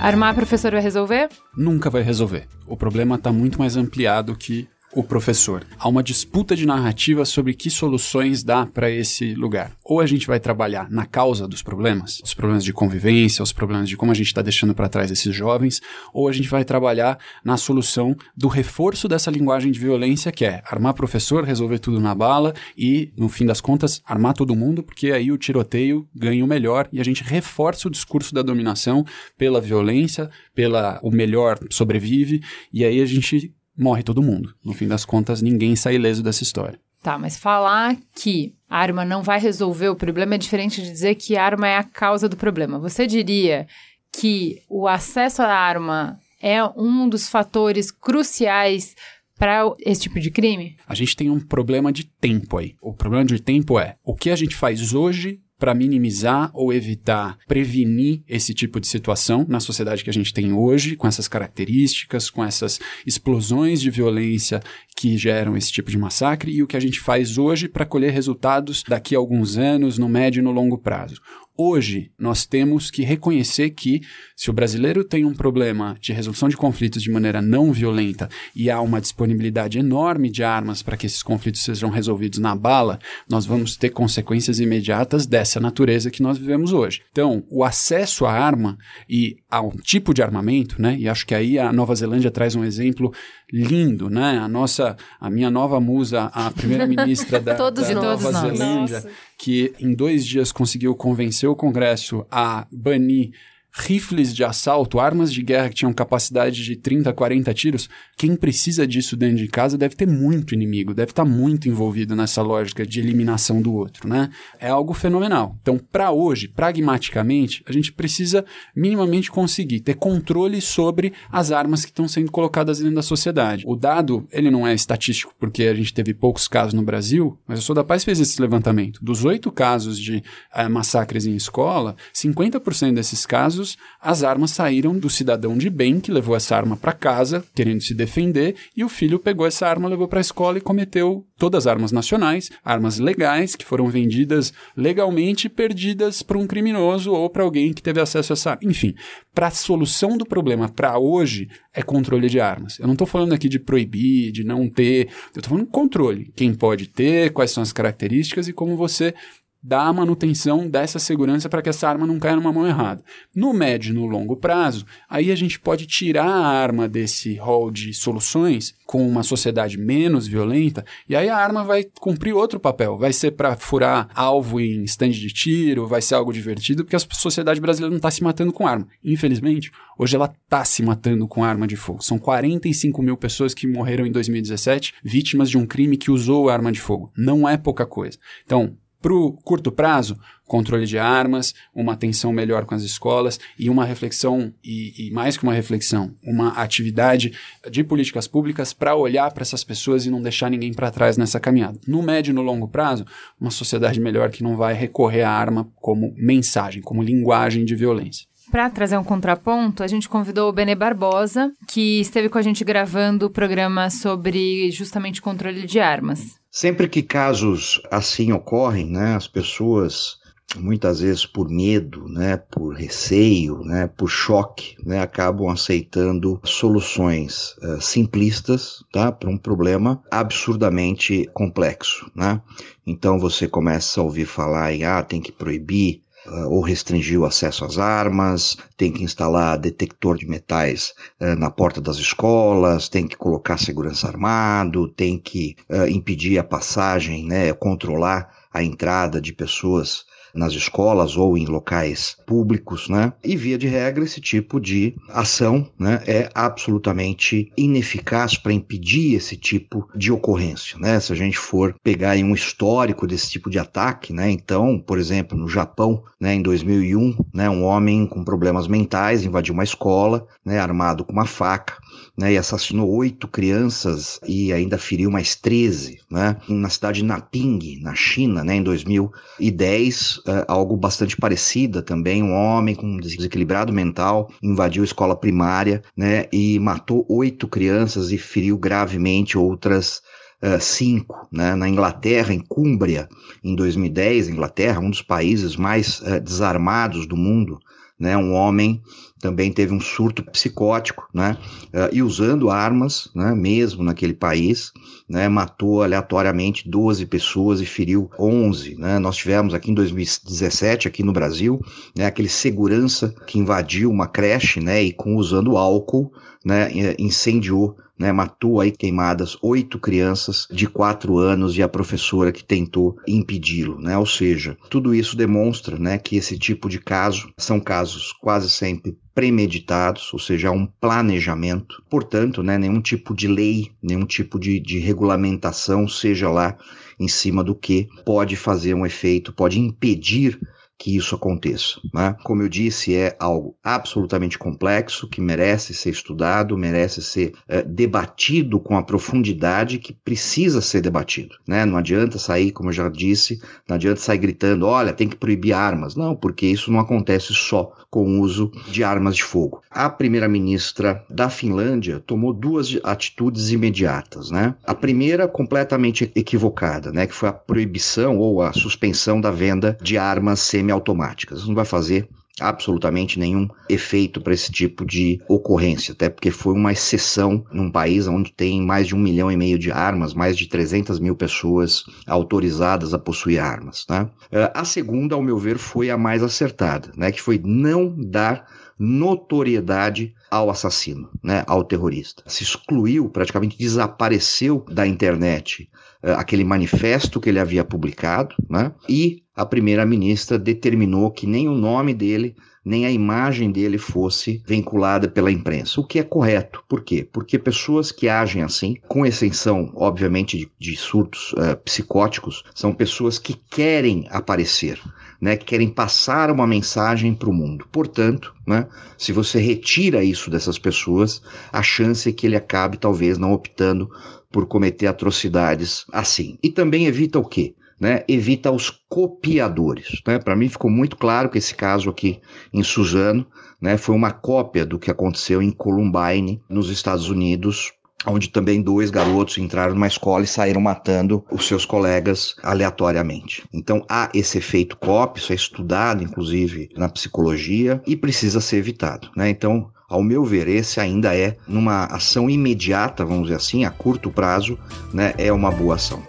Armar, 0.00 0.34
professor, 0.34 0.70
vai 0.70 0.80
resolver? 0.80 1.28
Nunca 1.56 1.90
vai 1.90 2.02
resolver. 2.02 2.46
O 2.66 2.76
problema 2.76 3.16
está 3.16 3.32
muito 3.32 3.58
mais 3.58 3.76
ampliado 3.76 4.36
que 4.36 4.68
o 4.92 5.02
professor. 5.02 5.66
Há 5.78 5.88
uma 5.88 6.02
disputa 6.02 6.56
de 6.56 6.66
narrativa 6.66 7.24
sobre 7.24 7.54
que 7.54 7.70
soluções 7.70 8.42
dá 8.42 8.64
para 8.66 8.90
esse 8.90 9.34
lugar. 9.34 9.72
Ou 9.84 10.00
a 10.00 10.06
gente 10.06 10.26
vai 10.26 10.40
trabalhar 10.40 10.90
na 10.90 11.04
causa 11.04 11.46
dos 11.46 11.62
problemas, 11.62 12.20
os 12.24 12.34
problemas 12.34 12.64
de 12.64 12.72
convivência, 12.72 13.42
os 13.42 13.52
problemas 13.52 13.88
de 13.88 13.96
como 13.96 14.10
a 14.10 14.14
gente 14.14 14.28
está 14.28 14.42
deixando 14.42 14.74
para 14.74 14.88
trás 14.88 15.10
esses 15.10 15.34
jovens, 15.34 15.80
ou 16.12 16.28
a 16.28 16.32
gente 16.32 16.48
vai 16.48 16.64
trabalhar 16.64 17.18
na 17.44 17.56
solução 17.56 18.16
do 18.36 18.48
reforço 18.48 19.08
dessa 19.08 19.30
linguagem 19.30 19.70
de 19.70 19.78
violência 19.78 20.32
que 20.32 20.44
é 20.44 20.62
armar 20.64 20.94
professor, 20.94 21.44
resolver 21.44 21.78
tudo 21.78 22.00
na 22.00 22.14
bala 22.14 22.54
e, 22.76 23.12
no 23.16 23.28
fim 23.28 23.44
das 23.44 23.60
contas, 23.60 24.00
armar 24.06 24.34
todo 24.34 24.56
mundo, 24.56 24.82
porque 24.82 25.12
aí 25.12 25.30
o 25.30 25.38
tiroteio 25.38 26.08
ganha 26.14 26.44
o 26.44 26.48
melhor 26.48 26.88
e 26.92 27.00
a 27.00 27.04
gente 27.04 27.22
reforça 27.22 27.88
o 27.88 27.90
discurso 27.90 28.34
da 28.34 28.42
dominação 28.42 29.04
pela 29.36 29.60
violência, 29.60 30.30
pela 30.54 30.98
o 31.02 31.10
melhor 31.10 31.58
sobrevive, 31.70 32.42
e 32.72 32.84
aí 32.84 33.00
a 33.00 33.06
gente 33.06 33.54
morre 33.78 34.02
todo 34.02 34.22
mundo. 34.22 34.54
No 34.64 34.74
fim 34.74 34.88
das 34.88 35.04
contas, 35.04 35.40
ninguém 35.40 35.76
sai 35.76 35.94
ileso 35.94 36.22
dessa 36.22 36.42
história. 36.42 36.78
Tá, 37.02 37.16
mas 37.16 37.38
falar 37.38 37.96
que 38.14 38.54
a 38.68 38.76
arma 38.76 39.04
não 39.04 39.22
vai 39.22 39.38
resolver 39.38 39.88
o 39.88 39.96
problema 39.96 40.34
é 40.34 40.38
diferente 40.38 40.82
de 40.82 40.90
dizer 40.90 41.14
que 41.14 41.36
a 41.36 41.44
arma 41.44 41.68
é 41.68 41.76
a 41.76 41.84
causa 41.84 42.28
do 42.28 42.36
problema. 42.36 42.78
Você 42.78 43.06
diria 43.06 43.66
que 44.12 44.60
o 44.68 44.88
acesso 44.88 45.40
à 45.42 45.46
arma 45.46 46.18
é 46.42 46.62
um 46.64 47.08
dos 47.08 47.28
fatores 47.28 47.90
cruciais 47.90 48.96
para 49.38 49.72
esse 49.80 50.02
tipo 50.02 50.18
de 50.18 50.30
crime? 50.30 50.76
A 50.86 50.94
gente 50.94 51.14
tem 51.14 51.30
um 51.30 51.38
problema 51.38 51.92
de 51.92 52.04
tempo 52.04 52.58
aí. 52.58 52.74
O 52.82 52.92
problema 52.92 53.24
de 53.24 53.40
tempo 53.40 53.78
é 53.78 53.96
o 54.04 54.14
que 54.14 54.30
a 54.30 54.36
gente 54.36 54.56
faz 54.56 54.92
hoje 54.92 55.40
para 55.58 55.74
minimizar 55.74 56.50
ou 56.54 56.72
evitar, 56.72 57.36
prevenir 57.46 58.22
esse 58.28 58.54
tipo 58.54 58.78
de 58.80 58.86
situação 58.86 59.44
na 59.48 59.60
sociedade 59.60 60.04
que 60.04 60.10
a 60.10 60.12
gente 60.12 60.32
tem 60.32 60.52
hoje, 60.52 60.96
com 60.96 61.06
essas 61.06 61.26
características, 61.26 62.30
com 62.30 62.44
essas 62.44 62.78
explosões 63.04 63.80
de 63.80 63.90
violência 63.90 64.60
que 64.96 65.16
geram 65.16 65.56
esse 65.56 65.72
tipo 65.72 65.90
de 65.90 65.98
massacre 65.98 66.52
e 66.52 66.62
o 66.62 66.66
que 66.66 66.76
a 66.76 66.80
gente 66.80 67.00
faz 67.00 67.38
hoje 67.38 67.68
para 67.68 67.84
colher 67.84 68.12
resultados 68.12 68.84
daqui 68.86 69.14
a 69.14 69.18
alguns 69.18 69.56
anos, 69.56 69.98
no 69.98 70.08
médio 70.08 70.40
e 70.40 70.42
no 70.42 70.52
longo 70.52 70.78
prazo. 70.78 71.20
Hoje, 71.60 72.12
nós 72.16 72.46
temos 72.46 72.88
que 72.88 73.02
reconhecer 73.02 73.70
que, 73.70 74.00
se 74.36 74.48
o 74.48 74.52
brasileiro 74.52 75.02
tem 75.02 75.24
um 75.24 75.34
problema 75.34 75.96
de 76.00 76.12
resolução 76.12 76.48
de 76.48 76.56
conflitos 76.56 77.02
de 77.02 77.10
maneira 77.10 77.42
não 77.42 77.72
violenta 77.72 78.28
e 78.54 78.70
há 78.70 78.80
uma 78.80 79.00
disponibilidade 79.00 79.76
enorme 79.76 80.30
de 80.30 80.44
armas 80.44 80.84
para 80.84 80.96
que 80.96 81.04
esses 81.04 81.20
conflitos 81.20 81.64
sejam 81.64 81.90
resolvidos 81.90 82.38
na 82.38 82.54
bala, 82.54 83.00
nós 83.28 83.44
vamos 83.44 83.76
ter 83.76 83.90
consequências 83.90 84.60
imediatas 84.60 85.26
dessa 85.26 85.58
natureza 85.58 86.12
que 86.12 86.22
nós 86.22 86.38
vivemos 86.38 86.72
hoje. 86.72 87.02
Então, 87.10 87.42
o 87.50 87.64
acesso 87.64 88.24
à 88.24 88.30
arma 88.30 88.78
e 89.10 89.38
ao 89.50 89.72
tipo 89.78 90.14
de 90.14 90.22
armamento, 90.22 90.80
né? 90.80 90.96
E 90.96 91.08
acho 91.08 91.26
que 91.26 91.34
aí 91.34 91.58
a 91.58 91.72
Nova 91.72 91.96
Zelândia 91.96 92.30
traz 92.30 92.54
um 92.54 92.62
exemplo 92.62 93.12
lindo, 93.52 94.10
né? 94.10 94.38
A 94.38 94.48
nossa, 94.48 94.96
a 95.20 95.30
minha 95.30 95.50
nova 95.50 95.80
musa, 95.80 96.30
a 96.34 96.50
primeira-ministra 96.50 97.40
da, 97.40 97.54
da 97.54 97.94
Nova 97.94 98.32
Zelândia, 98.32 99.04
que 99.38 99.72
em 99.78 99.94
dois 99.94 100.26
dias 100.26 100.52
conseguiu 100.52 100.94
convencer 100.94 101.48
o 101.48 101.56
Congresso 101.56 102.26
a 102.30 102.66
banir 102.70 103.32
rifles 103.78 104.34
de 104.34 104.44
assalto, 104.44 104.98
armas 104.98 105.32
de 105.32 105.42
guerra 105.42 105.68
que 105.68 105.76
tinham 105.76 105.92
capacidade 105.92 106.62
de 106.62 106.76
30, 106.76 107.12
40 107.12 107.54
tiros, 107.54 107.88
quem 108.16 108.34
precisa 108.34 108.86
disso 108.86 109.16
dentro 109.16 109.36
de 109.36 109.48
casa 109.48 109.78
deve 109.78 109.94
ter 109.94 110.06
muito 110.06 110.54
inimigo, 110.54 110.92
deve 110.92 111.12
estar 111.12 111.24
muito 111.24 111.68
envolvido 111.68 112.16
nessa 112.16 112.42
lógica 112.42 112.84
de 112.84 113.00
eliminação 113.00 113.62
do 113.62 113.72
outro, 113.72 114.08
né? 114.08 114.30
É 114.58 114.68
algo 114.68 114.92
fenomenal. 114.92 115.56
Então, 115.62 115.78
para 115.78 116.10
hoje, 116.10 116.48
pragmaticamente, 116.48 117.62
a 117.66 117.72
gente 117.72 117.92
precisa 117.92 118.44
minimamente 118.74 119.30
conseguir 119.30 119.80
ter 119.80 119.94
controle 119.94 120.60
sobre 120.60 121.12
as 121.30 121.52
armas 121.52 121.84
que 121.84 121.90
estão 121.90 122.08
sendo 122.08 122.30
colocadas 122.30 122.78
dentro 122.78 122.94
da 122.94 123.02
sociedade. 123.02 123.64
O 123.66 123.76
dado, 123.76 124.26
ele 124.32 124.50
não 124.50 124.66
é 124.66 124.74
estatístico 124.74 125.34
porque 125.38 125.64
a 125.64 125.74
gente 125.74 125.94
teve 125.94 126.12
poucos 126.14 126.48
casos 126.48 126.74
no 126.74 126.82
Brasil, 126.82 127.38
mas 127.46 127.60
o 127.60 127.62
Sou 127.62 127.74
da 127.74 127.84
Paz 127.84 128.04
fez 128.04 128.18
esse 128.20 128.40
levantamento. 128.40 128.98
Dos 129.02 129.24
oito 129.24 129.52
casos 129.52 129.98
de 129.98 130.22
uh, 130.54 130.70
massacres 130.70 131.26
em 131.26 131.36
escola, 131.36 131.96
50% 132.14 132.94
desses 132.94 133.24
casos 133.26 133.67
casos, 133.68 133.76
as 134.00 134.22
armas 134.22 134.52
saíram 134.52 134.96
do 134.96 135.10
cidadão 135.10 135.58
de 135.58 135.68
bem 135.68 136.00
que 136.00 136.12
levou 136.12 136.36
essa 136.36 136.56
arma 136.56 136.76
para 136.76 136.92
casa, 136.92 137.44
querendo 137.54 137.80
se 137.80 137.94
defender, 137.94 138.54
e 138.76 138.84
o 138.84 138.88
filho 138.88 139.18
pegou 139.18 139.46
essa 139.46 139.66
arma, 139.66 139.88
levou 139.88 140.06
para 140.08 140.20
a 140.20 140.22
escola 140.22 140.58
e 140.58 140.60
cometeu 140.60 141.26
todas 141.36 141.66
as 141.66 141.66
armas 141.66 141.92
nacionais, 141.92 142.50
armas 142.64 142.98
legais 142.98 143.56
que 143.56 143.64
foram 143.64 143.88
vendidas 143.88 144.52
legalmente 144.76 145.46
e 145.46 145.50
perdidas 145.50 146.22
para 146.22 146.38
um 146.38 146.46
criminoso 146.46 147.12
ou 147.12 147.28
para 147.28 147.42
alguém 147.42 147.72
que 147.72 147.82
teve 147.82 148.00
acesso 148.00 148.32
a 148.32 148.34
essa 148.34 148.50
arma. 148.50 148.62
Enfim, 148.64 148.94
para 149.34 149.48
a 149.48 149.52
solução 149.52 150.16
do 150.16 150.24
problema 150.24 150.68
para 150.68 150.98
hoje 150.98 151.48
é 151.74 151.82
controle 151.82 152.28
de 152.28 152.40
armas. 152.40 152.78
Eu 152.78 152.86
não 152.86 152.94
estou 152.94 153.06
falando 153.06 153.32
aqui 153.32 153.48
de 153.48 153.58
proibir, 153.58 154.32
de 154.32 154.44
não 154.44 154.68
ter, 154.68 155.08
eu 155.34 155.40
estou 155.40 155.50
falando 155.50 155.66
de 155.66 155.72
controle. 155.72 156.32
Quem 156.36 156.54
pode 156.54 156.88
ter, 156.88 157.32
quais 157.32 157.50
são 157.50 157.62
as 157.62 157.72
características 157.72 158.48
e 158.48 158.52
como 158.52 158.76
você 158.76 159.14
da 159.62 159.92
manutenção 159.92 160.68
dessa 160.68 160.98
segurança 160.98 161.48
para 161.48 161.60
que 161.60 161.68
essa 161.68 161.88
arma 161.88 162.06
não 162.06 162.18
caia 162.18 162.36
numa 162.36 162.52
mão 162.52 162.66
errada. 162.66 163.02
No 163.34 163.52
médio 163.52 163.90
e 163.90 163.94
no 163.94 164.06
longo 164.06 164.36
prazo, 164.36 164.86
aí 165.08 165.30
a 165.30 165.34
gente 165.34 165.58
pode 165.58 165.86
tirar 165.86 166.28
a 166.28 166.46
arma 166.46 166.88
desse 166.88 167.34
rol 167.36 167.70
de 167.70 167.92
soluções 167.92 168.74
com 168.86 169.06
uma 169.06 169.22
sociedade 169.22 169.76
menos 169.76 170.26
violenta, 170.26 170.84
e 171.08 171.14
aí 171.14 171.28
a 171.28 171.36
arma 171.36 171.62
vai 171.62 171.84
cumprir 172.00 172.32
outro 172.32 172.58
papel. 172.58 172.96
Vai 172.96 173.12
ser 173.12 173.32
para 173.32 173.56
furar 173.56 174.08
alvo 174.14 174.60
em 174.60 174.82
estande 174.82 175.20
de 175.20 175.28
tiro, 175.28 175.86
vai 175.86 176.00
ser 176.00 176.14
algo 176.14 176.32
divertido, 176.32 176.84
porque 176.84 176.96
a 176.96 177.00
sociedade 177.00 177.60
brasileira 177.60 177.90
não 177.90 177.98
está 177.98 178.10
se 178.10 178.22
matando 178.22 178.52
com 178.52 178.66
arma. 178.66 178.88
Infelizmente, 179.04 179.70
hoje 179.98 180.16
ela 180.16 180.32
está 180.44 180.64
se 180.64 180.82
matando 180.82 181.28
com 181.28 181.44
arma 181.44 181.66
de 181.66 181.76
fogo. 181.76 182.02
São 182.02 182.18
45 182.18 183.02
mil 183.02 183.16
pessoas 183.16 183.52
que 183.52 183.66
morreram 183.66 184.06
em 184.06 184.12
2017 184.12 184.94
vítimas 185.02 185.50
de 185.50 185.58
um 185.58 185.66
crime 185.66 185.96
que 185.96 186.10
usou 186.10 186.48
arma 186.48 186.72
de 186.72 186.80
fogo. 186.80 187.12
Não 187.16 187.46
é 187.48 187.56
pouca 187.56 187.84
coisa. 187.84 188.16
Então, 188.44 188.76
para 189.00 189.14
o 189.14 189.32
curto 189.32 189.70
prazo, 189.70 190.18
controle 190.46 190.86
de 190.86 190.98
armas, 190.98 191.54
uma 191.74 191.92
atenção 191.92 192.32
melhor 192.32 192.64
com 192.64 192.74
as 192.74 192.82
escolas 192.82 193.38
e 193.58 193.70
uma 193.70 193.84
reflexão, 193.84 194.52
e, 194.64 195.08
e 195.08 195.10
mais 195.12 195.36
que 195.36 195.44
uma 195.44 195.52
reflexão, 195.52 196.14
uma 196.22 196.48
atividade 196.52 197.32
de 197.70 197.84
políticas 197.84 198.26
públicas 198.26 198.72
para 198.72 198.96
olhar 198.96 199.30
para 199.32 199.42
essas 199.42 199.62
pessoas 199.62 200.06
e 200.06 200.10
não 200.10 200.22
deixar 200.22 200.50
ninguém 200.50 200.72
para 200.72 200.90
trás 200.90 201.16
nessa 201.16 201.38
caminhada. 201.38 201.78
No 201.86 202.02
médio 202.02 202.32
e 202.32 202.34
no 202.34 202.42
longo 202.42 202.66
prazo, 202.66 203.04
uma 203.40 203.50
sociedade 203.50 204.00
melhor 204.00 204.30
que 204.30 204.42
não 204.42 204.56
vai 204.56 204.74
recorrer 204.74 205.22
à 205.22 205.30
arma 205.30 205.70
como 205.76 206.12
mensagem, 206.16 206.82
como 206.82 207.02
linguagem 207.02 207.64
de 207.64 207.76
violência. 207.76 208.26
Para 208.50 208.70
trazer 208.70 208.96
um 208.96 209.04
contraponto, 209.04 209.82
a 209.82 209.86
gente 209.86 210.08
convidou 210.08 210.48
o 210.48 210.52
Benê 210.52 210.74
Barbosa, 210.74 211.52
que 211.68 212.00
esteve 212.00 212.28
com 212.28 212.38
a 212.38 212.42
gente 212.42 212.64
gravando 212.64 213.26
o 213.26 213.30
programa 213.30 213.90
sobre 213.90 214.70
justamente 214.70 215.20
controle 215.20 215.66
de 215.66 215.78
armas. 215.78 216.36
Sempre 216.50 216.88
que 216.88 217.02
casos 217.02 217.80
assim 217.90 218.32
ocorrem, 218.32 218.90
né, 218.90 219.14
as 219.14 219.28
pessoas 219.28 220.16
muitas 220.56 221.00
vezes 221.00 221.26
por 221.26 221.50
medo, 221.50 222.08
né, 222.08 222.38
por 222.38 222.74
receio, 222.74 223.62
né, 223.64 223.86
por 223.86 224.08
choque, 224.08 224.76
né, 224.82 225.00
acabam 225.00 225.48
aceitando 225.48 226.40
soluções 226.42 227.54
uh, 227.58 227.80
simplistas, 227.80 228.82
tá, 228.90 229.12
para 229.12 229.28
um 229.28 229.36
problema 229.36 230.02
absurdamente 230.10 231.28
complexo, 231.34 232.10
né? 232.14 232.40
Então 232.86 233.18
você 233.18 233.46
começa 233.46 234.00
a 234.00 234.04
ouvir 234.04 234.24
falar 234.24 234.72
em 234.72 234.84
ah, 234.84 235.02
tem 235.02 235.20
que 235.20 235.30
proibir 235.30 236.02
uh, 236.30 236.48
ou 236.48 236.60
restringir 236.60 237.20
o 237.20 237.24
acesso 237.24 237.64
às 237.64 237.78
armas, 237.78 238.56
tem 238.76 238.92
que 238.92 239.02
instalar 239.02 239.58
detector 239.58 240.16
de 240.16 240.26
metais 240.26 240.94
uh, 241.20 241.34
na 241.36 241.50
porta 241.50 241.80
das 241.80 241.96
escolas, 241.96 242.88
tem 242.88 243.06
que 243.06 243.16
colocar 243.16 243.58
segurança 243.58 244.06
armado, 244.06 244.88
tem 244.88 245.18
que 245.18 245.56
impedir 245.88 246.38
a 246.38 246.44
passagem, 246.44 247.24
né, 247.24 247.52
controlar 247.52 248.30
a 248.52 248.62
entrada 248.62 249.20
de 249.20 249.32
pessoas 249.32 250.04
nas 250.38 250.52
escolas 250.52 251.16
ou 251.16 251.36
em 251.36 251.44
locais 251.44 252.16
públicos, 252.26 252.88
né? 252.88 253.12
E 253.22 253.36
via 253.36 253.58
de 253.58 253.66
regra 253.66 254.04
esse 254.04 254.20
tipo 254.20 254.60
de 254.60 254.94
ação, 255.08 255.68
né, 255.78 256.02
é 256.06 256.30
absolutamente 256.34 257.52
ineficaz 257.56 258.36
para 258.36 258.52
impedir 258.52 259.14
esse 259.14 259.36
tipo 259.36 259.88
de 259.94 260.12
ocorrência, 260.12 260.78
né? 260.78 261.00
Se 261.00 261.12
a 261.12 261.16
gente 261.16 261.36
for 261.36 261.74
pegar 261.82 262.16
um 262.16 262.34
histórico 262.34 263.06
desse 263.06 263.30
tipo 263.30 263.50
de 263.50 263.58
ataque, 263.58 264.12
né? 264.12 264.30
Então, 264.30 264.78
por 264.78 264.98
exemplo, 264.98 265.36
no 265.36 265.48
Japão, 265.48 266.02
né, 266.20 266.34
em 266.34 266.42
2001, 266.42 267.16
né, 267.32 267.50
um 267.50 267.64
homem 267.64 268.06
com 268.06 268.24
problemas 268.24 268.66
mentais 268.68 269.24
invadiu 269.24 269.54
uma 269.54 269.64
escola, 269.64 270.26
né, 270.44 270.58
armado 270.58 271.04
com 271.04 271.12
uma 271.12 271.26
faca, 271.26 271.74
né, 272.16 272.32
e 272.32 272.38
assassinou 272.38 272.90
oito 272.90 273.28
crianças 273.28 274.18
e 274.26 274.52
ainda 274.52 274.76
feriu 274.76 275.10
mais 275.10 275.34
13, 275.34 276.00
né, 276.10 276.36
na 276.48 276.68
cidade 276.68 277.00
de 277.00 277.04
Naping, 277.04 277.80
na 277.80 277.94
China, 277.94 278.42
né, 278.42 278.56
em 278.56 278.62
2010, 278.62 280.20
é, 280.26 280.44
algo 280.48 280.76
bastante 280.76 281.16
parecido 281.16 281.82
também, 281.82 282.22
um 282.22 282.34
homem 282.34 282.74
com 282.74 282.96
desequilibrado 282.96 283.72
mental 283.72 284.30
invadiu 284.42 284.82
a 284.82 284.86
escola 284.86 285.16
primária, 285.16 285.82
né, 285.96 286.26
e 286.32 286.58
matou 286.58 287.06
oito 287.08 287.46
crianças 287.46 288.10
e 288.10 288.18
feriu 288.18 288.58
gravemente 288.58 289.38
outras 289.38 290.02
Uh, 290.40 290.60
cinco, 290.60 291.26
né? 291.32 291.56
na 291.56 291.68
Inglaterra, 291.68 292.32
em 292.32 292.38
Cúmbria, 292.38 293.08
em 293.42 293.56
2010, 293.56 294.28
Inglaterra, 294.28 294.78
um 294.78 294.88
dos 294.88 295.02
países 295.02 295.56
mais 295.56 295.98
uh, 296.02 296.20
desarmados 296.20 297.08
do 297.08 297.16
mundo, 297.16 297.58
né? 297.98 298.16
Um 298.16 298.32
homem 298.32 298.80
também 299.20 299.52
teve 299.52 299.74
um 299.74 299.80
surto 299.80 300.22
psicótico, 300.22 301.08
né? 301.12 301.36
Uh, 301.66 301.92
e 301.92 302.02
usando 302.02 302.50
armas, 302.50 303.10
né? 303.14 303.34
Mesmo 303.34 303.82
naquele 303.82 304.14
país, 304.14 304.72
né? 305.08 305.28
Matou 305.28 305.82
aleatoriamente 305.82 306.68
12 306.68 307.04
pessoas 307.06 307.60
e 307.60 307.66
feriu 307.66 308.10
11, 308.18 308.76
né? 308.76 308.98
Nós 308.98 309.16
tivemos 309.16 309.54
aqui 309.54 309.70
em 309.70 309.74
2017, 309.74 310.86
aqui 310.86 311.02
no 311.02 311.12
Brasil, 311.12 311.60
né? 311.96 312.06
Aquele 312.06 312.28
segurança 312.28 313.14
que 313.26 313.38
invadiu 313.38 313.90
uma 313.90 314.06
creche, 314.06 314.60
né? 314.60 314.82
E 314.82 314.92
com 314.92 315.16
usando 315.16 315.56
álcool, 315.56 316.12
né? 316.44 316.70
Incendiou 316.98 317.76
né, 317.98 318.12
matou 318.12 318.60
aí 318.60 318.70
queimadas 318.70 319.36
oito 319.42 319.78
crianças 319.78 320.46
de 320.50 320.66
quatro 320.66 321.18
anos 321.18 321.56
e 321.56 321.62
a 321.62 321.68
professora 321.68 322.32
que 322.32 322.44
tentou 322.44 322.96
impedi-lo, 323.06 323.80
né? 323.80 323.98
Ou 323.98 324.06
seja, 324.06 324.56
tudo 324.70 324.94
isso 324.94 325.16
demonstra, 325.16 325.78
né, 325.78 325.98
que 325.98 326.16
esse 326.16 326.38
tipo 326.38 326.68
de 326.68 326.78
caso 326.78 327.32
são 327.36 327.58
casos 327.58 328.12
quase 328.12 328.48
sempre 328.50 328.96
premeditados, 329.14 330.12
ou 330.12 330.18
seja, 330.18 330.52
um 330.52 330.64
planejamento. 330.64 331.82
Portanto, 331.90 332.42
né, 332.42 332.56
nenhum 332.56 332.80
tipo 332.80 333.14
de 333.14 333.26
lei, 333.26 333.72
nenhum 333.82 334.06
tipo 334.06 334.38
de, 334.38 334.60
de 334.60 334.78
regulamentação, 334.78 335.88
seja 335.88 336.30
lá 336.30 336.56
em 337.00 337.08
cima 337.08 337.42
do 337.42 337.54
que 337.54 337.88
pode 338.04 338.36
fazer 338.36 338.74
um 338.74 338.86
efeito, 338.86 339.32
pode 339.32 339.58
impedir 339.58 340.38
que 340.78 340.96
isso 340.96 341.14
aconteça. 341.16 341.80
Né? 341.92 342.16
Como 342.22 342.42
eu 342.42 342.48
disse, 342.48 342.94
é 342.94 343.16
algo 343.18 343.56
absolutamente 343.62 344.38
complexo, 344.38 345.08
que 345.08 345.20
merece 345.20 345.74
ser 345.74 345.90
estudado, 345.90 346.56
merece 346.56 347.02
ser 347.02 347.32
é, 347.48 347.62
debatido 347.62 348.60
com 348.60 348.76
a 348.76 348.82
profundidade 348.82 349.78
que 349.78 349.92
precisa 349.92 350.60
ser 350.60 350.80
debatido. 350.80 351.34
Né? 351.46 351.66
Não 351.66 351.76
adianta 351.76 352.18
sair, 352.18 352.52
como 352.52 352.68
eu 352.68 352.72
já 352.72 352.88
disse, 352.88 353.40
não 353.68 353.74
adianta 353.74 354.00
sair 354.00 354.18
gritando, 354.18 354.66
olha, 354.66 354.92
tem 354.92 355.08
que 355.08 355.16
proibir 355.16 355.52
armas. 355.52 355.96
Não, 355.96 356.14
porque 356.14 356.46
isso 356.46 356.70
não 356.70 356.78
acontece 356.78 357.34
só 357.34 357.72
com 357.90 358.04
o 358.04 358.20
uso 358.20 358.52
de 358.70 358.84
armas 358.84 359.16
de 359.16 359.24
fogo. 359.24 359.62
A 359.70 359.90
primeira-ministra 359.90 361.04
da 361.10 361.28
Finlândia 361.28 362.00
tomou 362.06 362.32
duas 362.32 362.78
atitudes 362.84 363.50
imediatas. 363.50 364.30
Né? 364.30 364.54
A 364.64 364.74
primeira, 364.74 365.26
completamente 365.26 366.12
equivocada, 366.14 366.92
né? 366.92 367.06
que 367.06 367.14
foi 367.14 367.28
a 367.28 367.32
proibição 367.32 368.18
ou 368.18 368.42
a 368.42 368.52
suspensão 368.52 369.20
da 369.20 369.30
venda 369.30 369.76
de 369.82 369.98
armas 369.98 370.40
semi 370.40 370.67
semiautomáticas. 370.68 371.46
Não 371.46 371.54
vai 371.54 371.64
fazer 371.64 372.08
absolutamente 372.40 373.18
nenhum 373.18 373.48
efeito 373.68 374.20
para 374.20 374.32
esse 374.32 374.52
tipo 374.52 374.86
de 374.86 375.20
ocorrência, 375.28 375.92
até 375.92 376.08
porque 376.08 376.30
foi 376.30 376.52
uma 376.54 376.70
exceção 376.70 377.44
num 377.52 377.68
país 377.68 378.06
onde 378.06 378.32
tem 378.32 378.64
mais 378.64 378.86
de 378.86 378.94
um 378.94 378.98
milhão 378.98 379.32
e 379.32 379.36
meio 379.36 379.58
de 379.58 379.72
armas, 379.72 380.14
mais 380.14 380.36
de 380.36 380.46
300 380.46 381.00
mil 381.00 381.16
pessoas 381.16 381.82
autorizadas 382.06 382.94
a 382.94 382.98
possuir 382.98 383.40
armas. 383.40 383.84
Né? 383.90 384.08
Eh, 384.30 384.52
a 384.54 384.64
segunda, 384.64 385.16
ao 385.16 385.22
meu 385.22 385.36
ver, 385.36 385.58
foi 385.58 385.90
a 385.90 385.98
mais 385.98 386.22
acertada, 386.22 386.92
né? 386.96 387.10
que 387.10 387.20
foi 387.20 387.40
não 387.44 387.92
dar 387.98 388.46
notoriedade 388.78 390.14
ao 390.30 390.50
assassino, 390.50 391.10
né, 391.22 391.42
ao 391.46 391.64
terrorista. 391.64 392.22
Se 392.26 392.44
excluiu, 392.44 393.08
praticamente 393.08 393.58
desapareceu 393.58 394.64
da 394.70 394.86
internet 394.86 395.68
uh, 396.04 396.12
aquele 396.12 396.44
manifesto 396.44 397.20
que 397.20 397.28
ele 397.28 397.40
havia 397.40 397.64
publicado, 397.64 398.36
né, 398.48 398.72
e 398.88 399.24
a 399.38 399.46
primeira-ministra 399.46 400.36
determinou 400.36 401.12
que 401.12 401.24
nem 401.24 401.48
o 401.48 401.54
nome 401.54 401.94
dele 401.94 402.34
nem 402.64 402.84
a 402.84 402.90
imagem 402.90 403.50
dele 403.52 403.78
fosse 403.78 404.42
vinculada 404.44 405.08
pela 405.08 405.30
imprensa, 405.30 405.80
o 405.80 405.86
que 405.86 406.00
é 406.00 406.02
correto. 406.02 406.62
Por 406.68 406.82
quê? 406.82 407.08
Porque 407.10 407.38
pessoas 407.38 407.90
que 407.90 408.08
agem 408.08 408.42
assim, 408.42 408.76
com 408.86 409.06
exceção, 409.06 409.72
obviamente, 409.74 410.36
de, 410.36 410.50
de 410.58 410.76
surtos 410.76 411.32
uh, 411.34 411.56
psicóticos, 411.64 412.44
são 412.54 412.74
pessoas 412.74 413.18
que 413.18 413.34
querem 413.48 414.06
aparecer 414.10 414.78
né, 415.20 415.36
que 415.36 415.46
querem 415.46 415.68
passar 415.68 416.30
uma 416.30 416.46
mensagem 416.46 417.14
para 417.14 417.28
o 417.28 417.32
mundo. 417.32 417.66
Portanto, 417.72 418.34
né, 418.46 418.66
se 418.96 419.12
você 419.12 419.40
retira 419.40 420.04
isso 420.04 420.30
dessas 420.30 420.58
pessoas, 420.58 421.22
a 421.52 421.62
chance 421.62 422.08
é 422.08 422.12
que 422.12 422.26
ele 422.26 422.36
acabe 422.36 422.76
talvez 422.76 423.18
não 423.18 423.32
optando 423.32 423.90
por 424.30 424.46
cometer 424.46 424.86
atrocidades 424.86 425.84
assim. 425.92 426.38
E 426.42 426.50
também 426.50 426.86
evita 426.86 427.18
o 427.18 427.24
quê? 427.24 427.54
Né, 427.80 428.02
evita 428.08 428.50
os 428.50 428.70
copiadores. 428.88 430.02
Né? 430.04 430.18
Para 430.18 430.34
mim 430.34 430.48
ficou 430.48 430.68
muito 430.68 430.96
claro 430.96 431.28
que 431.28 431.38
esse 431.38 431.54
caso 431.54 431.88
aqui 431.88 432.20
em 432.52 432.62
Suzano 432.64 433.24
né, 433.60 433.76
foi 433.76 433.94
uma 433.94 434.10
cópia 434.10 434.66
do 434.66 434.80
que 434.80 434.90
aconteceu 434.90 435.40
em 435.40 435.52
Columbine, 435.52 436.42
nos 436.48 436.70
Estados 436.70 437.08
Unidos, 437.08 437.72
onde 438.06 438.28
também 438.30 438.62
dois 438.62 438.90
garotos 438.90 439.38
entraram 439.38 439.74
numa 439.74 439.86
escola 439.86 440.24
e 440.24 440.26
saíram 440.26 440.60
matando 440.60 441.24
os 441.30 441.46
seus 441.46 441.64
colegas 441.64 442.34
aleatoriamente. 442.42 443.44
Então 443.52 443.84
há 443.88 444.10
esse 444.14 444.38
efeito 444.38 444.76
COP, 444.76 445.18
isso 445.18 445.32
é 445.32 445.36
estudado 445.36 446.02
inclusive 446.02 446.68
na 446.76 446.88
psicologia 446.88 447.82
e 447.86 447.96
precisa 447.96 448.40
ser 448.40 448.56
evitado, 448.56 449.10
né? 449.16 449.28
Então 449.28 449.70
ao 449.88 450.02
meu 450.02 450.22
ver, 450.22 450.48
esse 450.48 450.80
ainda 450.80 451.16
é, 451.16 451.34
numa 451.46 451.86
ação 451.86 452.28
imediata, 452.28 453.06
vamos 453.06 453.24
dizer 453.24 453.36
assim, 453.36 453.64
a 453.64 453.70
curto 453.70 454.10
prazo, 454.10 454.58
né, 454.92 455.14
é 455.16 455.32
uma 455.32 455.50
boa 455.50 455.76
ação. 455.76 456.02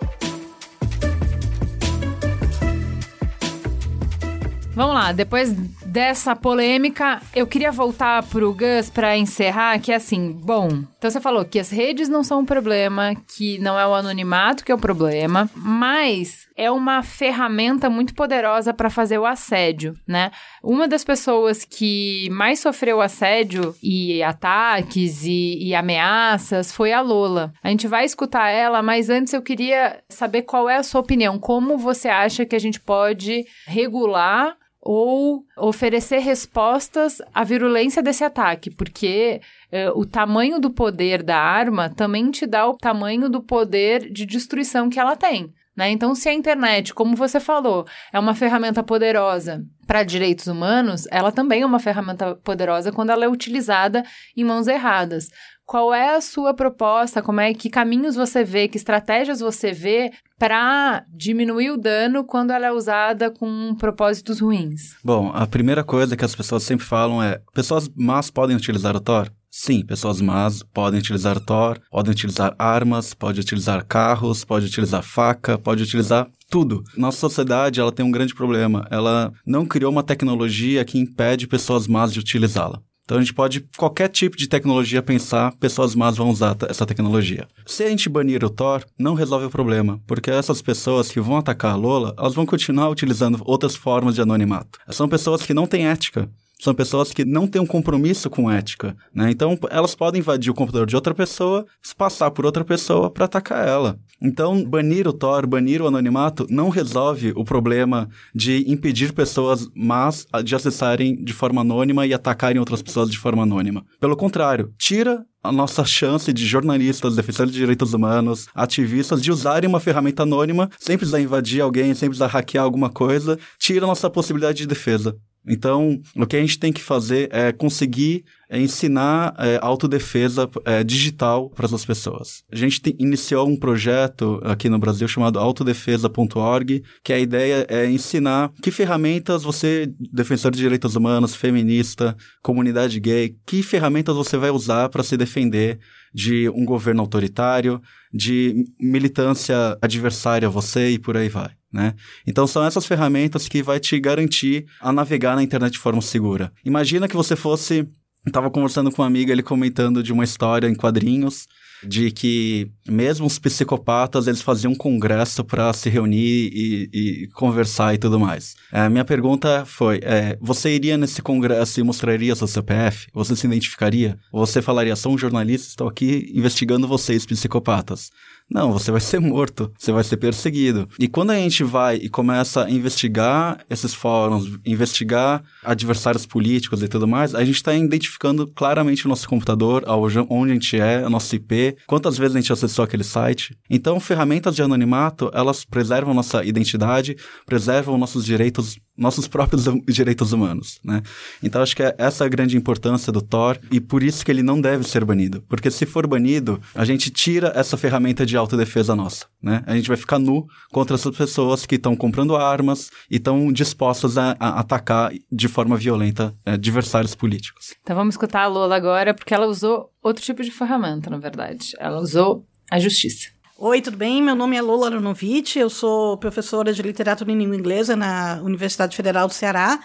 Vamos 4.75 4.93
lá, 4.95 5.11
depois 5.11 5.53
dessa 5.89 6.35
polêmica, 6.35 7.19
eu 7.35 7.47
queria 7.47 7.71
voltar 7.71 8.21
pro 8.23 8.53
Gus 8.53 8.91
para 8.93 9.17
encerrar, 9.17 9.79
que 9.79 9.91
é 9.91 9.95
assim, 9.95 10.31
bom, 10.31 10.83
então 10.97 11.09
você 11.09 11.19
falou 11.19 11.43
que 11.43 11.57
as 11.57 11.71
redes 11.71 12.07
não 12.07 12.23
são 12.23 12.41
um 12.41 12.45
problema, 12.45 13.15
que 13.35 13.57
não 13.57 13.77
é 13.77 13.87
o 13.87 13.95
anonimato 13.95 14.63
que 14.63 14.71
é 14.71 14.75
o 14.75 14.79
problema, 14.79 15.49
mas 15.55 16.47
é 16.55 16.69
uma 16.69 17.01
ferramenta 17.01 17.89
muito 17.89 18.13
poderosa 18.13 18.71
para 18.71 18.89
fazer 18.89 19.17
o 19.17 19.25
assédio, 19.25 19.95
né? 20.07 20.29
Uma 20.61 20.87
das 20.87 21.03
pessoas 21.03 21.65
que 21.65 22.29
mais 22.31 22.59
sofreu 22.59 23.01
assédio 23.01 23.73
e 23.81 24.21
ataques 24.21 25.23
e, 25.23 25.57
e 25.59 25.73
ameaças 25.73 26.71
foi 26.71 26.93
a 26.93 27.01
Lola. 27.01 27.51
A 27.63 27.69
gente 27.69 27.87
vai 27.87 28.05
escutar 28.05 28.49
ela, 28.49 28.83
mas 28.83 29.09
antes 29.09 29.33
eu 29.33 29.41
queria 29.41 30.03
saber 30.09 30.43
qual 30.43 30.69
é 30.69 30.75
a 30.75 30.83
sua 30.83 31.01
opinião, 31.01 31.39
como 31.39 31.77
você 31.77 32.09
acha 32.09 32.45
que 32.45 32.55
a 32.55 32.59
gente 32.59 32.79
pode 32.79 33.45
regular 33.65 34.55
ou 34.91 35.45
oferecer 35.55 36.17
respostas 36.17 37.21
à 37.31 37.43
virulência 37.43 38.01
desse 38.01 38.23
ataque, 38.23 38.71
porque 38.71 39.39
uh, 39.71 39.99
o 39.99 40.03
tamanho 40.03 40.59
do 40.59 40.71
poder 40.71 41.21
da 41.21 41.37
arma 41.37 41.91
também 41.91 42.31
te 42.31 42.47
dá 42.47 42.67
o 42.67 42.75
tamanho 42.75 43.29
do 43.29 43.39
poder 43.39 44.11
de 44.11 44.25
destruição 44.25 44.89
que 44.89 44.99
ela 44.99 45.15
tem. 45.15 45.53
Né? 45.77 45.91
Então, 45.91 46.15
se 46.15 46.27
a 46.27 46.33
internet, 46.33 46.91
como 46.91 47.15
você 47.15 47.39
falou, 47.39 47.85
é 48.11 48.19
uma 48.19 48.33
ferramenta 48.33 48.81
poderosa 48.81 49.63
para 49.85 50.01
direitos 50.01 50.47
humanos, 50.47 51.07
ela 51.11 51.31
também 51.31 51.61
é 51.61 51.65
uma 51.67 51.79
ferramenta 51.79 52.33
poderosa 52.37 52.91
quando 52.91 53.11
ela 53.11 53.25
é 53.25 53.29
utilizada 53.29 54.03
em 54.35 54.43
mãos 54.43 54.67
erradas. 54.67 55.29
Qual 55.69 55.93
é 55.93 56.15
a 56.15 56.19
sua 56.19 56.51
proposta? 56.51 57.21
Como 57.21 57.39
é 57.39 57.53
que 57.53 57.69
caminhos 57.69 58.15
você 58.15 58.43
vê, 58.43 58.67
que 58.67 58.75
estratégias 58.75 59.39
você 59.39 59.71
vê 59.71 60.09
para 60.39 61.05
diminuir 61.13 61.69
o 61.69 61.77
dano 61.77 62.23
quando 62.23 62.49
ela 62.49 62.65
é 62.65 62.71
usada 62.71 63.29
com 63.29 63.75
propósitos 63.75 64.39
ruins? 64.39 64.95
Bom, 65.03 65.31
a 65.31 65.45
primeira 65.45 65.83
coisa 65.83 66.17
que 66.17 66.25
as 66.25 66.33
pessoas 66.33 66.63
sempre 66.63 66.87
falam 66.87 67.21
é: 67.21 67.39
pessoas 67.53 67.87
más 67.95 68.31
podem 68.31 68.55
utilizar 68.55 68.95
o 68.95 68.99
Tor? 68.99 69.31
Sim, 69.51 69.85
pessoas 69.85 70.19
más 70.19 70.63
podem 70.73 70.99
utilizar 70.99 71.39
Tor, 71.39 71.79
podem 71.91 72.13
utilizar 72.13 72.55
armas, 72.57 73.13
pode 73.13 73.39
utilizar 73.39 73.85
carros, 73.85 74.43
pode 74.43 74.65
utilizar 74.65 75.03
faca, 75.03 75.55
pode 75.55 75.83
utilizar 75.83 76.27
tudo. 76.49 76.83
Nossa 76.97 77.19
sociedade, 77.19 77.79
ela 77.79 77.91
tem 77.91 78.03
um 78.03 78.09
grande 78.09 78.33
problema. 78.33 78.87
Ela 78.89 79.31
não 79.45 79.67
criou 79.67 79.91
uma 79.91 80.01
tecnologia 80.01 80.83
que 80.83 80.97
impede 80.97 81.47
pessoas 81.47 81.87
más 81.87 82.11
de 82.11 82.19
utilizá-la. 82.19 82.81
Então 83.09 83.17
a 83.17 83.21
gente 83.21 83.33
pode, 83.33 83.61
qualquer 83.75 84.07
tipo 84.07 84.37
de 84.37 84.47
tecnologia, 84.47 85.01
pensar, 85.01 85.51
pessoas 85.55 85.95
más 85.95 86.15
vão 86.15 86.29
usar 86.29 86.55
essa 86.69 86.85
tecnologia. 86.85 87.47
Se 87.65 87.83
a 87.83 87.89
gente 87.89 88.07
banir 88.07 88.43
o 88.43 88.51
Tor, 88.51 88.85
não 88.99 89.15
resolve 89.15 89.47
o 89.47 89.49
problema, 89.49 89.99
porque 90.05 90.29
essas 90.29 90.61
pessoas 90.61 91.09
que 91.09 91.19
vão 91.19 91.37
atacar 91.37 91.71
a 91.71 91.75
Lola, 91.75 92.13
elas 92.15 92.35
vão 92.35 92.45
continuar 92.45 92.87
utilizando 92.87 93.41
outras 93.45 93.75
formas 93.75 94.13
de 94.13 94.21
anonimato. 94.21 94.77
São 94.89 95.09
pessoas 95.09 95.41
que 95.41 95.55
não 95.55 95.65
têm 95.65 95.87
ética 95.87 96.29
são 96.59 96.73
pessoas 96.73 97.11
que 97.11 97.23
não 97.23 97.47
têm 97.47 97.61
um 97.61 97.65
compromisso 97.65 98.29
com 98.29 98.51
ética, 98.51 98.95
né? 99.13 99.31
Então, 99.31 99.57
elas 99.69 99.95
podem 99.95 100.19
invadir 100.19 100.51
o 100.51 100.55
computador 100.55 100.85
de 100.85 100.95
outra 100.95 101.13
pessoa, 101.13 101.65
passar 101.97 102.29
por 102.31 102.45
outra 102.45 102.65
pessoa 102.65 103.09
para 103.09 103.25
atacar 103.25 103.67
ela. 103.67 103.97
Então, 104.21 104.63
banir 104.63 105.07
o 105.07 105.13
Tor, 105.13 105.47
banir 105.47 105.81
o 105.81 105.87
anonimato, 105.87 106.45
não 106.49 106.69
resolve 106.69 107.31
o 107.35 107.45
problema 107.45 108.09
de 108.35 108.69
impedir 108.69 109.13
pessoas 109.13 109.69
más 109.73 110.25
de 110.43 110.55
acessarem 110.55 111.15
de 111.23 111.33
forma 111.33 111.61
anônima 111.61 112.05
e 112.05 112.13
atacarem 112.13 112.59
outras 112.59 112.81
pessoas 112.81 113.09
de 113.09 113.17
forma 113.17 113.43
anônima. 113.43 113.85
Pelo 113.99 114.17
contrário, 114.17 114.73
tira 114.77 115.25
a 115.41 115.51
nossa 115.51 115.85
chance 115.85 116.31
de 116.33 116.45
jornalistas, 116.45 117.15
defensores 117.15 117.53
de 117.53 117.59
direitos 117.59 117.93
humanos, 117.93 118.47
ativistas, 118.53 119.21
de 119.21 119.31
usarem 119.31 119.69
uma 119.69 119.79
ferramenta 119.79 120.23
anônima 120.23 120.69
sem 120.77 120.97
precisar 120.97 121.21
invadir 121.21 121.61
alguém, 121.61 121.93
sem 121.93 122.09
precisar 122.09 122.27
hackear 122.27 122.65
alguma 122.65 122.89
coisa, 122.89 123.39
tira 123.57 123.85
a 123.85 123.87
nossa 123.87 124.09
possibilidade 124.09 124.59
de 124.59 124.67
defesa. 124.67 125.15
Então, 125.49 125.99
o 126.15 126.27
que 126.27 126.37
a 126.37 126.39
gente 126.39 126.59
tem 126.59 126.71
que 126.71 126.81
fazer 126.81 127.27
é 127.31 127.51
conseguir 127.51 128.23
é, 128.47 128.59
ensinar 128.59 129.33
é, 129.39 129.57
autodefesa 129.61 130.47
é, 130.63 130.83
digital 130.83 131.49
para 131.49 131.65
as 131.65 131.83
pessoas. 131.83 132.43
A 132.51 132.55
gente 132.55 132.79
tem, 132.81 132.95
iniciou 132.99 133.47
um 133.47 133.57
projeto 133.57 134.39
aqui 134.43 134.69
no 134.69 134.77
Brasil 134.77 135.07
chamado 135.07 135.39
autodefesa.org, 135.39 136.83
que 137.03 137.13
a 137.13 137.19
ideia 137.19 137.65
é 137.67 137.89
ensinar 137.89 138.51
que 138.61 138.69
ferramentas 138.69 139.41
você, 139.41 139.91
defensor 140.11 140.51
de 140.51 140.59
direitos 140.59 140.95
humanos, 140.95 141.35
feminista, 141.35 142.15
comunidade 142.43 142.99
gay, 142.99 143.35
que 143.45 143.63
ferramentas 143.63 144.15
você 144.15 144.37
vai 144.37 144.51
usar 144.51 144.89
para 144.89 145.03
se 145.03 145.17
defender 145.17 145.79
de 146.13 146.47
um 146.49 146.65
governo 146.65 147.01
autoritário, 147.01 147.81
de 148.13 148.65
militância 148.79 149.77
adversária 149.81 150.47
a 150.47 150.51
você 150.51 150.89
e 150.89 150.99
por 150.99 151.17
aí 151.17 151.29
vai. 151.29 151.58
Né? 151.71 151.93
Então 152.25 152.47
são 152.47 152.63
essas 152.63 152.85
ferramentas 152.85 153.47
que 153.47 153.61
vai 153.61 153.79
te 153.79 153.99
garantir 153.99 154.65
a 154.81 154.91
navegar 154.91 155.35
na 155.35 155.43
internet 155.43 155.73
de 155.73 155.79
forma 155.79 156.01
segura. 156.01 156.51
Imagina 156.65 157.07
que 157.07 157.15
você 157.15 157.35
fosse 157.35 157.87
Estava 158.27 158.51
conversando 158.51 158.91
com 158.91 159.01
uma 159.01 159.07
amiga, 159.07 159.31
ele 159.31 159.41
comentando 159.41 160.03
de 160.03 160.11
uma 160.11 160.23
história 160.23 160.67
em 160.67 160.75
quadrinhos 160.75 161.47
de 161.81 162.11
que 162.11 162.69
mesmo 162.87 163.25
os 163.25 163.39
psicopatas 163.39 164.27
eles 164.27 164.41
faziam 164.41 164.73
um 164.73 164.75
congresso 164.75 165.43
para 165.45 165.71
se 165.71 165.89
reunir 165.89 166.49
e, 166.53 166.89
e, 166.93 167.27
conversar 167.29 167.93
e 167.93 167.97
tudo 167.97 168.19
mais. 168.19 168.55
É, 168.71 168.89
minha 168.89 169.05
pergunta 169.05 169.65
foi: 169.65 170.01
é, 170.03 170.37
você 170.41 170.75
iria 170.75 170.97
nesse 170.97 171.21
congresso 171.21 171.79
e 171.79 171.83
mostraria 171.83 172.35
seu 172.35 172.47
CPF? 172.47 173.07
Você 173.13 173.35
se 173.35 173.47
identificaria? 173.47 174.19
Você 174.31 174.61
falaria: 174.61 174.95
sou 174.95 175.13
um 175.13 175.17
jornalista, 175.17 175.69
estou 175.69 175.87
aqui 175.87 176.29
investigando 176.33 176.87
vocês, 176.87 177.25
psicopatas? 177.25 178.11
Não, 178.49 178.73
você 178.73 178.91
vai 178.91 178.99
ser 178.99 179.19
morto, 179.19 179.71
você 179.77 179.91
vai 179.91 180.03
ser 180.03 180.17
perseguido. 180.17 180.89
E 180.97 181.07
quando 181.07 181.31
a 181.31 181.35
gente 181.35 181.63
vai 181.63 181.97
e 181.97 182.09
começa 182.09 182.65
a 182.65 182.69
investigar 182.69 183.63
esses 183.69 183.93
fóruns, 183.93 184.57
investigar 184.65 185.43
adversários 185.63 186.25
políticos 186.25 186.81
e 186.81 186.87
tudo 186.87 187.07
mais, 187.07 187.35
a 187.35 187.43
gente 187.43 187.55
está 187.55 187.73
identificando 187.75 188.47
claramente 188.47 189.05
o 189.05 189.09
nosso 189.09 189.29
computador, 189.29 189.83
onde 190.29 190.51
a 190.51 190.53
gente 190.55 190.79
é, 190.79 191.05
o 191.05 191.09
nosso 191.09 191.35
IP, 191.35 191.77
quantas 191.85 192.17
vezes 192.17 192.35
a 192.35 192.39
gente 192.39 192.51
acessou 192.51 192.83
aquele 192.83 193.03
site. 193.03 193.55
Então, 193.69 193.99
ferramentas 193.99 194.55
de 194.55 194.63
anonimato, 194.63 195.29
elas 195.33 195.63
preservam 195.63 196.13
nossa 196.13 196.43
identidade, 196.43 197.15
preservam 197.45 197.97
nossos 197.97 198.25
direitos 198.25 198.79
nossos 198.99 199.27
próprios 199.27 199.63
direitos 199.87 200.33
humanos, 200.33 200.79
né? 200.83 201.01
Então 201.41 201.61
acho 201.61 201.75
que 201.75 201.81
é 201.81 201.95
essa 201.97 202.25
a 202.25 202.27
grande 202.27 202.57
importância 202.57 203.13
do 203.13 203.21
Tor 203.21 203.57
e 203.71 203.79
por 203.79 204.03
isso 204.03 204.25
que 204.25 204.29
ele 204.29 204.43
não 204.43 204.59
deve 204.59 204.83
ser 204.83 205.05
banido, 205.05 205.41
porque 205.47 205.71
se 205.71 205.85
for 205.85 206.05
banido, 206.05 206.59
a 206.75 206.83
gente 206.83 207.09
tira 207.09 207.53
essa 207.55 207.77
ferramenta 207.77 208.25
de 208.25 208.35
autodefesa 208.39 208.95
nossa, 208.95 209.25
né? 209.41 209.63
A 209.65 209.75
gente 209.75 209.87
vai 209.87 209.97
ficar 209.97 210.19
nu 210.19 210.47
contra 210.71 210.95
essas 210.95 211.15
pessoas 211.15 211.65
que 211.65 211.75
estão 211.75 211.95
comprando 211.95 212.35
armas 212.35 212.89
e 213.09 213.17
estão 213.17 213.51
dispostas 213.51 214.17
a, 214.17 214.35
a, 214.39 214.59
atacar 214.59 215.11
de 215.31 215.47
forma 215.47 215.77
violenta 215.77 216.35
é, 216.45 216.53
adversários 216.53 217.15
políticos. 217.15 217.73
Então 217.81 217.95
vamos 217.95 218.15
escutar 218.15 218.43
a 218.43 218.47
Lola 218.47 218.75
agora, 218.75 219.13
porque 219.13 219.33
ela 219.33 219.47
usou 219.47 219.91
outro 220.01 220.23
tipo 220.23 220.43
de 220.43 220.51
ferramenta, 220.51 221.09
na 221.09 221.17
verdade. 221.17 221.71
Ela 221.79 221.99
usou 221.99 222.45
a 222.71 222.79
justiça. 222.79 223.29
Oi, 223.57 223.81
tudo 223.81 223.97
bem? 223.97 224.21
Meu 224.21 224.35
nome 224.35 224.55
é 224.55 224.61
Lola 224.61 224.87
Aronovitch, 224.87 225.57
eu 225.57 225.69
sou 225.69 226.17
professora 226.17 226.71
de 226.71 226.81
literatura 226.81 227.31
em 227.31 227.37
língua 227.37 227.57
inglesa 227.57 227.95
na 227.95 228.39
Universidade 228.41 228.95
Federal 228.95 229.27
do 229.27 229.33
Ceará 229.33 229.79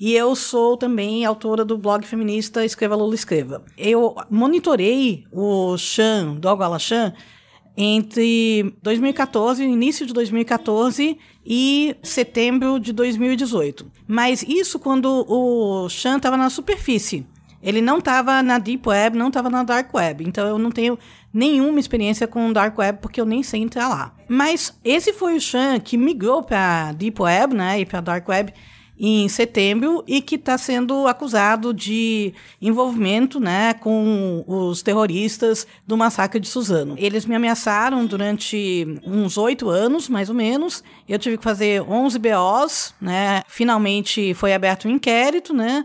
e 0.00 0.14
eu 0.14 0.36
sou 0.36 0.76
também 0.76 1.24
autora 1.24 1.64
do 1.64 1.76
blog 1.76 2.06
feminista 2.06 2.64
Escreva 2.64 2.94
Lula 2.94 3.16
Escreva. 3.16 3.64
Eu 3.76 4.14
monitorei 4.30 5.24
o 5.32 5.76
Chan, 5.76 6.36
Dogo 6.36 6.78
Chan, 6.78 7.12
entre 7.80 8.74
2014, 8.82 9.62
início 9.62 10.04
de 10.04 10.12
2014 10.12 11.16
e 11.46 11.96
setembro 12.02 12.80
de 12.80 12.92
2018. 12.92 13.86
Mas 14.04 14.42
isso 14.42 14.80
quando 14.80 15.24
o 15.28 15.88
Chan 15.88 16.16
estava 16.16 16.36
na 16.36 16.50
superfície. 16.50 17.24
Ele 17.62 17.80
não 17.80 17.98
estava 17.98 18.42
na 18.42 18.58
Deep 18.58 18.88
Web, 18.88 19.16
não 19.16 19.28
estava 19.28 19.48
na 19.48 19.62
Dark 19.62 19.94
Web. 19.94 20.24
Então 20.24 20.46
eu 20.48 20.58
não 20.58 20.72
tenho 20.72 20.98
nenhuma 21.32 21.78
experiência 21.78 22.26
com 22.26 22.52
Dark 22.52 22.76
Web 22.76 22.98
porque 23.00 23.20
eu 23.20 23.24
nem 23.24 23.44
sei 23.44 23.62
entrar 23.62 23.88
lá. 23.88 24.12
Mas 24.28 24.76
esse 24.84 25.12
foi 25.12 25.36
o 25.36 25.40
Chan 25.40 25.78
que 25.78 25.96
migrou 25.96 26.42
para 26.42 26.90
Deep 26.92 27.22
Web, 27.22 27.54
né, 27.54 27.80
e 27.80 27.86
para 27.86 28.00
Dark 28.00 28.28
Web 28.28 28.52
em 28.98 29.28
setembro 29.28 30.02
e 30.06 30.20
que 30.20 30.34
está 30.34 30.58
sendo 30.58 31.06
acusado 31.06 31.72
de 31.72 32.34
envolvimento 32.60 33.38
né, 33.38 33.74
com 33.74 34.44
os 34.46 34.82
terroristas 34.82 35.66
do 35.86 35.96
massacre 35.96 36.40
de 36.40 36.48
Suzano. 36.48 36.94
Eles 36.98 37.24
me 37.24 37.34
ameaçaram 37.34 38.04
durante 38.06 38.86
uns 39.04 39.38
oito 39.38 39.68
anos, 39.68 40.08
mais 40.08 40.28
ou 40.28 40.34
menos. 40.34 40.82
Eu 41.08 41.18
tive 41.18 41.38
que 41.38 41.44
fazer 41.44 41.82
11 41.82 42.18
BOs, 42.18 42.94
né? 43.00 43.42
Finalmente 43.46 44.34
foi 44.34 44.52
aberto 44.52 44.88
um 44.88 44.90
inquérito, 44.90 45.54
né? 45.54 45.84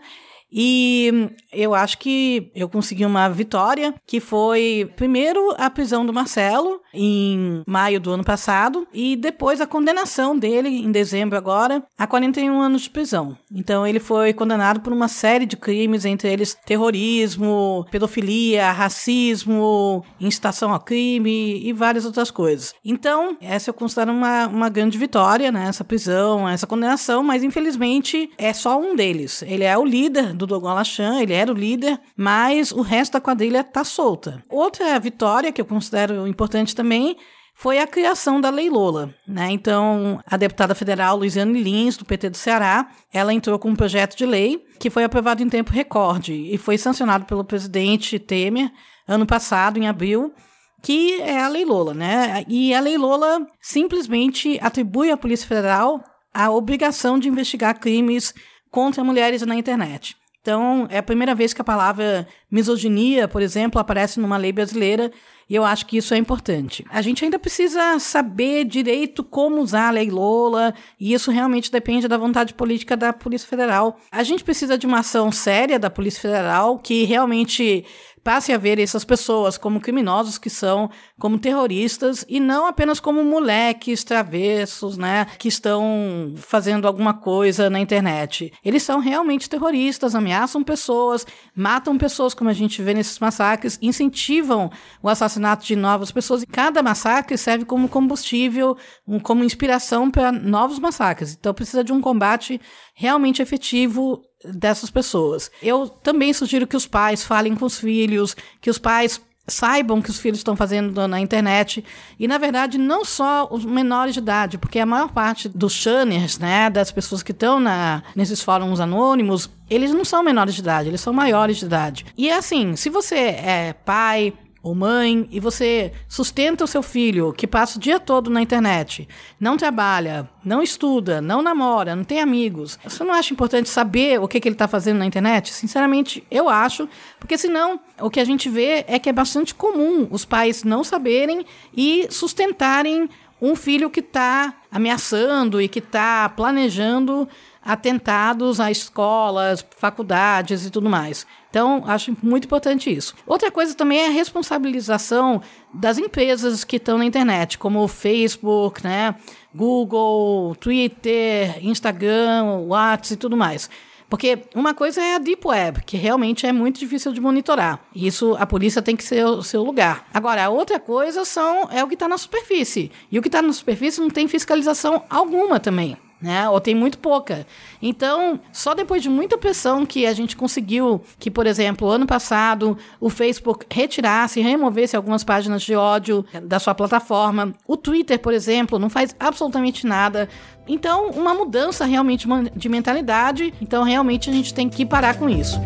E 0.53 1.29
eu 1.51 1.73
acho 1.73 1.97
que 1.97 2.51
eu 2.55 2.69
consegui 2.69 3.05
uma 3.05 3.27
vitória, 3.27 3.93
que 4.05 4.19
foi 4.19 4.91
primeiro 4.95 5.53
a 5.57 5.69
prisão 5.69 6.05
do 6.05 6.13
Marcelo 6.13 6.79
em 6.93 7.63
maio 7.67 7.99
do 7.99 8.11
ano 8.11 8.23
passado 8.23 8.87
e 8.93 9.15
depois 9.15 9.59
a 9.59 9.67
condenação 9.67 10.37
dele 10.37 10.69
em 10.69 10.91
dezembro 10.91 11.35
agora 11.37 11.83
a 11.97 12.05
41 12.05 12.61
anos 12.61 12.83
de 12.83 12.89
prisão. 12.89 13.35
Então 13.51 13.85
ele 13.87 13.99
foi 13.99 14.33
condenado 14.33 14.81
por 14.81 14.93
uma 14.93 15.07
série 15.07 15.45
de 15.45 15.57
crimes, 15.57 16.05
entre 16.05 16.31
eles 16.31 16.55
terrorismo, 16.65 17.85
pedofilia, 17.89 18.71
racismo, 18.71 20.03
incitação 20.19 20.71
ao 20.71 20.79
crime 20.79 21.65
e 21.65 21.73
várias 21.73 22.05
outras 22.05 22.29
coisas. 22.29 22.73
Então, 22.85 23.37
essa 23.41 23.69
eu 23.69 23.73
considero 23.73 24.11
uma, 24.11 24.47
uma 24.47 24.69
grande 24.69 24.97
vitória, 24.97 25.51
né? 25.51 25.65
Essa 25.67 25.83
prisão, 25.83 26.47
essa 26.47 26.67
condenação, 26.67 27.23
mas 27.23 27.43
infelizmente 27.43 28.29
é 28.37 28.53
só 28.53 28.79
um 28.79 28.95
deles. 28.95 29.41
Ele 29.43 29.63
é 29.63 29.77
o 29.77 29.85
líder 29.85 30.33
do 30.33 30.42
Dogon 30.47 30.73
Lachan, 30.73 31.21
ele 31.21 31.33
era 31.33 31.51
o 31.51 31.55
líder, 31.55 31.99
mas 32.15 32.71
o 32.71 32.81
resto 32.81 33.13
da 33.13 33.21
quadrilha 33.21 33.63
tá 33.63 33.83
solta. 33.83 34.43
Outra 34.49 34.99
vitória 34.99 35.51
que 35.51 35.61
eu 35.61 35.65
considero 35.65 36.27
importante 36.27 36.75
também 36.75 37.17
foi 37.55 37.79
a 37.79 37.87
criação 37.87 38.41
da 38.41 38.49
Lei 38.49 38.69
Lola. 38.69 39.13
Né? 39.27 39.51
Então, 39.51 40.19
a 40.25 40.37
deputada 40.37 40.75
federal 40.75 41.17
Luiziane 41.17 41.61
Lins, 41.61 41.95
do 41.95 42.05
PT 42.05 42.31
do 42.31 42.37
Ceará, 42.37 42.89
ela 43.13 43.33
entrou 43.33 43.57
com 43.59 43.69
um 43.69 43.75
projeto 43.75 44.17
de 44.17 44.25
lei 44.25 44.65
que 44.79 44.89
foi 44.89 45.03
aprovado 45.03 45.41
em 45.41 45.49
tempo 45.49 45.71
recorde 45.71 46.33
e 46.33 46.57
foi 46.57 46.77
sancionado 46.77 47.25
pelo 47.25 47.43
presidente 47.43 48.19
Temer 48.19 48.71
ano 49.07 49.25
passado, 49.25 49.77
em 49.77 49.87
abril, 49.87 50.33
que 50.81 51.21
é 51.21 51.39
a 51.39 51.47
Lei 51.47 51.63
Lola. 51.63 51.93
Né? 51.93 52.43
E 52.47 52.73
a 52.73 52.81
Lei 52.81 52.97
Lola 52.97 53.45
simplesmente 53.61 54.59
atribui 54.61 55.11
à 55.11 55.17
Polícia 55.17 55.47
Federal 55.47 56.03
a 56.33 56.49
obrigação 56.49 57.19
de 57.19 57.29
investigar 57.29 57.79
crimes 57.79 58.33
contra 58.71 59.03
mulheres 59.03 59.43
na 59.43 59.55
internet. 59.55 60.17
Então, 60.43 60.87
é 60.89 60.97
a 60.97 61.03
primeira 61.03 61.33
vez 61.33 61.53
que 61.53 61.61
a 61.61 61.63
palavra 61.63 62.27
misoginia, 62.51 63.29
por 63.29 63.41
exemplo, 63.41 63.79
aparece 63.79 64.19
numa 64.19 64.35
lei 64.35 64.51
brasileira 64.51 65.09
e 65.49 65.55
eu 65.55 65.63
acho 65.63 65.85
que 65.85 65.95
isso 65.95 66.13
é 66.13 66.17
importante. 66.17 66.85
A 66.89 67.01
gente 67.01 67.23
ainda 67.23 67.39
precisa 67.39 67.97
saber 67.97 68.65
direito 68.65 69.23
como 69.23 69.61
usar 69.61 69.87
a 69.87 69.91
lei 69.91 70.11
Lola, 70.11 70.73
e 70.99 71.13
isso 71.13 71.31
realmente 71.31 71.71
depende 71.71 72.09
da 72.09 72.17
vontade 72.17 72.53
política 72.53 72.97
da 72.97 73.13
Polícia 73.13 73.47
Federal. 73.47 73.97
A 74.11 74.21
gente 74.21 74.43
precisa 74.43 74.77
de 74.77 74.85
uma 74.85 74.99
ação 74.99 75.31
séria 75.31 75.79
da 75.79 75.89
Polícia 75.89 76.21
Federal 76.21 76.77
que 76.77 77.05
realmente 77.05 77.85
passe 78.23 78.53
a 78.53 78.57
ver 78.57 78.79
essas 78.79 79.03
pessoas 79.03 79.57
como 79.57 79.81
criminosos 79.81 80.37
que 80.37 80.49
são, 80.49 80.89
como 81.19 81.37
terroristas, 81.37 82.25
e 82.29 82.39
não 82.39 82.65
apenas 82.65 82.99
como 82.99 83.23
moleques 83.23 84.03
travessos, 84.03 84.97
né, 84.97 85.25
que 85.37 85.47
estão 85.47 86.33
fazendo 86.37 86.87
alguma 86.87 87.13
coisa 87.13 87.69
na 87.69 87.79
internet. 87.79 88.51
Eles 88.63 88.83
são 88.83 88.99
realmente 88.99 89.49
terroristas, 89.49 90.15
ameaçam 90.15 90.63
pessoas, 90.63 91.25
matam 91.55 91.97
pessoas, 91.97 92.33
como 92.33 92.49
a 92.49 92.53
gente 92.53 92.81
vê 92.81 92.93
nesses 92.93 93.19
massacres, 93.19 93.77
incentivam 93.81 94.71
o 95.01 95.09
assassinato 95.09 95.65
de 95.65 95.75
novas 95.75 96.11
pessoas, 96.11 96.43
e 96.43 96.47
cada 96.47 96.81
massacre 96.81 97.37
serve 97.37 97.65
como 97.65 97.89
combustível, 97.89 98.77
como 99.21 99.43
inspiração 99.43 100.09
para 100.09 100.31
novos 100.31 100.79
massacres. 100.79 101.35
Então 101.37 101.53
precisa 101.53 101.83
de 101.83 101.91
um 101.91 101.99
combate 101.99 102.59
realmente 102.95 103.41
efetivo 103.41 104.21
dessas 104.45 104.89
pessoas. 104.89 105.51
Eu 105.61 105.87
também 105.87 106.33
sugiro 106.33 106.67
que 106.67 106.77
os 106.77 106.87
pais 106.87 107.23
falem 107.23 107.55
com 107.55 107.65
os 107.65 107.79
filhos, 107.79 108.35
que 108.61 108.69
os 108.69 108.77
pais 108.77 109.21
saibam 109.45 110.01
que 110.01 110.09
os 110.09 110.19
filhos 110.19 110.39
estão 110.39 110.55
fazendo 110.55 111.05
na 111.07 111.19
internet 111.19 111.83
e 112.17 112.27
na 112.27 112.37
verdade 112.37 112.77
não 112.77 113.03
só 113.03 113.47
os 113.51 113.65
menores 113.65 114.13
de 114.13 114.19
idade, 114.19 114.57
porque 114.57 114.79
a 114.79 114.85
maior 114.85 115.11
parte 115.11 115.49
dos 115.49 115.73
shunners, 115.73 116.39
né, 116.39 116.69
das 116.69 116.91
pessoas 116.91 117.21
que 117.21 117.31
estão 117.31 117.59
na 117.59 118.03
nesses 118.15 118.41
fóruns 118.41 118.79
anônimos, 118.79 119.49
eles 119.69 119.91
não 119.91 120.05
são 120.05 120.23
menores 120.23 120.55
de 120.55 120.61
idade, 120.61 120.89
eles 120.89 121.01
são 121.01 121.11
maiores 121.11 121.57
de 121.57 121.65
idade. 121.65 122.05
E 122.17 122.31
assim, 122.31 122.75
se 122.75 122.89
você 122.89 123.15
é 123.15 123.75
pai, 123.85 124.33
ou 124.63 124.73
mãe, 124.73 125.27
e 125.29 125.41
você 125.41 125.91
sustenta 126.07 126.63
o 126.63 126.67
seu 126.67 126.81
filho 126.81 127.33
que 127.33 127.45
passa 127.45 127.77
o 127.77 127.81
dia 127.81 127.99
todo 127.99 128.29
na 128.29 128.41
internet, 128.41 129.09
não 129.37 129.57
trabalha, 129.57 130.29
não 130.43 130.63
estuda, 130.63 131.21
não 131.21 131.41
namora, 131.41 131.97
não 131.97 132.05
tem 132.05 132.21
amigos, 132.21 132.79
você 132.81 133.03
não 133.03 133.13
acha 133.13 133.33
importante 133.33 133.67
saber 133.67 134.21
o 134.21 134.27
que, 134.27 134.39
que 134.39 134.47
ele 134.47 134.55
está 134.55 134.67
fazendo 134.67 134.99
na 134.99 135.05
internet? 135.05 135.53
Sinceramente, 135.53 136.25
eu 136.31 136.47
acho, 136.47 136.87
porque 137.19 137.37
senão 137.37 137.77
o 137.99 138.09
que 138.09 138.21
a 138.21 138.25
gente 138.25 138.47
vê 138.47 138.85
é 138.87 138.97
que 138.97 139.09
é 139.09 139.13
bastante 139.13 139.53
comum 139.53 140.07
os 140.09 140.23
pais 140.23 140.63
não 140.63 140.81
saberem 140.81 141.45
e 141.75 142.07
sustentarem 142.09 143.09
um 143.41 143.57
filho 143.57 143.89
que 143.89 143.99
está 143.99 144.53
ameaçando 144.71 145.61
e 145.61 145.67
que 145.67 145.79
está 145.79 146.29
planejando 146.29 147.27
atentados 147.61 148.61
a 148.61 148.71
escolas, 148.71 149.65
faculdades 149.77 150.65
e 150.65 150.69
tudo 150.69 150.89
mais. 150.89 151.27
Então, 151.53 151.83
acho 151.85 152.17
muito 152.23 152.45
importante 152.45 152.91
isso. 152.91 153.13
Outra 153.27 153.51
coisa 153.51 153.75
também 153.75 153.99
é 153.99 154.07
a 154.07 154.09
responsabilização 154.09 155.39
das 155.71 155.99
empresas 155.99 156.63
que 156.63 156.77
estão 156.77 156.97
na 156.97 157.05
internet, 157.05 157.59
como 157.59 157.83
o 157.83 157.87
Facebook, 157.87 158.83
né, 158.83 159.13
Google, 159.53 160.55
Twitter, 160.55 161.63
Instagram, 161.63 162.65
WhatsApp 162.65 163.13
e 163.13 163.17
tudo 163.17 163.37
mais. 163.37 163.69
Porque 164.09 164.39
uma 164.55 164.73
coisa 164.73 164.99
é 164.99 165.13
a 165.13 165.19
Deep 165.19 165.47
Web, 165.47 165.83
que 165.85 165.95
realmente 165.95 166.47
é 166.47 166.51
muito 166.51 166.79
difícil 166.79 167.13
de 167.13 167.21
monitorar. 167.21 167.79
Isso 167.95 168.35
a 168.39 168.47
polícia 168.47 168.81
tem 168.81 168.95
que 168.95 169.03
ser 169.03 169.23
o 169.23 169.43
seu 169.43 169.61
lugar. 169.61 170.07
Agora, 170.11 170.45
a 170.45 170.49
outra 170.49 170.79
coisa 170.79 171.23
são, 171.23 171.69
é 171.69 171.83
o 171.83 171.87
que 171.87 171.93
está 171.93 172.07
na 172.07 172.17
superfície. 172.17 172.91
E 173.11 173.19
o 173.19 173.21
que 173.21 173.27
está 173.27 173.43
na 173.43 173.53
superfície 173.53 174.01
não 174.01 174.09
tem 174.09 174.27
fiscalização 174.27 175.03
alguma 175.07 175.59
também 175.59 175.99
né? 176.23 176.49
Ou 176.49 176.61
tem 176.61 176.73
muito 176.73 176.97
pouca. 176.97 177.45
Então, 177.81 178.39
só 178.53 178.73
depois 178.73 179.03
de 179.03 179.09
muita 179.09 179.37
pressão 179.37 179.85
que 179.85 180.05
a 180.05 180.13
gente 180.13 180.37
conseguiu 180.37 181.01
que, 181.19 181.29
por 181.29 181.45
exemplo, 181.45 181.89
ano 181.89 182.07
passado 182.07 182.77
o 182.99 183.09
Facebook 183.09 183.65
retirasse, 183.69 184.39
removesse 184.39 184.95
algumas 184.95 185.23
páginas 185.23 185.61
de 185.61 185.75
ódio 185.75 186.25
da 186.43 186.59
sua 186.59 186.73
plataforma. 186.73 187.53
O 187.67 187.75
Twitter, 187.75 188.17
por 188.17 188.33
exemplo, 188.33 188.79
não 188.79 188.89
faz 188.89 189.13
absolutamente 189.19 189.85
nada. 189.85 190.29
Então, 190.65 191.09
uma 191.09 191.33
mudança 191.33 191.83
realmente 191.83 192.25
de 192.55 192.69
mentalidade. 192.69 193.53
Então, 193.61 193.83
realmente 193.83 194.29
a 194.29 194.33
gente 194.33 194.53
tem 194.53 194.69
que 194.69 194.85
parar 194.85 195.15
com 195.15 195.27
isso. 195.27 195.59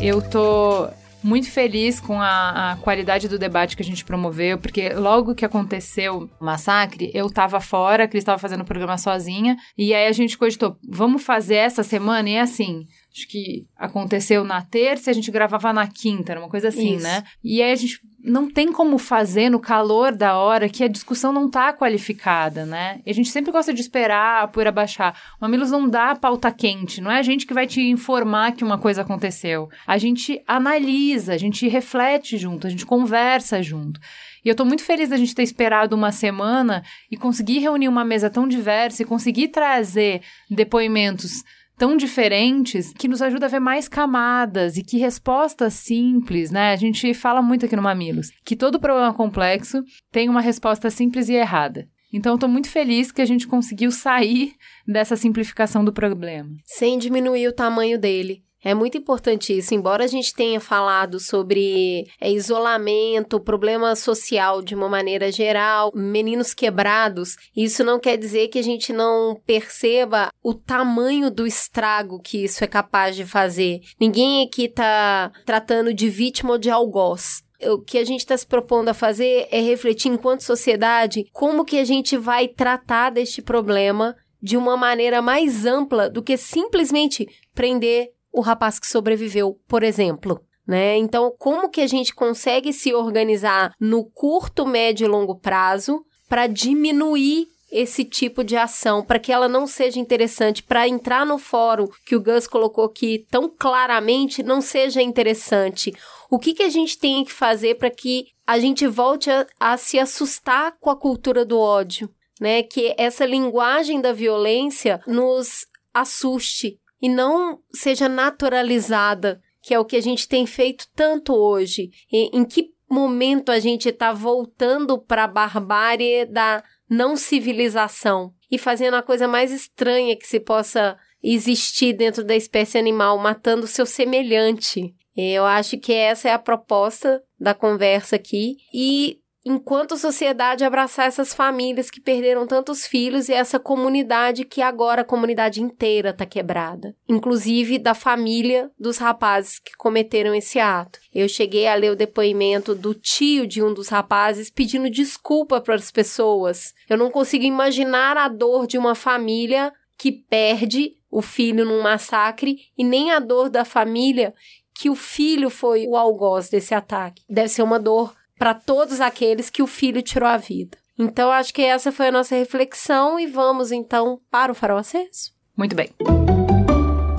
Eu 0.00 0.22
tô 0.22 0.88
muito 1.22 1.50
feliz 1.50 2.00
com 2.00 2.20
a, 2.20 2.72
a, 2.72 2.76
qualidade 2.76 3.28
do 3.28 3.38
debate 3.38 3.76
que 3.76 3.82
a 3.82 3.84
gente 3.84 4.04
promoveu, 4.04 4.58
porque 4.58 4.90
logo 4.90 5.34
que 5.34 5.44
aconteceu 5.44 6.28
o 6.40 6.44
massacre, 6.44 7.10
eu 7.14 7.30
tava 7.30 7.60
fora, 7.60 8.04
a 8.04 8.08
Cris 8.08 8.24
tava 8.24 8.38
fazendo 8.38 8.62
o 8.62 8.66
programa 8.66 8.98
sozinha, 8.98 9.56
e 9.76 9.94
aí 9.94 10.06
a 10.06 10.12
gente 10.12 10.36
cogitou, 10.36 10.76
vamos 10.88 11.22
fazer 11.22 11.56
essa 11.56 11.82
semana? 11.82 12.28
E 12.28 12.34
é 12.34 12.40
assim, 12.40 12.86
acho 13.12 13.28
que 13.28 13.66
aconteceu 13.76 14.44
na 14.44 14.62
terça 14.62 15.10
e 15.10 15.12
a 15.12 15.14
gente 15.14 15.30
gravava 15.30 15.72
na 15.72 15.86
quinta, 15.86 16.38
uma 16.38 16.48
coisa 16.48 16.68
assim, 16.68 16.96
Isso. 16.96 17.04
né? 17.04 17.22
E 17.42 17.62
aí 17.62 17.72
a 17.72 17.76
gente 17.76 18.00
não 18.24 18.48
tem 18.48 18.70
como 18.70 18.98
fazer 18.98 19.50
no 19.50 19.58
calor 19.58 20.14
da 20.14 20.36
hora 20.36 20.68
que 20.68 20.84
a 20.84 20.88
discussão 20.88 21.32
não 21.32 21.50
tá 21.50 21.72
qualificada, 21.72 22.64
né? 22.64 23.00
E 23.04 23.10
a 23.10 23.14
gente 23.14 23.30
sempre 23.30 23.50
gosta 23.50 23.74
de 23.74 23.80
esperar 23.80 24.44
a 24.44 24.48
poeira 24.48 24.70
baixar. 24.70 25.18
O 25.40 25.44
Mamilos 25.44 25.72
não 25.72 25.88
dá 25.88 26.14
pauta 26.14 26.50
quente, 26.52 27.00
não 27.00 27.10
é 27.10 27.18
a 27.18 27.22
gente 27.22 27.44
que 27.46 27.54
vai 27.54 27.66
te 27.66 27.80
informar 27.80 28.52
que 28.52 28.62
uma 28.62 28.78
coisa 28.78 29.02
aconteceu. 29.02 29.68
A 29.84 29.98
gente 29.98 30.40
analisa, 30.46 31.34
a 31.34 31.38
gente 31.38 31.66
reflete 31.66 32.38
junto, 32.38 32.66
a 32.66 32.70
gente 32.70 32.86
conversa 32.86 33.60
junto. 33.60 34.00
E 34.44 34.48
eu 34.48 34.54
tô 34.54 34.64
muito 34.64 34.84
feliz 34.84 35.08
da 35.08 35.16
gente 35.16 35.34
ter 35.34 35.42
esperado 35.42 35.96
uma 35.96 36.12
semana 36.12 36.84
e 37.10 37.16
conseguir 37.16 37.58
reunir 37.58 37.88
uma 37.88 38.04
mesa 38.04 38.30
tão 38.30 38.46
diversa 38.46 39.02
e 39.02 39.06
conseguir 39.06 39.48
trazer 39.48 40.22
depoimentos 40.48 41.42
tão 41.82 41.96
diferentes 41.96 42.92
que 42.92 43.08
nos 43.08 43.20
ajuda 43.20 43.46
a 43.46 43.48
ver 43.48 43.58
mais 43.58 43.88
camadas 43.88 44.76
e 44.76 44.84
que 44.84 44.98
respostas 44.98 45.74
simples, 45.74 46.52
né? 46.52 46.72
A 46.72 46.76
gente 46.76 47.12
fala 47.12 47.42
muito 47.42 47.66
aqui 47.66 47.74
no 47.74 47.82
Mamilos 47.82 48.30
que 48.44 48.54
todo 48.54 48.78
problema 48.78 49.12
complexo 49.12 49.82
tem 50.12 50.28
uma 50.28 50.40
resposta 50.40 50.90
simples 50.90 51.28
e 51.28 51.32
errada. 51.32 51.88
Então, 52.12 52.34
estou 52.34 52.48
muito 52.48 52.68
feliz 52.68 53.10
que 53.10 53.20
a 53.20 53.24
gente 53.24 53.48
conseguiu 53.48 53.90
sair 53.90 54.54
dessa 54.86 55.16
simplificação 55.16 55.84
do 55.84 55.92
problema. 55.92 56.50
Sem 56.64 57.00
diminuir 57.00 57.48
o 57.48 57.52
tamanho 57.52 57.98
dele. 57.98 58.44
É 58.64 58.74
muito 58.74 58.96
importante 58.96 59.56
isso, 59.56 59.74
embora 59.74 60.04
a 60.04 60.06
gente 60.06 60.32
tenha 60.32 60.60
falado 60.60 61.18
sobre 61.18 62.06
é, 62.20 62.30
isolamento, 62.30 63.40
problema 63.40 63.96
social 63.96 64.62
de 64.62 64.74
uma 64.74 64.88
maneira 64.88 65.32
geral, 65.32 65.90
meninos 65.94 66.54
quebrados, 66.54 67.34
isso 67.56 67.82
não 67.82 67.98
quer 67.98 68.16
dizer 68.16 68.48
que 68.48 68.58
a 68.58 68.62
gente 68.62 68.92
não 68.92 69.36
perceba 69.44 70.30
o 70.42 70.54
tamanho 70.54 71.28
do 71.28 71.44
estrago 71.44 72.20
que 72.20 72.44
isso 72.44 72.62
é 72.62 72.68
capaz 72.68 73.16
de 73.16 73.26
fazer. 73.26 73.80
Ninguém 74.00 74.46
aqui 74.46 74.66
está 74.66 75.32
tratando 75.44 75.92
de 75.92 76.08
vítima 76.08 76.52
ou 76.52 76.58
de 76.58 76.70
algoz 76.70 77.42
o 77.64 77.78
que 77.78 77.98
a 77.98 78.04
gente 78.04 78.20
está 78.20 78.36
se 78.36 78.46
propondo 78.46 78.88
a 78.88 78.94
fazer 78.94 79.46
é 79.50 79.60
refletir 79.60 80.10
enquanto 80.10 80.40
sociedade 80.40 81.24
como 81.32 81.64
que 81.64 81.78
a 81.78 81.84
gente 81.84 82.16
vai 82.16 82.48
tratar 82.48 83.10
deste 83.10 83.40
problema 83.40 84.16
de 84.42 84.56
uma 84.56 84.76
maneira 84.76 85.22
mais 85.22 85.64
ampla 85.64 86.10
do 86.10 86.22
que 86.22 86.36
simplesmente 86.36 87.28
prender 87.54 88.08
o 88.32 88.40
rapaz 88.40 88.78
que 88.78 88.86
sobreviveu, 88.86 89.58
por 89.68 89.82
exemplo. 89.82 90.40
Né? 90.66 90.96
Então, 90.96 91.34
como 91.38 91.68
que 91.68 91.80
a 91.80 91.86
gente 91.86 92.14
consegue 92.14 92.72
se 92.72 92.94
organizar 92.94 93.74
no 93.80 94.04
curto, 94.04 94.66
médio 94.66 95.04
e 95.04 95.08
longo 95.08 95.38
prazo 95.38 96.04
para 96.28 96.46
diminuir 96.46 97.48
esse 97.72 98.04
tipo 98.04 98.44
de 98.44 98.54
ação, 98.54 99.02
para 99.02 99.18
que 99.18 99.32
ela 99.32 99.48
não 99.48 99.66
seja 99.66 99.98
interessante, 99.98 100.62
para 100.62 100.86
entrar 100.86 101.24
no 101.24 101.38
fórum 101.38 101.88
que 102.04 102.14
o 102.14 102.22
Gus 102.22 102.46
colocou 102.46 102.84
aqui 102.84 103.26
tão 103.30 103.48
claramente, 103.48 104.42
não 104.42 104.60
seja 104.60 105.00
interessante. 105.00 105.92
O 106.30 106.38
que, 106.38 106.52
que 106.52 106.62
a 106.62 106.68
gente 106.68 106.98
tem 106.98 107.24
que 107.24 107.32
fazer 107.32 107.76
para 107.76 107.90
que 107.90 108.26
a 108.46 108.58
gente 108.58 108.86
volte 108.86 109.30
a, 109.30 109.46
a 109.58 109.76
se 109.78 109.98
assustar 109.98 110.76
com 110.78 110.90
a 110.90 110.96
cultura 110.96 111.46
do 111.46 111.58
ódio? 111.58 112.10
Né? 112.38 112.62
Que 112.62 112.94
essa 112.98 113.24
linguagem 113.24 114.02
da 114.02 114.12
violência 114.12 115.00
nos 115.06 115.66
assuste, 115.94 116.78
e 117.02 117.08
não 117.08 117.58
seja 117.74 118.08
naturalizada, 118.08 119.42
que 119.60 119.74
é 119.74 119.78
o 119.78 119.84
que 119.84 119.96
a 119.96 120.00
gente 120.00 120.28
tem 120.28 120.46
feito 120.46 120.86
tanto 120.94 121.34
hoje. 121.34 121.90
em, 122.12 122.30
em 122.32 122.44
que 122.44 122.72
momento 122.88 123.50
a 123.50 123.58
gente 123.58 123.88
está 123.88 124.12
voltando 124.12 124.98
para 124.98 125.24
a 125.24 125.28
barbárie 125.28 126.26
da 126.26 126.62
não 126.88 127.16
civilização 127.16 128.34
e 128.50 128.58
fazendo 128.58 128.94
a 128.94 129.02
coisa 129.02 129.26
mais 129.26 129.50
estranha 129.50 130.14
que 130.14 130.26
se 130.26 130.38
possa 130.38 130.98
existir 131.22 131.94
dentro 131.94 132.22
da 132.22 132.36
espécie 132.36 132.76
animal, 132.76 133.16
matando 133.16 133.66
seu 133.66 133.86
semelhante. 133.86 134.94
Eu 135.16 135.46
acho 135.46 135.78
que 135.78 135.92
essa 135.92 136.28
é 136.28 136.32
a 136.32 136.38
proposta 136.38 137.22
da 137.40 137.54
conversa 137.54 138.16
aqui. 138.16 138.56
E 138.74 139.21
enquanto 139.44 139.96
sociedade, 139.96 140.64
abraçar 140.64 141.06
essas 141.06 141.34
famílias 141.34 141.90
que 141.90 142.00
perderam 142.00 142.46
tantos 142.46 142.86
filhos 142.86 143.28
e 143.28 143.32
essa 143.32 143.58
comunidade 143.58 144.44
que 144.44 144.62
agora 144.62 145.02
a 145.02 145.04
comunidade 145.04 145.60
inteira 145.60 146.10
está 146.10 146.24
quebrada, 146.24 146.94
inclusive 147.08 147.78
da 147.78 147.94
família 147.94 148.70
dos 148.78 148.98
rapazes 148.98 149.58
que 149.58 149.72
cometeram 149.76 150.34
esse 150.34 150.58
ato. 150.58 151.00
Eu 151.12 151.28
cheguei 151.28 151.66
a 151.66 151.74
ler 151.74 151.90
o 151.90 151.96
depoimento 151.96 152.74
do 152.74 152.94
tio 152.94 153.46
de 153.46 153.62
um 153.62 153.74
dos 153.74 153.88
rapazes 153.88 154.50
pedindo 154.50 154.88
desculpa 154.88 155.60
para 155.60 155.74
as 155.74 155.90
pessoas. 155.90 156.72
Eu 156.88 156.96
não 156.96 157.10
consigo 157.10 157.44
imaginar 157.44 158.16
a 158.16 158.28
dor 158.28 158.66
de 158.66 158.78
uma 158.78 158.94
família 158.94 159.72
que 159.98 160.12
perde 160.12 160.96
o 161.10 161.20
filho 161.20 161.64
num 161.64 161.82
massacre 161.82 162.56
e 162.76 162.82
nem 162.82 163.10
a 163.10 163.20
dor 163.20 163.50
da 163.50 163.64
família 163.64 164.32
que 164.74 164.88
o 164.88 164.94
filho 164.94 165.50
foi 165.50 165.86
o 165.86 165.96
algoz 165.96 166.48
desse 166.48 166.74
ataque. 166.74 167.22
Deve 167.28 167.48
ser 167.48 167.62
uma 167.62 167.78
dor 167.78 168.14
para 168.42 168.54
todos 168.54 169.00
aqueles 169.00 169.48
que 169.48 169.62
o 169.62 169.68
filho 169.68 170.02
tirou 170.02 170.28
a 170.28 170.36
vida. 170.36 170.76
Então, 170.98 171.30
acho 171.30 171.54
que 171.54 171.62
essa 171.62 171.92
foi 171.92 172.08
a 172.08 172.10
nossa 172.10 172.34
reflexão 172.34 173.16
e 173.16 173.24
vamos 173.24 173.70
então 173.70 174.18
para 174.32 174.50
o 174.50 174.54
farol 174.54 174.78
aceso. 174.78 175.30
Muito 175.56 175.76
bem. 175.76 175.90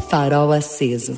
Farol 0.09 0.51
aceso. 0.51 1.17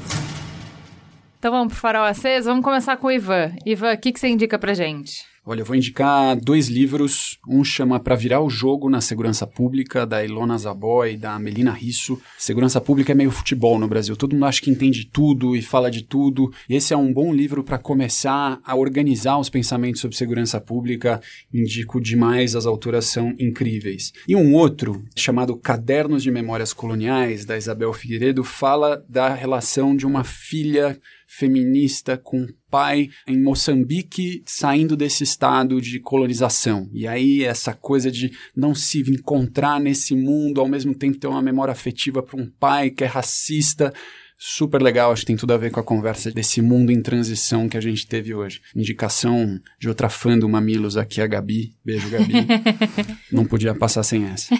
Então 1.39 1.51
vamos 1.51 1.73
pro 1.73 1.81
farol 1.81 2.03
aceso? 2.03 2.49
Vamos 2.49 2.63
começar 2.63 2.97
com 2.97 3.07
o 3.07 3.11
Ivan. 3.11 3.55
Ivan, 3.65 3.93
o 3.93 3.97
que, 3.97 4.11
que 4.11 4.19
você 4.19 4.27
indica 4.27 4.59
pra 4.59 4.75
gente? 4.75 5.25
Olha, 5.47 5.61
eu 5.61 5.65
vou 5.65 5.75
indicar 5.75 6.35
dois 6.35 6.69
livros. 6.69 7.37
Um 7.47 7.63
chama 7.63 7.99
Para 7.99 8.15
Virar 8.15 8.41
o 8.41 8.49
Jogo 8.49 8.89
na 8.89 8.99
Segurança 8.99 9.45
Pública, 9.45 10.03
da 10.03 10.25
Ilona 10.25 10.57
Zabó 10.57 11.05
e 11.05 11.15
da 11.15 11.37
Melina 11.37 11.71
Risso. 11.71 12.19
Segurança 12.35 12.81
Pública 12.81 13.11
é 13.11 13.15
meio 13.15 13.29
futebol 13.29 13.77
no 13.77 13.87
Brasil. 13.87 14.17
Todo 14.17 14.33
mundo 14.33 14.47
acha 14.47 14.59
que 14.59 14.71
entende 14.71 15.05
tudo 15.05 15.55
e 15.55 15.61
fala 15.61 15.91
de 15.91 16.01
tudo. 16.01 16.51
Esse 16.67 16.95
é 16.95 16.97
um 16.97 17.13
bom 17.13 17.31
livro 17.31 17.63
para 17.63 17.77
começar 17.77 18.59
a 18.65 18.75
organizar 18.75 19.37
os 19.37 19.47
pensamentos 19.47 20.01
sobre 20.01 20.17
segurança 20.17 20.59
pública. 20.59 21.21
Indico 21.53 22.01
demais, 22.01 22.55
as 22.55 22.65
autoras 22.65 23.05
são 23.05 23.35
incríveis. 23.37 24.13
E 24.27 24.35
um 24.35 24.51
outro, 24.55 25.03
chamado 25.15 25.55
Cadernos 25.55 26.23
de 26.23 26.31
Memórias 26.31 26.73
Coloniais, 26.73 27.45
da 27.45 27.55
Isabel 27.55 27.93
Figueiredo, 27.93 28.43
fala 28.43 29.05
da 29.07 29.31
relação 29.31 29.95
de 29.95 30.07
uma 30.07 30.23
filha 30.23 30.99
feminista 31.37 32.17
com 32.17 32.47
pai 32.69 33.09
em 33.27 33.41
Moçambique 33.41 34.41
saindo 34.45 34.95
desse 34.95 35.23
estado 35.23 35.81
de 35.81 35.99
colonização. 35.99 36.89
E 36.93 37.05
aí 37.07 37.43
essa 37.43 37.73
coisa 37.73 38.09
de 38.09 38.31
não 38.55 38.73
se 38.73 39.01
encontrar 39.01 39.79
nesse 39.79 40.15
mundo, 40.15 40.61
ao 40.61 40.67
mesmo 40.67 40.95
tempo 40.95 41.17
ter 41.17 41.27
uma 41.27 41.41
memória 41.41 41.73
afetiva 41.73 42.23
para 42.23 42.39
um 42.39 42.49
pai 42.49 42.89
que 42.89 43.03
é 43.03 43.07
racista. 43.07 43.93
Super 44.37 44.81
legal, 44.81 45.11
acho 45.11 45.21
que 45.21 45.27
tem 45.27 45.35
tudo 45.35 45.53
a 45.53 45.57
ver 45.57 45.71
com 45.71 45.79
a 45.79 45.83
conversa 45.83 46.31
desse 46.31 46.61
mundo 46.61 46.91
em 46.91 47.01
transição 47.01 47.69
que 47.69 47.77
a 47.77 47.81
gente 47.81 48.07
teve 48.07 48.33
hoje. 48.33 48.61
Indicação 48.75 49.59
de 49.79 49.87
outra 49.87 50.09
fã 50.09 50.37
do 50.37 50.47
Mamilos 50.47 50.97
aqui, 50.97 51.21
a 51.21 51.27
Gabi. 51.27 51.73
Beijo, 51.83 52.09
Gabi. 52.09 52.33
não 53.31 53.45
podia 53.45 53.73
passar 53.73 54.03
sem 54.03 54.25
essa. 54.25 54.53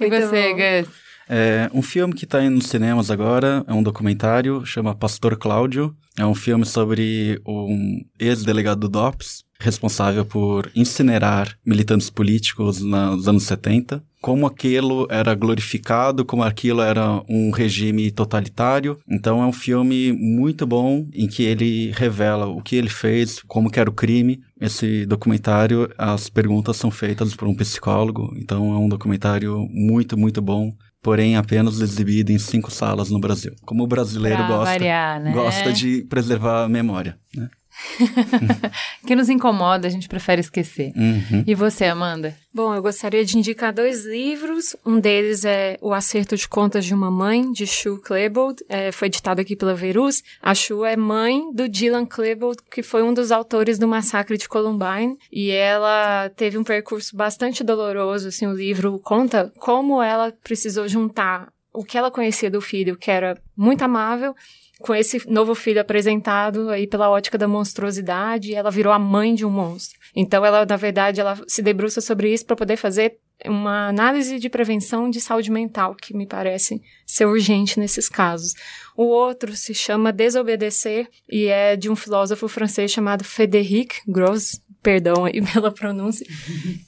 e 0.00 0.08
você, 0.08 0.82
Gus? 0.82 1.05
É, 1.28 1.68
um 1.74 1.82
filme 1.82 2.14
que 2.14 2.24
está 2.24 2.40
nos 2.48 2.66
cinemas 2.66 3.10
agora 3.10 3.64
é 3.66 3.72
um 3.72 3.82
documentário, 3.82 4.64
chama 4.64 4.94
Pastor 4.94 5.36
Cláudio. 5.36 5.94
É 6.18 6.24
um 6.24 6.34
filme 6.34 6.64
sobre 6.64 7.40
um 7.46 8.00
ex-delegado 8.18 8.80
do 8.80 8.88
DOPS, 8.88 9.44
responsável 9.58 10.24
por 10.24 10.70
incinerar 10.74 11.58
militantes 11.64 12.08
políticos 12.08 12.80
nos 12.80 13.28
anos 13.28 13.42
70. 13.42 14.02
Como 14.22 14.46
aquilo 14.46 15.06
era 15.10 15.34
glorificado, 15.34 16.24
como 16.24 16.42
aquilo 16.42 16.80
era 16.80 17.22
um 17.28 17.50
regime 17.50 18.10
totalitário. 18.10 18.98
Então 19.08 19.42
é 19.42 19.46
um 19.46 19.52
filme 19.52 20.12
muito 20.12 20.66
bom 20.66 21.06
em 21.12 21.26
que 21.26 21.42
ele 21.42 21.92
revela 21.92 22.46
o 22.46 22.62
que 22.62 22.76
ele 22.76 22.88
fez, 22.88 23.42
como 23.46 23.70
que 23.70 23.78
era 23.78 23.90
o 23.90 23.94
crime. 23.94 24.40
Esse 24.60 25.04
documentário, 25.06 25.90
as 25.98 26.30
perguntas 26.30 26.76
são 26.76 26.90
feitas 26.90 27.34
por 27.34 27.46
um 27.46 27.54
psicólogo. 27.54 28.34
Então 28.36 28.72
é 28.72 28.78
um 28.78 28.88
documentário 28.88 29.68
muito, 29.70 30.16
muito 30.16 30.40
bom 30.40 30.72
porém 31.06 31.36
apenas 31.36 31.80
exibido 31.80 32.32
em 32.32 32.38
cinco 32.38 32.68
salas 32.68 33.10
no 33.12 33.20
Brasil. 33.20 33.54
Como 33.64 33.84
o 33.84 33.86
brasileiro 33.86 34.38
Pra 34.38 34.48
gosta, 34.48 34.72
variar, 34.72 35.20
né? 35.20 35.30
gosta 35.30 35.72
de 35.72 36.02
preservar 36.02 36.64
a 36.64 36.68
memória, 36.68 37.16
né? 37.32 37.48
que 39.06 39.14
nos 39.14 39.28
incomoda, 39.28 39.86
a 39.86 39.90
gente 39.90 40.08
prefere 40.08 40.40
esquecer. 40.40 40.92
Uhum. 40.96 41.44
E 41.46 41.54
você, 41.54 41.84
Amanda? 41.84 42.36
Bom, 42.52 42.74
eu 42.74 42.80
gostaria 42.80 43.24
de 43.24 43.36
indicar 43.36 43.72
dois 43.72 44.06
livros. 44.06 44.74
Um 44.84 44.98
deles 44.98 45.44
é 45.44 45.76
O 45.80 45.92
Acerto 45.92 46.36
de 46.36 46.48
Contas 46.48 46.84
de 46.84 46.94
uma 46.94 47.10
Mãe, 47.10 47.52
de 47.52 47.66
Shu 47.66 47.98
Klebold. 47.98 48.64
É, 48.68 48.90
foi 48.90 49.08
editado 49.08 49.40
aqui 49.40 49.54
pela 49.54 49.74
Verus. 49.74 50.22
A 50.40 50.54
Shu 50.54 50.84
é 50.84 50.96
mãe 50.96 51.52
do 51.52 51.68
Dylan 51.68 52.06
Klebold, 52.06 52.58
que 52.70 52.82
foi 52.82 53.02
um 53.02 53.12
dos 53.12 53.30
autores 53.30 53.78
do 53.78 53.86
massacre 53.86 54.38
de 54.38 54.48
Columbine. 54.48 55.18
E 55.30 55.50
ela 55.50 56.30
teve 56.30 56.56
um 56.56 56.64
percurso 56.64 57.14
bastante 57.14 57.62
doloroso. 57.62 58.28
Assim, 58.28 58.46
o 58.46 58.54
livro 58.54 58.98
conta 59.00 59.52
como 59.58 60.02
ela 60.02 60.32
precisou 60.42 60.88
juntar 60.88 61.48
o 61.76 61.84
que 61.84 61.98
ela 61.98 62.10
conhecia 62.10 62.50
do 62.50 62.60
filho, 62.60 62.96
que 62.96 63.10
era 63.10 63.40
muito 63.56 63.82
amável, 63.82 64.34
com 64.80 64.94
esse 64.94 65.28
novo 65.28 65.54
filho 65.54 65.80
apresentado 65.80 66.68
aí 66.70 66.86
pela 66.86 67.10
ótica 67.10 67.38
da 67.38 67.48
monstruosidade, 67.48 68.54
ela 68.54 68.70
virou 68.70 68.92
a 68.92 68.98
mãe 68.98 69.34
de 69.34 69.44
um 69.44 69.50
monstro. 69.50 69.98
Então 70.14 70.44
ela, 70.44 70.66
na 70.66 70.76
verdade, 70.76 71.20
ela 71.20 71.38
se 71.46 71.62
debruça 71.62 72.00
sobre 72.00 72.32
isso 72.32 72.44
para 72.44 72.56
poder 72.56 72.76
fazer 72.76 73.18
uma 73.44 73.88
análise 73.88 74.38
de 74.38 74.48
prevenção 74.48 75.10
de 75.10 75.20
saúde 75.20 75.50
mental, 75.50 75.94
que 75.94 76.16
me 76.16 76.26
parece 76.26 76.80
ser 77.06 77.26
urgente 77.26 77.78
nesses 77.78 78.08
casos. 78.08 78.54
O 78.96 79.04
outro 79.04 79.54
se 79.54 79.74
chama 79.74 80.12
Desobedecer 80.12 81.08
e 81.30 81.46
é 81.46 81.76
de 81.76 81.90
um 81.90 81.96
filósofo 81.96 82.48
francês 82.48 82.90
chamado 82.90 83.24
Frédéric 83.24 84.00
Gros, 84.06 84.60
perdão 84.86 85.24
aí 85.24 85.42
pela 85.52 85.72
pronúncia, 85.72 86.24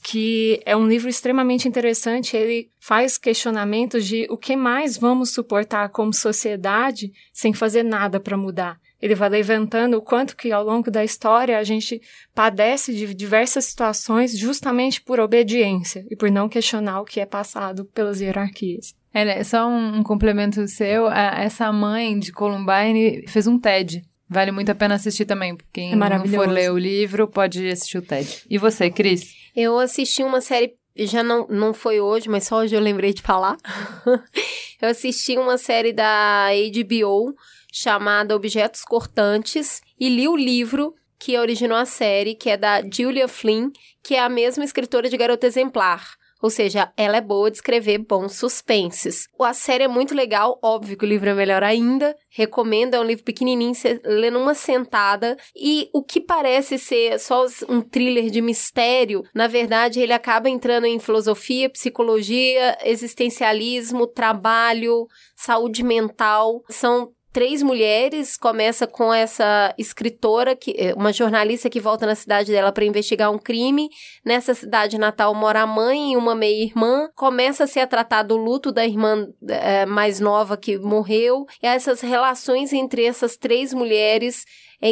que 0.01 0.61
é 0.65 0.73
um 0.75 0.87
livro 0.87 1.09
extremamente 1.09 1.67
interessante. 1.67 2.37
Ele 2.37 2.69
faz 2.79 3.17
questionamentos 3.17 4.05
de 4.05 4.25
o 4.29 4.37
que 4.37 4.55
mais 4.55 4.97
vamos 4.97 5.31
suportar 5.33 5.89
como 5.89 6.13
sociedade 6.13 7.11
sem 7.33 7.53
fazer 7.53 7.83
nada 7.83 8.17
para 8.17 8.37
mudar. 8.37 8.79
Ele 9.01 9.15
vai 9.15 9.27
levantando 9.29 9.97
o 9.97 10.01
quanto 10.01 10.35
que 10.35 10.51
ao 10.51 10.63
longo 10.63 10.89
da 10.89 11.03
história 11.03 11.57
a 11.57 11.63
gente 11.63 12.01
padece 12.33 12.93
de 12.93 13.13
diversas 13.13 13.65
situações 13.65 14.37
justamente 14.37 15.01
por 15.01 15.19
obediência 15.19 16.05
e 16.09 16.15
por 16.15 16.31
não 16.31 16.47
questionar 16.47 17.01
o 17.01 17.05
que 17.05 17.19
é 17.19 17.25
passado 17.25 17.83
pelas 17.85 18.21
hierarquias. 18.21 18.93
É, 19.13 19.25
né, 19.25 19.43
só 19.43 19.67
um, 19.67 19.97
um 19.97 20.03
complemento 20.03 20.65
seu, 20.67 21.07
a- 21.07 21.41
essa 21.41 21.71
mãe 21.73 22.17
de 22.19 22.31
Columbine 22.31 23.25
fez 23.27 23.47
um 23.47 23.57
TED. 23.57 24.03
Vale 24.29 24.51
muito 24.51 24.69
a 24.69 24.75
pena 24.75 24.95
assistir 24.95 25.25
também. 25.25 25.57
Quem 25.73 25.93
É 25.93 25.95
não 25.95 26.25
for 26.27 26.47
ler 26.47 26.71
o 26.71 26.77
livro, 26.77 27.27
pode 27.27 27.67
assistir 27.67 27.97
o 27.97 28.01
TED. 28.01 28.43
E 28.49 28.57
você, 28.57 28.89
Cris? 28.91 29.33
Eu 29.55 29.79
assisti 29.79 30.21
uma 30.23 30.39
série, 30.39 30.75
já 30.95 31.23
não, 31.23 31.47
não 31.47 31.73
foi 31.73 31.99
hoje, 31.99 32.29
mas 32.29 32.43
só 32.43 32.57
hoje 32.57 32.75
eu 32.75 32.79
lembrei 32.79 33.11
de 33.11 33.21
falar. 33.23 33.57
eu 34.81 34.87
assisti 34.87 35.37
uma 35.37 35.57
série 35.57 35.91
da 35.91 36.47
HBO 36.71 37.35
chamada 37.71 38.35
Objetos 38.35 38.83
Cortantes 38.83 39.81
e 39.99 40.09
li 40.09 40.27
o 40.27 40.35
livro 40.35 40.93
que 41.17 41.37
originou 41.37 41.77
a 41.77 41.85
série, 41.85 42.35
que 42.35 42.49
é 42.49 42.55
da 42.55 42.81
Julia 42.81 43.27
Flynn, 43.27 43.71
que 44.01 44.15
é 44.15 44.19
a 44.19 44.29
mesma 44.29 44.63
escritora 44.63 45.09
de 45.09 45.17
Garota 45.17 45.47
Exemplar. 45.47 46.18
Ou 46.41 46.49
seja, 46.49 46.91
ela 46.95 47.17
é 47.17 47.21
boa 47.21 47.51
de 47.51 47.57
escrever 47.57 47.97
bons 47.99 48.35
suspenses. 48.35 49.27
A 49.39 49.53
série 49.53 49.83
é 49.83 49.87
muito 49.87 50.15
legal, 50.15 50.57
óbvio 50.63 50.97
que 50.97 51.05
o 51.05 51.07
livro 51.07 51.29
é 51.29 51.33
melhor 51.33 51.63
ainda. 51.63 52.15
Recomendo, 52.29 52.93
é 52.93 52.99
um 52.99 53.03
livro 53.03 53.23
pequenininho, 53.23 53.75
você 53.75 53.99
lê 54.05 54.29
numa 54.31 54.53
sentada. 54.53 55.37
E 55.55 55.89
o 55.93 56.03
que 56.03 56.21
parece 56.21 56.77
ser 56.77 57.19
só 57.19 57.45
um 57.67 57.81
thriller 57.81 58.29
de 58.29 58.41
mistério, 58.41 59.23
na 59.33 59.47
verdade, 59.47 59.99
ele 59.99 60.13
acaba 60.13 60.49
entrando 60.49 60.85
em 60.85 60.99
filosofia, 60.99 61.69
psicologia, 61.69 62.77
existencialismo, 62.83 64.07
trabalho, 64.07 65.07
saúde 65.35 65.83
mental. 65.83 66.63
São 66.69 67.11
três 67.31 67.61
mulheres, 67.61 68.37
começa 68.37 68.87
com 68.87 69.13
essa 69.13 69.73
escritora, 69.77 70.55
que 70.55 70.75
eh, 70.77 70.93
uma 70.95 71.13
jornalista 71.13 71.69
que 71.69 71.79
volta 71.79 72.05
na 72.05 72.15
cidade 72.15 72.51
dela 72.51 72.71
para 72.71 72.85
investigar 72.85 73.31
um 73.31 73.37
crime. 73.37 73.89
Nessa 74.25 74.53
cidade 74.53 74.97
natal 74.97 75.33
mora 75.35 75.61
a 75.61 75.67
mãe 75.67 76.13
e 76.13 76.17
uma 76.17 76.35
meia-irmã. 76.35 77.09
Começa-se 77.15 77.79
a 77.79 77.87
tratar 77.87 78.23
do 78.23 78.37
luto 78.37 78.71
da 78.71 78.85
irmã 78.85 79.27
eh, 79.47 79.85
mais 79.85 80.19
nova 80.19 80.57
que 80.57 80.77
morreu. 80.77 81.45
E 81.61 81.67
essas 81.67 82.01
relações 82.01 82.73
entre 82.73 83.05
essas 83.05 83.37
três 83.37 83.73
mulheres 83.73 84.45
é 84.81 84.89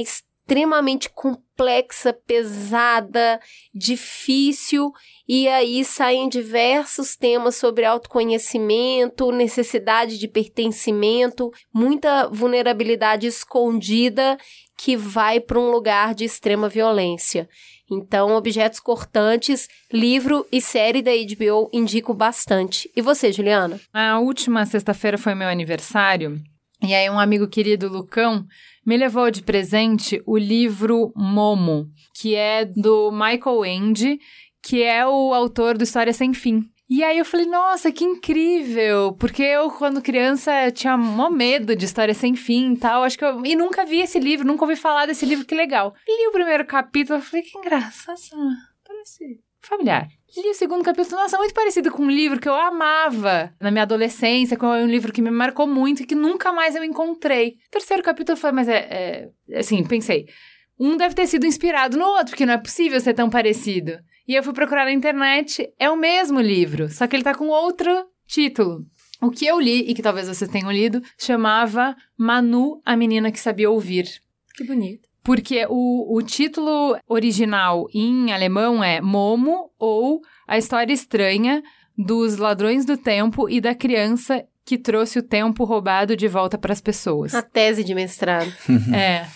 extremamente 0.47 1.09
complexa, 1.09 2.13
pesada, 2.13 3.37
difícil, 3.75 4.93
e 5.27 5.45
aí 5.49 5.83
saem 5.83 6.29
diversos 6.29 7.17
temas 7.17 7.57
sobre 7.57 7.83
autoconhecimento, 7.83 9.29
necessidade 9.29 10.17
de 10.17 10.25
pertencimento, 10.25 11.51
muita 11.73 12.29
vulnerabilidade 12.29 13.27
escondida 13.27 14.37
que 14.77 14.95
vai 14.95 15.41
para 15.41 15.59
um 15.59 15.69
lugar 15.69 16.15
de 16.15 16.23
extrema 16.23 16.69
violência. 16.69 17.49
Então, 17.91 18.33
Objetos 18.33 18.79
Cortantes, 18.79 19.67
livro 19.91 20.47
e 20.49 20.61
série 20.61 21.01
da 21.01 21.11
HBO 21.11 21.69
indico 21.73 22.13
bastante. 22.13 22.89
E 22.95 23.01
você, 23.01 23.33
Juliana? 23.33 23.81
A 23.93 24.17
última 24.19 24.65
sexta-feira 24.65 25.17
foi 25.17 25.35
meu 25.35 25.49
aniversário. 25.49 26.41
E 26.81 26.93
aí, 26.93 27.09
um 27.09 27.19
amigo 27.19 27.47
querido, 27.47 27.89
Lucão, 27.89 28.45
me 28.87 28.95
levou 28.95 29.29
de 29.29 29.43
presente 29.43 30.23
o 30.25 30.37
livro 30.37 31.11
Momo, 31.13 31.91
que 32.15 32.33
é 32.35 32.63
do 32.63 33.11
Michael 33.11 33.65
Ende, 33.65 34.17
que 34.63 34.81
é 34.81 35.05
o 35.05 35.33
autor 35.33 35.77
do 35.77 35.83
História 35.83 36.13
Sem 36.13 36.33
Fim. 36.33 36.63
E 36.89 37.03
aí 37.03 37.17
eu 37.17 37.25
falei, 37.25 37.45
nossa, 37.45 37.91
que 37.91 38.05
incrível! 38.05 39.11
Porque 39.19 39.43
eu, 39.43 39.69
quando 39.71 40.01
criança, 40.01 40.71
tinha 40.71 40.95
mó 40.95 41.29
medo 41.29 41.75
de 41.75 41.83
história 41.83 42.13
sem 42.13 42.33
fim 42.33 42.71
e 42.71 42.77
tal. 42.77 43.03
Acho 43.03 43.17
que 43.17 43.25
eu. 43.25 43.45
E 43.45 43.57
nunca 43.57 43.85
vi 43.85 43.99
esse 43.99 44.17
livro, 44.17 44.47
nunca 44.47 44.63
ouvi 44.63 44.77
falar 44.77 45.05
desse 45.05 45.25
livro, 45.25 45.45
que 45.45 45.53
legal. 45.53 45.93
Li 46.07 46.27
o 46.27 46.31
primeiro 46.31 46.65
capítulo, 46.65 47.19
eu 47.19 47.21
falei, 47.21 47.43
que 47.43 47.57
engraçado. 47.57 48.17
Parece 48.85 49.41
familiar. 49.59 50.07
Li 50.35 50.49
o 50.49 50.53
segundo 50.53 50.83
capítulo, 50.83 51.21
nossa, 51.21 51.37
muito 51.37 51.53
parecido 51.53 51.89
com 51.89 52.03
um 52.03 52.11
livro 52.11 52.39
que 52.39 52.49
eu 52.49 52.53
amava 52.53 53.53
na 53.61 53.71
minha 53.71 53.83
adolescência, 53.83 54.57
que 54.57 54.65
é 54.65 54.67
um 54.67 54.85
livro 54.87 55.13
que 55.13 55.21
me 55.21 55.31
marcou 55.31 55.65
muito 55.65 56.03
e 56.03 56.05
que 56.05 56.15
nunca 56.15 56.51
mais 56.51 56.75
eu 56.75 56.83
encontrei. 56.83 57.55
terceiro 57.71 58.03
capítulo 58.03 58.37
foi, 58.37 58.51
mas 58.51 58.67
é, 58.67 59.29
é 59.49 59.59
assim, 59.59 59.83
pensei, 59.85 60.27
um 60.77 60.97
deve 60.97 61.15
ter 61.15 61.27
sido 61.27 61.45
inspirado 61.45 61.97
no 61.97 62.05
outro, 62.05 62.31
porque 62.31 62.45
não 62.45 62.53
é 62.53 62.57
possível 62.57 62.99
ser 62.99 63.13
tão 63.13 63.29
parecido. 63.29 63.99
E 64.27 64.35
eu 64.35 64.43
fui 64.43 64.53
procurar 64.53 64.83
na 64.83 64.91
internet, 64.91 65.67
é 65.79 65.89
o 65.89 65.95
mesmo 65.95 66.41
livro, 66.41 66.89
só 66.89 67.07
que 67.07 67.15
ele 67.15 67.23
tá 67.23 67.33
com 67.33 67.47
outro 67.47 68.05
título. 68.27 68.85
O 69.21 69.31
que 69.31 69.47
eu 69.47 69.59
li, 69.59 69.89
e 69.89 69.95
que 69.95 70.01
talvez 70.01 70.27
vocês 70.27 70.51
tenham 70.51 70.71
lido, 70.71 71.01
chamava 71.17 71.95
Manu, 72.17 72.81
a 72.85 72.97
menina 72.97 73.31
que 73.31 73.39
sabia 73.39 73.71
ouvir. 73.71 74.07
Que 74.53 74.65
bonito. 74.65 75.06
Porque 75.27 75.65
o, 75.67 76.15
o 76.15 76.21
título 76.21 76.97
original 77.05 77.89
em 77.93 78.31
alemão 78.31 78.81
é 78.81 79.01
Momo 79.01 79.69
ou 79.77 80.21
A 80.47 80.57
História 80.57 80.93
Estranha 80.93 81.61
dos 81.97 82.37
Ladrões 82.37 82.85
do 82.85 82.95
Tempo 82.95 83.49
e 83.49 83.59
da 83.59 83.75
Criança 83.75 84.45
que 84.63 84.77
trouxe 84.77 85.19
o 85.19 85.23
tempo 85.23 85.65
roubado 85.65 86.15
de 86.15 86.29
volta 86.29 86.57
para 86.57 86.71
as 86.71 86.79
pessoas. 86.79 87.35
A 87.35 87.41
tese 87.41 87.83
de 87.83 87.93
mestrado. 87.93 88.49
é. 88.95 89.27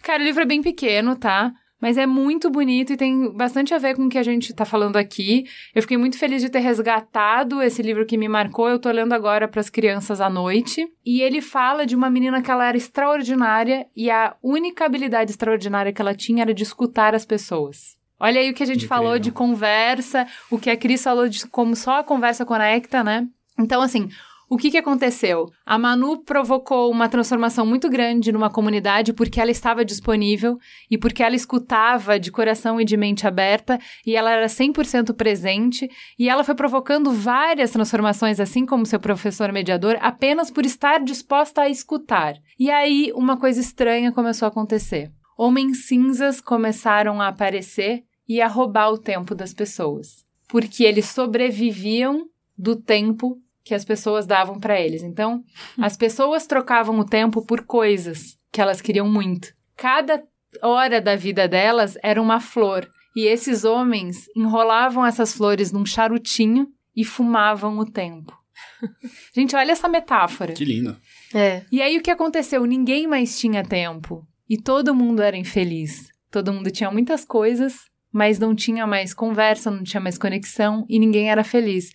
Cara, 0.00 0.22
o 0.22 0.24
livro 0.24 0.42
é 0.42 0.46
bem 0.46 0.62
pequeno, 0.62 1.16
tá? 1.16 1.52
Mas 1.82 1.98
é 1.98 2.06
muito 2.06 2.48
bonito 2.48 2.92
e 2.92 2.96
tem 2.96 3.32
bastante 3.32 3.74
a 3.74 3.78
ver 3.78 3.96
com 3.96 4.04
o 4.04 4.08
que 4.08 4.16
a 4.16 4.22
gente 4.22 4.54
tá 4.54 4.64
falando 4.64 4.96
aqui. 4.96 5.42
Eu 5.74 5.82
fiquei 5.82 5.96
muito 5.96 6.16
feliz 6.16 6.40
de 6.40 6.48
ter 6.48 6.60
resgatado 6.60 7.60
esse 7.60 7.82
livro 7.82 8.06
que 8.06 8.16
me 8.16 8.28
marcou. 8.28 8.68
Eu 8.68 8.78
tô 8.78 8.88
lendo 8.88 9.12
agora 9.12 9.48
para 9.48 9.60
as 9.60 9.68
crianças 9.68 10.20
à 10.20 10.30
noite. 10.30 10.86
E 11.04 11.20
ele 11.20 11.40
fala 11.40 11.84
de 11.84 11.96
uma 11.96 12.08
menina 12.08 12.40
que 12.40 12.48
ela 12.52 12.68
era 12.68 12.76
extraordinária 12.76 13.84
e 13.96 14.12
a 14.12 14.36
única 14.40 14.84
habilidade 14.84 15.32
extraordinária 15.32 15.92
que 15.92 16.00
ela 16.00 16.14
tinha 16.14 16.42
era 16.42 16.54
de 16.54 16.62
escutar 16.62 17.16
as 17.16 17.26
pessoas. 17.26 17.96
Olha 18.20 18.40
aí 18.40 18.52
o 18.52 18.54
que 18.54 18.62
a 18.62 18.66
gente 18.66 18.84
Incrível. 18.84 18.96
falou 18.96 19.18
de 19.18 19.32
conversa, 19.32 20.28
o 20.48 20.60
que 20.60 20.70
a 20.70 20.76
Cris 20.76 21.02
falou 21.02 21.28
de 21.28 21.44
como 21.48 21.74
só 21.74 21.98
a 21.98 22.04
conversa 22.04 22.46
conecta, 22.46 23.02
né? 23.02 23.26
Então, 23.58 23.82
assim, 23.82 24.08
o 24.52 24.56
que, 24.58 24.70
que 24.70 24.76
aconteceu? 24.76 25.46
A 25.64 25.78
Manu 25.78 26.22
provocou 26.24 26.90
uma 26.90 27.08
transformação 27.08 27.64
muito 27.64 27.88
grande 27.88 28.30
numa 28.30 28.50
comunidade 28.50 29.14
porque 29.14 29.40
ela 29.40 29.50
estava 29.50 29.82
disponível 29.82 30.58
e 30.90 30.98
porque 30.98 31.22
ela 31.22 31.34
escutava 31.34 32.20
de 32.20 32.30
coração 32.30 32.78
e 32.78 32.84
de 32.84 32.94
mente 32.94 33.26
aberta 33.26 33.80
e 34.06 34.14
ela 34.14 34.30
era 34.30 34.44
100% 34.44 35.14
presente 35.14 35.90
e 36.18 36.28
ela 36.28 36.44
foi 36.44 36.54
provocando 36.54 37.10
várias 37.10 37.70
transformações, 37.70 38.38
assim 38.38 38.66
como 38.66 38.84
seu 38.84 39.00
professor 39.00 39.50
mediador, 39.50 39.96
apenas 40.02 40.50
por 40.50 40.66
estar 40.66 41.02
disposta 41.02 41.62
a 41.62 41.70
escutar. 41.70 42.34
E 42.58 42.70
aí 42.70 43.10
uma 43.14 43.38
coisa 43.38 43.58
estranha 43.58 44.12
começou 44.12 44.44
a 44.44 44.50
acontecer. 44.50 45.10
Homens 45.34 45.86
cinzas 45.86 46.42
começaram 46.42 47.22
a 47.22 47.28
aparecer 47.28 48.02
e 48.28 48.42
a 48.42 48.48
roubar 48.48 48.90
o 48.90 48.98
tempo 48.98 49.34
das 49.34 49.54
pessoas, 49.54 50.26
porque 50.46 50.84
eles 50.84 51.06
sobreviviam 51.06 52.26
do 52.58 52.76
tempo 52.76 53.40
que 53.64 53.74
as 53.74 53.84
pessoas 53.84 54.26
davam 54.26 54.58
para 54.58 54.80
eles. 54.80 55.02
Então, 55.02 55.44
as 55.78 55.96
pessoas 55.96 56.46
trocavam 56.46 56.98
o 56.98 57.04
tempo 57.04 57.44
por 57.44 57.64
coisas 57.64 58.36
que 58.50 58.60
elas 58.60 58.80
queriam 58.80 59.08
muito. 59.08 59.52
Cada 59.76 60.22
hora 60.62 61.00
da 61.00 61.16
vida 61.16 61.48
delas 61.48 61.96
era 62.02 62.20
uma 62.20 62.40
flor. 62.40 62.88
E 63.14 63.26
esses 63.26 63.64
homens 63.64 64.26
enrolavam 64.36 65.04
essas 65.04 65.34
flores 65.34 65.70
num 65.70 65.84
charutinho 65.84 66.68
e 66.94 67.04
fumavam 67.04 67.78
o 67.78 67.84
tempo. 67.84 68.36
Gente, 69.34 69.56
olha 69.56 69.72
essa 69.72 69.88
metáfora. 69.88 70.52
Que 70.52 70.64
lindo. 70.64 70.96
É. 71.34 71.64
E 71.70 71.80
aí 71.80 71.96
o 71.98 72.02
que 72.02 72.10
aconteceu? 72.10 72.64
Ninguém 72.64 73.06
mais 73.06 73.38
tinha 73.38 73.64
tempo. 73.64 74.26
E 74.48 74.56
todo 74.56 74.94
mundo 74.94 75.22
era 75.22 75.36
infeliz. 75.36 76.08
Todo 76.30 76.52
mundo 76.52 76.70
tinha 76.70 76.90
muitas 76.90 77.24
coisas, 77.24 77.84
mas 78.12 78.38
não 78.38 78.54
tinha 78.54 78.86
mais 78.86 79.14
conversa, 79.14 79.70
não 79.70 79.82
tinha 79.82 80.00
mais 80.00 80.18
conexão 80.18 80.84
e 80.88 80.98
ninguém 80.98 81.30
era 81.30 81.44
feliz. 81.44 81.90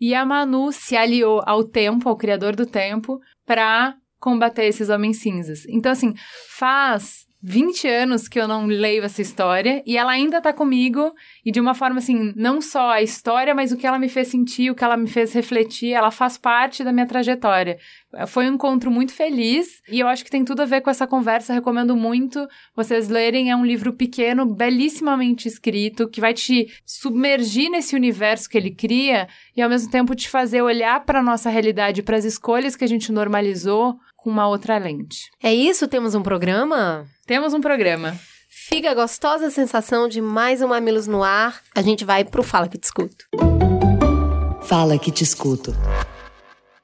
E 0.00 0.14
a 0.14 0.24
Manu 0.24 0.72
se 0.72 0.96
aliou 0.96 1.42
ao 1.46 1.64
tempo, 1.64 2.08
ao 2.08 2.16
criador 2.16 2.54
do 2.54 2.66
tempo, 2.66 3.18
para 3.44 3.94
combater 4.20 4.64
esses 4.64 4.88
homens 4.88 5.20
cinzas. 5.20 5.64
Então, 5.68 5.92
assim, 5.92 6.14
faz 6.48 7.27
20 7.40 7.86
anos 7.86 8.26
que 8.26 8.38
eu 8.38 8.48
não 8.48 8.66
leio 8.66 9.04
essa 9.04 9.22
história 9.22 9.80
e 9.86 9.96
ela 9.96 10.10
ainda 10.10 10.40
tá 10.40 10.52
comigo 10.52 11.14
e 11.44 11.52
de 11.52 11.60
uma 11.60 11.72
forma 11.72 11.98
assim, 11.98 12.32
não 12.34 12.60
só 12.60 12.90
a 12.90 13.02
história, 13.02 13.54
mas 13.54 13.70
o 13.70 13.76
que 13.76 13.86
ela 13.86 13.98
me 13.98 14.08
fez 14.08 14.28
sentir, 14.28 14.70
o 14.70 14.74
que 14.74 14.82
ela 14.82 14.96
me 14.96 15.06
fez 15.06 15.32
refletir, 15.32 15.92
ela 15.92 16.10
faz 16.10 16.36
parte 16.36 16.82
da 16.82 16.92
minha 16.92 17.06
trajetória. 17.06 17.78
Foi 18.26 18.48
um 18.48 18.54
encontro 18.54 18.90
muito 18.90 19.12
feliz 19.12 19.80
e 19.88 20.00
eu 20.00 20.08
acho 20.08 20.24
que 20.24 20.30
tem 20.30 20.44
tudo 20.44 20.62
a 20.62 20.64
ver 20.64 20.80
com 20.80 20.90
essa 20.90 21.06
conversa, 21.06 21.52
recomendo 21.52 21.94
muito 21.94 22.44
vocês 22.74 23.08
lerem, 23.08 23.50
é 23.50 23.56
um 23.56 23.64
livro 23.64 23.92
pequeno, 23.92 24.44
belíssimamente 24.44 25.46
escrito, 25.46 26.08
que 26.08 26.20
vai 26.20 26.34
te 26.34 26.66
submergir 26.84 27.70
nesse 27.70 27.94
universo 27.94 28.48
que 28.48 28.58
ele 28.58 28.72
cria 28.72 29.28
e 29.56 29.62
ao 29.62 29.70
mesmo 29.70 29.90
tempo 29.90 30.14
te 30.14 30.28
fazer 30.28 30.62
olhar 30.62 31.04
para 31.04 31.22
nossa 31.22 31.50
realidade, 31.50 32.02
para 32.02 32.16
as 32.16 32.24
escolhas 32.24 32.74
que 32.74 32.84
a 32.84 32.88
gente 32.88 33.12
normalizou 33.12 33.96
com 34.18 34.28
uma 34.28 34.48
outra 34.48 34.76
lente. 34.76 35.30
É 35.42 35.54
isso? 35.54 35.88
Temos 35.88 36.14
um 36.14 36.22
programa? 36.22 37.06
Temos 37.24 37.54
um 37.54 37.60
programa. 37.60 38.18
Fica 38.48 38.90
a 38.90 38.94
gostosa 38.94 39.48
sensação 39.48 40.08
de 40.08 40.20
mais 40.20 40.60
um 40.60 40.68
Mamilos 40.68 41.06
no 41.06 41.22
ar. 41.22 41.62
A 41.74 41.80
gente 41.80 42.04
vai 42.04 42.24
pro 42.24 42.42
Fala 42.42 42.68
Que 42.68 42.76
Te 42.76 42.84
Escuto. 42.84 43.24
Fala 44.62 44.98
Que 44.98 45.12
Te 45.12 45.22
Escuto. 45.22 45.72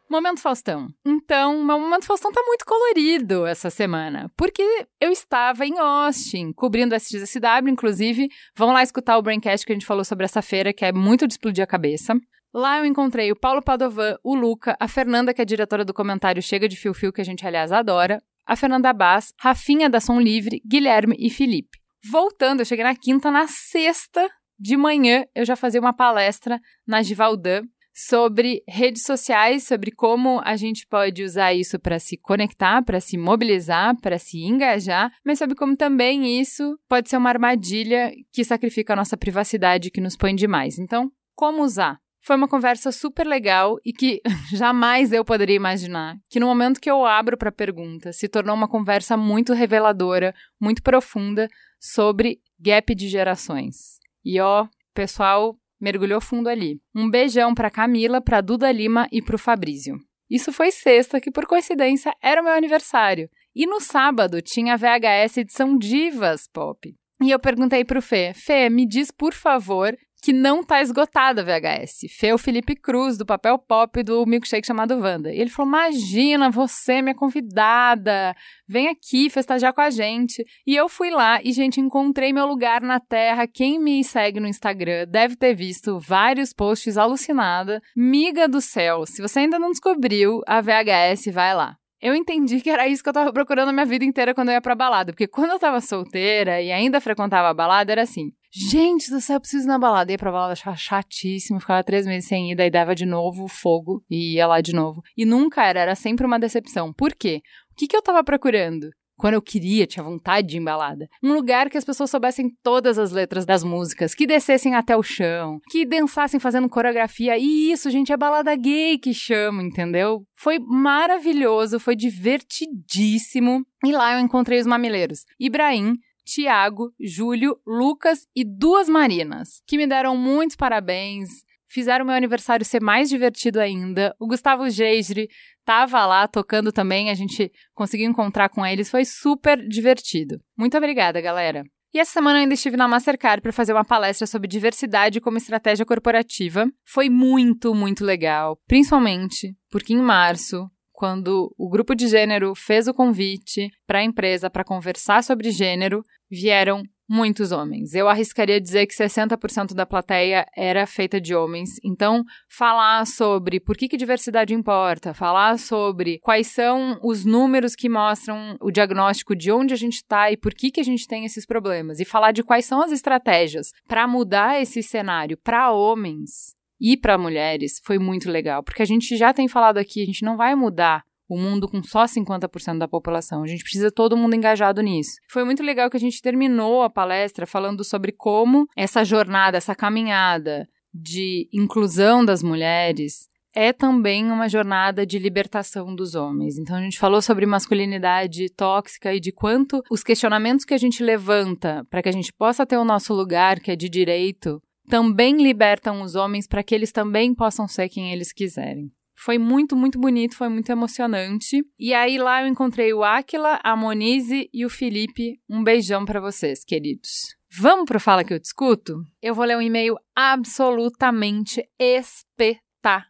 Momento 0.09 0.41
Faustão. 0.41 0.89
Então, 1.05 1.65
meu 1.65 1.79
Momento 1.81 2.07
Faustão 2.07 2.31
tá 2.31 2.41
muito 2.47 2.65
colorido 2.65 3.45
essa 3.45 3.69
semana, 3.69 4.31
porque 4.37 4.87
eu 5.01 5.11
estava 5.11 5.67
em 5.67 5.77
Austin, 5.77 6.53
cobrindo 6.53 6.95
a 6.95 6.99
SXSW, 6.99 7.69
inclusive. 7.69 8.29
Vão 8.57 8.73
lá 8.73 8.83
escutar 8.83 9.19
o 9.19 9.23
Braincast 9.23 9.67
que 9.67 9.73
a 9.73 9.75
gente 9.75 9.87
falou 9.87 10.05
sobre 10.05 10.25
essa 10.25 10.41
feira, 10.41 10.73
que 10.73 10.85
é 10.85 10.93
muito 10.93 11.27
de 11.27 11.35
explodir 11.35 11.65
a 11.65 11.67
cabeça. 11.67 12.15
Lá 12.55 12.79
eu 12.79 12.87
encontrei 12.87 13.33
o 13.33 13.37
Paulo 13.37 13.61
Padovan, 13.61 14.17
o 14.23 14.33
Luca, 14.33 14.77
a 14.79 14.87
Fernanda, 14.87 15.35
que 15.35 15.43
é 15.43 15.45
diretora 15.45 15.85
do 15.85 15.93
comentário 15.93 16.41
Chega 16.41 16.69
de 16.69 16.77
Fio 16.77 16.95
Fio, 16.95 17.13
que 17.13 17.21
a 17.21 17.25
gente, 17.25 17.45
aliás, 17.45 17.73
adora, 17.73 18.23
a 18.47 18.55
Fernanda 18.55 18.93
Bass, 18.93 19.35
Rafinha 19.41 19.91
da 19.91 19.99
Som 19.99 20.21
Livre, 20.21 20.63
Guilherme 20.65 21.17
e 21.19 21.31
Felipe. 21.31 21.79
Voltando, 22.09 22.61
eu 22.61 22.65
cheguei 22.65 22.85
na 22.85 22.95
quinta, 22.95 23.29
na 23.29 23.49
sexta 23.49 24.31
de 24.57 24.77
manhã 24.77 25.25
eu 25.35 25.45
já 25.45 25.57
fazia 25.57 25.81
uma 25.81 25.93
palestra 25.93 26.61
na 26.87 27.03
Givaldan 27.03 27.63
sobre 27.93 28.63
redes 28.69 29.03
sociais, 29.03 29.65
sobre 29.67 29.91
como 29.91 30.41
a 30.45 30.57
gente 30.57 30.87
pode 30.87 31.25
usar 31.25 31.53
isso 31.55 31.79
para 31.81 31.99
se 31.99 32.17
conectar, 32.17 32.83
para 32.85 33.01
se 33.01 33.17
mobilizar, 33.17 34.01
para 34.01 34.17
se 34.17 34.45
engajar, 34.45 35.13
mas 35.25 35.39
sobre 35.39 35.57
como 35.57 35.77
também 35.77 36.41
isso 36.41 36.79
pode 36.89 37.09
ser 37.09 37.17
uma 37.17 37.31
armadilha 37.31 38.13
que 38.33 38.45
sacrifica 38.45 38.93
a 38.93 38.97
nossa 38.97 39.17
privacidade, 39.17 39.91
que 39.91 40.01
nos 40.01 40.17
põe 40.17 40.37
demais. 40.37 40.79
Então, 40.79 41.11
como 41.35 41.63
usar? 41.63 42.04
Foi 42.25 42.37
uma 42.37 42.49
conversa 42.49 42.91
super 42.91 43.27
legal 43.27 43.79
e 43.85 43.93
que 43.93 44.23
jamais 44.57 45.13
eu 45.13 45.23
poderia 45.25 45.57
imaginar 45.57 46.17
que 46.31 46.41
no 46.41 46.47
momento 46.47 46.81
que 46.81 46.91
eu 46.91 47.05
abro 47.05 47.37
para 47.37 47.53
pergunta 47.53 48.15
se 48.15 48.29
tornou 48.29 48.57
uma 48.57 48.67
conversa 48.67 49.15
muito 49.15 49.53
reveladora, 49.53 50.35
muito 50.59 50.83
profunda 50.83 51.49
sobre 51.79 52.41
gap 52.59 52.95
de 52.95 53.09
gerações. 53.09 53.99
E 54.25 54.41
ó, 54.41 54.67
pessoal 54.95 55.55
mergulhou 55.79 56.19
fundo 56.19 56.49
ali. 56.49 56.81
Um 56.95 57.11
beijão 57.11 57.55
para 57.55 57.71
Camila, 57.71 58.23
para 58.23 58.41
Duda 58.41 58.73
Lima 58.73 59.07
e 59.13 59.21
para 59.21 59.37
o 59.37 59.39
Fabrício. 59.39 59.99
Isso 60.31 60.51
foi 60.51 60.71
sexta, 60.71 61.21
que 61.21 61.31
por 61.31 61.47
coincidência 61.47 62.15
era 62.23 62.41
o 62.41 62.45
meu 62.45 62.55
aniversário. 62.55 63.29
E 63.55 63.67
no 63.67 63.81
sábado 63.81 64.41
tinha 64.41 64.79
VHS 64.79 65.37
edição 65.37 65.77
Divas 65.77 66.49
Pop. 66.49 66.95
E 67.23 67.31
eu 67.31 67.39
perguntei 67.39 67.85
pro 67.85 68.01
Fê, 68.01 68.33
Fê, 68.35 68.71
me 68.71 68.87
diz 68.87 69.11
por 69.11 69.35
favor 69.35 69.95
que 70.25 70.33
não 70.33 70.65
tá 70.65 70.81
esgotada 70.81 71.43
a 71.43 71.45
VHS. 71.45 72.07
Fê 72.09 72.33
o 72.33 72.39
Felipe 72.39 72.75
Cruz, 72.75 73.19
do 73.19 73.27
Papel 73.27 73.59
Pop 73.59 74.03
do 74.03 74.25
milkshake 74.25 74.67
chamado 74.67 74.99
Wanda. 74.99 75.31
E 75.31 75.39
ele 75.39 75.51
falou: 75.51 75.69
Imagina, 75.69 76.51
você, 76.51 77.03
minha 77.03 77.15
convidada, 77.15 78.35
vem 78.67 78.89
aqui 78.89 79.29
festejar 79.29 79.75
com 79.75 79.83
a 79.83 79.91
gente. 79.91 80.43
E 80.67 80.75
eu 80.75 80.89
fui 80.89 81.11
lá 81.11 81.43
e, 81.45 81.53
gente, 81.53 81.79
encontrei 81.79 82.33
meu 82.33 82.47
lugar 82.47 82.81
na 82.81 82.99
Terra. 82.99 83.47
Quem 83.47 83.79
me 83.79 84.03
segue 84.03 84.41
no 84.41 84.49
Instagram 84.49 85.07
deve 85.07 85.37
ter 85.37 85.55
visto 85.55 85.99
vários 85.99 86.55
posts 86.55 86.97
alucinada. 86.97 87.83
Miga 87.95 88.49
do 88.49 88.63
céu, 88.63 89.05
se 89.05 89.21
você 89.21 89.41
ainda 89.41 89.59
não 89.59 89.73
descobriu 89.73 90.41
a 90.47 90.63
VHS, 90.63 91.27
vai 91.35 91.55
lá 91.55 91.77
eu 92.05 92.15
entendi 92.15 92.61
que 92.61 92.69
era 92.69 92.87
isso 92.87 93.03
que 93.03 93.09
eu 93.09 93.15
tava 93.15 93.33
procurando 93.33 93.71
a 93.71 93.73
minha 93.73 93.87
vida 93.87 94.05
inteira 94.05 94.35
quando 94.35 94.51
eu 94.51 94.53
ia 94.53 94.61
pra 94.61 94.75
balada. 94.75 95.11
Porque 95.11 95.27
quando 95.27 95.53
eu 95.53 95.59
tava 95.59 95.81
solteira 95.81 96.61
e 96.61 96.71
ainda 96.71 97.01
frequentava 97.01 97.49
a 97.49 97.55
balada, 97.55 97.93
era 97.93 98.03
assim: 98.03 98.31
gente 98.55 99.11
do 99.11 99.21
céu, 99.21 99.37
eu 99.37 99.41
preciso 99.41 99.65
ir 99.65 99.69
na 99.69 99.79
balada. 99.79 100.13
Ia 100.13 100.19
pra 100.19 100.31
balada, 100.31 100.53
achava 100.53 100.77
chatíssimo, 100.77 101.61
ficava 101.61 101.83
três 101.83 102.07
meses 102.07 102.29
sem 102.29 102.53
ir, 102.53 102.55
daí 102.55 102.71
dava 102.71 102.95
de 102.95 103.05
novo 103.05 103.49
fogo 103.49 104.05
e 104.11 104.35
ia 104.35 104.47
lá 104.47 104.61
de 104.61 104.73
novo. 104.73 105.03
E 105.17 105.25
nunca 105.25 105.65
era, 105.65 105.81
era 105.81 105.95
sempre 105.95 106.27
uma 106.27 106.39
decepção. 106.39 106.93
Por 106.93 107.15
quê? 107.15 107.43
O 107.73 107.75
que, 107.75 107.89
que 107.89 107.97
eu 107.97 108.03
tava 108.03 108.23
procurando? 108.23 108.91
quando 109.17 109.35
eu 109.35 109.43
queria, 109.43 109.87
tinha 109.87 110.03
vontade 110.03 110.49
de 110.49 110.59
embalada. 110.59 111.09
Um 111.23 111.33
lugar 111.33 111.71
que 111.71 111.79
as 111.79 111.85
pessoas 111.85 112.11
soubessem 112.11 112.51
todas 112.63 112.99
as 112.99 113.13
letras 113.13 113.47
das 113.47 113.63
músicas, 113.63 114.15
que 114.15 114.27
descessem 114.27 114.75
até 114.75 114.97
o 114.97 115.03
chão, 115.03 115.61
que 115.71 115.87
dançassem 115.87 116.41
fazendo 116.41 116.69
coreografia. 116.69 117.39
E 117.39 117.71
isso, 117.71 117.91
gente, 117.91 118.13
é 118.13 118.17
balada 118.17 118.55
gay 118.57 118.99
que 118.99 119.15
chama, 119.15 119.63
entendeu? 119.63 120.25
Foi 120.37 120.59
maravilhoso, 120.59 121.79
foi 121.79 121.95
divertidíssimo. 121.95 123.65
E 123.85 123.93
lá 123.93 124.15
eu 124.15 124.21
encontrei 124.21 124.59
os 124.59 124.67
mamileiros. 124.67 125.21
Ibrahim, 125.39 125.95
Tiago, 126.25 126.93
Júlio, 127.01 127.59
Lucas 127.67 128.27
e 128.35 128.45
duas 128.45 128.89
Marinas, 128.89 129.61
que 129.67 129.77
me 129.77 129.87
deram 129.87 130.17
muitos 130.17 130.57
parabéns, 130.57 131.29
fizeram 131.69 132.05
meu 132.05 132.15
aniversário 132.15 132.65
ser 132.65 132.81
mais 132.81 133.09
divertido 133.09 133.61
ainda. 133.61 134.15
O 134.19 134.27
Gustavo 134.27 134.69
Geisre 134.71 135.29
estava 135.59 136.07
lá 136.07 136.27
tocando 136.29 136.73
também, 136.73 137.11
a 137.11 137.15
gente 137.15 137.51
conseguiu 137.75 138.09
encontrar 138.09 138.49
com 138.49 138.65
eles, 138.65 138.91
foi 138.91 139.05
super 139.05 139.59
divertido. 139.67 140.41
Muito 140.57 140.77
obrigada, 140.77 141.21
galera. 141.21 141.65
E 141.95 141.99
essa 142.01 142.13
semana 142.13 142.39
eu 142.39 142.43
ainda 142.43 142.55
estive 142.55 142.77
na 142.77 142.89
Mastercard 142.89 143.41
para 143.41 143.53
fazer 143.53 143.73
uma 143.73 143.85
palestra 143.85 144.27
sobre 144.27 144.49
diversidade 144.49 145.21
como 145.21 145.37
estratégia 145.37 145.87
corporativa. 145.87 146.67
Foi 146.85 147.09
muito, 147.09 147.73
muito 147.73 148.05
legal, 148.05 148.59
principalmente 148.67 149.55
porque 149.71 149.93
em 149.93 150.03
março 150.03 150.69
quando 150.95 151.53
o 151.59 151.69
grupo 151.69 151.93
de 151.93 152.07
gênero 152.07 152.55
fez 152.55 152.87
o 152.87 152.95
convite 152.95 153.69
para 153.85 153.99
a 153.99 154.05
empresa 154.05 154.49
para 154.49 154.65
conversar 154.65 155.25
sobre 155.25 155.51
gênero, 155.51 156.05
vieram 156.31 156.85
muitos 157.09 157.51
homens. 157.51 157.95
Eu 157.95 158.09
arriscaria 158.09 158.61
dizer 158.61 158.87
que 158.87 158.95
60% 158.95 159.75
da 159.75 159.85
plateia 159.85 160.47
era 160.57 160.87
feita 160.87 161.21
de 161.21 161.35
homens. 161.35 161.71
Então, 161.85 162.23
falar 162.49 163.05
sobre 163.07 163.59
por 163.59 163.77
que, 163.77 163.89
que 163.89 163.97
diversidade 163.97 164.55
importa, 164.55 165.13
falar 165.13 165.59
sobre 165.59 166.21
quais 166.21 166.47
são 166.47 166.99
os 167.03 167.25
números 167.25 167.75
que 167.75 167.89
mostram 167.89 168.57
o 168.61 168.71
diagnóstico 168.71 169.35
de 169.35 169.51
onde 169.51 169.75
a 169.75 169.77
gente 169.77 169.97
está 169.97 170.31
e 170.31 170.37
por 170.37 170.55
que, 170.55 170.71
que 170.71 170.81
a 170.81 170.85
gente 170.85 171.07
tem 171.07 171.25
esses 171.25 171.45
problemas, 171.45 171.99
e 171.99 172.05
falar 172.05 172.31
de 172.31 172.45
quais 172.45 172.65
são 172.65 172.81
as 172.81 172.93
estratégias 172.93 173.73
para 173.87 174.07
mudar 174.07 174.63
esse 174.63 174.83
cenário 174.83 175.37
para 175.37 175.73
homens 175.73 176.55
e 176.81 176.97
para 176.97 177.19
mulheres 177.19 177.81
foi 177.85 177.99
muito 177.99 178.31
legal, 178.31 178.63
porque 178.63 178.83
a 178.83 178.87
gente 178.87 179.17
já 179.17 179.33
tem 179.33 179.49
falado 179.49 179.79
aqui, 179.79 180.03
a 180.03 180.07
gente 180.07 180.25
não 180.25 180.37
vai 180.37 180.55
mudar 180.55 181.03
o 181.29 181.39
mundo 181.39 181.69
com 181.69 181.83
só 181.83 182.05
50% 182.05 182.79
da 182.79 182.89
população. 182.89 183.43
A 183.43 183.47
gente 183.47 183.63
precisa 183.63 183.91
todo 183.91 184.17
mundo 184.17 184.35
engajado 184.35 184.83
nisso. 184.83 185.13
Foi 185.31 185.45
muito 185.45 185.63
legal 185.63 185.89
que 185.89 185.97
a 185.97 186.01
gente 186.01 186.21
terminou 186.21 186.83
a 186.83 186.91
palestra 186.91 187.47
falando 187.47 187.83
sobre 187.83 188.13
como 188.13 188.67
essa 188.77 189.05
jornada, 189.05 189.57
essa 189.57 189.75
caminhada 189.75 190.69
de 190.93 191.49
inclusão 191.53 192.25
das 192.25 192.43
mulheres 192.43 193.27
é 193.55 193.73
também 193.73 194.31
uma 194.33 194.49
jornada 194.49 195.07
de 195.07 195.17
libertação 195.19 195.95
dos 195.95 196.17
homens. 196.17 196.59
Então 196.59 196.77
a 196.77 196.81
gente 196.81 196.99
falou 196.99 197.23
sobre 197.23 197.47
masculinidade 197.47 198.51
tóxica 198.51 199.15
e 199.15 199.21
de 199.21 199.31
quanto 199.31 199.81
os 199.89 200.03
questionamentos 200.03 200.65
que 200.65 200.75
a 200.75 200.79
gente 200.79 201.03
levanta 201.03 201.87
para 201.89 202.03
que 202.03 202.09
a 202.09 202.13
gente 202.13 202.33
possa 202.33 202.67
ter 202.67 202.77
o 202.77 202.85
nosso 202.85 203.15
lugar, 203.15 203.61
que 203.61 203.71
é 203.71 203.77
de 203.77 203.89
direito, 203.89 204.61
também 204.89 205.37
libertam 205.37 206.03
os 206.03 206.15
homens 206.15 206.47
para 206.47 206.63
que 206.63 206.75
eles 206.75 206.93
também 206.93 207.35
possam 207.35 207.67
ser 207.67 207.89
quem 207.89 208.13
eles 208.13 208.33
quiserem. 208.33 208.91
Foi 209.17 209.39
muito, 209.39 209.77
muito 209.77 209.99
bonito, 209.99 210.37
foi 210.37 210.49
muito 210.49 210.71
emocionante. 210.71 211.65
E 211.79 211.95
aí 211.95 212.19
lá 212.19 212.43
eu 212.43 212.49
encontrei 212.49 212.93
o 212.93 213.05
Aquila, 213.05 213.61
a 213.63 213.77
Monize 213.77 214.51
e 214.53 214.67
o 214.67 214.71
Felipe. 214.71 215.41
Um 215.49 215.63
beijão 215.63 216.05
para 216.05 216.21
vocês, 216.21 216.65
queridos. 216.65 217.35
Vamos 217.57 217.85
pro 217.87 218.01
Fala 218.01 218.25
que 218.25 218.35
eu 218.35 218.41
discuto? 218.41 219.05
Eu 219.23 219.35
vou 219.35 219.45
ler 219.45 219.57
um 219.57 219.63
e-mail 219.63 219.97
absolutamente 220.17 221.63
espetacular. 221.79 223.03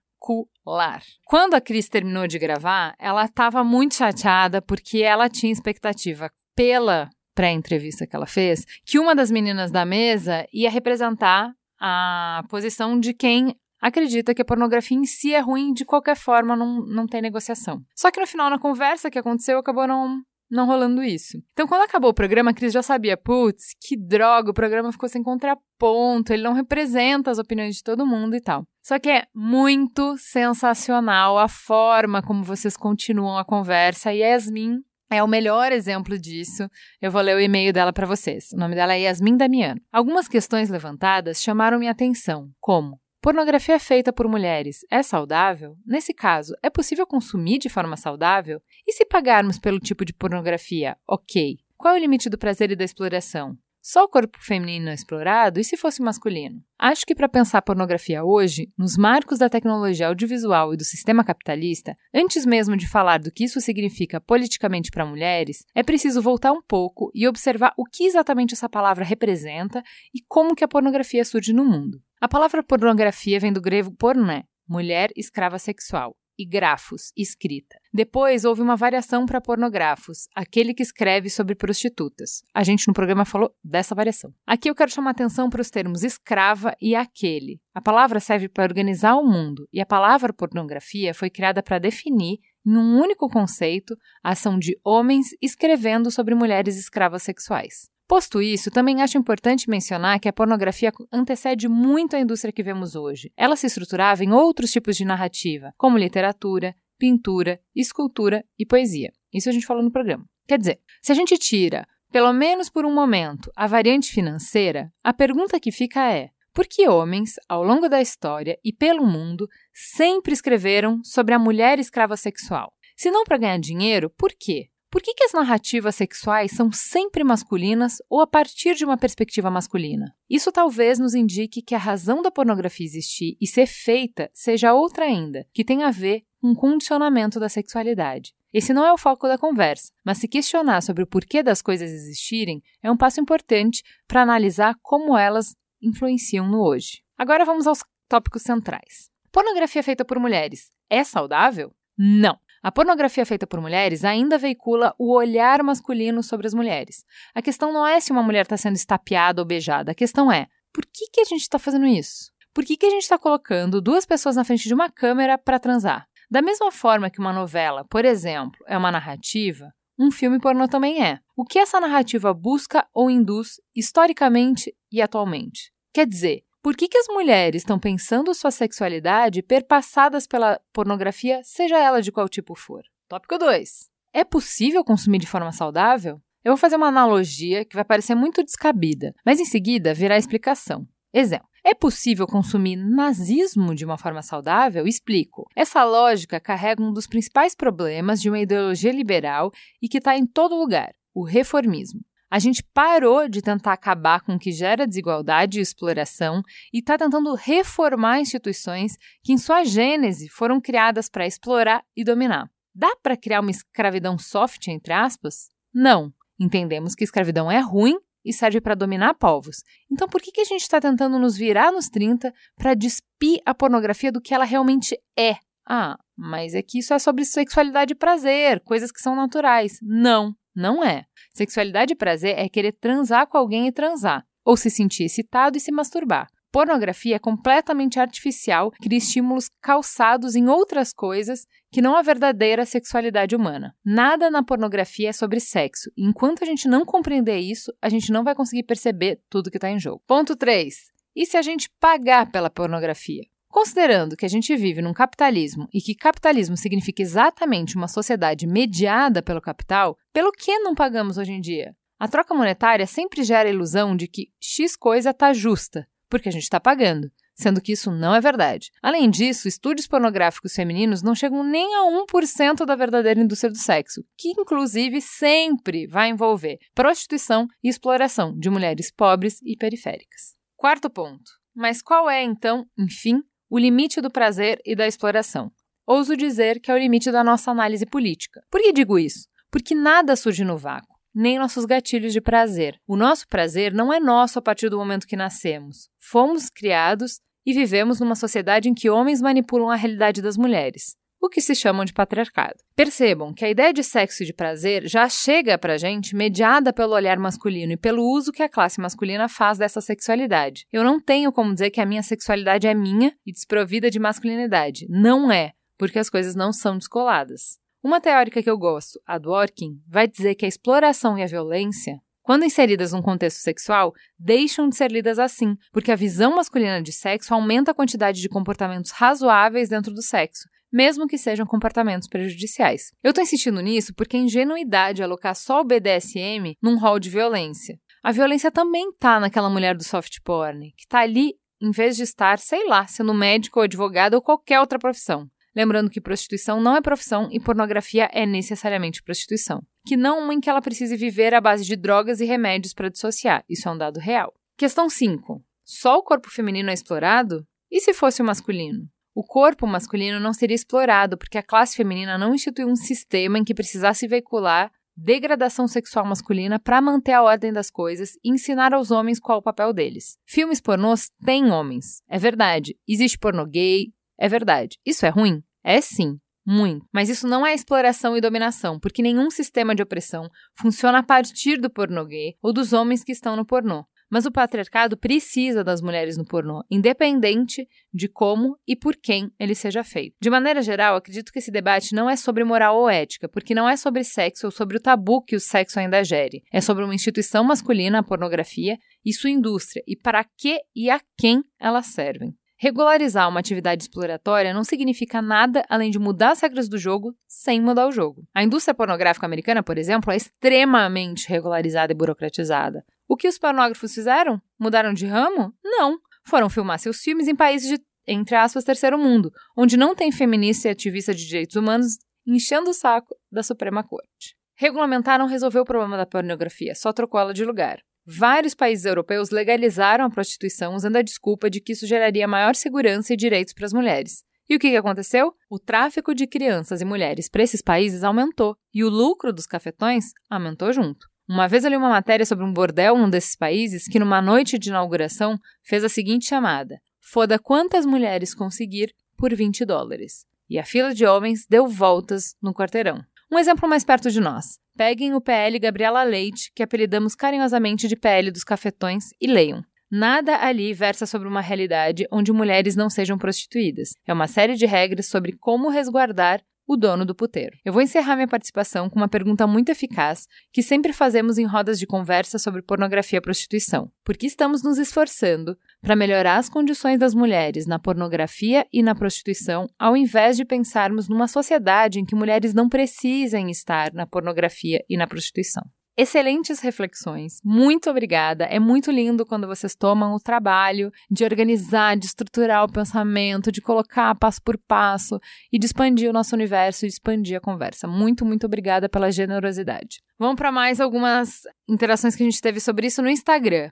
Quando 1.25 1.55
a 1.55 1.61
Cris 1.61 1.89
terminou 1.89 2.27
de 2.27 2.39
gravar, 2.39 2.95
ela 2.99 3.25
estava 3.25 3.65
muito 3.65 3.95
chateada 3.95 4.61
porque 4.61 4.99
ela 4.99 5.31
tinha 5.31 5.53
expectativa 5.53 6.31
pela 6.55 7.09
pré-entrevista 7.35 8.07
que 8.07 8.15
ela 8.15 8.27
fez, 8.27 8.65
que 8.87 8.99
uma 8.99 9.15
das 9.15 9.31
meninas 9.31 9.71
da 9.71 9.85
mesa 9.85 10.47
ia 10.53 10.71
representar 10.71 11.53
a 11.86 12.43
posição 12.48 12.98
de 12.98 13.12
quem 13.12 13.55
acredita 13.78 14.32
que 14.32 14.40
a 14.40 14.44
pornografia 14.44 14.97
em 14.97 15.05
si 15.05 15.35
é 15.35 15.40
ruim 15.40 15.74
de 15.74 15.85
qualquer 15.85 16.16
forma, 16.16 16.56
não, 16.56 16.81
não 16.86 17.06
tem 17.06 17.20
negociação. 17.20 17.82
Só 17.94 18.11
que 18.11 18.19
no 18.19 18.27
final, 18.27 18.48
na 18.48 18.59
conversa 18.59 19.11
que 19.11 19.19
aconteceu, 19.19 19.59
acabou 19.59 19.86
não, 19.86 20.23
não 20.51 20.65
rolando 20.65 21.02
isso. 21.02 21.36
Então, 21.52 21.66
quando 21.66 21.82
acabou 21.82 22.09
o 22.09 22.15
programa, 22.15 22.52
a 22.52 22.55
Cris 22.55 22.73
já 22.73 22.82
sabia, 22.82 23.19
putz, 23.19 23.74
que 23.78 23.98
droga, 23.98 24.51
o 24.51 24.55
programa 24.55 24.90
ficou 24.90 25.11
sem 25.11 25.23
contraponto, 25.23 26.32
ele 26.32 26.43
não 26.43 26.55
representa 26.55 27.31
as 27.31 27.39
opiniões 27.39 27.77
de 27.77 27.82
todo 27.82 28.06
mundo 28.06 28.35
e 28.35 28.40
tal. 28.40 28.65
Só 28.82 28.98
que 28.98 29.11
é 29.11 29.27
muito 29.35 30.16
sensacional 30.16 31.39
a 31.39 31.48
forma 31.48 32.23
como 32.23 32.43
vocês 32.43 32.78
continuam 32.78 33.36
a 33.36 33.44
conversa 33.44 34.11
e 34.15 34.23
a 34.23 34.28
Yasmin 34.28 34.82
é 35.15 35.23
o 35.23 35.28
melhor 35.28 35.73
exemplo 35.73 36.19
disso. 36.19 36.69
Eu 37.01 37.11
vou 37.11 37.23
ler 37.23 37.36
o 37.36 37.41
e-mail 37.41 37.73
dela 37.73 37.93
para 37.93 38.07
vocês. 38.07 38.51
O 38.53 38.57
nome 38.57 38.74
dela 38.74 38.95
é 38.95 39.03
Yasmin 39.03 39.36
Damiano. 39.36 39.81
Algumas 39.93 40.27
questões 40.27 40.69
levantadas 40.69 41.41
chamaram 41.41 41.78
minha 41.78 41.93
atenção, 41.93 42.51
como 42.61 42.99
Pornografia 43.24 43.78
feita 43.81 44.12
por 44.12 44.28
mulheres 44.28 44.81
é 44.91 45.03
saudável? 45.03 45.78
Nesse 45.86 46.12
caso, 46.12 46.55
é 46.62 46.69
possível 46.69 47.07
consumir 47.07 47.59
de 47.59 47.70
forma 47.70 47.97
saudável? 47.97 48.61
E 48.86 48.93
se 48.93 49.07
pagarmos 49.07 49.59
pelo 49.59 49.81
tipo 49.81 50.05
de 50.05 50.12
pornografia, 50.12 50.95
ok? 51.09 51.57
Qual 51.74 51.95
é 51.95 51.97
o 51.97 52.01
limite 52.01 52.28
do 52.28 52.36
prazer 52.36 52.70
e 52.70 52.77
da 52.77 52.85
exploração? 52.85 53.57
Só 53.86 54.05
o 54.05 54.09
corpo 54.09 54.39
feminino 54.40 54.89
é 54.89 54.94
explorado 54.94 55.61
e 55.61 55.65
se 55.65 55.77
fosse 55.77 56.01
masculino? 56.01 56.65
Acho 56.78 57.05
que 57.05 57.15
para 57.15 57.28
pensar 57.28 57.61
pornografia 57.61 58.24
hoje, 58.24 58.73
nos 58.78 58.97
marcos 58.97 59.40
da 59.40 59.51
tecnologia 59.51 60.09
audiovisual 60.09 60.73
e 60.73 60.77
do 60.78 60.82
sistema 60.82 61.23
capitalista, 61.23 61.94
antes 62.15 62.47
mesmo 62.47 62.78
de 62.78 62.89
falar 62.89 63.19
do 63.19 63.31
que 63.31 63.44
isso 63.44 63.61
significa 63.61 64.23
politicamente 64.23 64.90
para 64.90 65.05
mulheres, 65.05 65.66
é 65.74 65.82
preciso 65.82 66.23
voltar 66.23 66.51
um 66.51 66.62
pouco 66.62 67.11
e 67.15 67.28
observar 67.28 67.74
o 67.77 67.85
que 67.85 68.05
exatamente 68.06 68.55
essa 68.55 68.70
palavra 68.70 69.05
representa 69.05 69.82
e 70.15 70.20
como 70.27 70.56
que 70.56 70.65
a 70.65 70.69
pornografia 70.69 71.23
surge 71.23 71.52
no 71.52 71.62
mundo. 71.62 72.01
A 72.19 72.27
palavra 72.27 72.62
pornografia 72.62 73.39
vem 73.39 73.52
do 73.52 73.61
grego 73.61 73.93
porné, 73.93 74.44
mulher 74.66 75.11
escrava 75.15 75.59
sexual, 75.59 76.16
e 76.39 76.44
grafos, 76.44 77.12
escrita. 77.16 77.78
Depois 77.93 78.44
houve 78.44 78.62
uma 78.62 78.77
variação 78.77 79.27
para 79.27 79.40
pornografos, 79.40 80.28
aquele 80.35 80.74
que 80.74 80.82
escreve 80.82 81.31
sobre 81.31 81.55
prostitutas. 81.55 82.43
A 82.52 82.62
gente 82.62 82.89
no 82.89 82.94
programa 82.94 83.24
falou 83.24 83.55
dessa 83.62 83.94
variação. 83.94 84.32
Aqui 84.47 84.69
eu 84.69 84.74
quero 84.74 84.90
chamar 84.90 85.11
atenção 85.11 85.48
para 85.48 85.61
os 85.61 85.70
termos 85.70 86.02
escrava 86.02 86.74
e 86.81 86.94
aquele. 86.94 87.61
A 87.74 87.81
palavra 87.81 88.20
serve 88.20 88.48
para 88.48 88.65
organizar 88.65 89.15
o 89.15 89.24
mundo 89.24 89.69
e 89.73 89.81
a 89.81 89.86
palavra 89.86 90.32
pornografia 90.32 91.15
foi 91.15 91.31
criada 91.31 91.62
para 91.62 91.78
definir 91.78 92.39
em 92.66 92.77
um 92.77 92.98
único 92.98 93.28
conceito 93.28 93.97
a 94.23 94.31
ação 94.31 94.59
de 94.59 94.78
homens 94.85 95.28
escrevendo 95.40 96.11
sobre 96.11 96.35
mulheres 96.35 96.77
escravas 96.77 97.23
sexuais. 97.23 97.94
Posto 98.07 98.43
isso, 98.43 98.71
também 98.71 99.01
acho 99.01 99.17
importante 99.17 99.69
mencionar 99.69 100.21
que 100.21 100.29
a 100.29 100.33
pornografia 100.33 100.93
antecede 101.11 101.69
muito 101.69 102.15
a 102.15 102.21
indústria 102.21 102.53
que 102.53 102.63
vemos 102.63 102.95
hoje. 102.95 103.33
Ela 103.37 103.57
se 103.57 103.67
estruturava 103.67 104.23
em 104.23 104.33
outros 104.33 104.71
tipos 104.71 104.97
de 104.97 105.05
narrativa, 105.05 105.73
como 105.79 105.97
literatura, 105.97 106.75
pintura, 106.99 107.61
escultura 107.75 108.45
e 108.59 108.67
poesia. 108.67 109.11
Isso 109.33 109.49
a 109.49 109.53
gente 109.53 109.67
falou 109.67 109.83
no 109.83 109.91
programa. 109.91 110.25
Quer 110.47 110.59
dizer, 110.59 110.81
se 111.01 111.13
a 111.13 111.15
gente 111.15 111.39
tira, 111.39 111.87
pelo 112.13 112.33
menos 112.33 112.69
por 112.69 112.85
um 112.85 112.93
momento, 112.93 113.51
a 113.57 113.67
variante 113.67 114.13
financeira, 114.13 114.93
a 115.03 115.13
pergunta 115.13 115.59
que 115.59 115.73
fica 115.73 116.13
é: 116.13 116.29
por 116.53 116.67
que 116.67 116.89
homens, 116.89 117.35
ao 117.49 117.65
longo 117.65 117.89
da 117.89 118.01
história 118.01 118.59
e 118.63 118.73
pelo 118.73 119.07
mundo, 119.07 119.49
sempre 119.73 120.33
escreveram 120.33 121.03
sobre 121.03 121.35
a 121.35 121.39
mulher 121.39 121.79
escrava 121.79 122.17
sexual? 122.17 122.73
Se 122.97 123.11
não 123.11 123.25
para 123.25 123.39
ganhar 123.39 123.59
dinheiro, 123.59 124.11
por 124.11 124.31
quê? 124.39 124.69
Por 124.95 125.03
que, 125.03 125.12
que 125.12 125.25
as 125.25 125.33
narrativas 125.33 125.97
sexuais 125.97 126.53
são 126.53 126.71
sempre 126.71 127.25
masculinas 127.25 128.01
ou 128.09 128.21
a 128.21 128.29
partir 128.29 128.77
de 128.77 128.85
uma 128.85 128.97
perspectiva 128.97 129.51
masculina? 129.51 130.15
Isso 130.31 130.53
talvez 130.53 131.01
nos 131.01 131.16
indique 131.16 131.62
que 131.62 131.75
a 131.75 131.79
razão 131.79 132.23
da 132.23 132.31
pornografia 132.31 132.87
existir 132.87 133.37
e 133.41 133.47
ser 133.49 133.66
feita 133.66 134.31
seja 134.33 134.73
outra 134.73 135.07
ainda, 135.07 135.49
que 135.53 135.65
tem 135.65 135.83
a 135.83 135.91
ver 135.91 136.23
com 136.41 136.53
o 136.53 136.55
condicionamento 136.55 137.41
da 137.41 137.49
sexualidade. 137.49 138.33
Esse 138.53 138.73
não 138.73 138.87
é 138.87 138.93
o 138.93 138.97
foco 138.97 139.27
da 139.27 139.37
conversa, 139.37 139.91
mas 140.05 140.19
se 140.19 140.29
questionar 140.29 140.81
sobre 140.81 141.03
o 141.03 141.09
porquê 141.09 141.43
das 141.43 141.61
coisas 141.61 141.91
existirem 141.91 142.62
é 142.81 142.89
um 142.89 142.97
passo 142.97 143.21
importante 143.21 143.83
para 144.07 144.23
analisar 144.23 144.77
como 144.81 145.19
elas 145.19 145.57
influenciam 145.83 146.47
no 146.47 146.65
hoje. 146.65 147.03
Agora 147.19 147.45
vamos 147.45 147.66
aos 147.66 147.81
tópicos 148.09 148.43
centrais. 148.43 149.11
Pornografia 149.33 149.83
feita 149.83 150.05
por 150.05 150.21
mulheres 150.21 150.71
é 150.89 151.03
saudável? 151.03 151.75
Não. 151.99 152.39
A 152.65 152.73
pornografia 152.73 153.27
feita 153.27 153.47
por 153.47 153.61
mulheres 153.61 154.07
ainda 154.07 154.39
veicula 154.39 154.95
o 154.99 155.12
olhar 155.12 155.62
masculino 155.62 156.23
sobre 156.23 156.47
as 156.47 156.55
mulheres. 156.55 157.05
A 157.35 157.43
questão 157.43 157.70
não 157.70 157.86
é 157.86 158.01
se 158.01 158.11
uma 158.11 158.23
mulher 158.23 158.47
está 158.47 158.57
sendo 158.57 158.74
estapeada 158.74 159.43
ou 159.43 159.47
beijada, 159.47 159.93
a 159.93 159.95
questão 159.95 160.32
é 160.32 160.47
por 160.73 160.86
que, 160.86 161.11
que 161.12 161.20
a 161.20 161.24
gente 161.24 161.43
está 161.43 161.59
fazendo 161.59 161.85
isso? 161.85 162.32
Por 162.55 162.65
que, 162.65 162.78
que 162.78 162.86
a 162.86 162.91
gente 162.91 163.03
está 163.03 163.19
colocando 163.19 163.82
duas 163.82 164.07
pessoas 164.07 164.36
na 164.36 164.45
frente 164.45 164.66
de 164.66 164.73
uma 164.73 164.89
câmera 164.89 165.36
para 165.36 165.59
transar? 165.59 166.07
Da 166.31 166.41
mesma 166.41 166.73
forma 166.73 167.11
que 167.11 167.20
uma 167.20 167.35
novela, 167.35 167.85
por 167.85 168.07
exemplo, 168.07 168.59
é 168.66 168.78
uma 168.78 168.91
narrativa, 168.91 169.70
um 169.99 170.11
filme 170.11 170.41
pornô 170.41 170.66
também 170.66 171.05
é. 171.05 171.19
O 171.36 171.45
que 171.45 171.59
essa 171.59 171.78
narrativa 171.78 172.32
busca 172.32 172.89
ou 172.95 173.11
induz 173.11 173.61
historicamente 173.77 174.74
e 174.91 175.03
atualmente? 175.03 175.70
Quer 175.93 176.07
dizer, 176.07 176.45
por 176.65 176.74
que, 176.74 176.89
que 176.89 176.97
as 176.97 177.09
mulheres 177.09 177.61
estão 177.61 177.78
pensando 177.78 178.32
sua 178.32 178.51
sexualidade 178.51 179.43
perpassadas 179.43 180.27
pela 180.27 180.59
pornografia, 180.73 181.43
seja 181.45 181.78
ela 181.78 182.01
de 182.01 182.11
qual 182.11 182.27
tipo 182.27 182.55
for? 182.55 182.82
Tópico 183.07 183.36
2. 183.36 183.91
É 184.15 184.24
possível 184.24 184.82
consumir 184.82 185.19
de 185.19 185.27
forma 185.27 185.53
saudável? 185.53 186.19
Eu 186.43 186.53
vou 186.53 186.57
fazer 186.57 186.77
uma 186.77 186.89
analogia 186.89 187.66
que 187.66 187.77
vai 187.77 187.85
parecer 187.85 188.15
muito 188.15 188.43
descabida, 188.43 189.12
mas 189.27 189.41
em 189.41 189.45
seguida 189.45 189.93
virá 189.93 190.15
a 190.15 190.19
explicação. 190.19 190.89
Exemplo. 191.12 191.47
É 191.62 191.74
possível 191.74 192.27
consumir 192.27 192.77
nazismo 192.77 193.74
de 193.74 193.85
uma 193.85 193.99
forma 193.99 194.23
saudável? 194.23 194.86
Explico. 194.86 195.47
Essa 195.55 195.85
lógica 195.85 196.41
carrega 196.41 196.82
um 196.82 196.95
dos 196.95 197.07
principais 197.07 197.55
problemas 197.55 198.23
de 198.23 198.31
uma 198.31 198.41
ideologia 198.41 198.91
liberal 198.91 199.51
e 199.82 199.89
que 199.89 199.99
está 199.99 200.16
em 200.16 200.27
todo 200.27 200.59
lugar: 200.59 200.95
o 201.15 201.24
reformismo. 201.24 202.01
A 202.35 202.40
gente 202.40 202.65
parou 202.65 203.28
de 203.28 203.40
tentar 203.40 203.73
acabar 203.73 204.20
com 204.20 204.35
o 204.35 204.39
que 204.40 204.51
gera 204.51 204.89
desigualdade 204.89 205.61
e 205.61 205.62
exploração 205.62 206.43
e 206.73 206.81
está 206.81 206.98
tentando 206.98 207.32
reformar 207.36 208.19
instituições 208.19 208.97
que, 209.23 209.32
em 209.32 209.39
sua 209.39 209.62
gênese, 209.62 210.28
foram 210.28 210.61
criadas 210.61 211.09
para 211.09 211.28
explorar 211.28 211.85
e 211.97 212.02
dominar. 212.02 212.51
Dá 212.74 212.93
para 213.01 213.16
criar 213.16 213.40
uma 213.40 213.52
escravidão 213.52 214.19
soft, 214.19 214.66
entre 214.66 214.93
aspas? 214.93 215.48
Não. 215.73 216.12
Entendemos 216.36 216.97
que 216.97 217.05
escravidão 217.05 217.48
é 217.48 217.61
ruim 217.61 218.01
e 218.24 218.32
serve 218.32 218.61
para 218.61 218.74
dominar 218.74 219.15
povos. 219.15 219.62
Então, 219.89 220.09
por 220.09 220.20
que, 220.20 220.32
que 220.32 220.40
a 220.40 220.44
gente 220.44 220.62
está 220.62 220.81
tentando 220.81 221.20
nos 221.20 221.36
virar 221.36 221.70
nos 221.70 221.89
30 221.89 222.35
para 222.56 222.74
despir 222.74 223.40
a 223.47 223.55
pornografia 223.55 224.11
do 224.11 224.20
que 224.20 224.35
ela 224.35 224.44
realmente 224.44 225.01
é? 225.16 225.36
Ah, 225.65 225.97
mas 226.16 226.56
é 226.56 226.62
que 226.62 226.81
isso 226.81 226.93
é 226.93 226.98
sobre 226.98 227.24
sexualidade 227.24 227.93
e 227.93 227.97
prazer, 227.97 228.59
coisas 228.65 228.90
que 228.90 229.01
são 229.01 229.15
naturais. 229.15 229.78
Não, 229.81 230.35
não 230.55 230.85
é. 230.85 231.05
Sexualidade 231.33 231.93
e 231.93 231.97
prazer 231.97 232.39
é 232.39 232.49
querer 232.49 232.73
transar 232.73 233.27
com 233.27 233.37
alguém 233.37 233.67
e 233.67 233.73
transar, 233.73 234.25
ou 234.45 234.57
se 234.57 234.71
sentir 234.71 235.05
excitado 235.05 235.57
e 235.57 235.61
se 235.61 235.73
masturbar. 235.73 236.29
Pornografia 236.55 237.17
é 237.17 237.19
completamente 237.19 237.99
artificial, 237.99 238.71
cria 238.81 238.99
estímulos 238.99 239.51
calçados 239.61 240.37
em 240.37 240.49
outras 240.49 240.93
coisas 240.93 241.49
que 241.73 241.83
não 241.83 241.97
a 241.97 242.03
verdadeira 242.03 242.65
sexualidade 242.65 243.35
humana. 243.35 243.75
Nada 243.85 244.31
na 244.31 244.41
pornografia 244.41 245.09
é 245.09 245.13
sobre 245.13 245.41
sexo. 245.41 245.91
E 245.97 246.07
enquanto 246.07 246.45
a 246.45 246.47
gente 246.47 246.69
não 246.69 246.85
compreender 246.85 247.39
isso, 247.39 247.73
a 247.83 247.89
gente 247.89 248.13
não 248.13 248.23
vai 248.23 248.37
conseguir 248.37 248.63
perceber 248.63 249.21
tudo 249.29 249.51
que 249.51 249.57
está 249.57 249.69
em 249.69 249.81
jogo. 249.81 250.01
Ponto 250.07 250.37
3. 250.37 250.73
E 251.17 251.27
se 251.27 251.37
a 251.37 251.43
gente 251.43 251.69
pagar 251.81 252.31
pela 252.31 252.49
pornografia? 252.49 253.25
Considerando 253.55 254.17
que 254.17 254.27
a 254.27 254.29
gente 254.29 254.57
vive 254.57 254.83
num 254.83 254.93
capitalismo 254.93 255.69
e 255.73 255.81
que 255.81 255.95
capitalismo 255.95 256.57
significa 256.57 257.01
exatamente 257.01 257.77
uma 257.77 257.87
sociedade 257.87 258.49
mediada 258.49 259.23
pelo 259.23 259.41
capital, 259.41 259.97
pelo 260.13 260.33
que 260.33 260.59
não 260.59 260.75
pagamos 260.75 261.19
hoje 261.19 261.31
em 261.31 261.41
dia? 261.41 261.73
A 261.97 262.09
troca 262.09 262.35
monetária 262.35 262.85
sempre 262.85 263.23
gera 263.23 263.49
a 263.49 263.53
ilusão 263.53 263.95
de 263.95 264.09
que 264.09 264.27
X 264.41 264.75
coisa 264.77 265.11
está 265.11 265.33
justa, 265.33 265.87
porque 266.11 266.29
a 266.29 266.33
gente 266.33 266.43
está 266.43 266.59
pagando, 266.59 267.09
sendo 267.33 267.61
que 267.61 267.71
isso 267.71 267.93
não 267.93 268.13
é 268.13 268.21
verdade. 268.21 268.73
Além 268.83 269.09
disso, 269.09 269.47
estúdios 269.47 269.87
pornográficos 269.87 270.53
femininos 270.53 271.01
não 271.01 271.15
chegam 271.15 271.45
nem 271.45 271.77
a 271.77 272.05
1% 272.13 272.67
da 272.67 272.75
verdadeira 272.75 273.21
indústria 273.21 273.53
do 273.53 273.57
sexo, 273.57 274.05
que 274.19 274.31
inclusive 274.31 275.01
sempre 275.01 275.87
vai 275.87 276.09
envolver 276.09 276.59
prostituição 276.75 277.47
e 277.63 277.69
exploração 277.69 278.37
de 278.37 278.51
mulheres 278.51 278.91
pobres 278.91 279.39
e 279.45 279.57
periféricas. 279.57 280.35
Quarto 280.57 280.91
ponto. 280.91 281.31
Mas 281.55 281.81
qual 281.81 282.11
é, 282.11 282.21
então, 282.21 282.67
enfim, 282.77 283.23
o 283.49 283.59
limite 283.59 284.01
do 284.01 284.11
prazer 284.11 284.61
e 284.65 284.75
da 284.75 284.87
exploração? 284.87 285.51
Ouso 285.87 286.16
dizer 286.16 286.61
que 286.61 286.71
é 286.71 286.75
o 286.75 286.79
limite 286.79 287.11
da 287.11 287.23
nossa 287.23 287.51
análise 287.51 287.87
política. 287.87 288.43
Por 288.51 288.61
que 288.61 288.73
digo 288.73 288.99
isso? 288.99 289.29
Porque 289.51 289.75
nada 289.75 290.16
surge 290.16 290.45
no 290.45 290.57
vácuo 290.57 290.95
nem 291.15 291.39
nossos 291.39 291.65
gatilhos 291.65 292.12
de 292.12 292.21
prazer. 292.21 292.77
O 292.87 292.97
nosso 292.97 293.29
prazer 293.29 293.73
não 293.73 293.93
é 293.93 294.01
nosso 294.01 294.39
a 294.39 294.43
partir 294.43 294.69
do 294.69 294.77
momento 294.77 295.07
que 295.07 295.15
nascemos. 295.15 295.89
Fomos 295.97 296.51
criados 296.51 297.21
e 297.47 297.53
vivemos 297.53 298.01
numa 298.01 298.16
sociedade 298.16 298.69
em 298.69 298.75
que 298.75 298.91
homens 298.91 299.23
manipulam 299.23 299.71
a 299.71 299.77
realidade 299.77 300.21
das 300.21 300.37
mulheres, 300.37 300.97
o 301.25 301.29
que 301.29 301.41
se 301.41 301.55
chamam 301.55 301.87
de 301.87 301.93
patriarcado. 301.93 302.57
Percebam 302.77 303.33
que 303.33 303.45
a 303.45 303.51
ideia 303.51 303.73
de 303.73 303.83
sexo 303.83 304.23
e 304.23 304.27
de 304.27 304.35
prazer 304.35 304.87
já 304.87 305.09
chega 305.09 305.57
pra 305.57 305.79
gente 305.79 306.15
mediada 306.15 306.71
pelo 306.71 306.93
olhar 306.93 307.19
masculino 307.19 307.73
e 307.73 307.77
pelo 307.79 308.05
uso 308.05 308.31
que 308.31 308.43
a 308.43 308.49
classe 308.49 308.79
masculina 308.79 309.27
faz 309.27 309.57
dessa 309.57 309.81
sexualidade. 309.81 310.67
Eu 310.71 310.85
não 310.85 311.01
tenho 311.01 311.33
como 311.33 311.55
dizer 311.55 311.71
que 311.71 311.81
a 311.81 311.87
minha 311.87 312.03
sexualidade 312.03 312.67
é 312.67 312.75
minha 312.75 313.15
e 313.25 313.33
desprovida 313.33 313.91
de 313.91 313.99
masculinidade. 313.99 314.87
Não 314.91 315.33
é, 315.33 315.53
porque 315.79 315.99
as 315.99 316.11
coisas 316.11 316.35
não 316.35 316.53
são 316.53 316.77
descoladas. 316.77 317.59
Uma 317.83 318.01
teórica 318.01 318.43
que 318.43 318.51
eu 318.51 318.59
gosto, 318.59 319.01
a 319.07 319.19
Dworkin, 319.19 319.81
vai 319.89 320.07
dizer 320.07 320.35
que 320.35 320.45
a 320.45 320.49
exploração 320.49 321.17
e 321.19 321.23
a 321.23 321.27
violência, 321.27 322.01
quando 322.23 322.45
inseridas 322.45 322.93
num 322.93 323.03
contexto 323.03 323.39
sexual, 323.39 323.93
deixam 324.19 324.69
de 324.69 324.77
ser 324.77 324.91
lidas 324.91 325.19
assim, 325.19 325.57
porque 325.71 325.93
a 325.93 325.97
visão 325.97 326.37
masculina 326.37 326.83
de 326.83 326.93
sexo 326.93 327.35
aumenta 327.35 327.71
a 327.71 327.75
quantidade 327.75 328.21
de 328.21 328.29
comportamentos 328.29 328.91
razoáveis 328.91 329.69
dentro 329.69 329.93
do 329.93 330.03
sexo, 330.03 330.49
mesmo 330.75 331.07
que 331.07 331.17
sejam 331.17 331.47
comportamentos 331.47 332.09
prejudiciais. 332.09 332.91
Eu 333.01 333.11
estou 333.11 333.23
insistindo 333.23 333.61
nisso 333.61 333.95
porque 333.95 334.17
é 334.17 334.21
ingenuidade 334.21 335.05
alocar 335.05 335.37
só 335.37 335.61
o 335.61 335.65
BDSM 335.65 336.57
num 336.61 336.77
rol 336.77 336.99
de 336.99 337.09
violência. 337.09 337.79
A 338.03 338.11
violência 338.11 338.51
também 338.51 338.93
tá 338.99 339.21
naquela 339.21 339.49
mulher 339.49 339.77
do 339.77 339.85
soft 339.85 340.19
porn, 340.25 340.75
que 340.77 340.89
tá 340.89 340.99
ali 340.99 341.35
em 341.63 341.71
vez 341.71 341.97
de 341.97 342.03
estar, 342.03 342.41
sei 342.41 342.67
lá, 342.67 342.89
sendo 342.89 343.15
médico 343.15 343.61
ou 343.61 343.65
advogado 343.65 344.15
ou 344.15 344.21
qualquer 344.21 344.59
outra 344.59 344.77
profissão. 344.77 345.31
Lembrando 345.55 345.89
que 345.89 346.01
prostituição 346.01 346.61
não 346.61 346.77
é 346.77 346.83
profissão 346.83 347.29
e 347.31 347.39
pornografia 347.39 348.11
é 348.13 348.27
necessariamente 348.27 349.01
prostituição. 349.01 349.63
Que 349.87 349.97
não 349.97 350.19
uma 350.19 350.35
em 350.35 350.41
que 350.41 350.51
ela 350.51 350.61
precise 350.61 350.97
viver 350.97 351.33
à 351.35 351.41
base 351.41 351.65
de 351.65 351.77
drogas 351.77 352.21
e 352.21 352.25
remédios 352.25 352.75
para 352.75 352.89
dissociar. 352.91 353.45
Isso 353.49 353.69
é 353.69 353.73
um 353.73 353.79
dado 353.79 354.01
real. 354.01 354.35
Questão 354.59 354.91
5. 354.91 355.41
Só 355.65 355.99
o 355.99 356.03
corpo 356.03 356.29
feminino 356.29 356.71
é 356.71 356.75
explorado? 356.75 357.47
E 357.71 357.81
se 357.81 357.95
fosse 357.95 358.21
o 358.21 358.25
masculino? 358.25 358.89
O 359.15 359.23
corpo 359.23 359.66
masculino 359.66 360.19
não 360.19 360.32
seria 360.32 360.57
explorado 360.57 361.16
porque 361.16 361.39
a 361.39 361.43
classe 361.43 361.77
feminina 361.77 362.19
não 362.19 362.35
instituiu 362.35 362.66
um 362.66 362.74
sistema 362.74 363.39
em 363.39 363.45
que 363.45 363.55
precisasse 363.55 364.09
veicular 364.09 364.73
degradação 364.97 365.66
sexual 365.66 366.05
masculina 366.05 366.59
para 366.59 366.81
manter 366.81 367.12
a 367.12 367.23
ordem 367.23 367.53
das 367.53 367.70
coisas 367.70 368.12
e 368.24 368.31
ensinar 368.31 368.73
aos 368.73 368.91
homens 368.91 369.20
qual 369.20 369.39
o 369.39 369.43
papel 369.43 369.73
deles. 369.73 370.19
Filmes 370.27 370.61
pornôs 370.61 371.11
têm 371.24 371.51
homens, 371.51 372.03
é 372.09 372.19
verdade. 372.19 372.77
Existe 372.89 373.19
pornô 373.19 373.45
gay, 373.45 373.93
é 374.19 374.28
verdade. 374.28 374.78
Isso 374.85 375.05
é 375.07 375.09
ruim? 375.09 375.43
É 375.62 375.81
sim. 375.81 376.19
Muito. 376.47 376.86
Mas 376.93 377.09
isso 377.09 377.27
não 377.27 377.47
é 377.47 377.55
exploração 377.55 378.16
e 378.16 378.20
dominação, 378.20 378.78
porque 378.78 379.03
nenhum 379.03 379.31
sistema 379.31 379.74
de 379.74 379.82
opressão 379.82 380.28
funciona 380.55 380.99
a 380.99 381.03
partir 381.03 381.59
do 381.59 381.70
pornô 381.70 382.05
gay 382.05 382.36
ou 382.43 382.53
dos 382.53 382.73
homens 382.73 383.03
que 383.03 383.12
estão 383.12 383.35
no 383.35 383.47
pornô. 383.47 383.85
Mas 384.11 384.27
o 384.27 384.33
patriarcado 384.33 384.97
precisa 384.97 385.65
das 385.65 385.81
mulheres 385.81 386.17
no 386.17 386.25
pornô, 386.25 386.63
independente 386.71 387.67
de 387.93 388.09
como 388.09 388.57
e 388.67 388.77
por 388.77 388.97
quem 388.97 389.31
ele 389.39 389.55
seja 389.55 389.83
feito. 389.83 390.15
De 390.21 390.31
maneira 390.31 390.63
geral, 390.63 390.97
acredito 390.97 391.33
que 391.33 391.39
esse 391.39 391.51
debate 391.51 391.95
não 391.95 392.09
é 392.09 392.17
sobre 392.17 392.45
moral 392.45 392.77
ou 392.77 392.89
ética, 392.89 393.29
porque 393.29 393.55
não 393.55 393.69
é 393.69 393.77
sobre 393.77 394.05
sexo 394.05 394.47
ou 394.47 394.51
sobre 394.51 394.77
o 394.77 394.81
tabu 394.81 395.23
que 395.23 395.37
o 395.37 395.41
sexo 395.41 395.79
ainda 395.81 396.05
gere. 396.05 396.43
É 396.53 396.61
sobre 396.61 396.85
uma 396.85 396.95
instituição 396.95 397.43
masculina, 397.43 397.99
a 397.99 398.03
pornografia, 398.03 398.77
e 399.05 399.13
sua 399.13 399.31
indústria, 399.31 399.83
e 399.87 399.97
para 399.97 400.25
que 400.25 400.61
e 400.75 400.91
a 400.91 401.01
quem 401.17 401.43
elas 401.59 401.87
servem. 401.87 402.35
Regularizar 402.57 403.29
uma 403.29 403.41
atividade 403.41 403.83
exploratória 403.83 404.55
não 404.55 404.65
significa 404.65 405.21
nada 405.21 405.65
além 405.69 405.91
de 405.91 405.99
mudar 405.99 406.31
as 406.31 406.41
regras 406.41 406.69
do 406.69 406.79
jogo 406.79 407.15
sem 407.27 407.61
mudar 407.61 407.87
o 407.87 407.93
jogo. 407.93 408.23
A 408.35 408.43
indústria 408.43 408.75
pornográfica 408.75 409.27
americana, 409.27 409.63
por 409.63 409.77
exemplo, 409.77 410.13
é 410.13 410.17
extremamente 410.17 411.29
regularizada 411.29 411.93
e 411.93 411.97
burocratizada. 411.97 412.85
O 413.09 413.17
que 413.17 413.29
os 413.29 413.39
pornógrafos 413.39 413.95
fizeram? 413.95 414.41
Mudaram 414.59 414.95
de 414.95 415.07
ramo? 415.07 415.53
Não. 415.63 415.99
Foram 416.25 416.49
filmar 416.49 416.79
seus 416.79 417.01
filmes 417.01 417.29
em 417.29 417.37
países 417.37 417.69
de, 417.69 417.85
entre 418.07 418.35
aspas, 418.35 418.65
terceiro 418.65 418.99
mundo, 418.99 419.31
onde 419.57 419.77
não 419.77 419.95
tem 419.95 420.11
feminista 420.11 420.69
e 420.69 420.71
ativista 420.71 421.15
de 421.15 421.27
direitos 421.27 421.57
humanos 421.57 421.99
enchendo 422.27 422.71
o 422.71 422.75
saco 422.75 423.15
da 423.31 423.43
Suprema 423.43 423.85
Corte. 423.85 424.35
Regulamentar 424.57 425.19
não 425.19 425.27
resolveu 425.27 425.63
o 425.63 425.67
problema 425.67 425.97
da 425.97 426.07
pornografia, 426.07 426.75
só 426.75 426.93
trocou 426.93 427.21
ela 427.21 427.35
de 427.35 427.45
lugar. 427.45 427.81
Vários 428.07 428.55
países 428.55 428.85
europeus 428.85 429.31
legalizaram 429.31 430.05
a 430.05 430.11
prostituição 430.11 430.75
usando 430.75 430.97
a 430.97 431.03
desculpa 431.03 431.49
de 431.51 431.61
que 431.61 431.73
isso 431.73 431.87
geraria 431.87 432.29
maior 432.29 432.55
segurança 432.55 433.15
e 433.15 433.17
direitos 433.17 433.55
para 433.55 433.67
as 433.67 433.73
mulheres. 433.73 434.23
E 434.49 434.55
o 434.55 434.59
que, 434.59 434.77
aconteceu? 434.77 435.33
O 435.49 435.59
tráfico 435.59 436.15
de 436.15 436.27
crianças 436.27 436.83
e 436.83 436.85
mulheres 436.85 437.31
para 437.31 437.43
esses 437.43 437.63
países 437.63 438.05
aumentou 438.05 438.57
e 438.75 438.85
o 438.85 438.91
lucro 438.91 439.33
dos 439.33 439.47
cafetões 439.47 440.13
aumentou 440.29 440.71
junto. 440.71 441.07
Uma 441.29 441.49
vez 441.49 441.65
eu 441.65 441.71
li 441.71 441.77
uma 441.77 441.89
matéria 441.89 442.27
sobre 442.27 442.45
um 442.45 442.53
bordel 442.53 442.99
num 442.99 443.09
desses 443.09 443.35
países 443.35 443.89
que, 443.89 443.99
numa 443.99 444.21
noite 444.21 444.59
de 444.59 444.69
inauguração, 444.69 445.39
fez 445.63 445.83
a 445.83 445.89
seguinte 445.89 446.27
chamada: 446.27 446.79
Foda 447.01 447.39
quantas 447.39 447.87
mulheres 447.87 448.35
conseguir 448.35 448.95
por 449.17 449.35
20 449.35 449.65
dólares. 449.65 450.27
E 450.51 450.59
a 450.59 450.65
fila 450.65 450.93
de 450.93 451.07
homens 451.07 451.47
deu 451.49 451.67
voltas 451.67 452.37
no 452.43 452.53
quarteirão. 452.53 453.03
Um 453.33 453.39
exemplo 453.39 453.69
mais 453.69 453.85
perto 453.85 454.11
de 454.11 454.21
nós. 454.21 454.59
Peguem 454.77 455.15
o 455.15 455.21
PL 455.21 455.59
Gabriela 455.59 456.03
Leite, 456.03 456.53
que 456.55 456.63
apelidamos 456.63 457.15
carinhosamente 457.15 457.89
de 457.89 457.97
PL 457.97 458.31
dos 458.31 458.45
cafetões, 458.45 459.05
e 459.21 459.27
leiam. 459.27 459.65
Nada 459.91 460.37
ali 460.45 460.75
versa 460.75 461.07
sobre 461.07 461.29
uma 461.29 461.41
realidade 461.41 462.07
onde 462.11 462.33
mulheres 462.33 462.77
não 462.77 462.91
sejam 462.91 463.17
prostituídas. 463.17 463.91
É 464.07 464.13
uma 464.13 464.27
série 464.27 464.57
de 464.57 464.67
regras 464.67 465.07
sobre 465.07 465.33
como 465.33 465.71
resguardar 465.71 466.43
o 466.66 466.77
dono 466.77 467.05
do 467.05 467.15
puteiro. 467.15 467.57
Eu 467.65 467.73
vou 467.73 467.82
encerrar 467.82 468.16
minha 468.16 468.28
participação 468.28 468.89
com 468.89 468.97
uma 468.97 469.09
pergunta 469.09 469.47
muito 469.47 469.70
eficaz 469.70 470.27
que 470.53 470.62
sempre 470.62 470.93
fazemos 470.93 471.39
em 471.39 471.45
rodas 471.45 471.78
de 471.78 471.86
conversa 471.86 472.39
sobre 472.39 472.62
pornografia 472.62 473.19
e 473.19 473.23
prostituição. 473.23 473.91
Por 474.05 474.16
que 474.16 474.27
estamos 474.27 474.62
nos 474.62 474.78
esforçando 474.78 475.57
para 475.81 475.97
melhorar 475.97 476.39
as 476.39 476.49
condições 476.49 476.99
das 476.99 477.15
mulheres 477.15 477.66
na 477.66 477.78
pornografia 477.78 478.66
e 478.73 478.82
na 478.82 478.95
prostituição, 478.95 479.66
ao 479.78 479.97
invés 479.97 480.36
de 480.36 480.45
pensarmos 480.45 481.09
numa 481.09 481.28
sociedade 481.28 482.01
em 482.01 482.05
que 482.05 482.15
mulheres 482.15 482.55
não 482.55 482.69
precisem 482.69 483.51
estar 483.51 483.93
na 483.93 484.07
pornografia 484.07 484.82
e 484.89 484.97
na 484.97 485.07
prostituição? 485.07 485.62
Excelentes 485.97 486.61
reflexões. 486.61 487.41
Muito 487.45 487.89
obrigada. 487.91 488.45
É 488.45 488.59
muito 488.59 488.91
lindo 488.91 489.25
quando 489.25 489.47
vocês 489.47 489.75
tomam 489.75 490.15
o 490.15 490.21
trabalho 490.21 490.91
de 491.11 491.25
organizar, 491.25 491.97
de 491.97 492.07
estruturar 492.07 492.65
o 492.65 492.73
pensamento, 492.73 493.53
de 493.53 493.61
colocar 493.61 494.15
passo 494.15 494.43
por 494.43 494.59
passo 494.59 495.19
e 495.53 495.59
de 495.59 495.66
expandir 495.66 496.11
o 496.11 496.12
nosso 496.12 496.35
universo 496.35 496.85
e 496.85 496.89
expandir 496.89 497.37
a 497.37 497.41
conversa. 497.41 497.87
Muito, 497.87 498.25
muito 498.25 498.47
obrigada 498.47 498.89
pela 498.89 499.11
generosidade. 499.11 500.03
Vamos 500.19 500.37
para 500.37 500.53
mais 500.53 500.81
algumas 500.81 501.41
interações 501.69 502.15
que 502.15 502.23
a 502.23 502.27
gente 502.27 502.41
teve 502.41 502.61
sobre 502.61 502.87
isso 502.87 503.03
no 503.03 503.11
Instagram. 503.11 503.71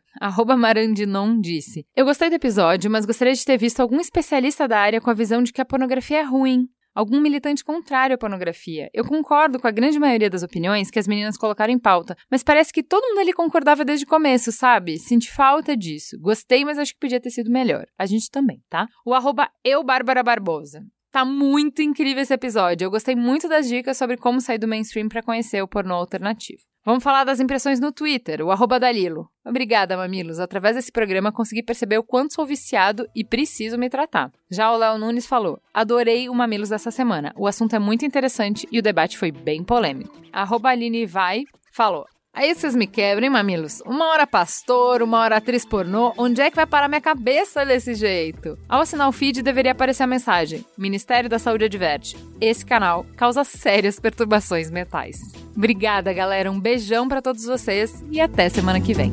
Marandinon 0.58 1.40
disse: 1.40 1.86
Eu 1.94 2.04
gostei 2.04 2.28
do 2.28 2.34
episódio, 2.34 2.90
mas 2.90 3.06
gostaria 3.06 3.32
de 3.32 3.44
ter 3.44 3.56
visto 3.56 3.80
algum 3.80 4.00
especialista 4.00 4.66
da 4.66 4.78
área 4.78 5.00
com 5.00 5.10
a 5.10 5.14
visão 5.14 5.42
de 5.42 5.52
que 5.52 5.60
a 5.60 5.64
pornografia 5.64 6.20
é 6.20 6.22
ruim 6.22 6.68
algum 6.94 7.20
militante 7.20 7.64
contrário 7.64 8.14
à 8.14 8.18
pornografia. 8.18 8.90
Eu 8.92 9.04
concordo 9.04 9.58
com 9.58 9.66
a 9.66 9.70
grande 9.70 9.98
maioria 9.98 10.30
das 10.30 10.42
opiniões 10.42 10.90
que 10.90 10.98
as 10.98 11.08
meninas 11.08 11.36
colocaram 11.36 11.72
em 11.72 11.78
pauta, 11.78 12.16
mas 12.30 12.42
parece 12.42 12.72
que 12.72 12.82
todo 12.82 13.08
mundo 13.08 13.20
ali 13.20 13.32
concordava 13.32 13.84
desde 13.84 14.04
o 14.04 14.08
começo, 14.08 14.52
sabe? 14.52 14.98
Senti 14.98 15.30
falta 15.30 15.76
disso. 15.76 16.18
Gostei, 16.20 16.64
mas 16.64 16.78
acho 16.78 16.92
que 16.92 17.00
podia 17.00 17.20
ter 17.20 17.30
sido 17.30 17.50
melhor. 17.50 17.86
A 17.98 18.06
gente 18.06 18.30
também, 18.30 18.62
tá? 18.68 18.86
O 19.04 19.14
arroba 19.14 19.48
eu, 19.64 19.82
Bárbara 19.82 20.22
Barbosa. 20.22 20.82
Tá 21.10 21.26
muito 21.26 21.82
incrível 21.82 22.22
esse 22.22 22.32
episódio. 22.32 22.86
Eu 22.86 22.90
gostei 22.90 23.14
muito 23.14 23.46
das 23.46 23.68
dicas 23.68 23.98
sobre 23.98 24.16
como 24.16 24.40
sair 24.40 24.58
do 24.58 24.66
mainstream 24.66 25.08
para 25.08 25.22
conhecer 25.22 25.62
o 25.62 25.68
pornô 25.68 25.94
alternativo. 25.94 26.62
Vamos 26.84 27.04
falar 27.04 27.22
das 27.22 27.38
impressões 27.38 27.78
no 27.78 27.92
Twitter, 27.92 28.42
o 28.42 28.50
arroba 28.50 28.80
Dalilo. 28.80 29.28
Obrigada, 29.44 29.96
mamilos. 29.96 30.40
Através 30.40 30.74
desse 30.74 30.90
programa 30.90 31.30
consegui 31.30 31.62
perceber 31.62 31.96
o 31.98 32.02
quanto 32.02 32.34
sou 32.34 32.44
viciado 32.44 33.06
e 33.14 33.24
preciso 33.24 33.78
me 33.78 33.88
tratar. 33.88 34.32
Já 34.50 34.72
o 34.72 34.76
Léo 34.76 34.98
Nunes 34.98 35.24
falou: 35.24 35.60
Adorei 35.72 36.28
o 36.28 36.34
Mamilos 36.34 36.70
dessa 36.70 36.90
semana. 36.90 37.32
O 37.36 37.46
assunto 37.46 37.76
é 37.76 37.78
muito 37.78 38.04
interessante 38.04 38.66
e 38.70 38.80
o 38.80 38.82
debate 38.82 39.16
foi 39.16 39.30
bem 39.30 39.62
polêmico. 39.62 40.12
Arroba 40.32 40.70
Aline 40.70 41.06
Vai 41.06 41.44
falou: 41.72 42.04
Aí 42.34 42.54
vocês 42.54 42.74
me 42.74 42.86
quebram, 42.86 43.30
mamilos? 43.30 43.82
Uma 43.84 44.08
hora 44.08 44.26
pastor, 44.26 45.02
uma 45.02 45.18
hora 45.18 45.36
atriz 45.36 45.66
pornô, 45.66 46.14
onde 46.16 46.40
é 46.40 46.48
que 46.48 46.56
vai 46.56 46.64
parar 46.64 46.88
minha 46.88 47.00
cabeça 47.00 47.64
desse 47.64 47.94
jeito? 47.94 48.58
Ao 48.66 48.80
assinar 48.80 49.06
o 49.06 49.12
feed, 49.12 49.42
deveria 49.42 49.72
aparecer 49.72 50.04
a 50.04 50.06
mensagem: 50.06 50.64
Ministério 50.76 51.28
da 51.28 51.38
Saúde 51.38 51.66
adverte. 51.66 52.16
Esse 52.40 52.64
canal 52.64 53.04
causa 53.16 53.44
sérias 53.44 54.00
perturbações 54.00 54.70
mentais. 54.70 55.18
Obrigada, 55.54 56.10
galera. 56.10 56.50
Um 56.50 56.58
beijão 56.58 57.06
para 57.06 57.20
todos 57.20 57.44
vocês 57.44 58.02
e 58.10 58.18
até 58.18 58.48
semana 58.48 58.80
que 58.80 58.94
vem. 58.94 59.12